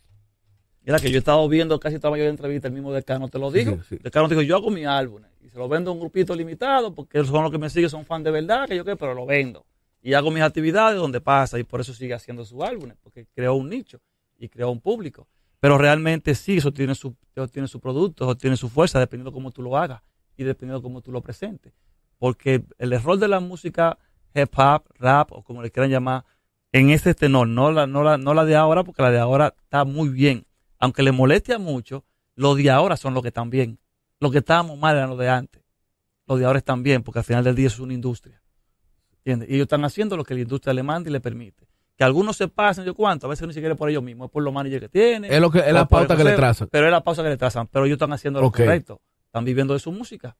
Mira 0.83 0.99
que 0.99 1.09
yo 1.09 1.15
he 1.15 1.17
estado 1.17 1.49
viendo 1.49 1.79
casi 1.79 1.97
toda 1.97 2.09
la 2.09 2.11
mayoría 2.11 2.27
de 2.27 2.35
entrevistas, 2.35 2.69
el 2.69 2.75
mismo 2.75 2.93
Decano 2.93 3.27
te 3.27 3.39
lo 3.39 3.49
dijo. 3.49 3.77
Sí, 3.77 3.95
sí. 3.95 3.97
Decano 4.03 4.27
dijo, 4.27 4.43
yo 4.43 4.55
hago 4.55 4.69
mis 4.69 4.85
álbumes 4.85 5.31
y 5.41 5.49
se 5.49 5.57
lo 5.57 5.67
vendo 5.67 5.89
a 5.89 5.93
un 5.95 5.99
grupito 5.99 6.35
limitado 6.35 6.93
porque 6.93 7.23
son 7.25 7.41
los 7.41 7.51
que 7.51 7.57
me 7.57 7.71
siguen, 7.71 7.89
son 7.89 8.05
fan 8.05 8.21
de 8.21 8.29
verdad, 8.29 8.67
que 8.67 8.75
yo 8.75 8.85
qué, 8.85 8.95
pero 8.95 9.15
lo 9.15 9.25
vendo. 9.25 9.65
Y 10.05 10.13
hago 10.13 10.29
mis 10.29 10.43
actividades 10.43 10.99
donde 10.99 11.19
pasa 11.19 11.57
y 11.57 11.63
por 11.63 11.81
eso 11.81 11.91
sigue 11.91 12.13
haciendo 12.13 12.45
sus 12.45 12.61
álbumes, 12.61 12.95
porque 13.01 13.25
creó 13.33 13.55
un 13.55 13.67
nicho 13.67 13.99
y 14.37 14.49
creó 14.49 14.69
un 14.69 14.79
público. 14.79 15.27
Pero 15.59 15.79
realmente 15.79 16.35
sí, 16.35 16.57
eso 16.57 16.71
tiene 16.71 16.93
su, 16.93 17.15
eso 17.35 17.47
tiene 17.47 17.67
su 17.67 17.79
producto, 17.79 18.23
eso 18.23 18.37
tiene 18.37 18.55
su 18.55 18.69
fuerza, 18.69 18.99
dependiendo 18.99 19.31
cómo 19.31 19.49
tú 19.49 19.63
lo 19.63 19.75
hagas 19.75 20.03
y 20.37 20.43
dependiendo 20.43 20.83
cómo 20.83 21.01
tú 21.01 21.11
lo 21.11 21.21
presentes. 21.21 21.73
Porque 22.19 22.63
el 22.77 22.93
error 22.93 23.17
de 23.17 23.27
la 23.27 23.39
música 23.39 23.97
hip 24.35 24.53
hop, 24.55 24.83
rap 24.99 25.31
o 25.31 25.41
como 25.41 25.63
le 25.63 25.71
quieran 25.71 25.89
llamar, 25.89 26.23
en 26.71 26.91
ese 26.91 27.15
tenor, 27.15 27.47
no 27.47 27.71
la, 27.71 27.87
no 27.87 28.03
la, 28.03 28.19
no 28.19 28.35
la 28.35 28.45
de 28.45 28.55
ahora, 28.55 28.83
porque 28.83 29.01
la 29.01 29.09
de 29.09 29.17
ahora 29.17 29.55
está 29.63 29.85
muy 29.85 30.09
bien. 30.09 30.45
Aunque 30.77 31.01
le 31.01 31.13
moleste 31.13 31.51
a 31.51 31.57
mucho, 31.57 32.05
los 32.35 32.57
de 32.57 32.69
ahora 32.69 32.95
son 32.95 33.15
los 33.15 33.23
que 33.23 33.29
están 33.29 33.49
bien. 33.49 33.79
Los 34.19 34.31
que 34.31 34.37
estábamos 34.37 34.77
mal 34.77 34.95
eran 34.95 35.09
los 35.09 35.17
de 35.17 35.29
antes. 35.29 35.63
Los 36.27 36.37
de 36.37 36.45
ahora 36.45 36.59
están 36.59 36.83
bien, 36.83 37.01
porque 37.01 37.17
al 37.17 37.25
final 37.25 37.43
del 37.43 37.55
día 37.55 37.65
es 37.65 37.79
una 37.79 37.95
industria. 37.95 38.39
¿Entiendes? 39.25 39.49
Y 39.49 39.55
ellos 39.55 39.65
están 39.65 39.83
haciendo 39.83 40.15
lo 40.15 40.23
que 40.23 40.35
la 40.35 40.41
industria 40.41 40.73
le 40.73 40.83
manda 40.83 41.09
y 41.09 41.13
le 41.13 41.19
permite. 41.19 41.67
Que 41.97 42.03
algunos 42.03 42.37
se 42.37 42.47
pasen, 42.47 42.85
yo 42.85 42.93
cuánto, 42.93 43.25
a 43.25 43.29
veces 43.29 43.47
ni 43.47 43.53
siquiera 43.53 43.73
es 43.73 43.77
por 43.77 43.89
ellos 43.89 44.03
mismos, 44.03 44.27
es 44.27 44.31
por 44.31 44.43
los 44.43 44.53
managers 44.53 44.81
que 44.81 44.89
tienen. 44.89 45.33
Es, 45.33 45.41
lo 45.41 45.49
que, 45.49 45.59
es 45.59 45.73
la 45.73 45.87
pauta 45.87 46.15
que 46.15 46.23
le 46.23 46.33
trazan. 46.33 46.67
Pero 46.71 46.85
es 46.85 46.91
la 46.91 47.03
pausa 47.03 47.23
que 47.23 47.29
le 47.29 47.37
trazan. 47.37 47.67
Pero 47.67 47.85
ellos 47.85 47.95
están 47.95 48.13
haciendo 48.13 48.39
lo 48.39 48.51
correcto. 48.51 49.01
Están 49.25 49.43
viviendo 49.43 49.73
de 49.73 49.79
su 49.79 49.91
música. 49.91 50.37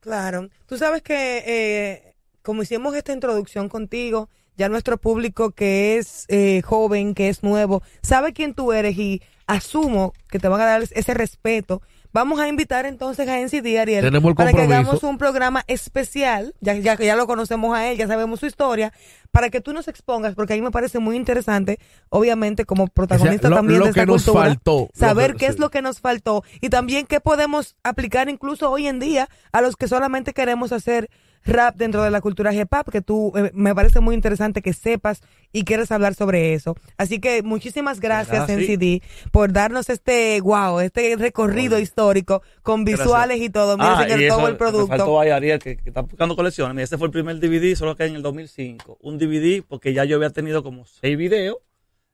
Claro. 0.00 0.48
Tú 0.66 0.76
sabes 0.76 1.02
que 1.02 1.42
eh, 1.46 2.16
como 2.42 2.62
hicimos 2.62 2.94
esta 2.94 3.12
introducción 3.12 3.68
contigo, 3.68 4.28
ya 4.56 4.68
nuestro 4.68 4.98
público 4.98 5.50
que 5.52 5.96
es 5.96 6.26
eh, 6.28 6.62
joven, 6.62 7.14
que 7.14 7.28
es 7.28 7.42
nuevo, 7.42 7.82
sabe 8.02 8.32
quién 8.32 8.54
tú 8.54 8.72
eres 8.72 8.96
y 8.98 9.22
asumo 9.46 10.12
que 10.28 10.38
te 10.38 10.48
van 10.48 10.60
a 10.60 10.64
dar 10.64 10.82
ese 10.82 11.14
respeto. 11.14 11.82
Vamos 12.16 12.40
a 12.40 12.48
invitar 12.48 12.86
entonces 12.86 13.28
a 13.28 13.38
NCD 13.38 13.78
Ariel 13.78 14.02
Tenemos 14.02 14.30
el 14.30 14.34
para 14.36 14.50
que 14.50 14.62
hagamos 14.62 15.02
un 15.02 15.18
programa 15.18 15.64
especial, 15.66 16.54
ya, 16.62 16.72
ya 16.72 16.96
que 16.96 17.04
ya 17.04 17.14
lo 17.14 17.26
conocemos 17.26 17.76
a 17.76 17.90
él, 17.90 17.98
ya 17.98 18.06
sabemos 18.06 18.40
su 18.40 18.46
historia, 18.46 18.90
para 19.32 19.50
que 19.50 19.60
tú 19.60 19.74
nos 19.74 19.86
expongas, 19.86 20.34
porque 20.34 20.54
a 20.54 20.56
mí 20.56 20.62
me 20.62 20.70
parece 20.70 20.98
muy 20.98 21.14
interesante, 21.14 21.78
obviamente 22.08 22.64
como 22.64 22.86
protagonista 22.86 23.48
O 23.48 23.50
sea, 23.50 23.50
lo- 23.50 23.56
también 23.56 23.80
lo 23.80 23.84
de 23.84 23.90
esta 23.90 24.00
que 24.00 24.06
nos 24.06 24.24
cultura, 24.24 24.46
faltó, 24.46 24.88
saber 24.94 25.32
que- 25.32 25.40
qué 25.40 25.46
sí. 25.48 25.52
es 25.52 25.58
lo 25.58 25.68
que 25.70 25.82
nos 25.82 26.00
faltó 26.00 26.42
y 26.62 26.70
también 26.70 27.04
qué 27.04 27.20
podemos 27.20 27.76
aplicar 27.82 28.30
incluso 28.30 28.70
hoy 28.70 28.86
en 28.86 28.98
día 28.98 29.28
a 29.52 29.60
los 29.60 29.76
que 29.76 29.86
solamente 29.86 30.32
queremos 30.32 30.72
hacer 30.72 31.10
rap 31.46 31.76
dentro 31.76 32.02
de 32.02 32.10
la 32.10 32.20
cultura 32.20 32.52
hip 32.52 32.72
hop, 32.72 32.90
que 32.90 33.00
tú 33.00 33.32
eh, 33.36 33.50
me 33.54 33.74
parece 33.74 34.00
muy 34.00 34.14
interesante 34.14 34.62
que 34.62 34.72
sepas 34.72 35.20
y 35.52 35.64
quieres 35.64 35.90
hablar 35.92 36.14
sobre 36.14 36.54
eso. 36.54 36.76
Así 36.96 37.18
que 37.20 37.42
muchísimas 37.42 38.00
gracias, 38.00 38.46
¿Verdad? 38.46 38.58
Sí. 38.58 38.76
NCD, 38.76 39.30
por 39.30 39.52
darnos 39.52 39.88
este 39.88 40.40
wow, 40.40 40.80
este 40.80 41.16
recorrido 41.16 41.78
histórico 41.78 42.42
con 42.62 42.84
Gracias. 42.84 43.06
visuales 43.06 43.40
y 43.40 43.48
todo. 43.50 43.76
Mira, 43.76 44.02
señor, 44.02 44.20
y 44.20 44.28
todo 44.28 44.38
eso 44.38 44.46
el 44.48 44.52
Me 44.54 44.58
producto. 44.58 44.86
faltó 44.88 45.20
ahí 45.20 45.30
Ariel, 45.30 45.58
que, 45.58 45.76
que 45.76 45.88
está 45.90 46.02
buscando 46.02 46.36
colecciones. 46.36 46.74
Mira, 46.74 46.84
ese 46.84 46.98
fue 46.98 47.06
el 47.06 47.12
primer 47.12 47.38
DVD, 47.40 47.74
solo 47.76 47.96
que 47.96 48.04
en 48.04 48.16
el 48.16 48.22
2005. 48.22 48.98
Un 49.00 49.18
DVD, 49.18 49.62
porque 49.66 49.92
ya 49.92 50.04
yo 50.04 50.16
había 50.16 50.30
tenido 50.30 50.62
como 50.62 50.84
seis 50.86 51.16
videos. 51.16 51.58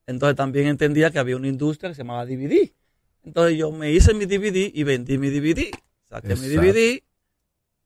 Entonces 0.06 0.36
también 0.36 0.66
entendía 0.66 1.10
que 1.10 1.18
había 1.18 1.36
una 1.36 1.48
industria 1.48 1.90
que 1.90 1.94
se 1.94 2.02
llamaba 2.02 2.26
DVD. 2.26 2.72
Entonces 3.24 3.56
yo 3.56 3.70
me 3.70 3.90
hice 3.92 4.14
mi 4.14 4.26
DVD 4.26 4.70
y 4.74 4.82
vendí 4.82 5.16
mi 5.16 5.30
DVD. 5.30 5.70
Saqué 6.08 6.34
mi. 6.34 6.48
DVD. 6.48 7.02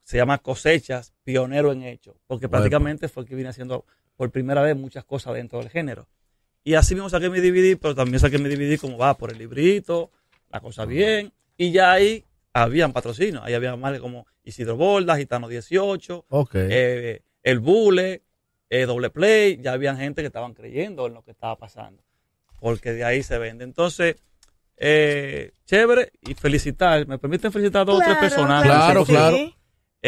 Se 0.07 0.17
llama 0.17 0.39
Cosechas, 0.39 1.13
pionero 1.25 1.73
en 1.73 1.83
hecho. 1.83 2.15
Porque 2.29 2.47
Bueno. 2.47 2.61
prácticamente 2.63 3.09
fue 3.09 3.25
el 3.25 3.29
que 3.29 3.35
vine 3.35 3.49
haciendo 3.49 3.85
por 4.17 4.31
primera 4.31 4.63
vez 4.63 4.77
muchas 4.77 5.05
cosas 5.05 5.35
dentro 5.35 5.59
del 5.59 5.69
género. 5.69 6.07
Y 6.63 6.75
así 6.75 6.95
mismo 6.95 7.11
saqué 7.11 7.29
mi 7.29 7.41
DVD, 7.41 7.77
pero 7.77 7.95
también 7.97 8.21
saqué 8.21 8.39
mi 8.39 8.49
DVD 8.49 8.79
como 8.79 8.97
va, 8.99 9.15
por 9.17 9.33
el 9.33 9.39
librito, 9.39 10.13
la 10.51 10.61
cosa 10.61 10.85
bien. 10.85 11.33
Y 11.57 11.73
ya 11.73 11.91
ahí 11.91 12.25
habían 12.53 12.93
patrocinios. 12.93 13.43
Ahí 13.45 13.55
había 13.55 13.75
más 13.75 13.99
como 13.99 14.29
Isidro 14.45 14.77
Borda, 14.77 15.17
Gitano 15.17 15.49
18, 15.49 16.25
Ok. 16.29 16.55
eh, 16.55 17.23
El 17.43 17.59
Bule, 17.59 18.23
eh, 18.71 18.87
Doble 18.87 19.11
Play. 19.11 19.59
Ya 19.61 19.73
habían 19.73 19.99
gente 19.99 20.23
que 20.23 20.27
estaban 20.29 20.55
creyendo 20.55 21.09
en 21.09 21.15
lo 21.15 21.23
que 21.25 21.33
estaba 21.33 21.57
pasando. 21.59 22.01
Porque 22.61 22.93
de 22.93 23.03
ahí 23.05 23.25
se 23.25 23.39
vende. 23.39 23.65
Entonces, 23.65 24.15
eh, 24.77 25.51
chévere 25.65 26.13
y 26.23 26.35
felicitar. 26.35 27.07
¿Me 27.09 27.19
permiten 27.19 27.51
felicitar 27.53 27.83
a 27.83 27.85
dos 27.87 27.97
o 28.01 28.05
tres 28.05 28.17
personas? 28.19 28.63
Claro, 28.63 29.05
claro. 29.05 29.37
sí. 29.37 29.56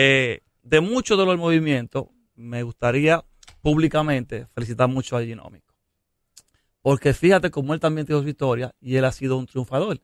Eh, 0.01 0.43
de 0.63 0.81
muchos 0.81 1.19
de 1.19 1.27
los 1.27 1.37
movimientos, 1.37 2.07
me 2.37 2.63
gustaría 2.63 3.25
públicamente 3.61 4.47
felicitar 4.55 4.89
mucho 4.89 5.17
a 5.17 5.25
Ginómico. 5.25 5.75
Porque 6.83 7.13
fíjate 7.13 7.51
cómo 7.51 7.75
él 7.75 7.81
también 7.81 8.07
tiene 8.07 8.23
su 8.23 8.29
historia 8.29 8.73
y 8.81 8.95
él 8.95 9.05
ha 9.05 9.11
sido 9.11 9.37
un 9.37 9.47
triunfador. 9.47 10.01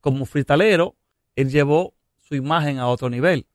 Como 0.00 0.24
fritalero, 0.24 0.96
él 1.36 1.50
llevó 1.50 1.92
su 2.16 2.34
imagen 2.34 2.78
a 2.78 2.88
otro 2.88 3.10
nivel. 3.10 3.46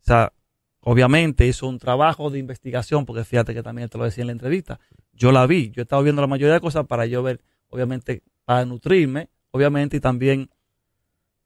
O 0.00 0.04
sea, 0.04 0.32
obviamente 0.80 1.46
hizo 1.46 1.68
un 1.68 1.78
trabajo 1.78 2.28
de 2.28 2.40
investigación, 2.40 3.06
porque 3.06 3.22
fíjate 3.22 3.54
que 3.54 3.62
también 3.62 3.88
te 3.88 3.98
lo 3.98 4.02
decía 4.02 4.22
en 4.22 4.26
la 4.26 4.32
entrevista. 4.32 4.80
Yo 5.12 5.30
la 5.30 5.46
vi, 5.46 5.70
yo 5.70 5.82
he 5.82 5.84
estado 5.84 6.02
viendo 6.02 6.22
la 6.22 6.28
mayoría 6.28 6.54
de 6.54 6.60
cosas 6.60 6.88
para 6.88 7.06
yo 7.06 7.22
ver, 7.22 7.40
obviamente, 7.68 8.24
para 8.44 8.64
nutrirme, 8.64 9.30
obviamente, 9.52 9.98
y 9.98 10.00
también 10.00 10.50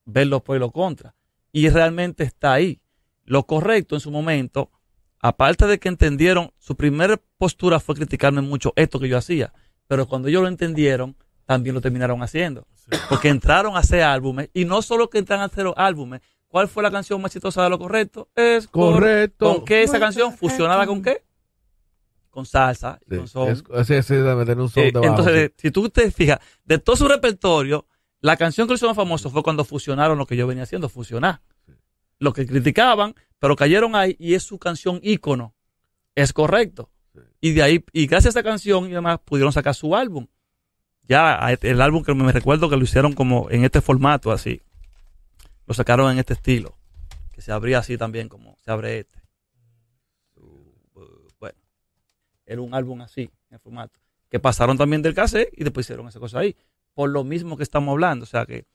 ver 0.06 0.26
los 0.26 0.40
pros 0.40 0.56
y 0.56 0.60
los 0.60 0.72
contras. 0.72 1.12
Y 1.52 1.68
realmente 1.68 2.24
está 2.24 2.54
ahí. 2.54 2.80
Lo 3.28 3.44
correcto 3.44 3.94
en 3.94 4.00
su 4.00 4.10
momento, 4.10 4.70
aparte 5.20 5.66
de 5.66 5.78
que 5.78 5.88
entendieron, 5.88 6.50
su 6.58 6.76
primera 6.76 7.20
postura 7.36 7.78
fue 7.78 7.94
criticarme 7.94 8.40
mucho 8.40 8.72
esto 8.74 8.98
que 8.98 9.08
yo 9.08 9.18
hacía, 9.18 9.52
pero 9.86 10.06
cuando 10.08 10.28
ellos 10.28 10.42
lo 10.42 10.48
entendieron, 10.48 11.14
también 11.44 11.74
lo 11.74 11.80
terminaron 11.80 12.22
haciendo. 12.22 12.66
Porque 13.10 13.28
entraron 13.28 13.76
a 13.76 13.80
hacer 13.80 14.02
álbumes, 14.02 14.48
y 14.54 14.64
no 14.64 14.80
solo 14.80 15.10
que 15.10 15.18
entran 15.18 15.40
a 15.40 15.44
hacer 15.44 15.66
álbumes, 15.76 16.22
¿cuál 16.46 16.68
fue 16.68 16.82
la 16.82 16.90
canción 16.90 17.20
más 17.20 17.30
exitosa 17.30 17.62
de 17.64 17.68
lo 17.70 17.78
correcto? 17.78 18.28
Es 18.34 18.66
cor- 18.66 18.94
Correcto. 18.94 19.54
¿Con 19.56 19.64
qué 19.66 19.82
esa 19.82 19.98
canción? 20.00 20.34
¿Fusionada 20.34 20.86
con 20.86 21.02
qué? 21.02 21.22
Con 22.30 22.46
salsa 22.46 22.98
y 23.06 23.10
Sí, 23.10 23.16
con 23.18 23.28
son. 23.28 23.48
es- 23.48 23.62
un 23.62 24.68
son 24.70 24.82
Eh, 24.84 24.92
debajo, 24.92 25.06
entonces, 25.06 25.50
sí. 25.56 25.62
si 25.68 25.70
tú 25.70 25.88
te 25.90 26.10
fijas, 26.10 26.38
de 26.64 26.78
todo 26.78 26.96
su 26.96 27.06
repertorio, 27.08 27.86
la 28.20 28.36
canción 28.38 28.66
que 28.66 28.72
lo 28.72 28.76
hizo 28.76 28.86
más 28.86 28.96
famoso 28.96 29.28
fue 29.30 29.42
cuando 29.42 29.64
fusionaron 29.64 30.16
lo 30.16 30.24
que 30.26 30.36
yo 30.36 30.46
venía 30.46 30.62
haciendo, 30.64 30.88
fusionar. 30.88 31.40
Lo 32.18 32.32
que 32.32 32.46
criticaban, 32.46 33.14
pero 33.38 33.56
cayeron 33.56 33.94
ahí 33.94 34.16
y 34.18 34.34
es 34.34 34.42
su 34.42 34.58
canción 34.58 35.00
ícono. 35.02 35.54
Es 36.14 36.32
correcto. 36.32 36.90
Y 37.40 37.52
de 37.52 37.62
ahí, 37.62 37.84
y 37.92 38.06
gracias 38.06 38.34
a 38.34 38.40
esa 38.40 38.48
canción 38.48 38.86
y 38.86 38.90
demás, 38.90 39.20
pudieron 39.24 39.52
sacar 39.52 39.74
su 39.74 39.94
álbum. 39.94 40.26
Ya, 41.02 41.38
el 41.62 41.80
álbum 41.80 42.04
que 42.04 42.14
me 42.14 42.32
recuerdo 42.32 42.68
que 42.68 42.76
lo 42.76 42.84
hicieron 42.84 43.14
como 43.14 43.50
en 43.50 43.64
este 43.64 43.80
formato 43.80 44.30
así. 44.30 44.60
Lo 45.66 45.74
sacaron 45.74 46.12
en 46.12 46.18
este 46.18 46.34
estilo. 46.34 46.76
Que 47.30 47.40
se 47.40 47.52
abría 47.52 47.78
así 47.78 47.96
también 47.96 48.28
como 48.28 48.56
se 48.64 48.70
abre 48.70 48.98
este. 49.00 49.22
Bueno, 51.38 51.58
era 52.44 52.60
un 52.60 52.74
álbum 52.74 53.00
así, 53.00 53.30
en 53.50 53.60
formato. 53.60 54.00
Que 54.28 54.40
pasaron 54.40 54.76
también 54.76 55.00
del 55.00 55.14
cassette 55.14 55.50
y 55.56 55.64
después 55.64 55.86
hicieron 55.86 56.08
esa 56.08 56.20
cosa 56.20 56.40
ahí. 56.40 56.56
Por 56.92 57.10
lo 57.10 57.24
mismo 57.24 57.56
que 57.56 57.62
estamos 57.62 57.92
hablando. 57.92 58.24
O 58.24 58.26
sea 58.26 58.44
que 58.44 58.66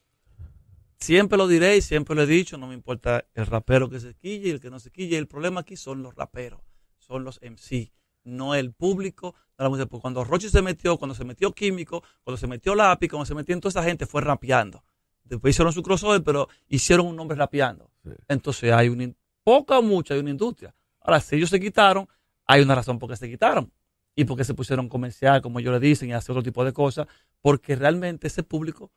siempre 0.98 1.38
lo 1.38 1.46
diré 1.48 1.76
y 1.76 1.82
siempre 1.82 2.14
lo 2.14 2.22
he 2.22 2.26
dicho, 2.26 2.58
no 2.58 2.66
me 2.66 2.74
importa 2.74 3.24
el 3.34 3.46
rapero 3.46 3.88
que 3.88 4.00
se 4.00 4.14
quille 4.14 4.48
y 4.48 4.50
el 4.50 4.60
que 4.60 4.70
no 4.70 4.78
se 4.78 4.90
quille. 4.90 5.18
El 5.18 5.26
problema 5.26 5.60
aquí 5.60 5.76
son 5.76 6.02
los 6.02 6.14
raperos, 6.14 6.60
son 6.98 7.24
los 7.24 7.40
MC, 7.42 7.92
no 8.24 8.54
el 8.54 8.72
público. 8.72 9.34
de 9.56 9.64
la 9.64 9.70
música. 9.70 9.86
Porque 9.86 10.02
Cuando 10.02 10.24
Rochi 10.24 10.48
se 10.48 10.62
metió, 10.62 10.96
cuando 10.96 11.14
se 11.14 11.24
metió 11.24 11.52
Químico, 11.52 12.02
cuando 12.22 12.36
se 12.36 12.46
metió 12.46 12.74
Lápiz, 12.74 13.08
cuando 13.08 13.26
se 13.26 13.34
metió 13.34 13.54
en 13.54 13.60
toda 13.60 13.70
esa 13.70 13.82
gente, 13.82 14.06
fue 14.06 14.22
rapeando. 14.22 14.84
Después 15.22 15.54
hicieron 15.54 15.72
su 15.72 15.82
crossover, 15.82 16.22
pero 16.22 16.48
hicieron 16.68 17.06
un 17.06 17.16
nombre 17.16 17.36
rapeando. 17.36 17.90
Sí. 18.02 18.10
Entonces 18.28 18.72
hay 18.72 18.88
una, 18.88 19.10
poca 19.44 19.78
o 19.78 19.82
mucha, 19.82 20.14
hay 20.14 20.20
una 20.20 20.30
industria. 20.30 20.74
Ahora, 21.00 21.20
si 21.20 21.36
ellos 21.36 21.50
se 21.50 21.60
quitaron, 21.60 22.08
hay 22.46 22.62
una 22.62 22.74
razón 22.74 22.98
por 22.98 23.10
qué 23.10 23.16
se 23.16 23.28
quitaron 23.28 23.72
y 24.16 24.24
por 24.24 24.36
qué 24.36 24.44
se 24.44 24.54
pusieron 24.54 24.88
comercial, 24.88 25.42
como 25.42 25.58
ellos 25.58 25.72
le 25.72 25.80
dicen, 25.80 26.08
y 26.08 26.12
hacer 26.12 26.32
otro 26.32 26.42
tipo 26.42 26.64
de 26.64 26.72
cosas, 26.72 27.06
porque 27.40 27.76
realmente 27.76 28.26
ese 28.26 28.42
público, 28.42 28.90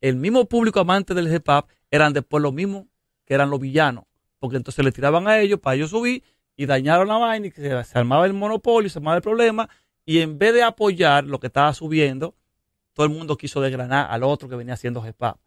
el 0.00 0.16
mismo 0.16 0.46
público 0.46 0.80
amante 0.80 1.14
del 1.14 1.32
hip 1.32 1.48
hop, 1.48 1.66
eran 1.90 2.12
después 2.12 2.42
los 2.42 2.52
mismos 2.52 2.86
que 3.24 3.34
eran 3.34 3.50
los 3.50 3.60
villanos, 3.60 4.04
porque 4.38 4.56
entonces 4.56 4.84
le 4.84 4.92
tiraban 4.92 5.26
a 5.28 5.38
ellos 5.38 5.60
para 5.60 5.76
ellos 5.76 5.90
subir 5.90 6.22
y 6.56 6.66
dañaron 6.66 7.08
la 7.08 7.18
vaina 7.18 7.46
y 7.48 7.50
que 7.50 7.60
se, 7.60 7.98
armaba 7.98 8.26
el 8.26 8.32
monopolio, 8.32 8.88
se 8.88 8.98
armaba 8.98 9.16
el 9.16 9.22
problema, 9.22 9.68
y 10.04 10.20
en 10.20 10.38
vez 10.38 10.54
de 10.54 10.62
apoyar 10.62 11.24
lo 11.24 11.40
que 11.40 11.48
estaba 11.48 11.72
subiendo, 11.74 12.34
todo 12.92 13.06
el 13.06 13.12
mundo 13.12 13.36
quiso 13.36 13.60
desgranar 13.60 14.06
al 14.10 14.22
otro 14.22 14.48
que 14.48 14.56
venía 14.56 14.74
haciendo 14.74 15.06
hip 15.06 15.20
hop. 15.20 15.38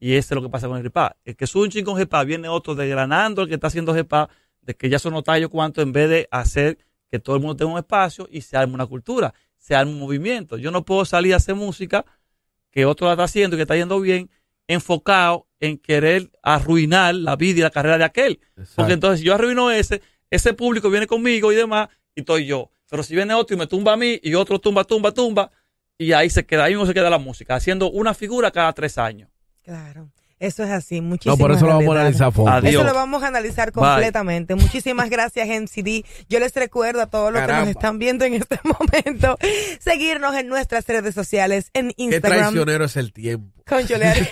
Y 0.00 0.14
eso 0.14 0.34
es 0.34 0.36
lo 0.36 0.42
que 0.42 0.50
pasa 0.50 0.68
con 0.68 0.78
el 0.78 0.86
hip 0.86 0.96
hop. 0.96 1.12
El 1.24 1.36
que 1.36 1.46
sube 1.46 1.64
un 1.64 1.70
ching 1.70 1.84
con 1.84 2.00
hip 2.00 2.12
hop, 2.12 2.26
viene 2.26 2.48
otro 2.48 2.74
desgranando 2.74 3.42
el 3.42 3.48
que 3.48 3.54
está 3.54 3.68
haciendo 3.68 3.96
hip 3.96 4.12
hop, 4.12 4.28
de 4.60 4.76
que 4.76 4.90
ya 4.90 4.98
son 4.98 5.14
notallos 5.14 5.48
cuanto 5.48 5.80
en 5.80 5.92
vez 5.92 6.10
de 6.10 6.28
hacer 6.30 6.78
que 7.10 7.18
todo 7.18 7.36
el 7.36 7.42
mundo 7.42 7.56
tenga 7.56 7.72
un 7.72 7.78
espacio 7.78 8.28
y 8.30 8.42
se 8.42 8.56
arme 8.56 8.74
una 8.74 8.86
cultura, 8.86 9.32
se 9.56 9.74
arme 9.74 9.92
un 9.92 10.00
movimiento. 10.00 10.58
Yo 10.58 10.70
no 10.70 10.84
puedo 10.84 11.04
salir 11.04 11.32
a 11.32 11.36
hacer 11.36 11.54
música 11.54 12.04
que 12.78 12.86
otro 12.86 13.08
la 13.08 13.14
está 13.14 13.24
haciendo 13.24 13.56
y 13.56 13.58
que 13.58 13.62
está 13.62 13.74
yendo 13.74 13.98
bien, 13.98 14.30
enfocado 14.68 15.48
en 15.58 15.78
querer 15.78 16.30
arruinar 16.44 17.12
la 17.12 17.34
vida 17.34 17.58
y 17.58 17.62
la 17.62 17.72
carrera 17.72 17.98
de 17.98 18.04
aquel. 18.04 18.38
Porque 18.76 18.92
entonces 18.92 19.18
si 19.18 19.26
yo 19.26 19.34
arruino 19.34 19.72
ese, 19.72 20.00
ese 20.30 20.54
público 20.54 20.88
viene 20.88 21.08
conmigo 21.08 21.50
y 21.50 21.56
demás, 21.56 21.88
y 22.14 22.20
estoy 22.20 22.46
yo. 22.46 22.70
Pero 22.88 23.02
si 23.02 23.16
viene 23.16 23.34
otro 23.34 23.56
y 23.56 23.58
me 23.58 23.66
tumba 23.66 23.94
a 23.94 23.96
mí 23.96 24.20
y 24.22 24.32
otro 24.36 24.60
tumba, 24.60 24.84
tumba, 24.84 25.10
tumba, 25.10 25.50
y 25.98 26.12
ahí 26.12 26.30
se 26.30 26.46
queda, 26.46 26.66
ahí 26.66 26.74
mismo 26.74 26.86
se 26.86 26.94
queda 26.94 27.10
la 27.10 27.18
música, 27.18 27.56
haciendo 27.56 27.90
una 27.90 28.14
figura 28.14 28.52
cada 28.52 28.72
tres 28.74 28.96
años. 28.96 29.28
Claro. 29.64 30.12
Eso 30.40 30.62
es 30.64 30.70
así, 30.70 31.00
muchísimas 31.00 31.38
No, 31.38 31.42
por 31.44 31.52
eso 31.52 31.66
lo 31.66 31.74
vamos 31.74 31.96
a 31.96 32.00
analizar 32.00 32.28
a 32.28 32.30
fondo. 32.30 32.50
Adiós. 32.52 32.74
Eso 32.74 32.84
lo 32.84 32.94
vamos 32.94 33.22
a 33.22 33.26
analizar 33.28 33.72
completamente. 33.72 34.54
Muchísimas 34.54 35.10
gracias, 35.10 35.48
MCD. 35.48 36.04
Yo 36.28 36.38
les 36.38 36.54
recuerdo 36.54 37.00
a 37.02 37.06
todos 37.06 37.32
los 37.32 37.40
que 37.42 37.52
nos 37.52 37.68
están 37.68 37.98
viendo 37.98 38.24
en 38.24 38.34
este 38.34 38.58
momento, 38.64 39.36
seguirnos 39.80 40.34
en 40.36 40.48
nuestras 40.48 40.86
redes 40.86 41.14
sociales, 41.14 41.70
en 41.74 41.88
Qué 41.88 41.94
Instagram. 42.04 42.38
traicionero 42.40 42.84
es 42.84 42.96
el 42.96 43.12
tiempo. 43.12 43.52
Le- 43.70 44.14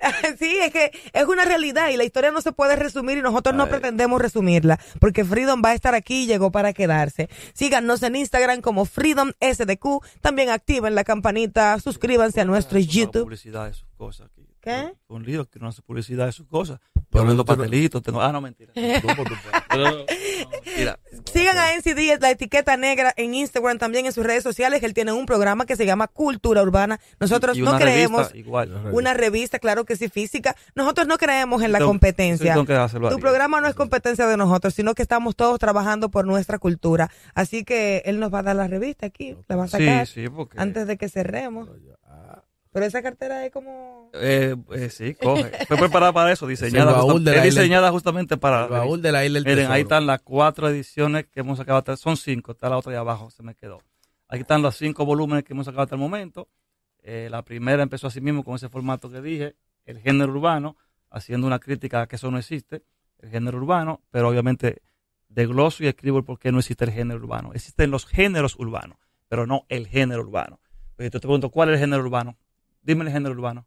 sí, 0.38 0.56
es 0.62 0.72
que 0.72 0.90
es 1.12 1.24
una 1.24 1.44
realidad 1.44 1.90
y 1.90 1.96
la 1.98 2.04
historia 2.04 2.30
no 2.30 2.40
se 2.40 2.52
puede 2.52 2.74
resumir 2.76 3.18
y 3.18 3.22
nosotros 3.22 3.54
no 3.54 3.68
pretendemos 3.68 4.20
resumirla 4.20 4.78
porque 4.98 5.24
Freedom 5.26 5.60
va 5.62 5.70
a 5.70 5.74
estar 5.74 5.94
aquí 5.94 6.22
y 6.22 6.26
llegó 6.26 6.50
para 6.50 6.72
quedarse. 6.72 7.28
Síganos 7.52 8.02
en 8.02 8.16
Instagram 8.16 8.60
como 8.62 8.84
Freedom 8.86 9.32
SDQ, 9.40 10.02
también 10.22 10.48
activen 10.50 10.94
la 10.94 11.04
campanita, 11.04 11.78
suscríbanse 11.80 12.40
a 12.40 12.44
nuestro 12.46 12.78
YouTube. 12.78 13.24
publicidad 13.24 13.66
de 13.66 13.74
sus 13.74 13.88
cosas. 13.96 14.28
aquí. 14.32 14.46
¿Qué? 14.60 14.92
Un 15.08 15.24
lío 15.24 15.46
que 15.48 15.58
no 15.58 15.68
hace 15.68 15.80
publicidad 15.82 16.26
de 16.26 16.32
sus 16.32 16.46
cosas. 16.46 16.78
Yo 17.12 17.24
vendo 17.24 17.44
pastelitos, 17.44 18.02
tengo. 18.02 18.20
Ah, 18.22 18.30
no, 18.30 18.40
mentira. 18.40 18.72
Sigan 21.32 21.58
a 21.58 21.74
NCD, 21.74 22.20
la 22.20 22.30
etiqueta 22.30 22.76
negra 22.76 23.12
en 23.16 23.34
Instagram, 23.34 23.78
también 23.78 24.06
en 24.06 24.12
sus 24.12 24.24
redes 24.24 24.42
sociales. 24.42 24.82
Él 24.82 24.94
tiene 24.94 25.12
un 25.12 25.26
programa 25.26 25.66
que 25.66 25.76
se 25.76 25.86
llama 25.86 26.06
Cultura 26.08 26.62
Urbana. 26.62 27.00
Nosotros 27.18 27.56
Y 27.56 27.62
no 27.62 27.76
creemos 27.76 28.28
revista 28.30 28.38
igual. 28.38 28.90
una 28.92 29.14
revista, 29.14 29.58
claro 29.58 29.84
que 29.84 29.96
sí, 29.96 30.08
física. 30.08 30.54
Nosotros 30.74 31.06
no 31.06 31.18
creemos 31.18 31.62
en 31.62 31.72
la 31.72 31.78
Tengo- 31.78 31.90
competencia. 31.90 32.46
sí, 32.52 32.52
tengo 32.52 32.66
que 32.66 32.74
hacerlo 32.74 33.08
Tu 33.08 33.16
ahí. 33.16 33.20
programa 33.20 33.60
no 33.60 33.66
es 33.68 33.74
competencia 33.74 34.26
de 34.26 34.36
nosotros, 34.36 34.74
sino 34.74 34.94
que 34.94 35.02
estamos 35.02 35.34
todos 35.36 35.58
trabajando 35.58 36.10
por 36.10 36.26
nuestra 36.26 36.58
cultura. 36.58 37.10
Así 37.34 37.64
que 37.64 38.02
él 38.04 38.20
nos 38.20 38.32
va 38.32 38.40
a 38.40 38.42
dar 38.44 38.56
la 38.56 38.68
revista 38.68 39.06
aquí, 39.06 39.36
la 39.48 39.56
va 39.56 39.64
a 39.64 39.68
sacar 39.68 40.06
Sí, 40.06 40.22
sí, 40.22 40.28
porque. 40.28 40.58
antes 40.60 40.86
de 40.86 40.96
que 40.96 41.08
cerremos. 41.08 41.68
Pero 42.72 42.86
esa 42.86 43.02
cartera 43.02 43.44
es 43.44 43.52
como... 43.52 44.10
Eh, 44.14 44.54
eh, 44.72 44.90
sí, 44.90 45.14
coge. 45.14 45.50
Fue 45.66 45.76
preparada 45.76 46.12
para 46.12 46.30
eso, 46.32 46.46
diseñada, 46.46 46.92
Es 46.92 47.02
justa- 47.02 47.30
isla. 47.32 47.42
diseñada 47.42 47.90
justamente 47.90 48.36
para. 48.36 48.64
El 48.64 48.70
baúl 48.70 49.02
de 49.02 49.10
la 49.12 49.24
isla 49.24 49.40
del 49.40 49.44
Miren, 49.56 49.70
ahí 49.72 49.82
están 49.82 50.06
las 50.06 50.20
cuatro 50.22 50.68
ediciones 50.68 51.26
que 51.26 51.40
hemos 51.40 51.58
sacado 51.58 51.78
hasta, 51.78 51.96
son 51.96 52.16
cinco, 52.16 52.52
está 52.52 52.68
la 52.68 52.78
otra 52.78 52.92
ahí 52.92 52.98
abajo, 52.98 53.30
se 53.30 53.42
me 53.42 53.54
quedó. 53.56 53.82
Aquí 54.28 54.42
están 54.42 54.62
los 54.62 54.76
cinco 54.76 55.04
volúmenes 55.04 55.42
que 55.44 55.52
hemos 55.52 55.66
sacado 55.66 55.82
hasta 55.82 55.96
el 55.96 56.00
momento. 56.00 56.48
Eh, 57.02 57.28
la 57.30 57.42
primera 57.42 57.82
empezó 57.82 58.06
así 58.06 58.20
mismo 58.20 58.44
con 58.44 58.54
ese 58.54 58.68
formato 58.68 59.10
que 59.10 59.20
dije, 59.20 59.56
el 59.84 59.98
género 59.98 60.30
urbano, 60.32 60.76
haciendo 61.10 61.46
una 61.48 61.58
crítica 61.58 62.02
a 62.02 62.06
que 62.06 62.16
eso 62.16 62.30
no 62.30 62.38
existe, 62.38 62.84
el 63.18 63.30
género 63.30 63.58
urbano, 63.58 64.00
pero 64.10 64.28
obviamente 64.28 64.80
desgloso 65.28 65.82
y 65.82 65.88
escribo 65.88 66.18
el 66.18 66.24
por 66.24 66.38
qué 66.38 66.52
no 66.52 66.58
existe 66.60 66.84
el 66.84 66.92
género 66.92 67.18
urbano. 67.18 67.50
Existen 67.52 67.90
los 67.90 68.06
géneros 68.06 68.54
urbanos, 68.56 68.98
pero 69.28 69.46
no 69.46 69.64
el 69.68 69.88
género 69.88 70.22
urbano. 70.22 70.60
Pero 70.96 71.06
yo 71.08 71.10
te 71.10 71.20
pregunto, 71.20 71.50
¿cuál 71.50 71.70
es 71.70 71.74
el 71.74 71.80
género 71.80 72.02
urbano? 72.02 72.36
Dime 72.82 73.04
el 73.04 73.10
género 73.12 73.34
urbano. 73.34 73.66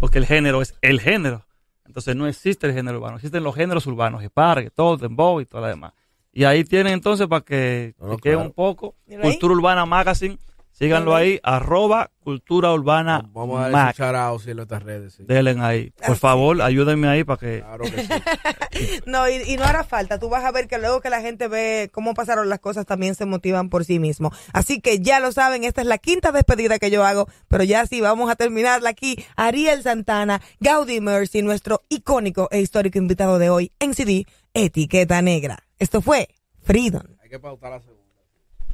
Porque 0.00 0.18
el 0.18 0.26
género 0.26 0.62
es 0.62 0.74
el 0.82 1.00
género. 1.00 1.46
Entonces 1.84 2.16
no 2.16 2.26
existe 2.26 2.66
el 2.66 2.72
género 2.74 2.98
urbano, 2.98 3.16
existen 3.16 3.42
los 3.44 3.54
géneros 3.54 3.86
urbanos, 3.86 4.22
hipar, 4.22 4.70
todo, 4.74 4.96
dembow 4.96 5.40
y 5.40 5.46
todo 5.46 5.60
lo 5.62 5.68
demás. 5.68 5.92
Y 6.32 6.44
ahí 6.44 6.64
tienen 6.64 6.92
entonces 6.92 7.26
para 7.28 7.42
que 7.42 7.94
No, 7.98 8.08
no, 8.08 8.14
chequeen 8.16 8.34
claro. 8.34 8.48
un 8.48 8.52
poco. 8.54 8.96
Cultura 9.22 9.54
Urbana 9.54 9.86
Magazine, 9.86 10.36
síganlo 10.78 11.14
ahí. 11.14 11.40
arroba 11.42 12.10
Cultura 12.20 12.72
Urbana 12.72 13.24
Vamos 13.32 13.60
a 13.60 13.62
dar 13.62 13.72
Mag. 13.72 13.90
ese 13.90 14.02
shout 14.02 14.42
sí, 14.42 14.50
en 14.50 14.56
nuestras 14.56 14.82
redes. 14.82 15.14
Sí. 15.14 15.24
Denle 15.26 15.56
ahí. 15.60 15.92
Por 16.04 16.16
favor, 16.16 16.60
ayúdenme 16.60 17.06
ahí 17.08 17.22
para 17.22 17.38
que... 17.38 17.60
Claro 17.60 17.84
que 17.84 18.02
sí. 18.02 18.08
No, 19.06 19.28
y, 19.28 19.42
y 19.46 19.56
no 19.56 19.64
hará 19.64 19.84
falta. 19.84 20.18
Tú 20.18 20.28
vas 20.28 20.44
a 20.44 20.50
ver 20.52 20.66
que 20.68 20.78
luego 20.78 21.00
que 21.00 21.08
la 21.08 21.20
gente 21.20 21.48
ve 21.48 21.88
cómo 21.92 22.14
pasaron 22.14 22.48
las 22.48 22.58
cosas, 22.58 22.84
también 22.84 23.14
se 23.14 23.24
motivan 23.26 23.70
por 23.70 23.84
sí 23.84 23.98
mismos. 23.98 24.36
Así 24.52 24.80
que 24.80 24.98
ya 24.98 25.20
lo 25.20 25.32
saben, 25.32 25.64
esta 25.64 25.80
es 25.80 25.86
la 25.86 25.98
quinta 25.98 26.32
despedida 26.32 26.78
que 26.78 26.90
yo 26.90 27.04
hago, 27.04 27.28
pero 27.48 27.64
ya 27.64 27.86
sí, 27.86 28.00
vamos 28.00 28.30
a 28.30 28.36
terminarla 28.36 28.90
aquí. 28.90 29.24
Ariel 29.36 29.82
Santana, 29.82 30.42
Gaudi 30.60 31.00
Mercy, 31.00 31.42
nuestro 31.42 31.82
icónico 31.88 32.48
e 32.50 32.60
histórico 32.60 32.98
invitado 32.98 33.38
de 33.38 33.50
hoy 33.50 33.72
en 33.78 33.94
CD, 33.94 34.26
Etiqueta 34.52 35.22
Negra. 35.22 35.58
Esto 35.78 36.02
fue 36.02 36.28
Freedom. 36.62 37.02
Hay 37.22 37.30
que 37.30 37.38
pautar 37.38 37.70
la 37.70 37.80
segunda. 37.80 38.02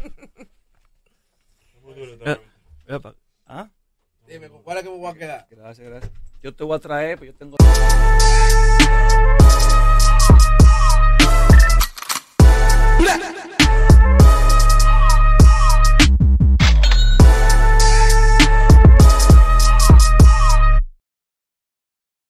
Eh, 1.96 3.00
¿Ah? 3.46 3.68
Dime, 4.26 4.48
¿cuál 4.48 4.78
es 4.78 4.84
que 4.84 4.90
me 4.90 4.96
voy 4.96 5.10
a 5.10 5.14
quedar? 5.14 5.46
Gracias, 5.50 5.86
gracias. 5.86 6.12
Yo 6.42 6.54
te 6.54 6.64
voy 6.64 6.76
a 6.76 6.78
traer, 6.78 7.18
pues 7.18 7.32
yo 7.32 7.36
tengo. 7.36 7.56